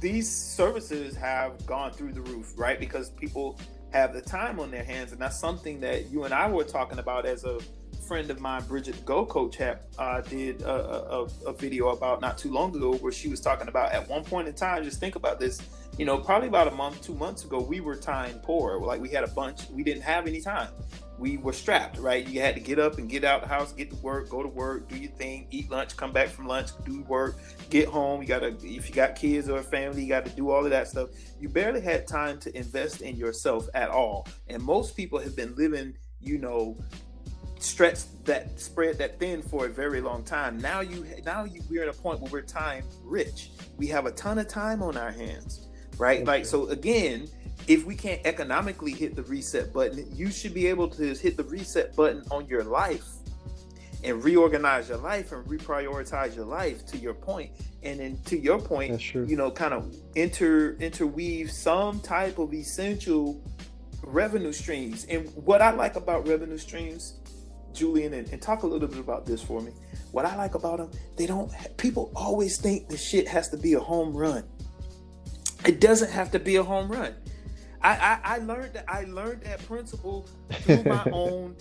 these 0.00 0.30
services 0.30 1.16
have 1.16 1.64
gone 1.66 1.92
through 1.92 2.12
the 2.12 2.22
roof, 2.22 2.52
right? 2.56 2.78
Because 2.78 3.10
people 3.10 3.58
have 3.90 4.12
the 4.12 4.20
time 4.20 4.60
on 4.60 4.70
their 4.70 4.84
hands, 4.84 5.12
and 5.12 5.20
that's 5.20 5.38
something 5.38 5.80
that 5.80 6.10
you 6.10 6.24
and 6.24 6.34
I 6.34 6.48
were 6.48 6.64
talking 6.64 6.98
about 6.98 7.26
as 7.26 7.44
a 7.44 7.58
friend 8.06 8.30
of 8.30 8.40
mine, 8.40 8.62
Bridget 8.66 9.04
Go 9.04 9.26
Coach, 9.26 9.60
uh, 9.60 10.20
did 10.22 10.62
a, 10.62 10.70
a, 10.70 11.24
a, 11.46 11.52
video 11.52 11.88
about 11.88 12.22
not 12.22 12.38
too 12.38 12.50
long 12.50 12.74
ago 12.74 12.94
where 12.96 13.12
she 13.12 13.28
was 13.28 13.38
talking 13.38 13.68
about 13.68 13.92
at 13.92 14.08
one 14.08 14.24
point 14.24 14.48
in 14.48 14.54
time. 14.54 14.82
Just 14.82 14.98
think 14.98 15.14
about 15.14 15.38
this. 15.38 15.60
You 15.98 16.06
know, 16.06 16.16
probably 16.16 16.48
about 16.48 16.68
a 16.68 16.70
month, 16.70 17.02
two 17.02 17.14
months 17.14 17.44
ago, 17.44 17.60
we 17.60 17.80
were 17.80 17.96
time 17.96 18.40
poor. 18.42 18.80
Like 18.80 19.00
we 19.00 19.10
had 19.10 19.24
a 19.24 19.28
bunch, 19.28 19.68
we 19.70 19.82
didn't 19.82 20.02
have 20.02 20.26
any 20.26 20.40
time 20.40 20.68
we 21.18 21.36
were 21.36 21.52
strapped, 21.52 21.98
right? 21.98 22.26
You 22.26 22.40
had 22.40 22.54
to 22.54 22.60
get 22.60 22.78
up 22.78 22.98
and 22.98 23.08
get 23.08 23.24
out 23.24 23.42
the 23.42 23.48
house, 23.48 23.72
get 23.72 23.90
to 23.90 23.96
work, 23.96 24.28
go 24.28 24.42
to 24.42 24.48
work, 24.48 24.88
do 24.88 24.96
your 24.96 25.10
thing, 25.12 25.46
eat 25.50 25.70
lunch, 25.70 25.96
come 25.96 26.12
back 26.12 26.28
from 26.28 26.46
lunch, 26.46 26.70
do 26.84 27.02
work, 27.02 27.36
get 27.70 27.88
home. 27.88 28.22
You 28.22 28.28
gotta, 28.28 28.56
if 28.62 28.88
you 28.88 28.94
got 28.94 29.16
kids 29.16 29.48
or 29.48 29.58
a 29.58 29.62
family, 29.62 30.02
you 30.02 30.08
got 30.08 30.24
to 30.26 30.30
do 30.32 30.50
all 30.50 30.64
of 30.64 30.70
that 30.70 30.88
stuff. 30.88 31.10
You 31.40 31.48
barely 31.48 31.80
had 31.80 32.06
time 32.06 32.38
to 32.40 32.56
invest 32.56 33.02
in 33.02 33.16
yourself 33.16 33.68
at 33.74 33.90
all. 33.90 34.26
And 34.48 34.62
most 34.62 34.96
people 34.96 35.18
have 35.18 35.34
been 35.34 35.54
living, 35.56 35.96
you 36.20 36.38
know, 36.38 36.76
stretched 37.58 38.24
that 38.24 38.60
spread 38.60 38.98
that 38.98 39.18
thin 39.18 39.42
for 39.42 39.66
a 39.66 39.68
very 39.68 40.00
long 40.00 40.22
time. 40.22 40.58
Now 40.58 40.80
you, 40.80 41.04
now 41.24 41.44
you, 41.44 41.62
we're 41.68 41.82
at 41.82 41.88
a 41.88 41.98
point 41.98 42.20
where 42.20 42.30
we're 42.30 42.42
time 42.42 42.84
rich. 43.02 43.50
We 43.76 43.88
have 43.88 44.06
a 44.06 44.12
ton 44.12 44.38
of 44.38 44.46
time 44.46 44.82
on 44.82 44.96
our 44.96 45.10
hands, 45.10 45.66
right? 45.98 46.24
Like 46.24 46.46
so, 46.46 46.68
again 46.68 47.28
if 47.68 47.84
we 47.84 47.94
can't 47.94 48.20
economically 48.24 48.92
hit 48.92 49.14
the 49.14 49.22
reset 49.24 49.72
button, 49.72 50.08
you 50.12 50.30
should 50.30 50.54
be 50.54 50.66
able 50.66 50.88
to 50.88 51.14
hit 51.14 51.36
the 51.36 51.44
reset 51.44 51.94
button 51.94 52.24
on 52.30 52.46
your 52.46 52.64
life 52.64 53.04
and 54.02 54.24
reorganize 54.24 54.88
your 54.88 54.98
life 54.98 55.32
and 55.32 55.44
reprioritize 55.44 56.34
your 56.34 56.46
life 56.46 56.86
to 56.86 56.96
your 56.96 57.12
point. 57.12 57.50
And 57.82 58.00
then 58.00 58.18
to 58.24 58.38
your 58.38 58.58
point, 58.58 59.14
you 59.14 59.36
know, 59.36 59.50
kind 59.50 59.74
of 59.74 59.94
inter 60.14 60.76
interweave 60.80 61.50
some 61.50 62.00
type 62.00 62.38
of 62.38 62.54
essential 62.54 63.42
revenue 64.02 64.52
streams. 64.52 65.04
And 65.04 65.28
what 65.34 65.60
I 65.60 65.70
like 65.70 65.96
about 65.96 66.26
revenue 66.26 66.58
streams, 66.58 67.20
Julian, 67.74 68.14
and, 68.14 68.28
and 68.30 68.40
talk 68.40 68.62
a 68.62 68.66
little 68.66 68.88
bit 68.88 68.98
about 68.98 69.26
this 69.26 69.42
for 69.42 69.60
me. 69.60 69.72
What 70.12 70.24
I 70.24 70.36
like 70.36 70.54
about 70.54 70.78
them, 70.78 70.90
they 71.16 71.26
don't 71.26 71.52
people 71.76 72.10
always 72.16 72.58
think 72.58 72.88
the 72.88 72.96
shit 72.96 73.28
has 73.28 73.50
to 73.50 73.58
be 73.58 73.74
a 73.74 73.80
home 73.80 74.16
run. 74.16 74.44
It 75.66 75.80
doesn't 75.80 76.10
have 76.10 76.30
to 76.30 76.38
be 76.38 76.56
a 76.56 76.62
home 76.62 76.90
run. 76.90 77.14
I, 77.82 77.90
I, 77.90 78.20
I 78.24 78.38
learned 78.38 78.74
that 78.74 78.84
I 78.88 79.04
learned 79.04 79.42
that 79.42 79.64
principle 79.66 80.28
through 80.50 80.84
my 80.84 81.04
own 81.12 81.56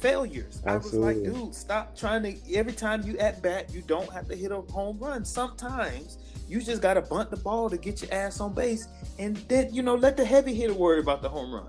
failures. 0.00 0.60
Absolutely. 0.66 1.06
I 1.06 1.06
was 1.06 1.16
like, 1.16 1.34
dude, 1.34 1.54
stop 1.54 1.96
trying 1.96 2.22
to 2.22 2.54
every 2.54 2.72
time 2.72 3.02
you 3.02 3.16
at 3.18 3.42
bat, 3.42 3.72
you 3.72 3.82
don't 3.82 4.10
have 4.12 4.28
to 4.28 4.36
hit 4.36 4.52
a 4.52 4.60
home 4.60 4.98
run. 4.98 5.24
Sometimes 5.24 6.18
you 6.48 6.60
just 6.60 6.82
gotta 6.82 7.00
bunt 7.02 7.30
the 7.30 7.36
ball 7.36 7.70
to 7.70 7.76
get 7.76 8.02
your 8.02 8.12
ass 8.12 8.40
on 8.40 8.54
base 8.54 8.86
and 9.18 9.36
then 9.48 9.72
you 9.72 9.82
know 9.82 9.94
let 9.94 10.16
the 10.16 10.24
heavy 10.24 10.54
hitter 10.54 10.74
worry 10.74 11.00
about 11.00 11.22
the 11.22 11.28
home 11.28 11.54
run. 11.54 11.66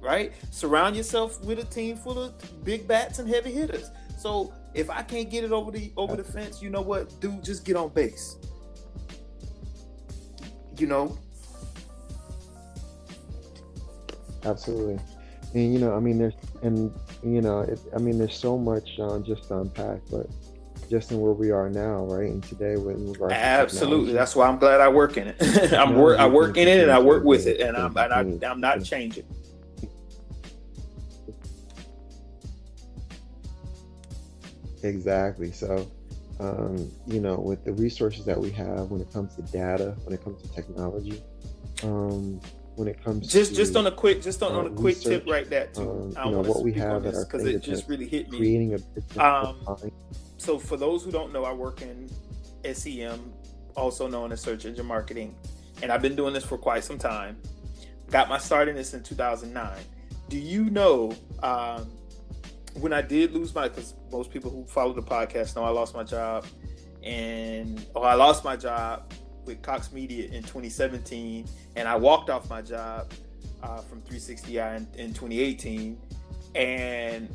Right? 0.00 0.32
Surround 0.50 0.96
yourself 0.96 1.44
with 1.44 1.58
a 1.58 1.64
team 1.64 1.96
full 1.96 2.18
of 2.18 2.64
big 2.64 2.86
bats 2.86 3.18
and 3.18 3.28
heavy 3.28 3.52
hitters. 3.52 3.90
So 4.16 4.52
if 4.74 4.90
I 4.90 5.02
can't 5.02 5.30
get 5.30 5.44
it 5.44 5.52
over 5.52 5.70
the 5.70 5.92
over 5.96 6.16
the 6.16 6.24
fence, 6.24 6.62
you 6.62 6.70
know 6.70 6.82
what, 6.82 7.20
dude, 7.20 7.44
just 7.44 7.64
get 7.64 7.76
on 7.76 7.90
base. 7.90 8.36
You 10.76 10.86
know, 10.86 11.18
absolutely. 14.44 14.98
And 15.54 15.72
you 15.72 15.78
know, 15.78 15.94
I 15.94 16.00
mean, 16.00 16.18
there's 16.18 16.34
and 16.62 16.92
you 17.22 17.40
know, 17.40 17.60
it, 17.60 17.80
I 17.94 17.98
mean, 17.98 18.18
there's 18.18 18.36
so 18.36 18.58
much 18.58 18.98
uh, 18.98 19.18
just 19.20 19.48
to 19.48 19.60
unpack, 19.60 20.00
but 20.10 20.26
just 20.90 21.12
in 21.12 21.20
where 21.20 21.32
we 21.32 21.50
are 21.50 21.68
now, 21.68 22.04
right? 22.04 22.30
And 22.30 22.42
today, 22.42 22.76
with 22.76 23.20
absolutely, 23.30 24.12
that's 24.12 24.34
why 24.34 24.48
I'm 24.48 24.58
glad 24.58 24.80
I 24.80 24.88
work 24.88 25.16
in 25.16 25.28
it. 25.28 25.72
I'm 25.72 25.96
work, 25.96 26.18
I 26.18 26.26
work 26.26 26.56
in 26.56 26.68
it, 26.68 26.82
and 26.82 26.90
I 26.90 26.98
work 26.98 27.24
with 27.24 27.46
it, 27.46 27.60
and 27.60 27.76
I'm, 27.76 27.96
and 27.96 28.44
I, 28.44 28.50
I'm 28.50 28.60
not 28.60 28.82
changing. 28.84 29.24
Exactly. 34.82 35.50
So, 35.52 35.90
um, 36.40 36.90
you 37.06 37.20
know, 37.20 37.36
with 37.36 37.64
the 37.64 37.72
resources 37.72 38.24
that 38.26 38.38
we 38.38 38.50
have 38.50 38.90
when 38.90 39.00
it 39.00 39.12
comes 39.12 39.34
to 39.36 39.42
data, 39.42 39.96
when 40.04 40.14
it 40.14 40.22
comes 40.22 40.42
to 40.42 40.48
technology, 40.52 41.22
um, 41.82 42.40
when 42.78 42.88
it 42.88 43.02
comes 43.02 43.30
just 43.30 43.50
to, 43.50 43.56
just 43.56 43.76
on 43.76 43.86
a 43.86 43.90
quick 43.90 44.22
just 44.22 44.42
on, 44.42 44.54
uh, 44.54 44.58
on 44.58 44.66
a 44.66 44.70
quick 44.70 44.96
research, 44.96 45.24
tip 45.24 45.30
right 45.30 45.50
that 45.50 45.74
too. 45.74 46.14
Um, 46.16 46.26
you 46.26 46.30
know 46.32 46.40
what 46.40 46.62
we 46.62 46.72
have 46.74 47.04
at 47.06 47.14
our 47.14 47.24
because 47.24 47.44
it 47.44 47.62
just 47.62 47.88
really 47.88 48.06
hit 48.06 48.30
me. 48.30 48.38
Creating 48.38 48.78
a 49.16 49.24
um, 49.24 49.58
so 50.38 50.58
for 50.58 50.76
those 50.76 51.02
who 51.02 51.10
don't 51.10 51.32
know, 51.32 51.44
I 51.44 51.52
work 51.52 51.82
in 51.82 52.08
SEM, 52.72 53.32
also 53.74 54.06
known 54.06 54.32
as 54.32 54.40
search 54.40 54.64
engine 54.64 54.86
marketing, 54.86 55.34
and 55.82 55.90
I've 55.90 56.02
been 56.02 56.16
doing 56.16 56.32
this 56.32 56.44
for 56.44 56.56
quite 56.56 56.84
some 56.84 56.98
time. 56.98 57.36
Got 58.10 58.28
my 58.28 58.38
start 58.38 58.68
in 58.68 58.76
this 58.76 58.94
in 58.94 59.02
2009. 59.02 59.78
Do 60.28 60.38
you 60.38 60.70
know 60.70 61.12
um, 61.42 61.90
when 62.74 62.92
I 62.92 63.02
did 63.02 63.32
lose 63.32 63.54
my? 63.54 63.68
Because 63.68 63.94
most 64.10 64.30
people 64.30 64.50
who 64.50 64.64
follow 64.66 64.92
the 64.92 65.02
podcast 65.02 65.56
know 65.56 65.64
I 65.64 65.70
lost 65.70 65.94
my 65.94 66.04
job, 66.04 66.46
and 67.02 67.84
oh, 67.94 68.02
I 68.02 68.14
lost 68.14 68.44
my 68.44 68.56
job 68.56 69.12
with 69.48 69.62
Cox 69.62 69.92
Media 69.92 70.26
in 70.26 70.42
2017, 70.42 71.48
and 71.74 71.88
I 71.88 71.96
walked 71.96 72.30
off 72.30 72.48
my 72.48 72.62
job 72.62 73.10
uh, 73.62 73.78
from 73.78 74.02
360i 74.02 74.76
in, 74.76 74.86
in 75.00 75.08
2018. 75.08 75.98
And 76.54 77.28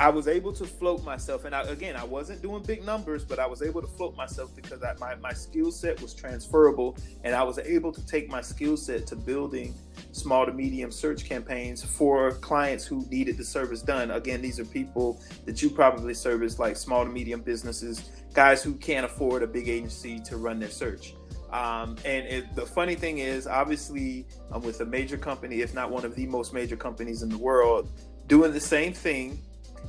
I 0.00 0.10
was 0.10 0.28
able 0.28 0.52
to 0.52 0.64
float 0.64 1.04
myself, 1.04 1.44
and 1.44 1.54
I, 1.54 1.62
again, 1.62 1.96
I 1.96 2.04
wasn't 2.04 2.40
doing 2.40 2.62
big 2.62 2.86
numbers, 2.86 3.24
but 3.24 3.40
I 3.40 3.46
was 3.46 3.62
able 3.62 3.80
to 3.80 3.88
float 3.88 4.16
myself 4.16 4.54
because 4.54 4.82
I, 4.84 4.94
my 5.00 5.16
my 5.16 5.32
skill 5.32 5.72
set 5.72 6.00
was 6.00 6.14
transferable, 6.14 6.96
and 7.24 7.34
I 7.34 7.42
was 7.42 7.58
able 7.58 7.92
to 7.92 8.06
take 8.06 8.30
my 8.30 8.40
skill 8.40 8.76
set 8.76 9.08
to 9.08 9.16
building 9.16 9.74
small 10.12 10.46
to 10.46 10.52
medium 10.52 10.92
search 10.92 11.24
campaigns 11.24 11.82
for 11.82 12.32
clients 12.34 12.84
who 12.84 13.04
needed 13.10 13.36
the 13.36 13.44
service 13.44 13.82
done. 13.82 14.12
Again, 14.12 14.40
these 14.40 14.60
are 14.60 14.64
people 14.64 15.20
that 15.46 15.60
you 15.62 15.68
probably 15.68 16.14
service, 16.14 16.60
like 16.60 16.76
small 16.76 17.04
to 17.04 17.10
medium 17.10 17.40
businesses, 17.40 18.08
guys 18.34 18.62
who 18.62 18.74
can't 18.74 19.04
afford 19.04 19.42
a 19.42 19.48
big 19.48 19.68
agency 19.68 20.20
to 20.20 20.36
run 20.36 20.60
their 20.60 20.70
search. 20.70 21.14
Um, 21.50 21.96
and 22.04 22.26
it, 22.26 22.54
the 22.54 22.66
funny 22.66 22.94
thing 22.94 23.18
is, 23.18 23.46
obviously, 23.46 24.26
I'm 24.52 24.62
with 24.62 24.80
a 24.80 24.84
major 24.84 25.16
company, 25.16 25.60
if 25.60 25.74
not 25.74 25.90
one 25.90 26.04
of 26.04 26.14
the 26.14 26.26
most 26.26 26.52
major 26.52 26.76
companies 26.76 27.22
in 27.22 27.28
the 27.28 27.38
world, 27.38 27.88
doing 28.26 28.52
the 28.52 28.60
same 28.60 28.92
thing 28.92 29.42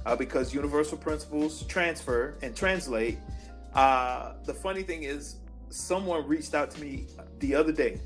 uh, 0.06 0.16
because 0.16 0.54
universal 0.54 0.98
principles 0.98 1.64
transfer 1.64 2.38
and 2.42 2.56
translate. 2.56 3.18
Uh, 3.74 4.34
the 4.46 4.54
funny 4.54 4.84
thing 4.84 5.04
is, 5.04 5.36
someone 5.70 6.26
reached 6.28 6.56
out 6.56 6.72
to 6.72 6.82
me 6.82 7.08
the 7.40 7.54
other 7.54 7.72
day 7.72 8.00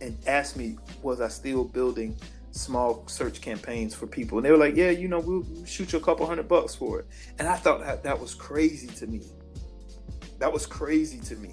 and 0.00 0.18
asked 0.26 0.56
me, 0.56 0.76
was 1.00 1.20
I 1.20 1.28
still 1.28 1.64
building 1.64 2.16
small 2.50 3.06
search 3.06 3.40
campaigns 3.40 3.94
for 3.94 4.06
people? 4.06 4.38
And 4.38 4.44
they 4.44 4.50
were 4.50 4.58
like, 4.58 4.74
yeah, 4.74 4.90
you 4.90 5.06
know, 5.06 5.20
we'll 5.20 5.46
shoot 5.64 5.92
you 5.92 5.98
a 5.98 6.02
couple 6.02 6.26
hundred 6.26 6.48
bucks 6.48 6.74
for 6.74 7.00
it. 7.00 7.06
And 7.38 7.46
I 7.46 7.56
thought 7.56 7.80
that 7.80 8.02
that 8.02 8.20
was 8.20 8.34
crazy 8.34 8.88
to 8.88 9.06
me. 9.06 9.22
That 10.38 10.52
was 10.52 10.66
crazy 10.66 11.20
to 11.20 11.36
me 11.36 11.52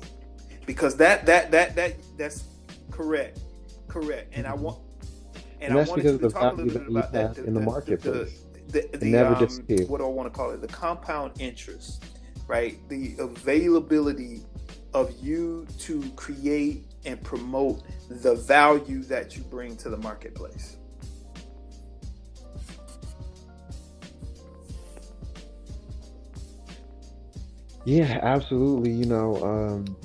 because 0.65 0.95
that 0.97 1.25
that 1.25 1.51
that 1.51 1.75
that 1.75 1.95
that's 2.17 2.45
correct, 2.91 3.39
correct. 3.87 4.33
And 4.33 4.47
I 4.47 4.53
want 4.53 4.79
and, 5.61 5.71
And 5.71 5.73
I 5.73 5.77
that's 5.77 5.89
wanted 5.89 6.03
because 6.03 6.19
to 6.19 6.25
of 6.25 6.33
the 6.33 6.39
talk 6.39 6.53
a 6.53 6.55
value 6.57 6.71
little 6.71 6.73
that 6.73 6.79
bit 6.81 6.91
you 6.91 6.97
about 6.97 7.11
that 7.13 7.37
have 7.37 7.47
in 7.47 7.53
the 7.53 7.59
marketplace. 7.61 8.43
the, 8.69 8.97
the, 8.97 9.05
never 9.05 9.35
um, 9.35 9.39
disappear. 9.39 9.85
what 9.87 9.99
do 9.99 10.05
I 10.05 10.09
want 10.09 10.31
to 10.31 10.37
call 10.37 10.51
it? 10.51 10.61
The 10.61 10.67
compound 10.67 11.33
interest, 11.39 12.03
right? 12.47 12.77
The 12.89 13.15
availability 13.19 14.41
of 14.93 15.11
you 15.21 15.67
to 15.79 16.01
create 16.15 16.85
and 17.05 17.21
promote 17.23 17.83
the 18.09 18.35
value 18.35 19.03
that 19.03 19.35
you 19.35 19.43
bring 19.43 19.75
to 19.77 19.89
the 19.89 19.97
marketplace. 19.97 20.77
Yeah, 27.85 28.19
absolutely. 28.21 28.91
You 28.91 29.05
know, 29.05 29.43
um, 29.43 29.97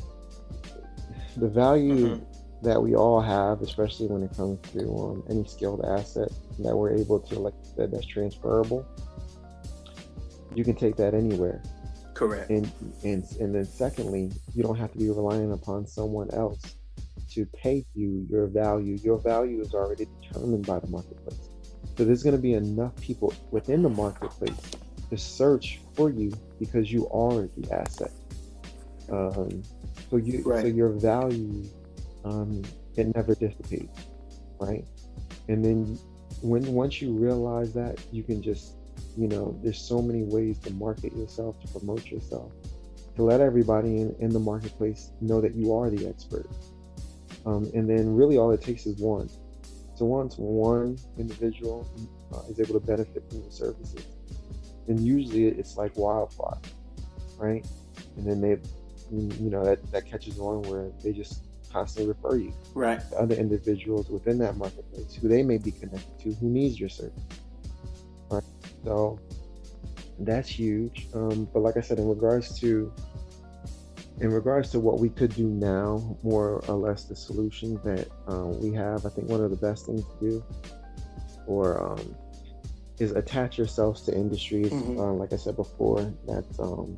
the 1.38 1.48
value 1.48 2.08
Mhm. 2.16 2.20
that 2.62 2.82
we 2.82 2.94
all 2.94 3.20
have, 3.20 3.62
especially 3.62 4.06
when 4.08 4.22
it 4.22 4.36
comes 4.36 4.58
to 4.72 4.80
um, 4.96 5.22
any 5.28 5.44
skilled 5.44 5.84
asset 5.84 6.30
that 6.58 6.76
we're 6.76 6.92
able 6.96 7.20
to, 7.20 7.38
like 7.38 7.54
you 7.62 7.70
said, 7.76 7.90
that's 7.92 8.06
transferable. 8.06 8.84
You 10.54 10.64
can 10.64 10.74
take 10.74 10.96
that 10.96 11.14
anywhere, 11.14 11.62
Correct. 12.14 12.50
and 12.50 12.70
and 13.04 13.24
and 13.38 13.54
then 13.54 13.64
secondly, 13.64 14.30
you 14.54 14.62
don't 14.62 14.76
have 14.76 14.90
to 14.92 14.98
be 14.98 15.08
relying 15.08 15.52
upon 15.52 15.86
someone 15.86 16.28
else 16.32 16.60
to 17.30 17.46
pay 17.46 17.84
you 17.94 18.26
your 18.28 18.46
value. 18.46 18.96
Your 19.02 19.18
value 19.18 19.60
is 19.60 19.74
already 19.74 20.06
determined 20.22 20.66
by 20.66 20.78
the 20.80 20.88
marketplace. 20.88 21.38
So 21.96 22.04
there's 22.04 22.22
going 22.22 22.36
to 22.36 22.42
be 22.42 22.54
enough 22.54 22.94
people 23.00 23.32
within 23.50 23.82
the 23.82 23.88
marketplace 23.88 24.56
to 25.10 25.16
search 25.18 25.80
for 25.94 26.10
you 26.10 26.32
because 26.58 26.90
you 26.90 27.08
are 27.10 27.48
the 27.56 27.72
asset. 27.72 28.12
Um, 29.10 29.62
so 30.10 30.16
you, 30.16 30.42
so 30.42 30.66
your 30.66 30.90
value, 30.90 31.64
um, 32.24 32.62
it 32.96 33.14
never 33.14 33.34
dissipates, 33.34 34.06
right? 34.60 34.84
And 35.48 35.64
then 35.64 35.98
when 36.42 36.64
once 36.72 37.00
you 37.00 37.12
realize 37.12 37.72
that, 37.74 37.98
you 38.12 38.22
can 38.22 38.42
just, 38.42 38.74
you 39.16 39.28
know, 39.28 39.58
there's 39.62 39.80
so 39.80 40.00
many 40.00 40.22
ways 40.24 40.58
to 40.60 40.72
market 40.72 41.14
yourself, 41.16 41.60
to 41.62 41.68
promote 41.68 42.06
yourself, 42.06 42.52
to 43.16 43.22
let 43.22 43.40
everybody 43.40 44.00
in, 44.00 44.14
in 44.20 44.30
the 44.30 44.38
marketplace 44.38 45.10
know 45.20 45.40
that 45.40 45.54
you 45.54 45.74
are 45.74 45.90
the 45.90 46.06
expert. 46.06 46.46
Um, 47.46 47.70
and 47.74 47.88
then 47.88 48.14
really 48.14 48.38
all 48.38 48.50
it 48.52 48.62
takes 48.62 48.86
is 48.86 48.98
one. 48.98 49.28
So 49.94 50.04
once 50.04 50.36
one 50.36 50.96
individual 51.18 51.90
uh, 52.32 52.42
is 52.50 52.60
able 52.60 52.78
to 52.78 52.86
benefit 52.86 53.28
from 53.28 53.42
the 53.42 53.50
services, 53.50 54.06
then 54.86 55.04
usually 55.04 55.46
it's 55.46 55.76
like 55.76 55.96
wildfire, 55.96 56.58
right? 57.36 57.66
And 58.16 58.26
then 58.26 58.40
they, 58.40 58.58
you 59.10 59.50
know, 59.50 59.64
that, 59.64 59.90
that 59.92 60.06
catches 60.06 60.38
on 60.38 60.62
where 60.62 60.90
they 61.02 61.12
just 61.12 61.44
constantly 61.72 62.12
refer 62.12 62.36
you 62.36 62.52
Right. 62.74 63.00
to 63.10 63.16
other 63.16 63.34
individuals 63.34 64.08
within 64.08 64.38
that 64.38 64.56
marketplace 64.56 65.14
who 65.14 65.28
they 65.28 65.42
may 65.42 65.58
be 65.58 65.70
connected 65.70 66.18
to 66.20 66.32
who 66.34 66.48
needs 66.48 66.78
your 66.80 66.88
service. 66.88 67.22
Right. 68.30 68.44
So 68.84 69.18
that's 70.20 70.48
huge. 70.48 71.08
Um, 71.14 71.48
but 71.52 71.60
like 71.60 71.76
I 71.76 71.80
said, 71.80 71.98
in 71.98 72.08
regards 72.08 72.58
to 72.60 72.92
in 74.20 74.30
regards 74.30 74.70
to 74.70 74.80
what 74.80 74.98
we 74.98 75.08
could 75.08 75.32
do 75.34 75.46
now, 75.46 76.16
more 76.24 76.64
or 76.66 76.74
less 76.74 77.04
the 77.04 77.14
solutions 77.14 77.78
that 77.84 78.08
uh, 78.28 78.46
we 78.46 78.72
have, 78.74 79.06
I 79.06 79.10
think 79.10 79.28
one 79.28 79.40
of 79.40 79.50
the 79.50 79.56
best 79.56 79.86
things 79.86 80.02
to 80.02 80.28
do, 80.30 80.44
or 81.46 81.92
um, 81.92 82.16
is 82.98 83.12
attach 83.12 83.56
yourselves 83.58 84.02
to 84.02 84.14
industries. 84.14 84.72
Mhm. 84.72 84.98
Uh, 84.98 85.12
like 85.12 85.32
I 85.32 85.36
said 85.36 85.54
before, 85.54 86.12
that's 86.26 86.58
um, 86.58 86.96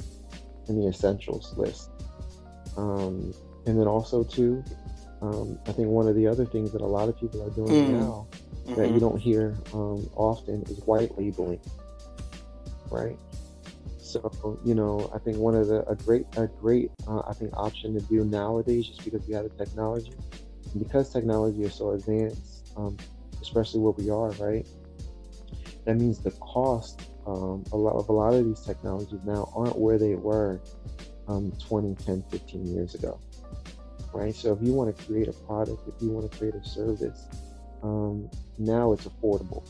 in 0.69 0.81
the 0.81 0.89
essentials 0.89 1.55
list. 1.59 1.90
Um, 2.77 3.33
and 3.67 3.79
then 3.79 3.87
also 3.87 4.25
too, 4.25 4.65
um, 5.23 5.59
I 5.67 5.73
think 5.73 5.89
one 5.89 6.09
of 6.09 6.15
the 6.15 6.27
other 6.27 6.45
things 6.47 6.73
that 6.73 6.81
a 6.81 6.87
lot 6.87 7.09
of 7.09 7.19
people 7.19 7.43
are 7.43 7.51
doing 7.51 7.87
Mm. 7.87 7.89
now 7.89 8.29
that 8.77 8.91
Mhm. 8.91 8.95
you 8.95 9.01
don't 9.01 9.19
hear 9.19 9.57
um, 9.73 10.09
often 10.17 10.63
is 10.63 10.79
white 10.87 11.17
labeling, 11.19 11.61
right? 12.91 13.19
So 13.99 14.59
you 14.65 14.75
know, 14.75 15.11
I 15.15 15.19
think 15.19 15.37
one 15.37 15.55
of 15.55 15.69
the 15.69 15.87
a 15.89 15.95
great 15.95 16.27
a 16.37 16.47
great 16.47 16.91
uh, 17.07 17.21
I 17.29 17.35
think 17.35 17.53
option 17.57 17.95
to 17.95 18.01
do 18.01 18.25
nowadays, 18.25 18.87
just 18.89 19.05
because 19.05 19.27
we 19.27 19.35
have 19.35 19.45
the 19.45 19.51
technology, 19.51 20.13
and 20.73 20.83
because 20.83 21.13
technology 21.13 21.63
is 21.63 21.75
so 21.75 21.91
advanced, 21.91 22.73
um, 22.77 22.97
especially 23.43 23.81
where 23.81 23.93
we 23.93 24.11
are, 24.11 24.31
right? 24.45 24.67
That 25.85 25.97
means 25.97 26.19
the 26.21 26.31
cost 26.33 27.03
um, 27.27 27.65
a 27.73 27.77
lot 27.77 27.95
of 27.97 28.09
a 28.09 28.13
lot 28.13 28.35
of 28.35 28.45
these 28.45 28.61
technologies 28.61 29.21
now 29.25 29.53
aren't 29.55 29.79
where 29.79 29.99
they 29.99 30.15
were 30.15 30.61
um, 31.31 31.53
20, 31.67 31.95
10, 31.95 32.25
15 32.31 32.75
years 32.75 32.95
ago, 32.95 33.21
right? 34.13 34.35
So 34.35 34.53
if 34.53 34.59
you 34.63 34.73
want 34.73 34.97
to 34.97 35.05
create 35.05 35.29
a 35.29 35.33
product, 35.33 35.83
if 35.87 36.03
you 36.03 36.11
want 36.11 36.31
to 36.31 36.37
create 36.37 36.55
a 36.55 36.65
service, 36.65 37.27
um, 37.83 38.29
now 38.59 38.93
it's 38.93 39.07
affordable 39.07 39.67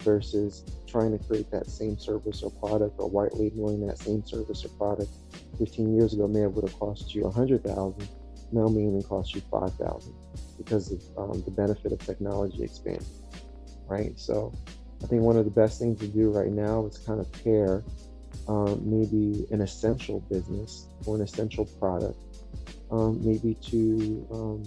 versus 0.00 0.64
trying 0.86 1.16
to 1.16 1.24
create 1.24 1.50
that 1.50 1.68
same 1.68 1.98
service 1.98 2.42
or 2.42 2.50
product 2.50 2.94
or 2.98 3.08
white 3.08 3.34
labeling 3.34 3.86
that 3.86 3.98
same 3.98 4.24
service 4.24 4.64
or 4.64 4.68
product 4.70 5.10
15 5.58 5.94
years 5.96 6.14
ago 6.14 6.28
may 6.28 6.40
have 6.40 6.52
would 6.52 6.68
have 6.68 6.78
cost 6.78 7.14
you 7.14 7.24
a 7.24 7.30
hundred 7.30 7.64
thousand 7.64 8.08
now 8.52 8.68
may 8.68 8.82
even 8.82 9.02
cost 9.02 9.34
you 9.34 9.42
five 9.50 9.74
thousand 9.74 10.14
because 10.56 10.92
of 10.92 11.02
um, 11.18 11.42
the 11.42 11.50
benefit 11.50 11.90
of 11.92 11.98
technology 11.98 12.62
expanding 12.62 13.04
right 13.88 14.18
so 14.18 14.52
i 15.02 15.06
think 15.06 15.20
one 15.22 15.36
of 15.36 15.44
the 15.44 15.50
best 15.50 15.80
things 15.80 15.98
to 15.98 16.06
do 16.06 16.30
right 16.30 16.52
now 16.52 16.86
is 16.86 16.98
kind 16.98 17.20
of 17.20 17.30
pair 17.44 17.82
um, 18.48 18.80
maybe 18.84 19.46
an 19.50 19.60
essential 19.60 20.20
business 20.30 20.86
or 21.06 21.16
an 21.16 21.22
essential 21.22 21.66
product 21.78 22.18
um, 22.90 23.18
maybe 23.24 23.54
to 23.54 24.26
um, 24.30 24.62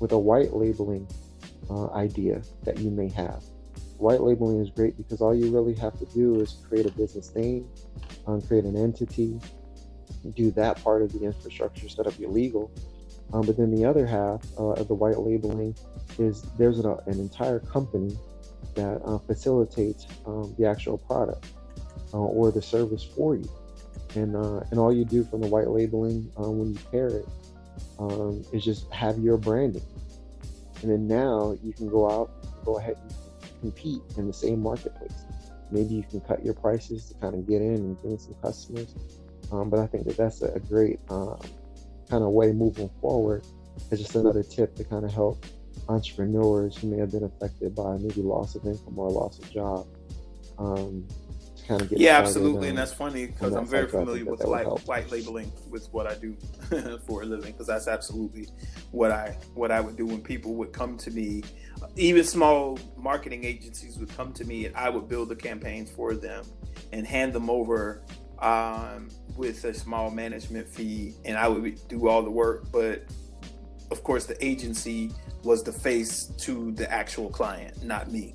with 0.00 0.12
a 0.12 0.18
white 0.18 0.52
labeling 0.52 1.06
uh, 1.70 1.90
idea 1.92 2.42
that 2.64 2.78
you 2.78 2.90
may 2.90 3.08
have 3.08 3.42
white 3.98 4.20
labeling 4.20 4.60
is 4.60 4.70
great 4.70 4.96
because 4.96 5.20
all 5.20 5.34
you 5.34 5.50
really 5.50 5.74
have 5.74 5.98
to 5.98 6.04
do 6.06 6.40
is 6.40 6.58
create 6.68 6.86
a 6.86 6.90
business 6.92 7.34
name, 7.34 7.68
um, 8.26 8.40
create 8.42 8.64
an 8.64 8.76
entity, 8.76 9.40
do 10.34 10.50
that 10.52 10.82
part 10.82 11.02
of 11.02 11.12
the 11.12 11.24
infrastructure, 11.24 11.88
set 11.88 12.06
up 12.06 12.18
your 12.18 12.30
legal. 12.30 12.70
Um, 13.32 13.46
but 13.46 13.56
then 13.56 13.74
the 13.74 13.84
other 13.84 14.06
half 14.06 14.42
uh, 14.58 14.72
of 14.72 14.88
the 14.88 14.94
white 14.94 15.18
labeling 15.18 15.74
is 16.18 16.42
there's 16.58 16.78
an, 16.78 16.96
an 17.06 17.18
entire 17.18 17.58
company 17.60 18.16
that 18.74 19.00
uh, 19.04 19.18
facilitates 19.18 20.06
um, 20.26 20.54
the 20.58 20.66
actual 20.66 20.98
product 20.98 21.46
uh, 22.14 22.18
or 22.18 22.52
the 22.52 22.62
service 22.62 23.02
for 23.02 23.34
you. 23.34 23.50
And, 24.14 24.36
uh, 24.36 24.60
and 24.70 24.78
all 24.78 24.92
you 24.94 25.04
do 25.04 25.24
from 25.24 25.40
the 25.40 25.48
white 25.48 25.68
labeling 25.68 26.30
uh, 26.38 26.48
when 26.48 26.72
you 26.72 26.78
pair 26.92 27.08
it 27.08 27.26
um, 27.98 28.44
is 28.52 28.64
just 28.64 28.90
have 28.92 29.18
your 29.18 29.36
branding. 29.36 29.82
And 30.82 30.90
then 30.92 31.08
now 31.08 31.56
you 31.62 31.72
can 31.72 31.88
go 31.88 32.08
out, 32.08 32.30
go 32.64 32.78
ahead 32.78 32.96
and 33.02 33.60
compete 33.60 34.00
in 34.16 34.28
the 34.28 34.32
same 34.32 34.62
marketplace. 34.62 35.24
Maybe 35.72 35.94
you 35.94 36.04
can 36.04 36.20
cut 36.20 36.44
your 36.44 36.54
prices 36.54 37.06
to 37.06 37.14
kind 37.14 37.34
of 37.34 37.48
get 37.48 37.60
in 37.60 37.74
and 37.74 38.02
gain 38.02 38.18
some 38.18 38.34
customers. 38.34 38.94
Um, 39.50 39.68
but 39.68 39.80
I 39.80 39.86
think 39.86 40.06
that 40.06 40.16
that's 40.16 40.42
a, 40.42 40.60
great 40.60 41.00
um, 41.08 41.40
kind 42.08 42.22
of 42.22 42.30
way 42.30 42.52
moving 42.52 42.90
forward. 43.00 43.44
It's 43.90 44.00
just 44.00 44.14
another 44.14 44.44
tip 44.44 44.76
to 44.76 44.84
kind 44.84 45.04
of 45.04 45.12
help 45.12 45.44
entrepreneurs 45.88 46.76
who 46.76 46.88
may 46.88 46.98
have 46.98 47.10
been 47.10 47.24
affected 47.24 47.74
by 47.74 47.96
maybe 47.96 48.22
loss 48.22 48.54
of 48.54 48.64
income 48.64 48.96
or 48.96 49.10
loss 49.10 49.38
of 49.40 49.50
job 49.50 49.86
um, 50.58 51.06
kind 51.66 51.80
of 51.80 51.88
get 51.88 51.98
Yeah, 51.98 52.18
absolutely, 52.18 52.68
and 52.68 52.78
that's 52.78 52.92
funny 52.92 53.26
because 53.26 53.54
I'm 53.54 53.66
very 53.66 53.86
cycle, 53.86 54.00
I 54.00 54.04
think 54.04 54.10
familiar 54.10 54.30
with 54.30 54.40
that 54.40 54.48
would 54.48 54.66
white, 54.66 54.86
white 54.86 55.10
labeling 55.10 55.52
with 55.70 55.88
what 55.92 56.06
I 56.06 56.14
do 56.14 56.36
for 57.06 57.22
a 57.22 57.24
living 57.24 57.52
because 57.52 57.66
that's 57.66 57.88
absolutely 57.88 58.48
what 58.90 59.10
I 59.10 59.36
what 59.54 59.70
I 59.70 59.80
would 59.80 59.96
do 59.96 60.06
when 60.06 60.20
people 60.20 60.54
would 60.54 60.72
come 60.72 60.96
to 60.98 61.10
me, 61.10 61.42
even 61.96 62.24
small 62.24 62.78
marketing 62.96 63.44
agencies 63.44 63.98
would 63.98 64.14
come 64.16 64.32
to 64.34 64.44
me 64.44 64.66
and 64.66 64.76
I 64.76 64.88
would 64.88 65.08
build 65.08 65.28
the 65.28 65.36
campaigns 65.36 65.90
for 65.90 66.14
them 66.14 66.44
and 66.92 67.06
hand 67.06 67.32
them 67.32 67.50
over 67.50 68.02
um, 68.38 69.08
with 69.36 69.64
a 69.64 69.74
small 69.74 70.10
management 70.10 70.68
fee, 70.68 71.14
and 71.24 71.36
I 71.36 71.48
would 71.48 71.88
do 71.88 72.08
all 72.08 72.22
the 72.22 72.30
work, 72.30 72.70
but 72.70 73.04
of 73.90 74.02
course 74.02 74.26
the 74.26 74.44
agency 74.44 75.10
was 75.42 75.62
the 75.62 75.72
face 75.72 76.26
to 76.38 76.72
the 76.72 76.90
actual 76.90 77.30
client, 77.30 77.82
not 77.82 78.10
me. 78.10 78.34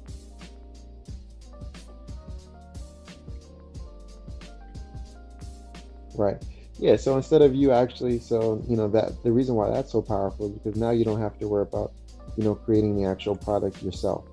Right. 6.16 6.38
Yeah. 6.78 6.96
So 6.96 7.18
instead 7.18 7.42
of 7.42 7.54
you 7.54 7.72
actually, 7.72 8.20
so 8.20 8.64
you 8.68 8.76
know 8.78 8.88
that 8.90 9.22
the 9.24 9.32
reason 9.32 9.56
why 9.56 9.70
that's 9.70 9.92
so 9.92 10.02
powerful 10.02 10.48
is 10.48 10.54
because 10.54 10.80
now 10.80 10.92
you 10.92 11.04
don't 11.04 11.20
have 11.20 11.38
to 11.40 11.48
worry 11.48 11.64
about, 11.64 11.92
you 12.38 12.44
know, 12.44 12.56
creating 12.56 13.02
the 13.02 13.08
actual 13.08 13.36
product 13.36 13.84
yourself. 13.84 14.26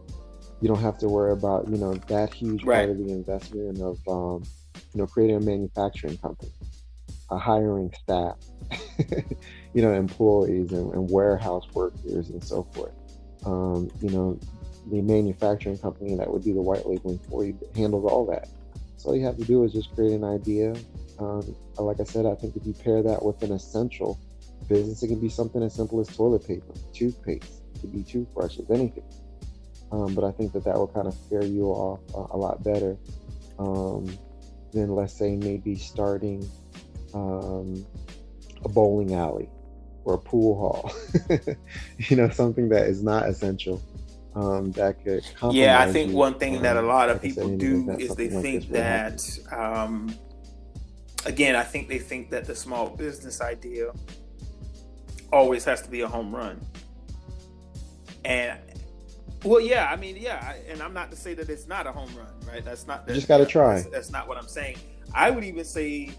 You 0.61 0.69
don't 0.69 0.81
have 0.81 0.99
to 0.99 1.09
worry 1.09 1.33
about, 1.33 1.69
you 1.69 1.77
know, 1.77 1.95
that 1.95 2.33
huge 2.33 2.65
Right. 2.65 2.87
part 2.87 2.91
of 2.91 2.99
the 2.99 3.13
investment 3.13 3.81
of, 3.81 3.99
um, 4.09 4.43
you 4.95 5.01
know, 5.01 5.07
creating 5.07 5.37
a 5.37 5.41
manufacturing 5.41 6.17
company, 6.19 6.51
uh, 7.31 7.37
hiring 7.37 7.93
staff, 8.03 8.37
you 9.75 9.83
know, 9.83 9.93
employees 9.93 10.73
and, 10.73 10.93
and 10.95 11.11
warehouse 11.11 11.67
workers 11.75 12.31
and 12.31 12.43
so 12.43 12.67
forth. 12.73 12.93
Um, 13.45 13.91
you 14.01 14.11
know, 14.11 14.39
the 14.91 15.03
manufacturing 15.03 15.79
company 15.79 16.15
that 16.17 16.31
would 16.31 16.43
do 16.43 16.55
the 16.55 16.63
white 16.63 16.87
labeling 16.87 17.19
for 17.19 17.45
you 17.45 17.59
handles 17.75 18.11
all 18.11 18.25
that. 18.27 18.49
So 18.97 19.11
all 19.11 19.17
you 19.17 19.25
have 19.25 19.37
to 19.37 19.45
do 19.45 19.65
is 19.65 19.73
just 19.73 19.95
create 19.95 20.15
an 20.15 20.25
idea, 20.25 20.75
um, 21.19 21.57
like 21.79 22.01
I 22.01 22.05
said, 22.05 22.27
I 22.27 22.35
think 22.35 22.57
if 22.57 22.67
you 22.67 22.75
pair 22.75 23.03
that 23.03 23.25
with 23.25 23.43
an 23.43 23.53
essential 23.53 24.19
business, 24.69 25.03
it 25.03 25.09
can 25.09 25.21
be 25.21 25.29
something 25.29 25.63
as 25.63 25.75
simple 25.75 26.01
as 26.01 26.09
toilet 26.15 26.47
paper, 26.47 26.75
toothpaste, 26.93 27.63
it 27.75 27.81
could 27.81 27.93
be 27.93 28.03
toothbrushes, 28.03 28.71
anything. 28.71 29.05
Um, 29.93 30.15
but 30.15 30.25
I 30.25 30.33
think 30.33 30.53
that 30.53 30.65
that 30.65 30.75
will 30.75 30.89
kind 30.89 31.07
of 31.07 31.17
fare 31.29 31.45
you 31.45 31.67
off 31.67 32.01
a, 32.15 32.37
a 32.37 32.39
lot 32.39 32.63
better 32.65 32.97
um, 33.59 34.07
than, 34.73 34.95
let's 34.95 35.13
say, 35.13 35.37
maybe 35.37 35.77
starting 35.77 36.49
um, 37.15 37.87
a 38.65 38.69
bowling 38.69 39.15
alley 39.15 39.49
or 40.05 40.15
a 40.15 40.19
pool 40.19 40.59
hall. 40.59 40.93
you 41.99 42.17
know, 42.17 42.29
something 42.31 42.69
that 42.71 42.87
is 42.89 43.03
not 43.03 43.29
essential. 43.29 43.83
Um, 44.35 44.71
that 44.73 45.03
could 45.03 45.25
Yeah, 45.51 45.81
I 45.81 45.91
think 45.91 46.11
you, 46.11 46.17
one 46.17 46.35
thing 46.39 46.61
that 46.61 46.77
a 46.77 46.81
um, 46.81 46.87
lot 46.87 47.09
of 47.09 47.23
like 47.23 47.25
I 47.25 47.35
said, 47.35 47.45
people 47.45 47.57
do 47.57 47.91
is 47.99 48.15
they 48.17 48.29
like 48.29 48.43
think 48.43 48.65
this 48.65 48.71
were 48.71 48.81
to 48.81 48.85
happen. 48.85 49.17
that, 49.17 49.39
um, 49.51 50.15
again, 51.27 51.57
I 51.57 51.63
think 51.63 51.89
they 51.89 51.99
think 51.99 52.31
that 52.31 52.47
the 52.47 52.55
small 52.55 52.89
business 52.89 53.41
idea 53.41 53.93
always 55.33 55.65
has 55.65 55.83
to 55.83 55.91
be 55.91 56.01
a 56.01 56.09
home 56.09 56.35
run. 56.35 56.61
And, 58.25 58.59
well, 59.45 59.61
yeah, 59.61 59.89
I 59.91 59.97
mean, 59.97 60.17
yeah, 60.17 60.55
and 60.69 60.81
I'm 60.81 60.95
not 60.95 61.11
to 61.11 61.17
say 61.17 61.35
that 61.35 61.49
it's 61.49 61.67
not 61.67 61.87
a 61.87 61.93
home 61.93 62.11
run, 62.17 62.33
right? 62.47 62.65
That's 62.65 62.87
not. 62.87 63.05
You 63.07 63.15
just 63.15 63.29
gotta 63.29 63.43
yeah, 63.43 63.49
try. 63.49 63.75
That's, 63.75 63.87
that's 63.89 64.11
not 64.11 64.29
what 64.29 64.39
I'm 64.39 64.49
saying. 64.49 64.79
I 65.15 65.31
would 65.31 65.45
even 65.45 65.65
say 65.65 66.11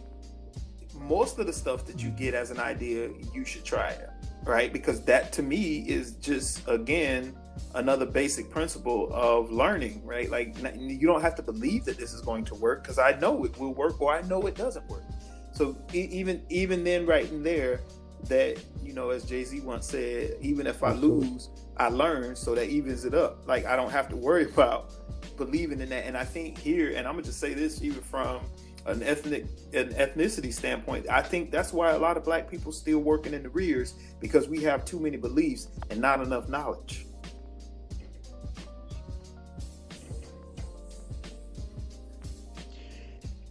most 0.93 1.39
of 1.39 1.47
the 1.47 1.53
stuff 1.53 1.85
that 1.85 2.01
you 2.01 2.09
get 2.09 2.33
as 2.33 2.51
an 2.51 2.59
idea, 2.59 3.09
you 3.33 3.45
should 3.45 3.63
try 3.63 3.89
it, 3.89 4.09
right? 4.47 4.71
Because 4.71 5.01
that 5.05 5.31
to 5.33 5.43
me 5.43 5.79
is 5.79 6.13
just 6.13 6.67
again 6.67 7.35
another 7.75 8.05
basic 8.05 8.49
principle 8.49 9.09
of 9.13 9.51
learning, 9.51 10.01
right? 10.05 10.29
Like 10.29 10.55
you 10.75 11.07
don't 11.07 11.21
have 11.21 11.35
to 11.35 11.41
believe 11.41 11.85
that 11.85 11.97
this 11.97 12.13
is 12.13 12.21
going 12.21 12.45
to 12.45 12.55
work 12.55 12.83
because 12.83 12.99
I 12.99 13.19
know 13.19 13.43
it 13.45 13.57
will 13.57 13.73
work 13.73 14.01
or 14.01 14.13
I 14.13 14.21
know 14.23 14.47
it 14.47 14.55
doesn't 14.55 14.87
work. 14.89 15.03
So 15.51 15.75
even 15.93 16.43
even 16.49 16.83
then, 16.83 17.05
right 17.05 17.29
in 17.29 17.43
there, 17.43 17.81
that 18.25 18.63
you 18.83 18.93
know, 18.93 19.09
as 19.09 19.25
Jay 19.25 19.43
Z 19.43 19.59
once 19.61 19.87
said, 19.87 20.37
even 20.41 20.67
if 20.67 20.83
I 20.83 20.91
lose, 20.91 21.49
I 21.77 21.89
learn, 21.89 22.35
so 22.35 22.55
that 22.55 22.69
evens 22.69 23.05
it 23.05 23.13
up. 23.13 23.47
Like 23.47 23.65
I 23.65 23.75
don't 23.75 23.91
have 23.91 24.09
to 24.09 24.15
worry 24.15 24.43
about 24.53 24.91
believing 25.35 25.81
in 25.81 25.89
that. 25.89 26.05
And 26.05 26.17
I 26.17 26.23
think 26.23 26.57
here, 26.57 26.93
and 26.95 27.07
I'm 27.07 27.13
gonna 27.13 27.23
just 27.23 27.39
say 27.39 27.53
this, 27.53 27.81
even 27.81 28.01
from 28.01 28.41
an 28.87 29.03
ethnic 29.03 29.45
an 29.73 29.93
ethnicity 29.93 30.53
standpoint, 30.53 31.07
I 31.09 31.21
think 31.21 31.51
that's 31.51 31.73
why 31.73 31.91
a 31.91 31.99
lot 31.99 32.17
of 32.17 32.23
black 32.23 32.49
people 32.49 32.71
still 32.71 32.99
working 32.99 33.33
in 33.33 33.43
the 33.43 33.49
rears 33.49 33.93
because 34.19 34.47
we 34.47 34.63
have 34.63 34.85
too 34.85 34.99
many 34.99 35.17
beliefs 35.17 35.67
and 35.89 35.99
not 35.99 36.21
enough 36.21 36.49
knowledge. 36.49 37.05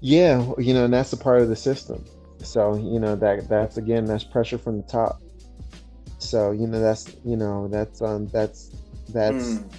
Yeah, 0.01 0.53
you 0.59 0.75
know, 0.75 0.85
and 0.85 0.95
that's 0.95 1.13
a 1.13 1.17
part 1.17 1.41
of 1.41 1.49
the 1.49 1.57
system. 1.57 2.05
So, 2.39 2.77
you 2.77 3.01
know, 3.01 3.17
that 3.17 3.49
that's 3.49 3.77
again 3.77 4.05
that's 4.05 4.25
pressure 4.25 4.59
from 4.59 4.77
the 4.77 4.83
top. 4.85 5.21
So, 6.19 6.53
you 6.53 6.67
know, 6.67 6.81
that's 6.81 7.15
you 7.25 7.37
know, 7.37 7.69
that's 7.69 8.03
um 8.03 8.29
that's 8.29 8.71
that's 9.09 9.59
Mm. 9.59 9.71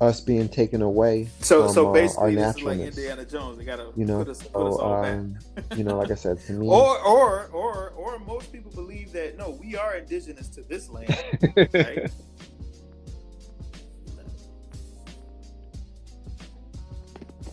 Us 0.00 0.20
being 0.20 0.48
taken 0.48 0.82
away 0.82 1.30
So 1.40 1.66
from 1.66 1.68
so 1.68 1.86
uh, 1.86 2.12
our 2.16 2.32
basically, 2.32 2.36
this 2.36 2.56
is 2.56 2.62
like 2.62 2.80
naturalness. 2.82 2.88
Indiana 2.98 3.24
Jones. 3.26 3.58
They 3.58 3.64
gotta 3.64 3.92
You 3.96 4.06
know, 4.06 4.18
put 4.18 4.28
us 4.28 4.42
put 4.42 4.66
us 4.68 4.78
so 4.78 4.84
um, 4.84 5.38
you 5.74 5.84
know, 5.84 5.96
like 5.98 6.10
I 6.10 6.16
said, 6.16 6.40
to 6.46 6.52
me, 6.54 6.68
Or 6.68 6.98
or 7.00 7.46
or 7.48 7.90
or 7.90 8.18
most 8.20 8.52
people 8.52 8.72
believe 8.72 9.12
that 9.12 9.36
no, 9.38 9.50
we 9.50 9.76
are 9.76 9.96
indigenous 9.96 10.48
to 10.50 10.62
this 10.62 10.88
land. 10.90 11.38
Right? 11.78 12.04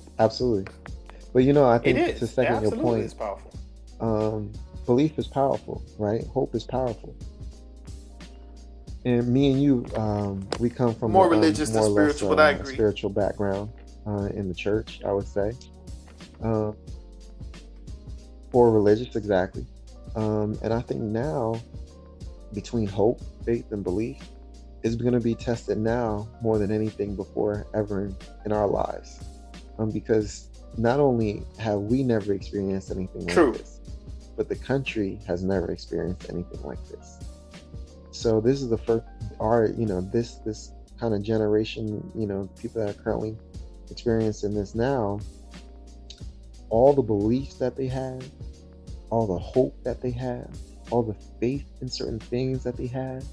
absolutely. 0.20 0.74
But 1.34 1.40
you 1.44 1.54
know, 1.54 1.66
I 1.68 1.80
think 1.80 2.04
to 2.18 2.28
second 2.28 2.62
your 2.62 2.72
point, 2.72 3.04
it's 3.06 3.14
powerful. 3.14 3.54
um, 4.02 4.54
belief 4.86 5.20
is 5.20 5.28
powerful, 5.28 5.84
right? 5.98 6.26
Hope 6.28 6.56
is 6.56 6.64
powerful. 6.66 7.16
And 9.08 9.26
me 9.26 9.54
and 9.54 9.64
you, 9.64 9.86
um, 9.96 10.46
we 10.60 10.70
come 10.70 10.94
from 10.94 11.14
More 11.14 11.24
a, 11.24 11.28
um, 11.28 11.32
religious 11.32 11.70
than 11.70 11.80
more 11.80 11.90
less, 11.90 12.18
spiritual, 12.18 12.42
I 12.42 12.52
uh, 12.52 12.58
agree. 12.58 12.74
spiritual 12.74 13.10
background 13.10 13.72
uh, 14.06 14.26
in 14.36 14.50
the 14.50 14.54
church, 14.54 15.00
I 15.06 15.14
would 15.14 15.26
say. 15.26 15.54
Um, 16.42 16.76
or 18.52 18.70
religious, 18.70 19.16
exactly. 19.16 19.66
Um, 20.18 20.60
and 20.62 20.74
I 20.74 20.82
think 20.82 21.00
now, 21.00 21.56
between 22.54 22.86
hope, 22.86 23.22
faith, 23.46 23.72
and 23.72 23.82
belief, 23.82 24.18
is 24.84 24.98
going 24.98 25.14
to 25.14 25.22
be 25.22 25.36
tested 25.36 25.78
now 25.78 26.28
more 26.42 26.58
than 26.58 26.70
anything 26.70 27.16
before 27.16 27.66
ever 27.74 28.08
in, 28.08 28.18
in 28.46 28.52
our 28.52 28.68
lives. 28.68 29.24
Um, 29.80 29.90
because 29.90 30.50
not 30.78 31.00
only 31.00 31.44
have 31.60 31.80
we 31.80 32.04
never 32.04 32.34
experienced 32.34 32.92
anything 32.92 33.26
like 33.26 33.54
this, 33.54 33.80
but 34.36 34.50
the 34.50 34.56
country 34.58 35.18
has 35.26 35.44
never 35.44 35.72
experienced 35.72 36.30
anything 36.30 36.62
like 36.64 36.84
this. 36.90 37.20
So 38.18 38.42
this 38.42 38.64
is 38.64 38.70
the 38.70 38.80
first, 38.80 39.06
our, 39.40 39.68
you 39.78 39.86
know, 39.86 40.02
this 40.02 40.36
this 40.46 40.72
kind 41.00 41.14
of 41.14 41.22
generation, 41.22 42.12
you 42.16 42.26
know, 42.26 42.50
people 42.60 42.84
that 42.84 42.90
are 42.90 43.04
currently 43.04 43.38
experiencing 43.92 44.56
this 44.56 44.74
now, 44.74 45.20
all 46.70 46.94
the 46.94 47.04
beliefs 47.04 47.56
that 47.56 47.78
they 47.78 47.86
have, 47.88 48.28
all 49.12 49.28
the 49.28 49.38
hope 49.38 49.76
that 49.84 50.02
they 50.02 50.10
have, 50.12 50.50
all 50.90 51.04
the 51.04 51.14
faith 51.40 51.66
in 51.82 51.88
certain 51.88 52.20
things 52.20 52.64
that 52.64 52.76
they 52.76 52.88
have, 52.88 53.24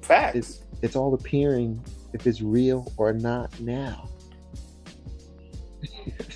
Facts. 0.00 0.36
it's 0.36 0.62
it's 0.80 0.96
all 0.96 1.12
appearing 1.12 1.82
if 2.14 2.26
it's 2.26 2.40
real 2.40 2.90
or 2.96 3.12
not 3.12 3.60
now. 3.60 4.08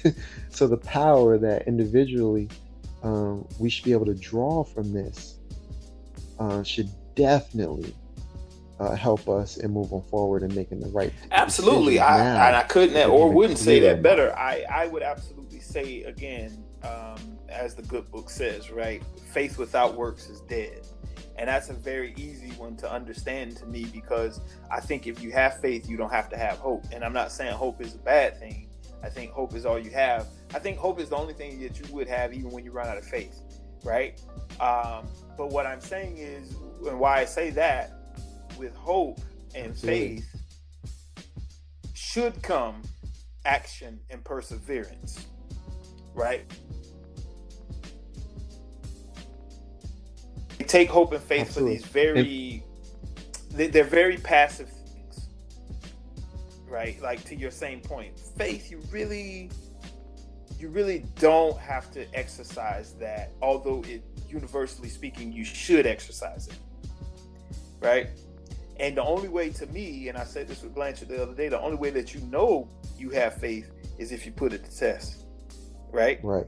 so 0.51 0.67
the 0.67 0.77
power 0.77 1.39
that 1.39 1.67
individually 1.67 2.51
um, 3.03 3.49
we 3.59 3.71
should 3.71 3.87
be 3.87 3.93
able 3.93 4.05
to 4.05 4.15
draw 4.15 4.63
from 4.63 4.93
this 4.93 5.39
uh, 6.39 6.63
should 6.63 6.91
definitely 7.15 7.95
uh, 8.79 8.95
help 8.95 9.29
us 9.29 9.59
in 9.59 9.71
moving 9.71 10.03
forward 10.03 10.43
and 10.43 10.55
making 10.57 10.81
the 10.81 10.89
right 10.89 11.13
Absolutely, 11.31 12.01
I 12.01 12.19
now. 12.19 12.47
and 12.47 12.57
I 12.57 12.63
couldn't 12.63 13.11
or 13.11 13.31
wouldn't 13.31 13.59
say 13.59 13.81
that 13.81 14.03
better. 14.03 14.37
I 14.37 14.65
I 14.71 14.87
would 14.87 15.03
absolutely 15.03 15.61
say 15.61 16.03
again, 16.05 16.65
um, 16.83 17.39
as 17.49 17.75
the 17.75 17.83
good 17.83 18.11
book 18.11 18.31
says, 18.31 18.71
right? 18.71 19.03
Faith 19.33 19.59
without 19.59 19.95
works 19.97 20.29
is 20.31 20.41
dead, 20.43 20.87
and 21.37 21.49
that's 21.49 21.69
a 21.69 21.75
very 21.75 22.15
easy 22.17 22.53
one 22.53 22.75
to 22.77 22.91
understand 22.91 23.57
to 23.59 23.67
me 23.67 23.85
because 23.93 24.41
I 24.71 24.81
think 24.81 25.07
if 25.07 25.23
you 25.23 25.31
have 25.33 25.61
faith, 25.61 25.89
you 25.89 25.99
don't 25.99 26.13
have 26.13 26.31
to 26.31 26.39
have 26.39 26.57
hope. 26.59 26.85
And 26.93 27.05
I'm 27.05 27.13
not 27.13 27.31
saying 27.33 27.53
hope 27.53 27.83
is 27.83 27.95
a 27.95 27.99
bad 27.99 28.39
thing. 28.39 28.69
I 29.03 29.09
think 29.09 29.33
hope 29.33 29.55
is 29.55 29.67
all 29.67 29.79
you 29.79 29.91
have. 29.91 30.27
I 30.55 30.59
think 30.59 30.79
hope 30.79 31.01
is 31.01 31.11
the 31.11 31.17
only 31.17 31.35
thing 31.35 31.61
that 31.61 31.79
you 31.79 31.95
would 31.95 32.09
have 32.09 32.33
even 32.33 32.51
when 32.51 32.65
you 32.65 32.71
run 32.71 32.87
out 32.89 32.99
of 32.99 33.05
faith, 33.05 33.41
right? 33.85 34.21
Um, 34.61 35.07
but 35.37 35.51
what 35.51 35.67
I'm 35.67 35.81
saying 35.81 36.19
is, 36.19 36.55
and 36.89 36.99
why 36.99 37.21
I 37.21 37.25
say 37.25 37.51
that, 37.51 37.93
with 38.59 38.75
hope 38.77 39.21
and 39.55 39.77
faith 39.77 40.27
should 41.95 42.43
come 42.43 42.83
action 43.45 44.01
and 44.11 44.23
perseverance, 44.25 45.27
right? 46.15 46.45
Take 50.67 50.89
hope 50.89 51.13
and 51.13 51.23
faith 51.23 51.49
Absolutely. 51.49 51.79
for 51.79 51.83
these 51.83 51.93
very, 51.93 52.65
they- 53.51 53.67
they're 53.69 53.83
very 53.83 54.19
passive 54.19 54.69
things, 54.69 55.29
right? 56.69 57.01
Like 57.01 57.25
to 57.25 57.35
your 57.35 57.51
same 57.51 57.81
point, 57.81 58.19
faith, 58.19 58.71
you 58.71 58.81
really, 58.93 59.51
you 60.59 60.69
really 60.69 61.07
don't 61.17 61.59
have 61.59 61.91
to 61.93 62.07
exercise 62.15 62.93
that, 63.01 63.33
although 63.43 63.83
it 63.89 64.03
universally 64.29 64.89
speaking, 64.89 65.33
you 65.33 65.45
should 65.45 65.87
exercise 65.87 66.47
it. 66.47 66.55
Right? 67.81 68.09
And 68.79 68.97
the 68.97 69.03
only 69.03 69.29
way 69.29 69.51
to 69.51 69.67
me, 69.67 70.09
and 70.09 70.17
I 70.17 70.25
said 70.25 70.49
this 70.49 70.63
with 70.63 70.75
Blanchard 70.75 71.09
the 71.09 71.23
other 71.23 71.35
day, 71.35 71.49
the 71.49 71.61
only 71.61 71.77
way 71.77 71.91
that 71.91 72.15
you 72.15 72.21
know 72.23 72.69
you 72.97 73.11
have 73.11 73.35
faith 73.35 73.71
is 73.99 74.13
if 74.13 74.25
you 74.25 74.33
put 74.33 74.53
it 74.53 74.65
to 74.65 74.77
test. 74.77 75.25
Right? 75.91 76.19
Right. 76.23 76.47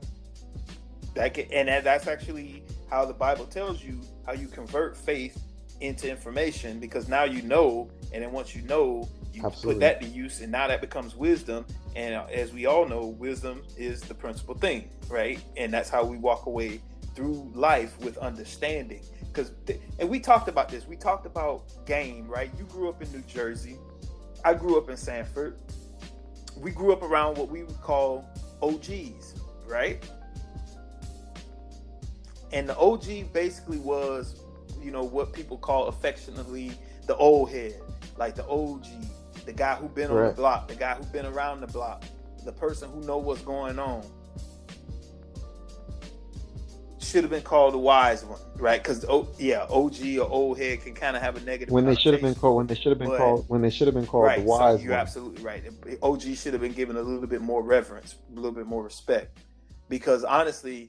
That 1.14 1.34
can, 1.34 1.46
and 1.52 1.68
that, 1.68 1.84
that's 1.84 2.06
actually 2.06 2.62
how 2.88 3.04
the 3.04 3.12
Bible 3.12 3.44
tells 3.44 3.82
you 3.82 4.00
how 4.26 4.32
you 4.32 4.48
convert 4.48 4.96
faith 4.96 5.42
into 5.80 6.08
information 6.08 6.78
because 6.78 7.08
now 7.08 7.24
you 7.24 7.42
know, 7.42 7.90
and 8.14 8.22
then 8.22 8.32
once 8.32 8.54
you 8.54 8.62
know, 8.62 9.08
you 9.32 9.44
Absolutely. 9.44 9.74
put 9.74 9.80
that 9.80 10.00
to 10.00 10.06
use, 10.06 10.40
and 10.40 10.52
now 10.52 10.68
that 10.68 10.80
becomes 10.80 11.16
wisdom. 11.16 11.66
And 11.96 12.14
uh, 12.14 12.26
as 12.32 12.52
we 12.52 12.66
all 12.66 12.86
know, 12.86 13.06
wisdom 13.06 13.62
is 13.76 14.00
the 14.00 14.14
principal 14.14 14.54
thing, 14.54 14.88
right? 15.08 15.40
And 15.56 15.72
that's 15.72 15.90
how 15.90 16.04
we 16.04 16.16
walk 16.16 16.46
away 16.46 16.80
through 17.14 17.50
life 17.54 17.98
with 18.00 18.16
understanding. 18.18 19.02
Because, 19.32 19.52
and 19.98 20.08
we 20.08 20.20
talked 20.20 20.48
about 20.48 20.68
this. 20.68 20.86
We 20.86 20.96
talked 20.96 21.24
about 21.24 21.64
game, 21.86 22.28
right? 22.28 22.50
You 22.58 22.64
grew 22.64 22.88
up 22.88 23.00
in 23.02 23.10
New 23.12 23.22
Jersey. 23.22 23.78
I 24.44 24.54
grew 24.54 24.76
up 24.76 24.90
in 24.90 24.96
Sanford. 24.96 25.56
We 26.56 26.70
grew 26.70 26.92
up 26.92 27.02
around 27.02 27.38
what 27.38 27.48
we 27.48 27.62
would 27.62 27.80
call 27.80 28.28
OGs, 28.60 29.34
right? 29.66 30.04
And 32.52 32.68
the 32.68 32.76
OG 32.76 33.32
basically 33.32 33.78
was, 33.78 34.40
you 34.82 34.90
know, 34.90 35.02
what 35.02 35.32
people 35.32 35.56
call 35.56 35.86
affectionately 35.86 36.72
the 37.06 37.16
old 37.16 37.50
head, 37.50 37.80
like 38.18 38.34
the 38.34 38.46
OG, 38.46 38.86
the 39.46 39.52
guy 39.52 39.76
who 39.76 39.88
been 39.88 40.10
on 40.10 40.26
the 40.26 40.32
block, 40.32 40.68
the 40.68 40.74
guy 40.74 40.94
who 40.94 41.04
been 41.04 41.26
around 41.26 41.62
the 41.62 41.66
block, 41.66 42.04
the 42.44 42.52
person 42.52 42.90
who 42.90 43.00
know 43.00 43.16
what's 43.16 43.42
going 43.42 43.78
on. 43.78 44.04
Should 47.12 47.24
have 47.24 47.30
been 47.30 47.42
called 47.42 47.74
the 47.74 47.78
wise 47.78 48.24
one, 48.24 48.40
right? 48.56 48.82
Because 48.82 49.04
oh, 49.06 49.28
yeah, 49.38 49.66
OG 49.68 50.16
or 50.18 50.30
old 50.30 50.58
head 50.58 50.80
can 50.80 50.94
kind 50.94 51.14
of 51.14 51.20
have 51.20 51.36
a 51.36 51.40
negative. 51.40 51.70
When 51.70 51.84
they 51.84 51.94
should 51.94 52.14
have 52.14 52.22
been 52.22 52.34
called, 52.34 52.56
when 52.56 52.66
they 52.66 52.74
should 52.74 52.88
have 52.88 52.98
been 52.98 53.08
But- 53.08 53.18
called, 53.18 53.44
when 53.48 53.60
they 53.60 53.68
should 53.68 53.86
have 53.86 53.94
been 53.94 54.06
called 54.06 54.24
right, 54.24 54.38
the 54.38 54.46
wise 54.46 54.78
so 54.78 54.82
you're 54.82 54.92
one. 54.92 55.00
absolutely 55.00 55.44
right. 55.44 55.62
OG 56.02 56.34
should 56.34 56.54
have 56.54 56.62
been 56.62 56.72
given 56.72 56.96
a 56.96 57.02
little 57.02 57.26
bit 57.26 57.42
more 57.42 57.62
reverence, 57.62 58.14
a 58.30 58.34
little 58.34 58.50
bit 58.50 58.64
more 58.64 58.82
respect, 58.82 59.40
because 59.90 60.24
honestly, 60.24 60.88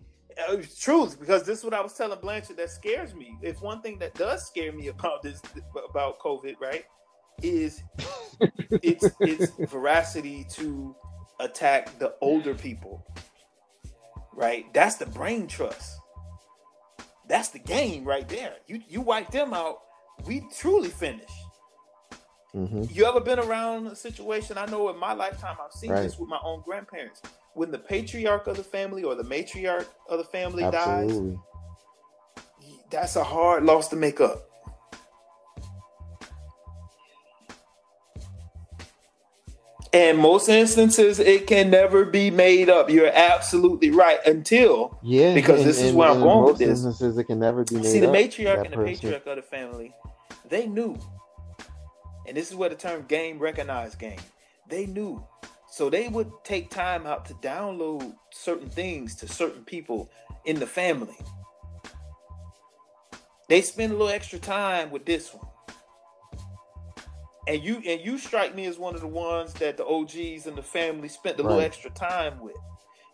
uh, 0.50 0.54
it's 0.54 0.80
truth. 0.80 1.20
Because 1.20 1.44
this 1.44 1.60
is 1.60 1.66
what 1.66 1.74
I 1.74 1.82
was 1.82 1.92
telling 1.94 2.18
Blanchard 2.22 2.56
that 2.56 2.70
scares 2.70 3.14
me. 3.14 3.38
If 3.42 3.62
one 3.62 3.82
thing 3.82 4.00
that 4.00 4.14
does 4.14 4.48
scare 4.48 4.72
me 4.72 4.88
about 4.88 5.24
this 5.24 5.42
about 5.90 6.20
COVID, 6.20 6.56
right, 6.62 6.86
is 7.42 7.84
its 8.82 9.10
its 9.20 9.52
veracity 9.70 10.46
to 10.52 10.96
attack 11.42 12.00
the 12.00 12.16
older 12.22 12.56
people. 12.56 13.06
Right, 14.34 14.74
that's 14.74 14.96
the 14.96 15.06
brain 15.06 15.48
trust. 15.48 16.00
That's 17.28 17.50
the 17.50 17.60
game 17.60 18.04
right 18.06 18.28
there. 18.28 18.56
You 18.68 18.82
you 18.88 19.02
wipe 19.02 19.32
them 19.32 19.54
out, 19.54 19.80
we 20.26 20.44
truly 20.58 20.90
finish. 20.90 21.32
hmm 22.52 22.84
You 22.90 23.06
ever 23.06 23.20
been 23.20 23.40
around 23.40 23.88
a 23.88 23.96
situation? 23.96 24.58
I 24.58 24.66
know 24.66 24.90
in 24.90 24.98
my 24.98 25.14
lifetime 25.14 25.58
I've 25.64 25.72
seen 25.74 25.92
Right. 25.92 26.04
this 26.04 26.18
with 26.20 26.30
my 26.30 26.40
own 26.44 26.62
grandparents. 26.66 27.22
When 27.56 27.72
the 27.72 27.80
patriarch 27.80 28.48
of 28.48 28.58
the 28.58 28.64
family 28.64 29.04
or 29.04 29.16
the 29.16 29.24
matriarch 29.24 29.88
of 30.10 30.18
the 30.18 30.24
family 30.24 30.64
dies, 30.64 31.22
that's 32.90 33.16
a 33.16 33.24
hard 33.24 33.64
loss 33.64 33.88
to 33.90 33.96
make 33.96 34.20
up. 34.22 34.40
In 39.94 40.18
most 40.18 40.50
instances, 40.50 41.20
it 41.20 41.46
can 41.46 41.70
never 41.70 42.04
be 42.04 42.32
made 42.32 42.68
up. 42.68 42.90
You're 42.90 43.12
absolutely 43.14 43.92
right. 43.92 44.18
Until 44.26 44.98
Yeah, 45.04 45.36
Because 45.36 45.60
and- 45.60 45.70
this 45.70 45.80
is 45.80 45.90
and- 45.90 45.98
where 45.98 46.10
I'm 46.10 46.20
going 46.20 46.40
in 46.40 46.44
with 46.46 46.58
this. 46.58 46.70
instances, 46.70 47.16
it 47.18 47.26
can 47.26 47.38
never 47.40 47.64
be 47.64 47.76
made 47.76 47.86
see 47.86 48.00
the 48.00 48.08
matriarch 48.08 48.64
and 48.64 48.74
the 48.74 48.78
person- 48.78 48.96
patriarch 48.96 49.28
of 49.28 49.36
the 49.36 49.42
family, 49.44 49.94
they 50.50 50.66
knew. 50.66 50.98
And 52.28 52.36
this 52.36 52.50
is 52.50 52.56
where 52.56 52.70
the 52.70 52.76
term 52.76 53.06
game 53.08 53.38
recognized 53.38 54.00
game. 54.00 54.20
They 54.68 54.88
knew. 54.88 55.24
So 55.70 55.90
they 55.92 56.08
would 56.08 56.32
take 56.44 56.72
time 56.72 57.06
out 57.06 57.26
to 57.28 57.34
download 57.36 58.16
certain 58.32 58.70
things 58.70 59.16
to 59.18 59.28
certain 59.28 59.64
people 59.64 60.10
in 60.46 60.60
the 60.60 60.68
family. 60.68 61.18
They 63.48 63.62
spend 63.62 63.92
a 63.92 63.96
little 63.96 64.10
extra 64.14 64.40
time 64.40 64.90
with 64.90 65.06
this 65.06 65.34
one. 65.34 65.46
And 67.48 67.62
you 67.62 67.82
and 67.86 68.02
you 68.02 68.18
strike 68.18 68.56
me 68.56 68.66
as 68.66 68.78
one 68.78 68.96
of 68.96 69.02
the 69.02 69.08
ones 69.08 69.54
that 69.56 69.78
the 69.78 69.86
OGs 69.86 70.48
and 70.48 70.58
the 70.58 70.64
family 70.64 71.10
spent 71.10 71.40
a 71.40 71.44
little 71.44 71.60
extra 71.60 71.90
time 71.90 72.40
with. 72.40 72.56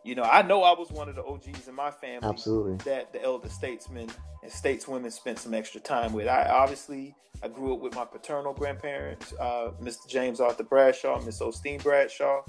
You 0.05 0.15
know, 0.15 0.23
I 0.23 0.43
know 0.43 0.63
I 0.63 0.77
was 0.77 0.91
one 0.91 1.09
of 1.09 1.15
the 1.15 1.23
OGs 1.23 1.67
in 1.67 1.75
my 1.75 1.91
family 1.91 2.27
Absolutely. 2.27 2.77
that 2.85 3.11
the 3.11 3.21
elder 3.21 3.49
statesmen 3.49 4.09
and 4.43 4.51
stateswomen 4.51 5.11
spent 5.11 5.39
some 5.39 5.53
extra 5.53 5.81
time 5.81 6.13
with. 6.13 6.27
I 6.27 6.45
obviously 6.45 7.15
I 7.41 7.47
grew 7.47 7.73
up 7.73 7.79
with 7.79 7.95
my 7.95 8.05
paternal 8.05 8.53
grandparents, 8.53 9.33
uh, 9.39 9.71
Mr. 9.81 10.07
James 10.07 10.39
Arthur 10.39 10.63
Bradshaw, 10.63 11.21
Miss 11.21 11.39
Osteen 11.39 11.81
Bradshaw, 11.81 12.43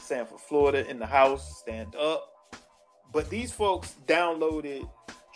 Sanford, 0.00 0.40
Florida, 0.40 0.88
in 0.88 0.98
the 0.98 1.06
house, 1.06 1.58
stand 1.58 1.94
up. 1.96 2.56
But 3.12 3.28
these 3.28 3.52
folks 3.52 3.96
downloaded 4.06 4.88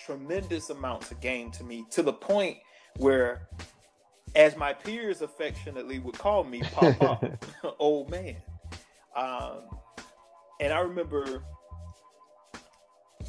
tremendous 0.05 0.70
amounts 0.70 1.11
of 1.11 1.20
game 1.20 1.51
to 1.52 1.65
me 1.65 1.85
to 1.90 2.02
the 2.02 2.12
point 2.12 2.59
where, 2.98 3.48
as 4.35 4.56
my 4.56 4.73
peers 4.73 5.23
affectionately 5.23 5.98
would 5.98 6.19
call 6.19 6.44
me, 6.44 6.62
Papa, 6.73 7.39
old 7.78 8.11
man. 8.11 8.36
Um, 9.16 9.61
and 10.61 10.73
I 10.73 10.81
remember 10.81 11.44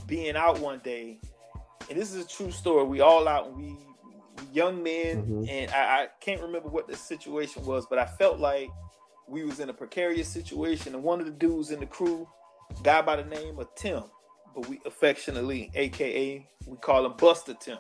being 0.08 0.36
out 0.36 0.60
one 0.60 0.80
day, 0.84 1.20
and 1.90 2.00
this 2.00 2.14
is 2.14 2.26
a 2.26 2.28
true 2.28 2.52
story. 2.52 2.86
We 2.86 3.02
all 3.02 3.28
out, 3.28 3.48
and 3.48 3.56
we 3.58 3.76
young 4.54 4.82
men, 4.84 5.26
Mhm. 5.26 5.50
and 5.50 5.72
I, 5.72 6.04
I 6.04 6.08
can't 6.22 6.42
remember 6.42 6.70
what 6.70 6.88
the 6.88 6.96
situation 6.96 7.66
was, 7.66 7.86
but 7.86 8.00
I 8.00 8.06
felt 8.06 8.40
like 8.40 8.70
we 9.28 9.44
was 9.44 9.60
in 9.60 9.70
a 9.70 9.74
precarious 9.74 10.28
situation, 10.28 10.94
and 10.96 11.04
one 11.04 11.20
of 11.20 11.26
the 11.26 11.32
dudes 11.32 11.72
in 11.72 11.80
the 11.80 11.86
crew, 11.86 12.28
guy 12.84 13.02
by 13.02 13.16
the 13.16 13.24
name 13.26 13.60
of 13.60 13.74
Tim, 13.76 14.04
but 14.56 14.68
we 14.68 14.80
affectionately, 14.86 15.72
aka, 15.76 16.48
we 16.68 16.78
call 16.78 17.06
him 17.06 17.14
Buster 17.18 17.54
Tim. 17.56 17.78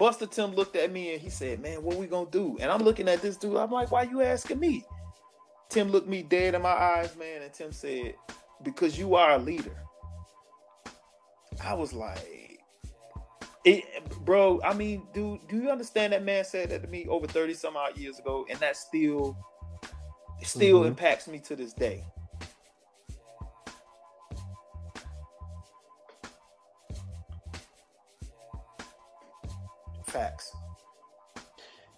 Buster 0.00 0.26
Tim 0.26 0.54
looked 0.54 0.76
at 0.76 0.90
me 0.90 1.12
and 1.12 1.20
he 1.20 1.28
said, 1.28 1.60
"Man, 1.60 1.82
what 1.84 1.96
we 1.96 2.06
gonna 2.06 2.30
do?" 2.30 2.56
And 2.58 2.72
I'm 2.72 2.82
looking 2.82 3.06
at 3.06 3.20
this 3.20 3.36
dude. 3.36 3.56
I'm 3.58 3.70
like, 3.70 3.90
"Why 3.92 4.04
you 4.04 4.22
asking 4.22 4.58
me?" 4.58 4.82
Tim 5.68 5.90
looked 5.90 6.08
me 6.08 6.22
dead 6.22 6.54
in 6.54 6.62
my 6.62 6.72
eyes, 6.72 7.14
man, 7.16 7.42
and 7.42 7.52
Tim 7.52 7.70
said, 7.70 8.14
"Because 8.62 8.98
you 8.98 9.14
are 9.14 9.32
a 9.32 9.38
leader." 9.38 9.76
I 11.62 11.74
was 11.74 11.92
like, 11.92 12.58
it, 13.66 13.84
bro. 14.24 14.58
I 14.64 14.72
mean, 14.72 15.06
dude, 15.12 15.46
do 15.48 15.56
you 15.56 15.70
understand 15.70 16.14
that 16.14 16.24
man 16.24 16.44
said 16.44 16.70
that 16.70 16.80
to 16.82 16.88
me 16.88 17.06
over 17.06 17.26
thirty 17.26 17.52
some 17.52 17.76
odd 17.76 17.98
years 17.98 18.18
ago, 18.18 18.46
and 18.48 18.58
that 18.60 18.76
still, 18.76 19.36
still 20.42 20.80
Mhm. 20.80 20.88
impacts 20.88 21.28
me 21.28 21.40
to 21.40 21.54
this 21.54 21.74
day. 21.74 22.06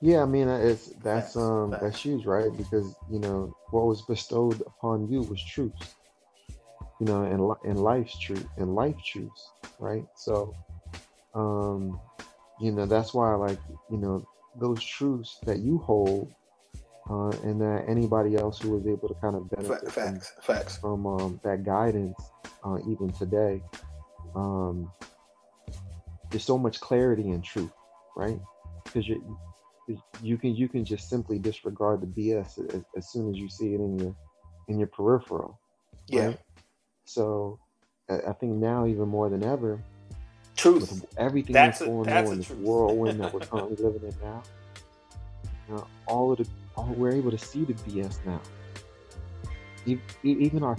Yeah, 0.03 0.23
I 0.23 0.27
mean, 0.27 0.49
uh, 0.49 0.57
it's 0.59 0.89
that's 1.05 1.35
Facts, 1.35 1.37
um 1.37 1.71
facts. 1.71 1.83
that's 1.83 2.03
huge, 2.03 2.27
right? 2.27 2.51
Because 2.57 2.93
you 3.09 3.21
know 3.21 3.57
what 3.71 3.87
was 3.87 4.03
bestowed 4.03 4.61
upon 4.63 5.09
you 5.09 5.23
was 5.23 5.41
truth, 5.45 5.73
you 7.01 7.07
know, 7.07 7.23
and 7.23 7.71
and 7.71 7.79
life's 7.81 8.19
truth 8.19 8.45
and 8.57 8.75
life 8.75 8.97
truths, 9.07 9.53
right? 9.79 10.05
So, 10.17 10.57
um, 11.37 12.01
you 12.61 12.73
know, 12.73 12.85
that's 12.85 13.15
why 13.15 13.33
like 13.35 13.61
you 13.93 13.97
know 13.97 14.27
those 14.59 14.83
truths 14.83 15.39
that 15.47 15.61
you 15.61 15.79
hold, 15.79 16.35
uh, 17.09 17.31
and 17.45 17.61
that 17.61 17.85
anybody 17.87 18.35
else 18.35 18.59
who 18.61 18.71
was 18.71 18.85
able 18.89 19.07
to 19.07 19.15
kind 19.21 19.37
of 19.37 19.49
benefit 19.51 19.93
from, 19.93 20.15
Facts. 20.19 20.33
Facts. 20.43 20.79
from 20.79 21.07
um, 21.07 21.41
that 21.45 21.63
guidance, 21.63 22.19
uh, 22.65 22.79
even 22.89 23.09
today, 23.13 23.63
um, 24.35 24.91
there's 26.33 26.45
so 26.45 26.59
much 26.59 26.81
clarity 26.81 27.31
and 27.31 27.45
truth, 27.45 27.71
right? 28.17 28.41
Because 28.85 29.07
you 29.07 29.39
you 30.23 30.39
can 30.39 30.55
you 30.55 30.69
can 30.69 30.85
just 30.85 31.09
simply 31.09 31.39
disregard 31.39 32.01
the 32.01 32.07
BS 32.07 32.75
as, 32.75 32.83
as 32.97 33.11
soon 33.13 33.31
as 33.31 33.37
you 33.37 33.49
see 33.49 33.75
it 33.75 33.81
in 33.81 33.99
your 33.99 34.15
in 34.69 34.79
your 34.79 34.89
peripheral. 34.89 35.59
Yeah. 36.09 36.27
right? 36.27 36.39
So 37.05 37.59
I, 38.09 38.33
think 38.33 38.55
now 38.55 38.87
even 38.87 39.09
more 39.09 39.29
than 39.29 39.43
ever, 39.45 39.83
Truth. 40.57 41.05
everything 41.17 41.53
That's 41.53 41.79
that's, 41.79 41.89
a- 41.89 41.93
going 41.93 42.05
that's 42.05 42.27
on 42.29 42.33
in 42.35 42.39
this 42.39 42.47
truth. 42.49 42.59
whirlwind 42.61 43.21
that 43.21 43.33
we're 43.33 43.41
currently 43.53 43.77
living 43.85 44.09
in 44.09 44.15
now, 44.23 44.43
you 45.69 45.75
know, 45.77 45.87
all 46.07 46.33
of 46.33 46.39
the 46.39 46.47
all, 46.77 46.93
we're 46.97 47.13
able 47.13 47.31
to 47.31 47.39
see 47.39 47.65
the 47.65 47.75
BS 47.75 48.19
now. 48.25 48.41
Even 50.23 50.63
our 50.63 50.77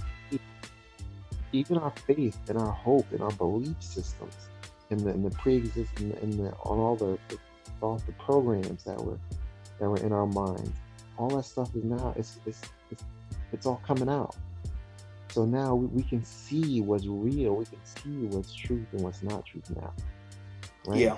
even 1.52 1.78
our 1.78 1.92
faith 2.08 2.38
and 2.50 2.58
our 2.58 2.72
hope 2.72 3.06
and 3.12 3.22
our 3.22 3.32
belief 3.32 3.76
systems 3.80 4.34
and 4.90 5.00
the, 5.02 5.10
and 5.10 5.26
the 5.26 5.30
pre-existing 5.32 6.18
and 6.22 6.34
the 6.34 6.52
on 6.64 6.80
all 6.80 6.96
the, 6.96 7.18
the 7.30 7.38
all 7.84 8.02
the 8.06 8.14
programs 8.14 8.84
that 8.86 9.00
were 9.00 9.20
that 9.80 9.90
were 9.90 9.98
in 9.98 10.12
our 10.12 10.26
minds, 10.26 10.72
all 11.18 11.30
that 11.30 11.44
stuff 11.44 11.76
is 11.76 11.84
now 11.84 12.14
it's 12.18 12.40
it's 12.46 12.62
it's, 12.92 13.04
it's 13.52 13.66
all 13.66 13.82
coming 13.86 14.10
out. 14.10 14.36
So 15.30 15.46
now 15.46 15.74
we, 15.74 15.88
we 15.88 16.04
can 16.04 16.24
see 16.24 16.82
what's 16.82 17.08
real. 17.08 17.56
We 17.56 17.66
can 17.66 17.84
see 17.84 18.28
what's 18.28 18.54
truth 18.54 18.86
and 18.92 19.02
what's 19.02 19.24
not 19.24 19.46
truth 19.46 19.70
now. 19.76 19.94
Right? 20.86 21.00
Yeah. 21.00 21.18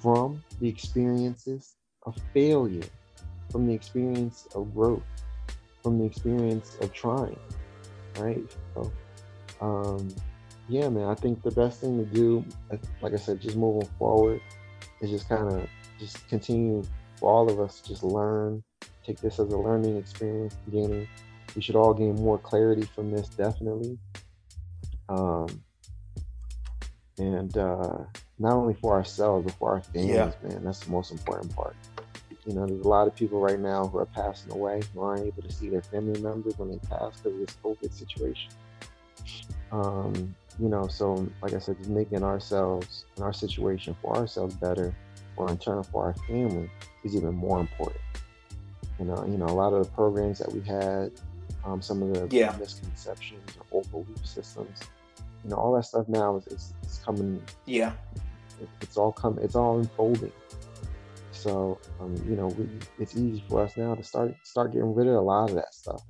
From 0.00 0.42
the 0.60 0.68
experiences 0.68 1.76
of 2.04 2.16
failure, 2.32 2.82
from 3.50 3.66
the 3.66 3.74
experience 3.74 4.48
of 4.54 4.74
growth, 4.74 5.02
from 5.82 5.98
the 5.98 6.04
experience 6.04 6.76
of 6.80 6.92
trying. 6.92 7.38
Right. 8.18 8.42
So, 8.74 8.92
um, 9.60 10.08
yeah, 10.68 10.88
man, 10.88 11.08
I 11.08 11.14
think 11.14 11.42
the 11.42 11.50
best 11.50 11.80
thing 11.80 11.98
to 11.98 12.04
do, 12.04 12.44
like 13.02 13.12
I 13.12 13.16
said, 13.16 13.40
just 13.40 13.56
moving 13.56 13.88
forward, 13.98 14.40
is 15.02 15.10
just 15.10 15.28
kind 15.28 15.52
of 15.52 15.68
just 16.02 16.28
continue 16.28 16.82
for 17.18 17.30
all 17.30 17.50
of 17.50 17.60
us, 17.60 17.80
just 17.80 18.02
learn, 18.02 18.62
take 19.06 19.20
this 19.20 19.38
as 19.38 19.52
a 19.52 19.56
learning 19.56 19.96
experience, 19.96 20.56
gaining. 20.70 21.06
We 21.54 21.62
should 21.62 21.76
all 21.76 21.94
gain 21.94 22.16
more 22.16 22.38
clarity 22.38 22.82
from 22.82 23.10
this, 23.10 23.28
definitely. 23.28 23.98
Um, 25.08 25.46
and 27.18 27.56
uh, 27.56 27.98
not 28.38 28.52
only 28.54 28.74
for 28.74 28.94
ourselves, 28.94 29.44
but 29.46 29.54
for 29.54 29.70
our 29.70 29.82
families, 29.82 30.10
Yeah. 30.10 30.32
man. 30.42 30.64
That's 30.64 30.80
the 30.80 30.90
most 30.90 31.12
important 31.12 31.54
part. 31.54 31.76
You 32.46 32.54
know, 32.54 32.66
there's 32.66 32.84
a 32.84 32.88
lot 32.88 33.06
of 33.06 33.14
people 33.14 33.40
right 33.40 33.60
now 33.60 33.86
who 33.86 33.98
are 33.98 34.06
passing 34.06 34.50
away 34.52 34.80
who 34.92 35.02
aren't 35.02 35.26
able 35.26 35.42
to 35.42 35.52
see 35.52 35.68
their 35.68 35.82
family 35.82 36.20
members 36.20 36.58
when 36.58 36.70
they 36.70 36.78
pass 36.78 37.20
because 37.20 37.40
of 37.40 37.46
this 37.46 37.56
COVID 37.62 37.92
situation. 37.92 38.50
Um, 39.70 40.34
you 40.58 40.68
know, 40.68 40.88
so 40.88 41.28
like 41.40 41.54
I 41.54 41.58
said, 41.58 41.78
just 41.78 41.90
making 41.90 42.24
ourselves 42.24 43.04
and 43.16 43.24
our 43.24 43.32
situation 43.32 43.94
for 44.02 44.16
ourselves 44.16 44.54
better, 44.56 44.92
or 45.36 45.50
in 45.50 45.58
turn 45.58 45.82
for 45.84 46.04
our 46.06 46.14
family, 46.26 46.70
is 47.04 47.16
even 47.16 47.34
more 47.34 47.60
important. 47.60 48.00
You 48.98 49.06
know, 49.06 49.24
you 49.26 49.36
know, 49.38 49.46
a 49.46 49.54
lot 49.54 49.72
of 49.72 49.84
the 49.84 49.90
programs 49.92 50.38
that 50.38 50.52
we 50.52 50.60
had, 50.62 51.10
um, 51.64 51.80
some 51.82 52.02
of 52.02 52.12
the 52.14 52.28
Yeah. 52.36 52.56
misconceptions 52.58 53.56
or 53.56 53.64
old 53.72 53.90
belief 53.90 54.24
systems, 54.24 54.78
you 55.44 55.50
know, 55.50 55.56
all 55.56 55.74
that 55.74 55.84
stuff 55.84 56.08
now 56.08 56.36
is, 56.36 56.46
is, 56.48 56.74
is 56.84 56.98
coming 57.04 57.42
Yeah. 57.66 57.94
it- 58.60 58.68
it's 58.80 58.96
all 58.96 59.12
come 59.12 59.38
it's 59.40 59.56
all 59.56 59.78
unfolding 59.80 60.32
so 61.32 61.80
um, 62.00 62.14
you 62.28 62.36
know 62.36 62.48
we, 62.48 62.68
it's 62.98 63.16
easy 63.16 63.42
for 63.48 63.62
us 63.62 63.76
now 63.76 63.94
to 63.94 64.02
start 64.04 64.34
start 64.44 64.72
getting 64.72 64.94
rid 64.94 65.06
of 65.08 65.14
a 65.14 65.20
lot 65.20 65.48
of 65.50 65.56
that 65.56 65.74
stuff 65.74 66.02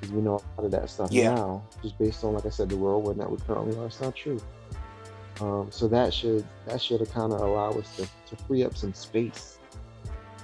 because 0.00 0.12
we 0.14 0.22
know 0.22 0.36
a 0.36 0.60
lot 0.60 0.64
of 0.66 0.70
that 0.70 0.88
stuff 0.88 1.10
Yeah. 1.10 1.34
now 1.34 1.62
just 1.82 1.98
based 1.98 2.22
on 2.24 2.34
like 2.34 2.46
i 2.46 2.50
said 2.50 2.68
the 2.70 2.76
world 2.76 3.04
that 3.18 3.30
we 3.30 3.36
currently 3.38 3.76
are 3.78 3.86
it's 3.86 4.00
not 4.00 4.14
true 4.14 4.40
um, 5.40 5.68
so 5.70 5.88
that 5.88 6.14
should 6.14 6.46
that 6.66 6.80
should 6.80 7.00
kind 7.10 7.32
of 7.32 7.40
allow 7.40 7.70
us 7.72 7.96
to, 7.96 8.06
to 8.26 8.42
free 8.44 8.64
up 8.64 8.76
some 8.76 8.94
space 8.94 9.58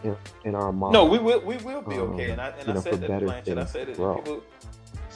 in, 0.02 0.16
in 0.44 0.54
our 0.54 0.72
mind 0.72 0.92
No, 0.92 1.04
we 1.04 1.18
will. 1.18 1.40
We 1.40 1.56
will 1.58 1.82
be 1.82 1.94
Um, 1.96 2.14
okay. 2.14 2.30
And 2.30 2.40
I 2.40 2.48
and 2.48 2.66
you 2.66 2.72
I 2.72 2.74
know, 2.74 2.80
said 2.80 3.00
that 3.02 3.20
Blanchard. 3.22 3.58
I 3.58 3.64
said 3.66 3.88
it. 3.90 3.96
People, 3.96 4.42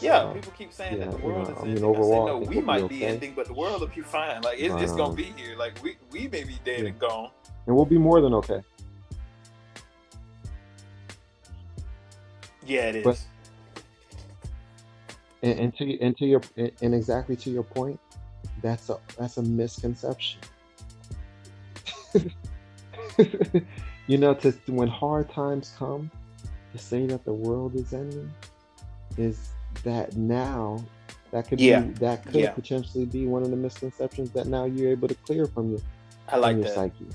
yeah, 0.01 0.21
So, 0.23 0.35
people 0.35 0.53
keep 0.59 0.73
saying 0.73 0.99
yeah, 0.99 1.07
that 1.07 1.13
the 1.13 1.19
you 1.19 1.25
world 1.25 1.49
know, 1.49 1.55
is 1.55 1.59
I 1.59 1.63
mean, 1.63 1.71
ending. 1.71 1.85
overall, 1.85 2.29
I 2.29 2.33
said, 2.33 2.43
no, 2.43 2.51
we 2.51 2.61
might 2.61 2.89
be 2.89 2.97
okay. 2.97 3.07
ending, 3.07 3.33
but 3.35 3.47
the 3.47 3.55
world 3.55 3.81
will 3.81 3.89
be 3.89 4.01
fine. 4.03 4.43
Like 4.43 4.59
it's, 4.61 4.75
But, 4.75 4.83
it's 4.83 4.93
gonna 4.93 5.05
um, 5.11 5.15
be 5.15 5.33
here. 5.37 5.57
Like 5.57 5.83
we 5.83 5.97
we 6.11 6.29
may 6.29 6.45
be 6.45 6.59
dead 6.65 6.81
yeah. 6.81 6.89
and 6.89 6.99
gone. 6.99 7.31
and 7.67 7.75
we'll 7.75 7.87
be 7.87 7.99
more 7.99 8.21
than 8.21 8.35
okay 8.35 8.61
Yeah, 12.67 12.89
it 12.89 12.97
is. 12.97 13.05
But- 13.05 13.25
and, 15.43 15.59
and 15.61 15.77
to 15.77 16.01
and 16.01 16.17
to 16.17 16.25
your 16.27 16.41
and 16.57 16.95
exactly 16.95 17.37
to 17.37 17.51
your 17.51 17.65
point 17.65 18.01
that's 18.65 18.89
a 18.89 18.99
that's 19.19 19.37
a 19.37 19.43
misconception 19.43 20.41
you 24.07 24.17
know 24.19 24.33
to 24.35 24.53
when 24.69 24.89
hard 24.89 25.29
times 25.31 25.75
come 25.79 26.11
to 26.73 26.79
say 26.79 27.07
that 27.07 27.25
the 27.27 27.33
world 27.33 27.75
is 27.77 27.93
ending 27.93 28.33
is 29.19 29.51
that 29.85 30.17
now 30.17 30.83
that 31.31 31.47
could 31.47 31.59
Yeah. 31.59 31.83
be 31.83 31.91
that 31.95 32.25
could 32.25 32.37
Yeah. 32.37 32.51
potentially 32.53 33.05
be 33.05 33.27
one 33.27 33.43
of 33.43 33.51
the 33.51 33.57
misconceptions 33.57 34.31
that 34.33 34.47
now 34.47 34.65
you're 34.65 34.91
able 34.91 35.09
to 35.09 35.15
clear 35.15 35.47
from 35.47 35.71
your 35.71 35.81
I 36.29 36.37
like 36.39 36.57
your 36.57 36.65
that. 36.65 36.75
psyche 36.75 37.07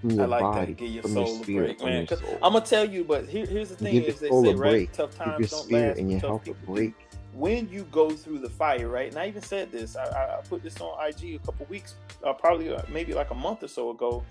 from 0.00 0.10
I 0.10 0.14
your 0.14 0.26
like 0.26 0.40
body 0.40 0.72
that. 0.72 0.78
Give 0.78 0.90
your 0.90 1.02
from 1.02 1.12
soul 1.12 1.26
your 1.26 1.34
a 1.40 1.44
spirit 1.44 1.66
break, 1.68 1.78
from 1.78 1.88
man. 1.90 2.06
'Cause 2.06 2.22
I'm 2.42 2.52
gonna 2.54 2.64
tell 2.64 2.84
you, 2.84 3.04
but 3.04 3.28
here, 3.28 3.46
here's 3.46 3.68
the 3.68 3.76
thing: 3.76 3.94
give 3.94 4.08
is 4.08 4.18
they 4.18 4.30
say 4.30 4.50
a 4.52 4.56
right, 4.56 4.70
break 4.72 4.92
tough 4.92 5.14
times 5.14 5.38
your 5.38 5.60
don't 5.60 5.70
last, 5.70 5.98
and 5.98 6.10
your 6.10 6.20
tough 6.20 6.28
health 6.30 6.44
people 6.44 6.66
do. 6.66 6.74
break 6.74 6.94
when 7.34 7.68
you 7.68 7.84
go 7.84 8.10
through 8.10 8.38
the 8.38 8.48
fire, 8.48 8.88
right? 8.88 9.10
And 9.10 9.18
I 9.18 9.28
even 9.28 9.42
said 9.42 9.70
this. 9.70 9.96
I, 9.96 10.04
I 10.04 10.40
put 10.48 10.62
this 10.62 10.80
on 10.80 10.96
IG 11.06 11.34
a 11.34 11.38
couple 11.38 11.66
weeks, 11.66 11.94
uh, 12.24 12.32
probably 12.32 12.72
uh, 12.72 12.82
maybe 12.88 13.12
like 13.12 13.30
a 13.30 13.34
month 13.34 13.62
or 13.62 13.68
so 13.68 13.90
ago. 13.90 14.24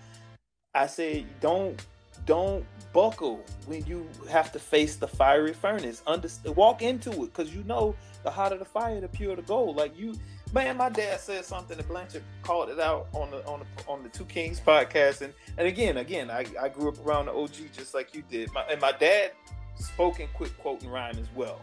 I 0.73 0.87
said, 0.87 1.25
don't 1.39 1.83
don't 2.25 2.65
buckle 2.93 3.43
when 3.67 3.85
you 3.85 4.07
have 4.29 4.51
to 4.51 4.59
face 4.59 4.95
the 4.95 5.07
fiery 5.07 5.53
furnace. 5.53 6.01
Understand, 6.07 6.55
walk 6.55 6.81
into 6.81 7.11
it 7.11 7.33
because 7.33 7.55
you 7.55 7.63
know 7.63 7.95
the 8.23 8.31
hotter 8.31 8.57
the 8.57 8.65
fire, 8.65 8.99
the 8.99 9.07
purer 9.07 9.35
the 9.35 9.41
gold. 9.43 9.77
Like 9.77 9.97
you, 9.97 10.15
man. 10.53 10.77
My 10.77 10.89
dad 10.89 11.19
said 11.19 11.45
something 11.45 11.77
that 11.77 11.87
Blanchard 11.87 12.23
called 12.41 12.69
it 12.69 12.79
out 12.79 13.07
on 13.13 13.31
the 13.31 13.45
on 13.45 13.59
the 13.59 13.87
on 13.87 14.03
the 14.03 14.09
Two 14.09 14.25
Kings 14.25 14.59
podcast, 14.59 15.21
and 15.21 15.33
and 15.57 15.67
again, 15.67 15.97
again, 15.97 16.29
I 16.29 16.45
I 16.59 16.69
grew 16.69 16.89
up 16.89 17.05
around 17.05 17.27
the 17.27 17.33
OG 17.33 17.53
just 17.73 17.93
like 17.93 18.13
you 18.15 18.23
did. 18.29 18.51
My, 18.51 18.63
and 18.63 18.81
my 18.81 18.91
dad 18.91 19.31
spoke 19.75 20.19
in 20.19 20.27
quick 20.33 20.57
quote 20.57 20.81
and 20.81 20.91
rhyme 20.91 21.17
as 21.19 21.27
well 21.35 21.61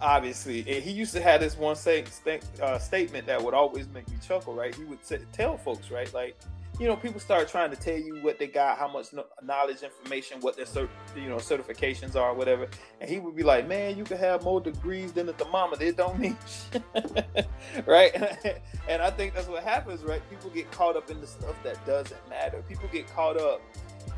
obviously 0.00 0.60
and 0.60 0.82
he 0.82 0.90
used 0.90 1.12
to 1.12 1.20
have 1.20 1.40
this 1.40 1.56
one 1.56 1.76
say, 1.76 2.04
sta- 2.04 2.40
uh, 2.62 2.78
statement 2.78 3.26
that 3.26 3.42
would 3.42 3.54
always 3.54 3.88
make 3.88 4.08
me 4.08 4.16
chuckle 4.26 4.54
right? 4.54 4.74
He 4.74 4.84
would 4.84 5.04
say, 5.04 5.20
tell 5.32 5.56
folks 5.56 5.90
right? 5.90 6.12
Like 6.14 6.36
you 6.78 6.86
know 6.86 6.94
people 6.94 7.18
start 7.18 7.48
trying 7.48 7.70
to 7.70 7.76
tell 7.76 7.98
you 7.98 8.16
what 8.22 8.38
they 8.38 8.46
got 8.46 8.78
how 8.78 8.86
much 8.86 9.12
kno- 9.12 9.26
knowledge 9.42 9.82
information 9.82 10.38
what 10.40 10.56
their 10.56 10.64
cert- 10.64 10.88
you 11.16 11.28
know 11.28 11.36
certifications 11.36 12.14
are 12.14 12.34
whatever. 12.34 12.68
And 13.00 13.10
he 13.10 13.18
would 13.18 13.34
be 13.34 13.42
like 13.42 13.66
man 13.66 13.96
you 13.96 14.04
can 14.04 14.18
have 14.18 14.44
more 14.44 14.60
degrees 14.60 15.12
than 15.12 15.28
a 15.28 15.32
thermometer. 15.32 15.84
It 15.84 15.96
don't 15.96 16.18
mean 16.18 16.36
right? 17.86 18.14
And 18.88 19.02
i 19.02 19.10
think 19.10 19.34
that's 19.34 19.48
what 19.48 19.64
happens 19.64 20.02
right? 20.02 20.22
People 20.30 20.50
get 20.50 20.70
caught 20.70 20.96
up 20.96 21.10
in 21.10 21.20
the 21.20 21.26
stuff 21.26 21.56
that 21.64 21.84
doesn't 21.84 22.28
matter. 22.30 22.62
People 22.68 22.88
get 22.92 23.06
caught 23.14 23.36
up 23.36 23.60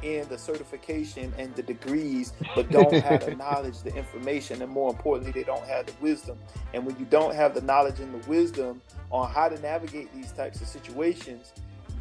in 0.02 0.28
the 0.28 0.38
certification 0.38 1.32
and 1.38 1.54
the 1.56 1.62
degrees, 1.62 2.32
but 2.54 2.70
don't 2.72 2.94
have 2.94 3.24
the 3.24 3.34
knowledge, 3.34 3.82
the 3.82 3.94
information, 3.94 4.62
and 4.62 4.70
more 4.70 4.90
importantly, 4.90 5.32
they 5.32 5.44
don't 5.44 5.66
have 5.66 5.86
the 5.86 5.92
wisdom. 6.00 6.38
And 6.74 6.84
when 6.84 6.98
you 6.98 7.04
don't 7.06 7.34
have 7.34 7.54
the 7.54 7.60
knowledge 7.62 8.00
and 8.00 8.22
the 8.22 8.28
wisdom 8.28 8.80
on 9.10 9.30
how 9.30 9.48
to 9.48 9.58
navigate 9.60 10.12
these 10.14 10.32
types 10.32 10.60
of 10.60 10.68
situations, 10.68 11.52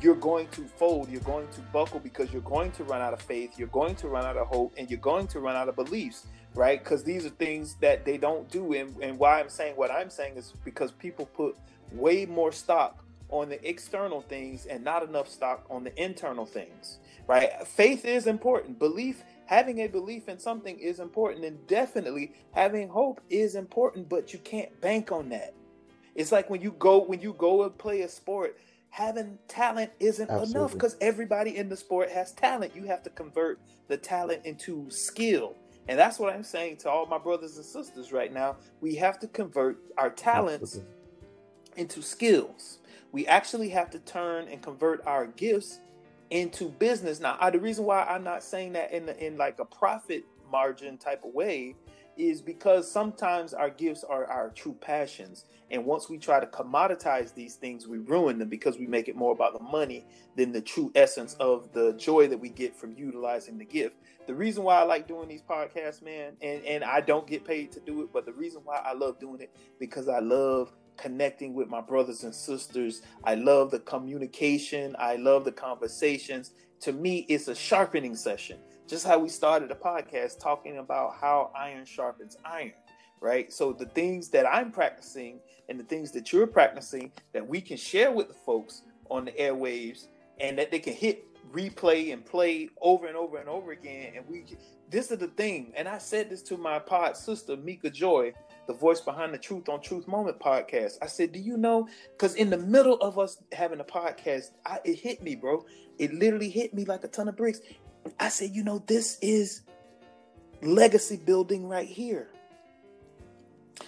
you're 0.02 0.16
going 0.16 0.48
to 0.50 0.64
fold, 0.64 1.10
you're 1.10 1.22
going 1.22 1.48
to 1.50 1.62
buckle 1.74 2.00
because 2.00 2.32
you're 2.32 2.42
going 2.44 2.72
to 2.72 2.84
run 2.86 3.02
out 3.02 3.14
of 3.14 3.22
faith, 3.22 3.58
you're 3.58 3.68
going 3.68 3.96
to 3.96 4.08
run 4.08 4.26
out 4.26 4.38
of 4.38 4.48
hope, 4.48 4.74
and 4.78 4.90
you're 4.90 5.00
going 5.00 5.28
to 5.28 5.40
run 5.40 5.56
out 5.56 5.68
of 5.68 5.76
beliefs, 5.76 6.28
right? 6.56 6.82
Because 6.82 7.04
these 7.04 7.26
are 7.26 7.30
things 7.30 7.76
that 7.82 8.06
they 8.06 8.18
don't 8.18 8.50
do. 8.50 8.74
And, 8.74 8.96
and 9.02 9.20
why 9.20 9.40
I'm 9.40 9.50
saying 9.50 9.76
what 9.76 9.92
I'm 9.92 10.10
saying 10.10 10.38
is 10.38 10.54
because 10.64 10.92
people 10.92 11.26
put 11.26 11.58
way 11.92 12.26
more 12.26 12.52
stock 12.52 13.04
on 13.30 13.50
the 13.50 13.68
external 13.68 14.22
things 14.22 14.66
and 14.66 14.84
not 14.84 15.08
enough 15.08 15.30
stock 15.30 15.66
on 15.70 15.84
the 15.84 16.02
internal 16.02 16.46
things 16.46 17.00
right? 17.30 17.66
Faith 17.68 18.06
is 18.06 18.26
important. 18.26 18.80
Belief, 18.80 19.24
having 19.46 19.82
a 19.82 19.88
belief 19.88 20.28
in 20.28 20.40
something 20.40 20.80
is 20.80 21.00
important, 21.00 21.46
and 21.46 21.66
definitely 21.68 22.34
having 22.54 22.90
hope 22.90 23.22
is 23.30 23.54
important. 23.54 24.10
But 24.10 24.34
you 24.34 24.40
can't 24.40 24.82
bank 24.82 25.12
on 25.12 25.30
that. 25.30 25.54
It's 26.16 26.32
like 26.32 26.50
when 26.50 26.62
you 26.62 26.72
go 26.72 26.98
when 27.04 27.22
you 27.22 27.34
go 27.34 27.64
and 27.64 27.78
play 27.78 28.02
a 28.02 28.10
sport. 28.10 28.58
Having 28.92 29.38
talent 29.48 29.92
isn't 30.00 30.32
enough 30.32 30.74
because 30.74 30.98
everybody 31.00 31.58
in 31.58 31.70
the 31.70 31.78
sport 31.78 32.10
has 32.10 32.32
talent. 32.32 32.76
You 32.76 32.86
have 32.86 33.04
to 33.04 33.12
convert 33.12 33.60
the 33.88 33.98
talent 33.98 34.44
into 34.46 34.90
skill. 34.90 35.56
And 35.88 35.98
that's 35.98 36.18
what 36.18 36.34
I'm 36.34 36.42
saying 36.42 36.78
to 36.78 36.90
all 36.90 37.06
my 37.06 37.20
brothers 37.20 37.56
and 37.58 37.66
sisters 37.66 38.12
right 38.12 38.34
now. 38.34 38.58
We 38.82 38.96
have 38.96 39.20
to 39.20 39.28
convert 39.28 39.78
our 39.96 40.10
talents 40.10 40.78
Absolutely. 40.78 40.94
into 41.78 42.02
skills. 42.02 42.80
We 43.12 43.28
actually 43.28 43.70
have 43.70 43.92
to 43.92 44.00
turn 44.00 44.48
and 44.48 44.60
convert 44.60 45.06
our 45.06 45.28
gifts 45.28 45.78
into 46.30 46.70
business. 46.70 47.20
Now, 47.20 47.38
I, 47.40 47.50
the 47.50 47.60
reason 47.60 47.86
why 47.86 48.04
I'm 48.04 48.24
not 48.24 48.44
saying 48.44 48.74
that 48.74 48.92
in 48.92 49.06
the, 49.06 49.26
in 49.26 49.38
like 49.38 49.60
a 49.60 49.66
profit 49.66 50.26
margin 50.52 50.98
type 50.98 51.24
of 51.24 51.34
way 51.34 51.76
is 52.18 52.42
because 52.42 52.92
sometimes 52.92 53.54
our 53.54 53.70
gifts 53.70 54.04
are 54.04 54.26
our 54.26 54.50
true 54.50 54.76
passions. 54.82 55.46
And 55.72 55.86
once 55.86 56.10
we 56.10 56.18
try 56.18 56.40
to 56.40 56.48
commoditize 56.48 57.34
these 57.34 57.56
things, 57.56 57.88
we 57.88 57.98
ruin 58.00 58.40
them 58.40 58.50
because 58.50 58.78
we 58.78 58.88
make 58.88 59.08
it 59.08 59.16
more 59.16 59.32
about 59.32 59.54
the 59.54 59.64
money 59.64 60.06
than 60.36 60.52
the 60.52 60.62
true 60.62 60.92
essence 60.96 61.36
of 61.36 61.72
the 61.72 61.94
joy 61.94 62.28
that 62.28 62.38
we 62.38 62.50
get 62.50 62.76
from 62.76 62.94
utilizing 62.98 63.58
the 63.58 63.66
gift. 63.66 63.96
The 64.28 64.36
reason 64.36 64.64
why 64.64 64.80
I 64.80 64.84
like 64.84 65.08
doing 65.08 65.30
these 65.30 65.42
podcasts, 65.42 66.02
man, 66.02 66.34
and, 66.42 66.64
and 66.66 66.84
I 66.84 67.00
don't 67.02 67.26
get 67.26 67.46
paid 67.46 67.72
to 67.74 67.80
do 67.80 68.02
it, 68.02 68.10
but 68.12 68.26
the 68.26 68.34
reason 68.34 68.62
why 68.66 68.82
I 68.84 68.94
love 68.94 69.20
doing 69.20 69.40
it 69.40 69.56
because 69.80 70.10
I 70.10 70.20
love 70.20 70.74
connecting 71.00 71.54
with 71.54 71.70
my 71.70 71.82
brothers 71.82 72.24
and 72.24 72.36
sisters. 72.36 73.02
I 73.24 73.36
love 73.36 73.72
the 73.72 73.80
communication. 73.80 74.96
I 75.00 75.16
love 75.16 75.46
the 75.46 75.52
conversations. 75.52 76.52
To 76.82 76.94
me, 76.94 77.26
it's 77.30 77.48
a 77.48 77.56
sharpening 77.56 78.16
session. 78.16 78.60
Just 78.88 79.06
how 79.06 79.20
we 79.20 79.30
started 79.30 79.72
a 79.72 79.76
podcast 79.76 80.40
talking 80.40 80.78
about 80.78 81.16
how 81.20 81.52
iron 81.58 81.86
sharpens 81.86 82.38
iron, 82.44 82.74
right? 83.22 83.52
So 83.52 83.72
the 83.72 83.86
things 83.86 84.30
that 84.30 84.46
I'm 84.46 84.72
practicing 84.72 85.40
and 85.70 85.80
the 85.80 85.84
things 85.84 86.12
that 86.12 86.34
you're 86.34 86.48
practicing 86.48 87.12
that 87.34 87.48
we 87.48 87.62
can 87.62 87.78
share 87.78 88.12
with 88.12 88.28
the 88.28 88.34
folks 88.34 88.82
on 89.10 89.26
the 89.26 89.32
airwaves 89.32 90.08
and 90.40 90.58
that 90.58 90.72
they 90.72 90.80
can 90.80 90.94
hit 90.94 91.26
replay 91.52 92.14
and 92.14 92.26
play 92.26 92.70
over 92.82 93.08
and 93.08 93.16
over 93.16 93.38
and 93.38 93.50
over 93.50 93.72
again 93.72 94.14
and 94.16 94.24
we 94.28 94.46
this 94.92 95.10
is 95.10 95.18
the 95.18 95.28
thing 95.30 95.74
and 95.76 95.88
i 95.88 95.98
said 95.98 96.30
this 96.30 96.44
to 96.44 96.58
my 96.58 96.78
pod 96.78 97.18
sister 97.18 97.58
mika 97.58 97.90
joy 97.90 98.32
the 98.70 98.76
voice 98.76 99.02
behind 99.02 99.34
the 99.34 99.38
Truth 99.40 99.68
on 99.68 99.82
Truth 99.82 100.08
Moment 100.08 100.40
podcast. 100.40 101.00
I 101.02 101.08
said, 101.08 101.32
"Do 101.32 101.40
you 101.40 101.58
know?" 101.58 101.90
Because 102.12 102.36
in 102.36 102.52
the 102.52 102.58
middle 102.58 102.98
of 103.02 103.18
us 103.18 103.42
having 103.52 103.80
a 103.80 103.84
podcast, 103.84 104.52
I, 104.64 104.78
it 104.86 105.00
hit 105.00 105.24
me, 105.24 105.34
bro. 105.34 105.66
It 105.98 106.14
literally 106.14 106.52
hit 106.52 106.76
me 106.76 106.86
like 106.86 107.04
a 107.04 107.08
ton 107.08 107.28
of 107.28 107.36
bricks. 107.36 107.62
I 108.20 108.30
said, 108.30 108.52
"You 108.52 108.64
know, 108.64 108.78
this 108.86 109.18
is 109.24 109.62
legacy 110.62 111.18
building 111.18 111.68
right 111.68 111.88
here." 111.88 112.30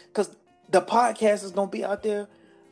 Because 0.08 0.36
the 0.72 0.82
podcast 0.82 1.44
is 1.44 1.52
gonna 1.52 1.70
be 1.70 1.86
out 1.86 2.02
there 2.02 2.28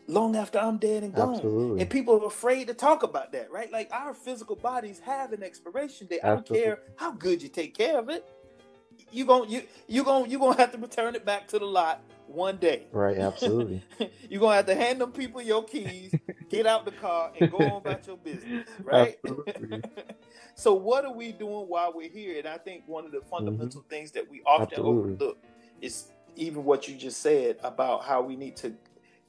long 0.07 0.35
after 0.35 0.57
I'm 0.57 0.79
dead 0.79 1.03
and 1.03 1.13
gone. 1.13 1.35
Absolutely. 1.35 1.81
And 1.81 1.89
people 1.91 2.23
are 2.23 2.25
afraid 2.25 2.69
to 2.69 2.73
talk 2.73 3.03
about 3.03 3.33
that, 3.33 3.51
right? 3.51 3.71
Like 3.71 3.91
our 3.93 4.15
physical 4.15 4.55
bodies 4.55 4.99
have 5.05 5.31
an 5.31 5.43
expiration 5.43 6.07
date. 6.07 6.21
I 6.23 6.29
don't 6.29 6.47
care 6.47 6.79
how 6.95 7.11
good 7.11 7.43
you 7.43 7.49
take 7.49 7.77
care 7.77 7.99
of 7.99 8.09
it. 8.09 8.27
You 9.11 9.25
gon' 9.25 9.49
you 9.49 9.63
you 9.87 10.03
gon' 10.03 10.29
you 10.29 10.39
gonna 10.39 10.57
have 10.57 10.71
to 10.73 10.77
return 10.77 11.15
it 11.15 11.25
back 11.25 11.47
to 11.49 11.59
the 11.59 11.65
lot 11.65 12.01
one 12.27 12.57
day. 12.57 12.87
Right, 12.91 13.17
absolutely. 13.17 13.83
You're 14.29 14.41
gonna 14.41 14.55
have 14.57 14.67
to 14.67 14.75
hand 14.75 15.01
them 15.01 15.11
people 15.11 15.41
your 15.41 15.63
keys, 15.63 16.15
get 16.49 16.65
out 16.67 16.85
the 16.85 16.91
car, 16.91 17.31
and 17.35 17.49
go 17.49 17.65
on 17.65 17.81
about 17.81 18.07
your 18.07 18.17
business, 18.17 18.67
right? 18.83 19.17
So 20.55 20.73
what 20.73 21.05
are 21.05 21.13
we 21.13 21.31
doing 21.31 21.67
while 21.67 21.93
we're 21.93 22.09
here? 22.09 22.37
And 22.37 22.47
I 22.47 22.57
think 22.57 22.83
one 22.87 23.05
of 23.05 23.11
the 23.11 23.21
fundamental 23.21 23.85
things 23.89 24.11
that 24.11 24.29
we 24.29 24.41
often 24.45 24.79
Mm-hmm. 24.79 24.89
Absolutely. 24.89 25.13
overlook 25.13 25.37
is 25.81 26.11
even 26.35 26.63
what 26.65 26.87
you 26.87 26.95
just 26.95 27.21
said 27.21 27.57
about 27.63 28.03
how 28.03 28.21
we 28.21 28.35
need 28.35 28.57
to, 28.57 28.73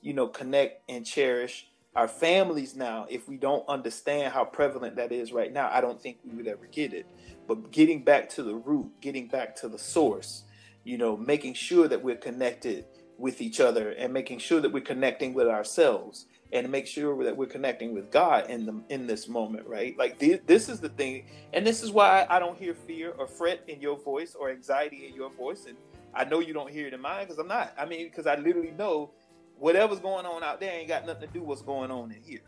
you 0.03 0.13
know, 0.15 0.29
connect 0.29 0.83
and 0.91 1.07
cherish 1.07 1.69
our 1.95 2.09
families 2.09 2.77
now. 2.77 3.07
If 3.09 3.29
we 3.29 3.37
don't 3.37 3.69
understand 3.69 4.33
how 4.33 4.45
prevalent 4.45 4.97
that 4.97 5.13
is 5.13 5.33
right 5.33 5.53
now, 5.53 5.71
I 5.73 5.81
don't 5.81 6.01
think 6.01 6.19
we 6.25 6.35
would 6.37 6.49
ever 6.49 6.67
get 6.67 6.93
it. 6.95 7.07
But 7.51 7.73
getting 7.73 8.05
back 8.05 8.29
to 8.31 8.45
the 8.45 8.55
root, 8.55 8.93
getting 9.01 9.27
back 9.27 9.57
to 9.57 9.69
the 9.69 9.77
source, 9.77 10.45
you 10.85 10.97
know, 10.97 11.17
making 11.17 11.55
sure 11.55 11.89
that 11.89 12.01
we're 12.01 12.15
connected 12.15 12.85
with 13.19 13.41
each 13.41 13.59
other 13.59 13.91
and 13.91 14.13
making 14.13 14.39
sure 14.39 14.61
that 14.61 14.71
we're 14.71 14.85
connecting 14.85 15.35
with 15.35 15.49
ourselves 15.49 16.27
and 16.53 16.71
make 16.71 16.87
sure 16.87 17.25
that 17.25 17.37
we're 17.37 17.47
connecting 17.47 17.93
with 17.93 18.13
God 18.13 18.49
in 18.49 18.67
the 18.67 18.81
in 18.89 19.09
this 19.09 19.27
moment, 19.27 19.67
right? 19.67 19.99
Like 19.99 20.21
thi- 20.21 20.39
this 20.47 20.69
is 20.69 20.79
the 20.79 20.91
thing, 20.91 21.25
and 21.53 21.67
this 21.67 21.83
is 21.83 21.91
why 21.91 22.25
I 22.31 22.39
don't 22.39 22.57
hear 22.57 22.73
fear 22.73 23.15
or 23.19 23.27
fret 23.27 23.65
in 23.67 23.81
your 23.81 23.99
voice 23.99 24.37
or 24.39 24.53
anxiety 24.53 25.09
in 25.09 25.15
your 25.17 25.31
voice, 25.31 25.67
and 25.67 25.77
I 26.15 26.27
know 26.27 26.39
you 26.39 26.55
don't 26.55 26.71
hear 26.71 26.87
it 26.87 26.95
in 26.95 27.01
mine 27.01 27.25
because 27.27 27.41
I'm 27.41 27.49
not. 27.49 27.75
I 27.77 27.85
mean, 27.85 28.07
because 28.07 28.29
I 28.29 28.37
literally 28.37 28.71
know 28.79 29.11
whatever's 29.59 29.99
going 29.99 30.25
on 30.25 30.45
out 30.45 30.61
there 30.61 30.73
ain't 30.73 30.87
got 30.87 31.05
nothing 31.05 31.27
to 31.27 31.35
do 31.35 31.41
with 31.41 31.49
what's 31.49 31.63
going 31.63 31.91
on 31.91 32.13
in 32.13 32.23
here. 32.23 32.43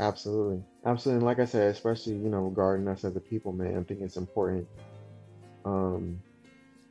Absolutely. 0.00 0.62
Absolutely. 0.86 1.18
And 1.18 1.26
like 1.26 1.38
I 1.40 1.44
said, 1.44 1.70
especially, 1.70 2.14
you 2.14 2.30
know, 2.30 2.38
regarding 2.38 2.88
us 2.88 3.04
as 3.04 3.14
a 3.16 3.20
people, 3.20 3.52
man, 3.52 3.76
I 3.76 3.82
think 3.82 4.00
it's 4.00 4.16
important. 4.16 4.66
Um, 5.66 6.22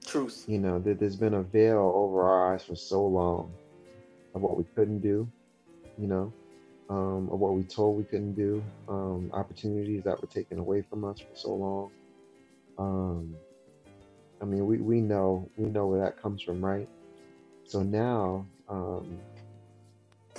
Truth. 0.06 0.46
you 0.48 0.60
know, 0.60 0.78
that 0.80 1.00
there's 1.00 1.16
been 1.16 1.34
a 1.34 1.42
veil 1.42 1.92
over 1.96 2.22
our 2.22 2.54
eyes 2.54 2.64
for 2.64 2.76
so 2.76 3.04
long 3.04 3.52
of 4.36 4.42
what 4.44 4.58
we 4.58 4.64
couldn't 4.76 5.00
do, 5.00 5.28
you 5.98 6.08
know, 6.08 6.32
um, 6.92 7.30
of 7.32 7.40
what 7.40 7.56
we 7.56 7.64
told 7.64 7.98
we 7.98 8.04
couldn't 8.04 8.36
do, 8.36 8.64
um, 8.88 9.32
opportunities 9.34 10.04
that 10.04 10.22
were 10.22 10.28
taken 10.28 10.60
away 10.60 10.84
from 10.84 11.04
us 11.04 11.20
for 11.20 11.36
so 11.36 11.50
long. 11.50 11.92
Um, 12.78 13.36
I 14.40 14.46
mean, 14.46 14.68
we, 14.68 14.78
we 14.78 15.02
know 15.02 15.50
we 15.58 15.66
know 15.66 15.88
where 15.88 16.02
that 16.02 16.22
comes 16.22 16.44
from, 16.44 16.64
right? 16.64 16.88
So 17.66 17.82
now, 17.82 18.46
um, 18.70 19.20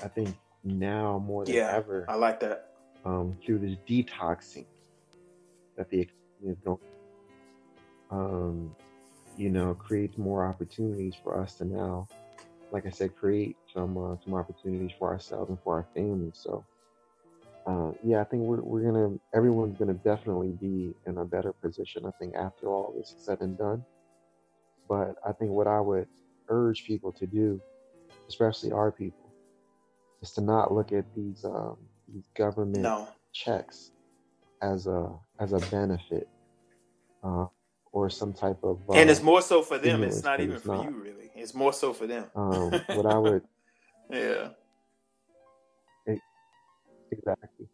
I 0.05 0.09
think 0.09 0.37
now 0.65 1.19
more 1.19 1.47
than 1.47 1.57
Yeah, 1.57 1.69
ever, 1.69 2.09
I 2.09 2.15
like 2.15 2.41
that. 2.41 2.67
um, 3.05 3.39
through 3.45 3.59
this 3.61 3.77
detoxing 3.89 4.67
that 5.77 5.89
the 5.91 6.01
economy 6.01 6.53
is 6.53 6.59
going, 6.65 6.79
um, 8.11 8.75
you 9.37 9.51
know, 9.51 9.75
creates 9.75 10.17
more 10.19 10.47
opportunities 10.47 11.17
for 11.23 11.41
us 11.41 11.57
to 11.57 11.65
now, 11.65 12.09
like 12.71 12.87
I 12.87 12.91
said, 12.91 13.15
create 13.17 13.57
some 13.73 13.97
uh, 13.97 14.17
some 14.25 14.35
opportunities 14.35 14.93
for 14.99 15.11
ourselves 15.11 15.51
and 15.51 15.59
for 15.63 15.77
our 15.77 15.89
families. 15.95 16.39
So, 16.43 16.65
uh, 17.67 17.93
yeah, 18.03 18.21
I 18.21 18.25
think 18.25 18.43
we're 18.43 18.63
we're 18.63 18.83
gonna 18.85 19.17
everyone's 19.35 19.77
gonna 19.79 19.95
definitely 19.95 20.53
be 20.61 20.95
in 21.07 21.19
a 21.19 21.25
better 21.25 21.53
position. 21.63 22.05
I 22.07 22.11
think 22.19 22.35
after 22.37 22.69
all 22.69 22.95
this 22.97 23.13
is 23.13 23.25
said 23.25 23.41
and 23.41 23.57
done. 23.57 23.85
But 24.89 25.15
I 25.27 25.33
think 25.33 25.51
what 25.51 25.67
I 25.67 25.81
would 25.81 26.07
urge 26.49 26.85
people 26.85 27.13
to 27.13 27.27
do, 27.27 27.61
especially 28.29 28.73
our 28.73 28.91
people, 28.91 29.20
is 30.23 30.33
to 30.33 30.41
not 30.41 30.73
look 30.73 30.93
at 30.93 31.05
these 31.15 31.45
um, 31.45 31.77
these 32.13 32.25
government 32.37 32.83
No. 32.83 33.09
checks 33.33 33.93
as 34.63 34.87
a 34.87 35.11
as 35.41 35.53
a 35.53 35.59
benefit 35.71 36.29
uh, 37.23 37.47
or 37.93 38.11
some 38.11 38.33
type 38.33 38.59
of 38.63 38.79
uh, 38.89 38.95
and 38.95 39.11
it's 39.11 39.23
more 39.23 39.43
so 39.43 39.63
for 39.63 39.79
them. 39.79 40.03
It's 40.05 40.23
not 40.25 40.41
even 40.41 40.57
it's 40.57 40.65
for 40.65 40.77
not. 40.77 40.85
you, 40.87 40.91
really. 40.91 41.31
It's 41.35 41.55
more 41.55 41.73
so 41.73 41.93
for 41.93 42.07
them. 42.07 42.27
um, 42.37 42.71
what 42.95 43.07
I 43.07 43.19
would 43.19 43.43
yeah. 44.11 44.49
exactly 47.13 47.67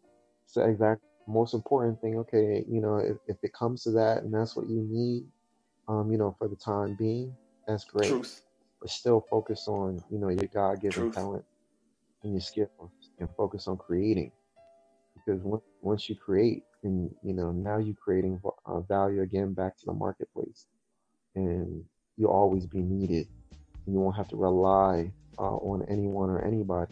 so 0.47 0.63
exactly 0.63 1.01
most 1.27 1.53
important 1.53 1.99
thing 2.01 2.17
okay 2.17 2.63
you 2.69 2.81
know 2.81 2.97
if, 2.97 3.17
if 3.27 3.37
it 3.43 3.53
comes 3.53 3.83
to 3.83 3.91
that 3.91 4.23
and 4.23 4.33
that's 4.33 4.55
what 4.55 4.67
you 4.67 4.81
need 4.89 5.25
um 5.87 6.11
you 6.11 6.17
know 6.17 6.35
for 6.39 6.47
the 6.47 6.55
time 6.55 6.95
being 6.99 7.35
that's 7.67 7.83
great 7.85 8.09
Truth. 8.09 8.41
but 8.81 8.89
still 8.89 9.25
focus 9.29 9.67
on 9.67 10.01
you 10.09 10.17
know 10.19 10.29
your 10.29 10.47
god-given 10.53 11.11
talent 11.11 11.43
and 12.27 12.35
your 12.35 12.41
skills 12.43 12.93
and 13.19 13.29
focus 13.37 13.67
on 13.67 13.77
creating. 13.77 14.33
Because 15.15 15.43
once, 15.43 15.63
once 15.81 16.09
you 16.09 16.15
create 16.15 16.63
and 16.83 17.11
you 17.23 17.33
know 17.33 17.51
now 17.51 17.77
you're 17.79 17.95
creating 18.03 18.41
uh, 18.67 18.81
value 18.81 19.21
again 19.23 19.53
back 19.53 19.77
to 19.77 19.85
the 19.87 19.93
marketplace. 19.93 20.67
And 21.35 21.85
you'll 22.17 22.31
always 22.31 22.67
be 22.67 22.81
needed. 22.81 23.27
And 23.85 23.95
you 23.95 23.99
won't 24.01 24.17
have 24.17 24.29
to 24.29 24.37
rely 24.37 25.13
uh, 25.39 25.57
on 25.57 25.85
anyone 25.89 26.29
or 26.29 26.43
anybody 26.45 26.91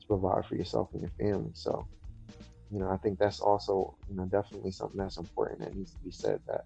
to 0.00 0.06
provide 0.08 0.46
for 0.46 0.56
yourself 0.56 0.90
and 0.94 1.02
your 1.02 1.12
family. 1.20 1.52
So 1.54 1.88
you 2.70 2.80
know 2.80 2.90
i 2.90 2.96
think 2.98 3.18
that's 3.18 3.40
also 3.40 3.96
you 4.08 4.16
know 4.16 4.24
definitely 4.26 4.72
something 4.72 4.98
that's 4.98 5.18
important 5.18 5.60
that 5.60 5.74
needs 5.76 5.92
to 5.92 6.00
be 6.04 6.10
said 6.10 6.40
that 6.48 6.62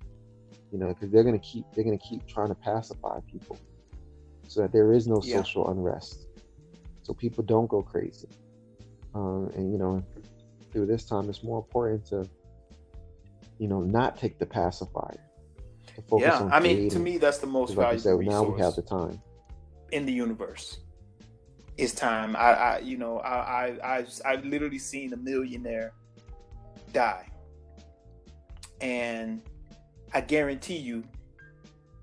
you 0.70 0.78
know 0.78 0.88
because 0.88 1.10
they're 1.12 1.24
going 1.24 1.38
to 1.38 1.46
keep 1.46 1.66
they're 1.74 1.84
going 1.84 1.98
to 1.98 2.04
keep 2.04 2.26
trying 2.28 2.48
to 2.48 2.56
pacify 2.56 3.18
people. 3.30 3.62
So 4.48 4.62
that 4.62 4.72
there 4.72 4.92
is 4.92 5.08
no 5.08 5.20
Yeah. 5.22 5.42
social 5.42 5.68
unrest 5.70 6.26
so 7.02 7.12
people 7.14 7.42
don't 7.44 7.68
go 7.68 7.82
crazy 7.82 8.28
um, 9.14 9.50
and 9.54 9.72
you 9.72 9.78
know 9.78 10.02
through 10.72 10.86
this 10.86 11.04
time 11.04 11.28
it's 11.28 11.42
more 11.42 11.58
important 11.58 12.04
to 12.06 12.28
you 13.58 13.68
know 13.68 13.80
not 13.80 14.16
take 14.16 14.38
the 14.38 14.46
pacifier 14.46 15.18
Yeah. 16.16 16.48
I 16.50 16.60
mean, 16.60 16.88
to 16.90 16.98
me, 16.98 17.18
that's 17.18 17.38
the 17.38 17.46
most 17.46 17.68
'Cause 17.68 17.76
like 17.76 17.86
valuable 18.00 18.22
said 18.22 18.30
now 18.32 18.42
we 18.42 18.60
have 18.60 18.74
the 18.74 18.82
time 18.82 19.20
in 19.92 20.06
the 20.06 20.12
universe. 20.12 20.78
It's 21.76 21.92
time. 21.94 22.36
I, 22.36 22.52
I 22.52 22.78
you 22.80 22.96
know, 22.96 23.18
I, 23.18 23.36
I, 23.38 23.96
I, 23.98 24.06
I've 24.24 24.44
literally 24.44 24.78
seen 24.78 25.12
a 25.12 25.16
millionaire 25.16 25.92
die, 26.92 27.26
and 28.80 29.42
I 30.12 30.20
guarantee 30.20 30.76
you, 30.76 31.04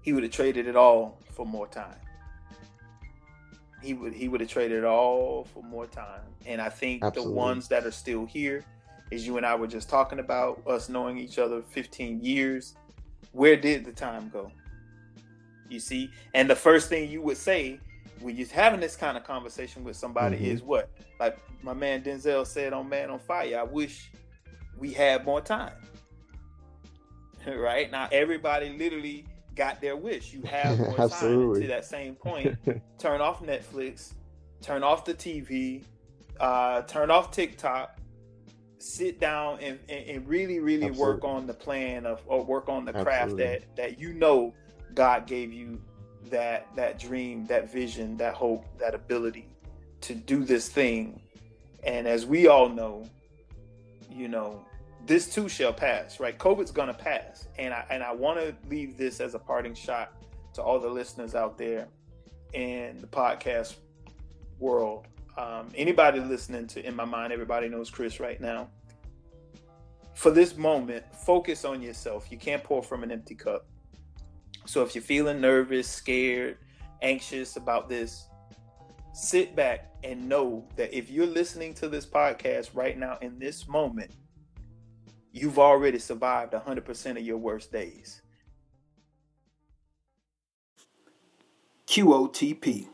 he 0.02 0.14
would 0.14 0.24
have 0.24 0.32
traded 0.32 0.68
it 0.68 0.76
all 0.76 1.20
for 1.32 1.46
more 1.46 1.68
time. 1.68 2.00
He 3.82 3.94
would, 3.94 4.14
he 4.14 4.28
would 4.28 4.42
have 4.42 4.50
traded 4.50 4.80
it 4.80 4.84
all 4.86 5.46
for 5.54 5.62
more 5.64 5.86
time. 5.86 6.22
And 6.46 6.60
I 6.62 6.70
think 6.70 7.04
Absolutely. 7.04 7.34
the 7.34 7.38
ones 7.38 7.68
that 7.68 7.86
are 7.86 7.92
still 7.92 8.26
here, 8.26 8.64
as 9.12 9.26
you 9.26 9.38
and 9.38 9.46
I 9.46 9.56
were 9.56 9.68
just 9.68 9.90
talking 9.90 10.20
about, 10.20 10.62
us 10.68 10.90
knowing 10.90 11.18
each 11.18 11.38
other 11.38 11.62
15 11.62 12.22
years, 12.24 12.76
where 13.34 13.56
did 13.56 13.86
the 13.86 13.92
time 13.92 14.30
go? 14.30 14.52
You 15.70 15.80
see, 15.80 16.10
and 16.34 16.50
the 16.50 16.56
first 16.56 16.90
thing 16.90 17.10
you 17.10 17.22
would 17.22 17.38
say 17.38 17.80
when 18.22 18.36
you're 18.36 18.48
having 18.48 18.80
this 18.80 18.96
kind 18.96 19.16
of 19.16 19.24
conversation 19.24 19.84
with 19.84 19.96
somebody 19.96 20.38
Mhm. 20.38 20.42
is 20.54 20.64
what? 20.64 20.90
Like 21.20 21.38
my 21.62 21.74
man 21.74 22.02
Denzel 22.02 22.48
said 22.48 22.74
on 22.74 22.90
Man 22.90 23.12
on 23.12 23.20
Fire, 23.20 23.60
I 23.60 23.64
wish 23.64 24.10
we 24.78 24.92
had 24.92 25.24
more 25.24 25.42
time. 25.42 25.76
right? 27.48 27.92
Now 27.92 28.10
everybody 28.12 28.76
literally 28.78 29.26
got 29.58 29.82
their 29.82 29.96
wish. 29.96 30.34
You 30.34 30.42
have 30.44 30.78
more 30.80 30.96
time. 30.96 31.00
Absolutely. 31.02 31.62
to 31.62 31.68
that 31.68 31.86
same 31.86 32.16
point, 32.16 32.56
turn 33.00 33.20
off 33.20 33.44
Netflix, 33.44 34.14
turn 34.62 34.84
off 34.84 35.04
the 35.04 35.14
TV, 35.14 35.84
uh, 36.40 36.84
turn 36.84 37.12
off 37.12 37.32
TikTok, 37.32 37.98
sit 38.80 39.20
down 39.20 39.60
and, 39.62 39.80
and, 39.90 40.10
and 40.10 40.28
really, 40.28 40.60
really 40.60 40.92
work 40.92 41.24
on 41.24 41.48
the 41.48 41.54
plan 41.54 42.06
of 42.06 42.22
or 42.28 42.44
work 42.44 42.70
on 42.70 42.86
the 42.86 42.94
craft 42.94 43.34
Absolutely. 43.34 43.46
that 43.46 43.76
that 43.76 44.00
you 44.00 44.14
know 44.14 44.54
God 44.94 45.28
gave 45.28 45.52
you 45.52 45.82
that 46.30 46.68
that 46.76 47.00
dream, 47.00 47.46
that 47.48 47.72
vision, 47.72 48.18
that 48.18 48.34
hope, 48.34 48.66
that 48.80 48.94
ability 48.94 49.48
to 50.02 50.16
do 50.16 50.44
this 50.44 50.70
thing. 50.70 51.20
And 51.84 52.08
as 52.08 52.26
we 52.26 52.48
all 52.48 52.70
know, 52.70 53.08
you 54.12 54.28
know, 54.28 54.66
this 55.08 55.34
too 55.34 55.48
shall 55.48 55.74
pass, 55.74 56.20
right? 56.20 56.38
COVID's 56.38 56.72
gonna 56.72 56.94
pass. 56.94 57.48
And 57.58 57.74
I 57.74 57.86
and 57.90 58.04
I 58.04 58.12
wanna 58.12 58.54
leave 58.70 58.98
this 58.98 59.20
as 59.20 59.34
a 59.34 59.40
parting 59.40 59.74
shot 59.74 60.14
to 60.54 60.62
all 60.62 60.80
the 60.80 60.90
listeners 60.90 61.34
out 61.34 61.58
there 61.58 61.88
in 62.54 63.00
the 63.00 63.08
podcast 63.08 63.76
world. 64.60 65.08
Um, 65.38 65.70
anybody 65.76 66.20
listening 66.20 66.68
to 66.68 66.86
In 66.86 66.96
My 66.96 67.06
Mind, 67.06 67.32
everybody 67.32 67.70
knows 67.70 67.90
Chris 67.90 68.20
right 68.20 68.40
now. 68.42 68.70
For 70.16 70.32
this 70.32 70.58
moment, 70.58 71.06
focus 71.14 71.64
on 71.64 71.82
yourself. 71.82 72.32
You 72.32 72.38
can't 72.38 72.64
pour 72.64 72.82
from 72.82 73.04
an 73.04 73.12
empty 73.12 73.36
cup. 73.36 73.68
So 74.66 74.82
if 74.84 74.96
you're 74.96 75.04
feeling 75.04 75.40
nervous, 75.40 75.88
scared, 75.88 76.58
anxious 77.02 77.56
about 77.56 77.88
this, 77.88 78.28
sit 79.14 79.56
back 79.56 79.94
and 80.04 80.28
know 80.28 80.68
that 80.76 80.96
if 80.96 81.10
you're 81.10 81.28
listening 81.28 81.74
to 81.76 81.88
this 81.88 82.06
podcast 82.06 82.72
right 82.74 82.98
now 82.98 83.18
in 83.22 83.38
this 83.38 83.68
moment, 83.68 84.12
you've 85.38 85.60
already 85.60 86.00
survived 86.00 86.54
100% 86.54 87.12
of 87.12 87.20
your 87.20 87.38
worst 87.38 87.72
days. 87.72 88.22
QOTP. 91.86 92.88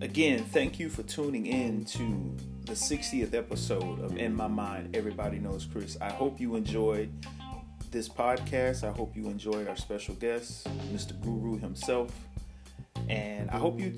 Again, 0.00 0.44
thank 0.44 0.78
you 0.78 0.88
for 0.88 1.02
tuning 1.02 1.46
in 1.46 1.84
to 1.86 2.36
the 2.66 2.72
60th 2.72 3.34
episode 3.34 4.00
of 4.00 4.16
In 4.16 4.34
My 4.34 4.46
Mind 4.46 4.96
Everybody 4.96 5.38
Knows 5.38 5.66
Chris. 5.66 5.98
I 6.00 6.10
hope 6.10 6.40
you 6.40 6.54
enjoyed 6.54 7.10
this 7.90 8.08
podcast. 8.08 8.84
I 8.84 8.92
hope 8.92 9.16
you 9.16 9.26
enjoyed 9.26 9.68
our 9.68 9.76
special 9.76 10.14
guest, 10.14 10.66
Mr. 10.92 11.20
Guru 11.20 11.58
himself. 11.58 12.12
And 13.08 13.50
I 13.50 13.58
hope 13.58 13.78
you 13.78 13.94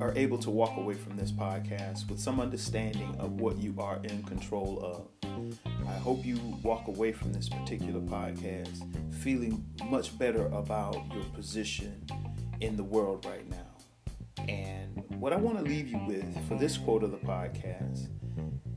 are 0.00 0.12
able 0.16 0.38
to 0.38 0.50
walk 0.50 0.76
away 0.76 0.94
from 0.94 1.16
this 1.16 1.32
podcast 1.32 2.08
with 2.08 2.20
some 2.20 2.40
understanding 2.40 3.16
of 3.18 3.40
what 3.40 3.58
you 3.58 3.74
are 3.78 3.98
in 4.04 4.22
control 4.22 4.78
of. 4.82 5.56
I 5.86 5.98
hope 5.98 6.24
you 6.24 6.38
walk 6.62 6.88
away 6.88 7.12
from 7.12 7.32
this 7.32 7.48
particular 7.48 8.00
podcast 8.00 9.14
feeling 9.14 9.64
much 9.84 10.16
better 10.18 10.46
about 10.46 10.96
your 11.12 11.24
position 11.34 12.06
in 12.60 12.76
the 12.76 12.84
world 12.84 13.24
right 13.26 13.48
now. 13.48 14.46
And 14.48 15.02
what 15.18 15.32
I 15.32 15.36
want 15.36 15.58
to 15.58 15.64
leave 15.64 15.88
you 15.88 15.98
with 16.06 16.48
for 16.48 16.56
this 16.56 16.76
quote 16.76 17.02
of 17.02 17.10
the 17.10 17.18
podcast 17.18 18.08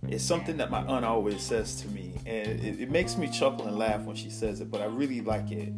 is 0.09 0.25
something 0.25 0.57
that 0.57 0.71
my 0.71 0.81
aunt 0.81 1.05
always 1.05 1.41
says 1.41 1.81
to 1.81 1.87
me. 1.89 2.13
And 2.25 2.47
it, 2.47 2.81
it 2.81 2.89
makes 2.89 3.17
me 3.17 3.29
chuckle 3.29 3.67
and 3.67 3.77
laugh 3.77 4.01
when 4.01 4.15
she 4.15 4.29
says 4.29 4.61
it, 4.61 4.71
but 4.71 4.81
I 4.81 4.85
really 4.85 5.21
like 5.21 5.51
it. 5.51 5.71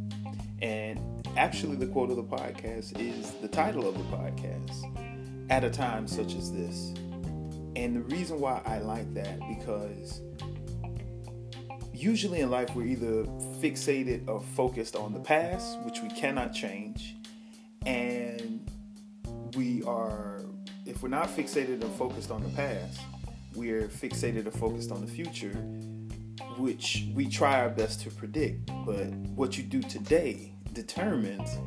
And 0.62 1.00
actually, 1.38 1.76
the 1.76 1.88
quote 1.88 2.12
of 2.12 2.18
the 2.18 2.24
podcast 2.24 3.00
is 3.00 3.32
the 3.42 3.48
title 3.48 3.88
of 3.88 3.98
the 3.98 4.04
podcast 4.16 5.50
At 5.50 5.64
a 5.64 5.70
Time 5.70 6.08
Such 6.08 6.36
as 6.36 6.52
This. 6.52 6.94
And 7.76 7.96
the 7.96 8.02
reason 8.02 8.40
why 8.40 8.62
I 8.66 8.80
like 8.80 9.12
that, 9.16 9.40
because 9.48 10.22
usually 11.94 12.42
in 12.42 12.50
life 12.50 12.76
we're 12.76 12.86
either 12.86 13.24
fixated 13.62 14.28
or 14.28 14.42
focused 14.42 14.96
on 14.96 15.14
the 15.14 15.20
past, 15.20 15.80
which 15.82 16.02
we 16.02 16.10
cannot 16.10 16.54
change, 16.54 17.16
and 17.86 18.70
we 19.56 19.84
are, 19.84 20.42
if 20.86 21.02
we're 21.02 21.10
not 21.10 21.30
fixated 21.30 21.84
or 21.84 21.90
focused 21.90 22.30
on 22.30 22.44
the 22.44 22.50
past, 22.50 23.00
we're 23.56 23.88
fixated 23.88 24.46
or 24.46 24.52
focused 24.52 24.92
on 24.92 25.02
the 25.02 25.08
future, 25.08 25.56
which 26.58 27.06
we 27.14 27.28
try 27.28 27.62
our 27.62 27.70
best 27.70 28.02
to 28.02 28.12
predict. 28.12 28.72
But 28.86 29.08
what 29.36 29.58
you 29.58 29.64
do 29.64 29.82
today 29.82 30.54
determines 30.74 31.58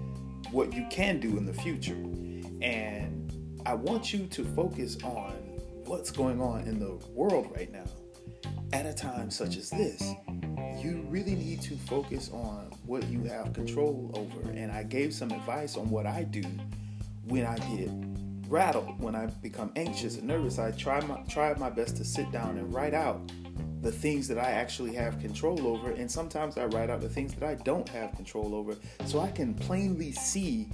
what 0.50 0.72
you 0.72 0.86
can 0.90 1.20
do 1.20 1.36
in 1.36 1.46
the 1.46 1.52
future. 1.52 1.94
And 2.62 3.60
I 3.66 3.74
want 3.74 4.12
you 4.12 4.26
to 4.26 4.44
focus 4.44 4.96
on 5.02 5.32
what's 5.86 6.10
going 6.10 6.40
on 6.40 6.62
in 6.62 6.78
the 6.78 6.94
world 7.12 7.50
right 7.56 7.70
now. 7.72 7.84
At 8.72 8.86
a 8.86 8.92
time 8.92 9.30
such 9.30 9.56
as 9.56 9.70
this, 9.70 10.14
you 10.82 11.04
really 11.08 11.34
need 11.34 11.60
to 11.62 11.76
focus 11.76 12.30
on 12.32 12.72
what 12.86 13.04
you 13.08 13.22
have 13.24 13.52
control 13.52 14.10
over. 14.14 14.50
And 14.50 14.72
I 14.72 14.82
gave 14.82 15.14
some 15.14 15.30
advice 15.30 15.76
on 15.76 15.88
what 15.90 16.06
I 16.06 16.24
do 16.24 16.42
when 17.26 17.46
I 17.46 17.56
get 17.56 17.90
rattled, 18.48 19.00
when 19.00 19.14
I 19.14 19.26
become 19.26 19.72
anxious 19.76 20.18
and 20.18 20.26
nervous, 20.26 20.58
I 20.58 20.70
try 20.72 21.00
my 21.06 21.16
try 21.28 21.54
my 21.54 21.70
best 21.70 21.96
to 21.96 22.04
sit 22.04 22.30
down 22.30 22.58
and 22.58 22.72
write 22.72 22.94
out 22.94 23.20
the 23.84 23.92
things 23.92 24.26
that 24.28 24.38
I 24.38 24.50
actually 24.50 24.94
have 24.94 25.20
control 25.20 25.66
over, 25.66 25.90
and 25.90 26.10
sometimes 26.10 26.56
I 26.56 26.64
write 26.64 26.90
out 26.90 27.02
the 27.02 27.08
things 27.08 27.34
that 27.34 27.44
I 27.48 27.54
don't 27.54 27.88
have 27.90 28.16
control 28.16 28.54
over, 28.54 28.76
so 29.04 29.20
I 29.20 29.30
can 29.30 29.54
plainly 29.54 30.10
see 30.10 30.68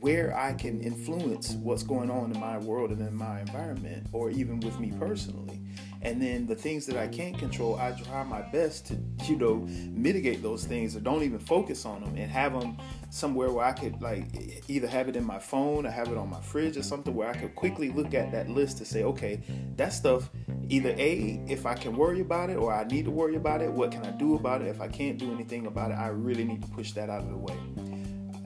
where 0.00 0.36
I 0.36 0.54
can 0.54 0.80
influence 0.80 1.52
what's 1.52 1.82
going 1.82 2.10
on 2.10 2.32
in 2.32 2.40
my 2.40 2.58
world 2.58 2.90
and 2.90 3.00
in 3.00 3.14
my 3.14 3.40
environment, 3.40 4.06
or 4.12 4.30
even 4.30 4.60
with 4.60 4.78
me 4.78 4.92
personally. 4.98 5.60
And 6.02 6.20
then 6.20 6.46
the 6.46 6.54
things 6.54 6.86
that 6.86 6.96
I 6.96 7.08
can't 7.08 7.38
control, 7.38 7.76
I 7.76 7.92
try 7.92 8.24
my 8.24 8.40
best 8.40 8.86
to, 8.86 8.98
you 9.26 9.36
know, 9.36 9.66
mitigate 9.90 10.42
those 10.42 10.64
things 10.64 10.96
or 10.96 11.00
don't 11.00 11.22
even 11.22 11.38
focus 11.38 11.84
on 11.84 12.02
them 12.02 12.16
and 12.16 12.30
have 12.30 12.58
them 12.58 12.78
somewhere 13.10 13.50
where 13.50 13.66
I 13.66 13.72
could 13.72 14.00
like 14.00 14.24
either 14.68 14.86
have 14.86 15.08
it 15.08 15.16
in 15.16 15.24
my 15.24 15.38
phone 15.38 15.84
or 15.84 15.90
have 15.90 16.08
it 16.08 16.16
on 16.16 16.30
my 16.30 16.40
fridge 16.40 16.78
or 16.78 16.82
something 16.82 17.14
where 17.14 17.28
I 17.28 17.34
could 17.34 17.54
quickly 17.54 17.90
look 17.90 18.14
at 18.14 18.32
that 18.32 18.48
list 18.48 18.78
to 18.78 18.86
say, 18.86 19.04
okay, 19.04 19.42
that 19.76 19.92
stuff 19.92 20.30
either 20.68 20.94
A, 20.96 21.42
if 21.46 21.66
I 21.66 21.74
can 21.74 21.94
worry 21.94 22.20
about 22.20 22.48
it 22.48 22.56
or 22.56 22.72
I 22.72 22.84
need 22.84 23.04
to 23.04 23.10
worry 23.10 23.36
about 23.36 23.60
it, 23.60 23.70
what 23.70 23.90
can 23.90 24.02
I 24.06 24.12
do 24.12 24.36
about 24.36 24.62
it? 24.62 24.68
If 24.68 24.80
I 24.80 24.88
can't 24.88 25.18
do 25.18 25.32
anything 25.34 25.66
about 25.66 25.90
it, 25.90 25.94
I 25.94 26.08
really 26.08 26.44
need 26.44 26.62
to 26.62 26.68
push 26.68 26.92
that 26.92 27.10
out 27.10 27.22
of 27.22 27.28
the 27.28 27.36
way. 27.36 27.58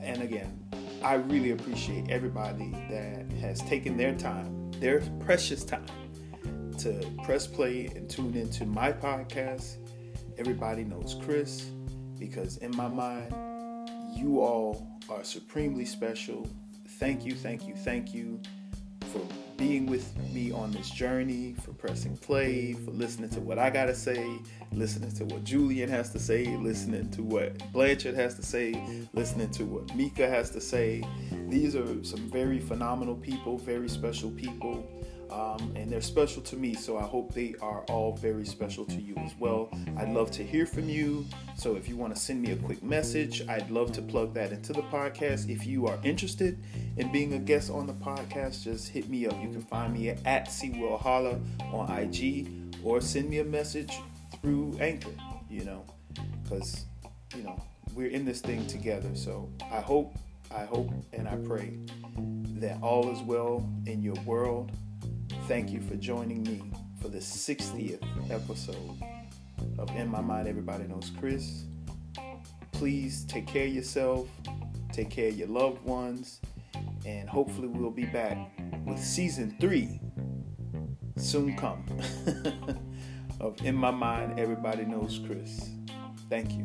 And 0.01 0.23
again, 0.23 0.59
I 1.05 1.16
really 1.16 1.51
appreciate 1.51 2.10
everybody 2.10 2.70
that 2.89 3.31
has 3.39 3.60
taken 3.60 3.98
their 3.98 4.14
time, 4.14 4.70
their 4.81 5.02
precious 5.20 5.62
time, 5.62 5.85
to 6.78 7.06
press 7.22 7.47
play 7.47 7.90
and 7.94 8.09
tune 8.09 8.35
into 8.35 8.64
my 8.64 8.90
podcast. 8.90 9.76
Everybody 10.39 10.82
knows 10.82 11.16
Chris 11.22 11.68
because, 12.18 12.56
in 12.56 12.74
my 12.74 12.89
mind, 12.89 13.35
you 14.16 14.40
all 14.40 14.98
are 15.10 15.24
supremely 15.24 15.85
special. 15.85 16.48
Thank 16.98 17.26
you, 17.26 17.35
thank 17.35 17.68
you, 17.68 17.74
thank 17.74 18.14
you 18.14 18.40
for 19.12 19.20
being 19.56 19.86
with 19.86 20.16
me 20.32 20.51
on 20.52 20.70
this 20.70 20.90
journey, 20.90 21.55
for 21.62 21.72
pressing 21.72 22.16
play, 22.16 22.72
for 22.72 22.90
listening 22.90 23.31
to 23.31 23.40
what 23.40 23.59
I 23.59 23.70
got 23.70 23.86
to 23.86 23.94
say, 23.94 24.39
listening 24.72 25.12
to 25.12 25.24
what 25.24 25.44
Julian 25.44 25.89
has 25.89 26.10
to 26.10 26.18
say, 26.18 26.56
listening 26.56 27.10
to 27.12 27.22
what 27.22 27.72
Blanchard 27.72 28.14
has 28.14 28.35
to 28.35 28.43
say, 28.43 28.74
listening 29.12 29.51
to 29.52 29.64
what 29.64 29.94
Mika 29.94 30.28
has 30.28 30.51
to 30.51 30.60
say. 30.60 31.02
These 31.48 31.76
are 31.76 32.05
some 32.05 32.31
very 32.31 32.59
phenomenal 32.59 33.16
people, 33.16 33.59
very 33.59 33.89
special 33.89 34.31
people. 34.31 34.89
Um, 35.31 35.73
and 35.77 35.91
they're 35.91 36.01
special 36.01 36.43
to 36.43 36.57
me, 36.57 36.75
so 36.75 36.97
I 36.97 37.03
hope 37.03 37.35
they 37.35 37.55
are 37.61 37.83
all 37.89 38.17
very 38.17 38.45
special 38.45 38.85
to 38.87 39.01
you 39.01 39.15
as 39.17 39.33
well. 39.39 39.69
I'd 39.97 40.11
love 40.11 40.31
to 40.33 40.45
hear 40.45 40.67
from 40.67 40.89
you. 40.89 41.27
So 41.57 41.77
if 41.77 41.89
you 41.89 41.97
want 41.97 42.15
to 42.15 42.21
send 42.21 42.43
me 42.43 42.53
a 42.53 42.57
quick 42.57 42.83
message, 42.83 43.47
I'd 43.49 43.71
love 43.71 43.93
to 43.93 44.03
plug 44.03 44.35
that 44.35 44.53
into 44.53 44.73
the 44.73 44.83
podcast. 44.83 45.49
If 45.49 45.67
you 45.67 45.87
are 45.87 45.99
interested 46.03 46.63
in 46.97 47.11
being 47.11 47.35
a 47.35 47.39
guest 47.39 47.71
on 47.71 47.87
the 47.87 47.95
podcast, 47.95 48.65
just 48.65 48.89
hit 48.89 49.09
me 49.09 49.27
up. 49.27 49.35
You 49.43 49.49
can 49.49 49.63
find 49.63 49.95
me 49.95 50.11
at 50.11 50.49
Holla 51.01 51.41
on 51.73 51.91
IG 51.91 52.49
or 52.83 53.01
send 53.01 53.29
me 53.31 53.39
a 53.39 53.45
message 53.45 53.93
through 54.43 54.77
Anchor, 54.81 55.11
you 55.49 55.65
know, 55.65 55.85
because, 56.43 56.85
you 57.37 57.43
know, 57.43 57.61
we're 57.95 58.11
in 58.11 58.25
this 58.25 58.41
thing 58.41 58.67
together. 58.67 59.09
So 59.15 59.49
I 59.73 59.81
hope, 59.81 60.15
I 60.55 60.65
hope, 60.65 60.91
and 61.13 61.29
I 61.29 61.37
pray 61.37 61.79
that 62.61 62.81
all 62.83 63.11
is 63.11 63.21
well 63.23 63.69
in 63.87 64.03
your 64.03 64.17
world 64.25 64.71
Thank 65.47 65.73
you 65.73 65.83
for 65.83 65.95
joining 65.97 66.43
me 66.43 66.62
for 67.03 67.09
the 67.09 67.19
60th 67.19 68.01
episode 68.31 68.97
of 69.79 69.95
In 69.95 70.09
My 70.09 70.23
Mind 70.23 70.49
Everybody 70.49 70.85
Knows 70.85 71.12
Chris. 71.21 71.65
Please 72.73 73.27
take 73.27 73.47
care 73.47 73.66
of 73.66 73.75
yourself, 73.75 74.27
take 74.91 75.11
care 75.11 75.29
of 75.29 75.37
your 75.37 75.49
loved 75.49 75.85
ones, 75.85 76.41
and 77.05 77.29
hopefully 77.29 77.69
we'll 77.69 77.91
be 77.91 78.07
back 78.07 78.39
with 78.87 78.99
season 78.99 79.55
three 79.61 80.01
soon 81.19 81.55
come 81.59 81.85
of 83.41 83.62
In 83.62 83.75
My 83.75 83.91
Mind 83.91 84.41
Everybody 84.41 84.87
Knows 84.87 85.21
Chris. 85.27 85.69
Thank 86.31 86.53
you. 86.53 86.65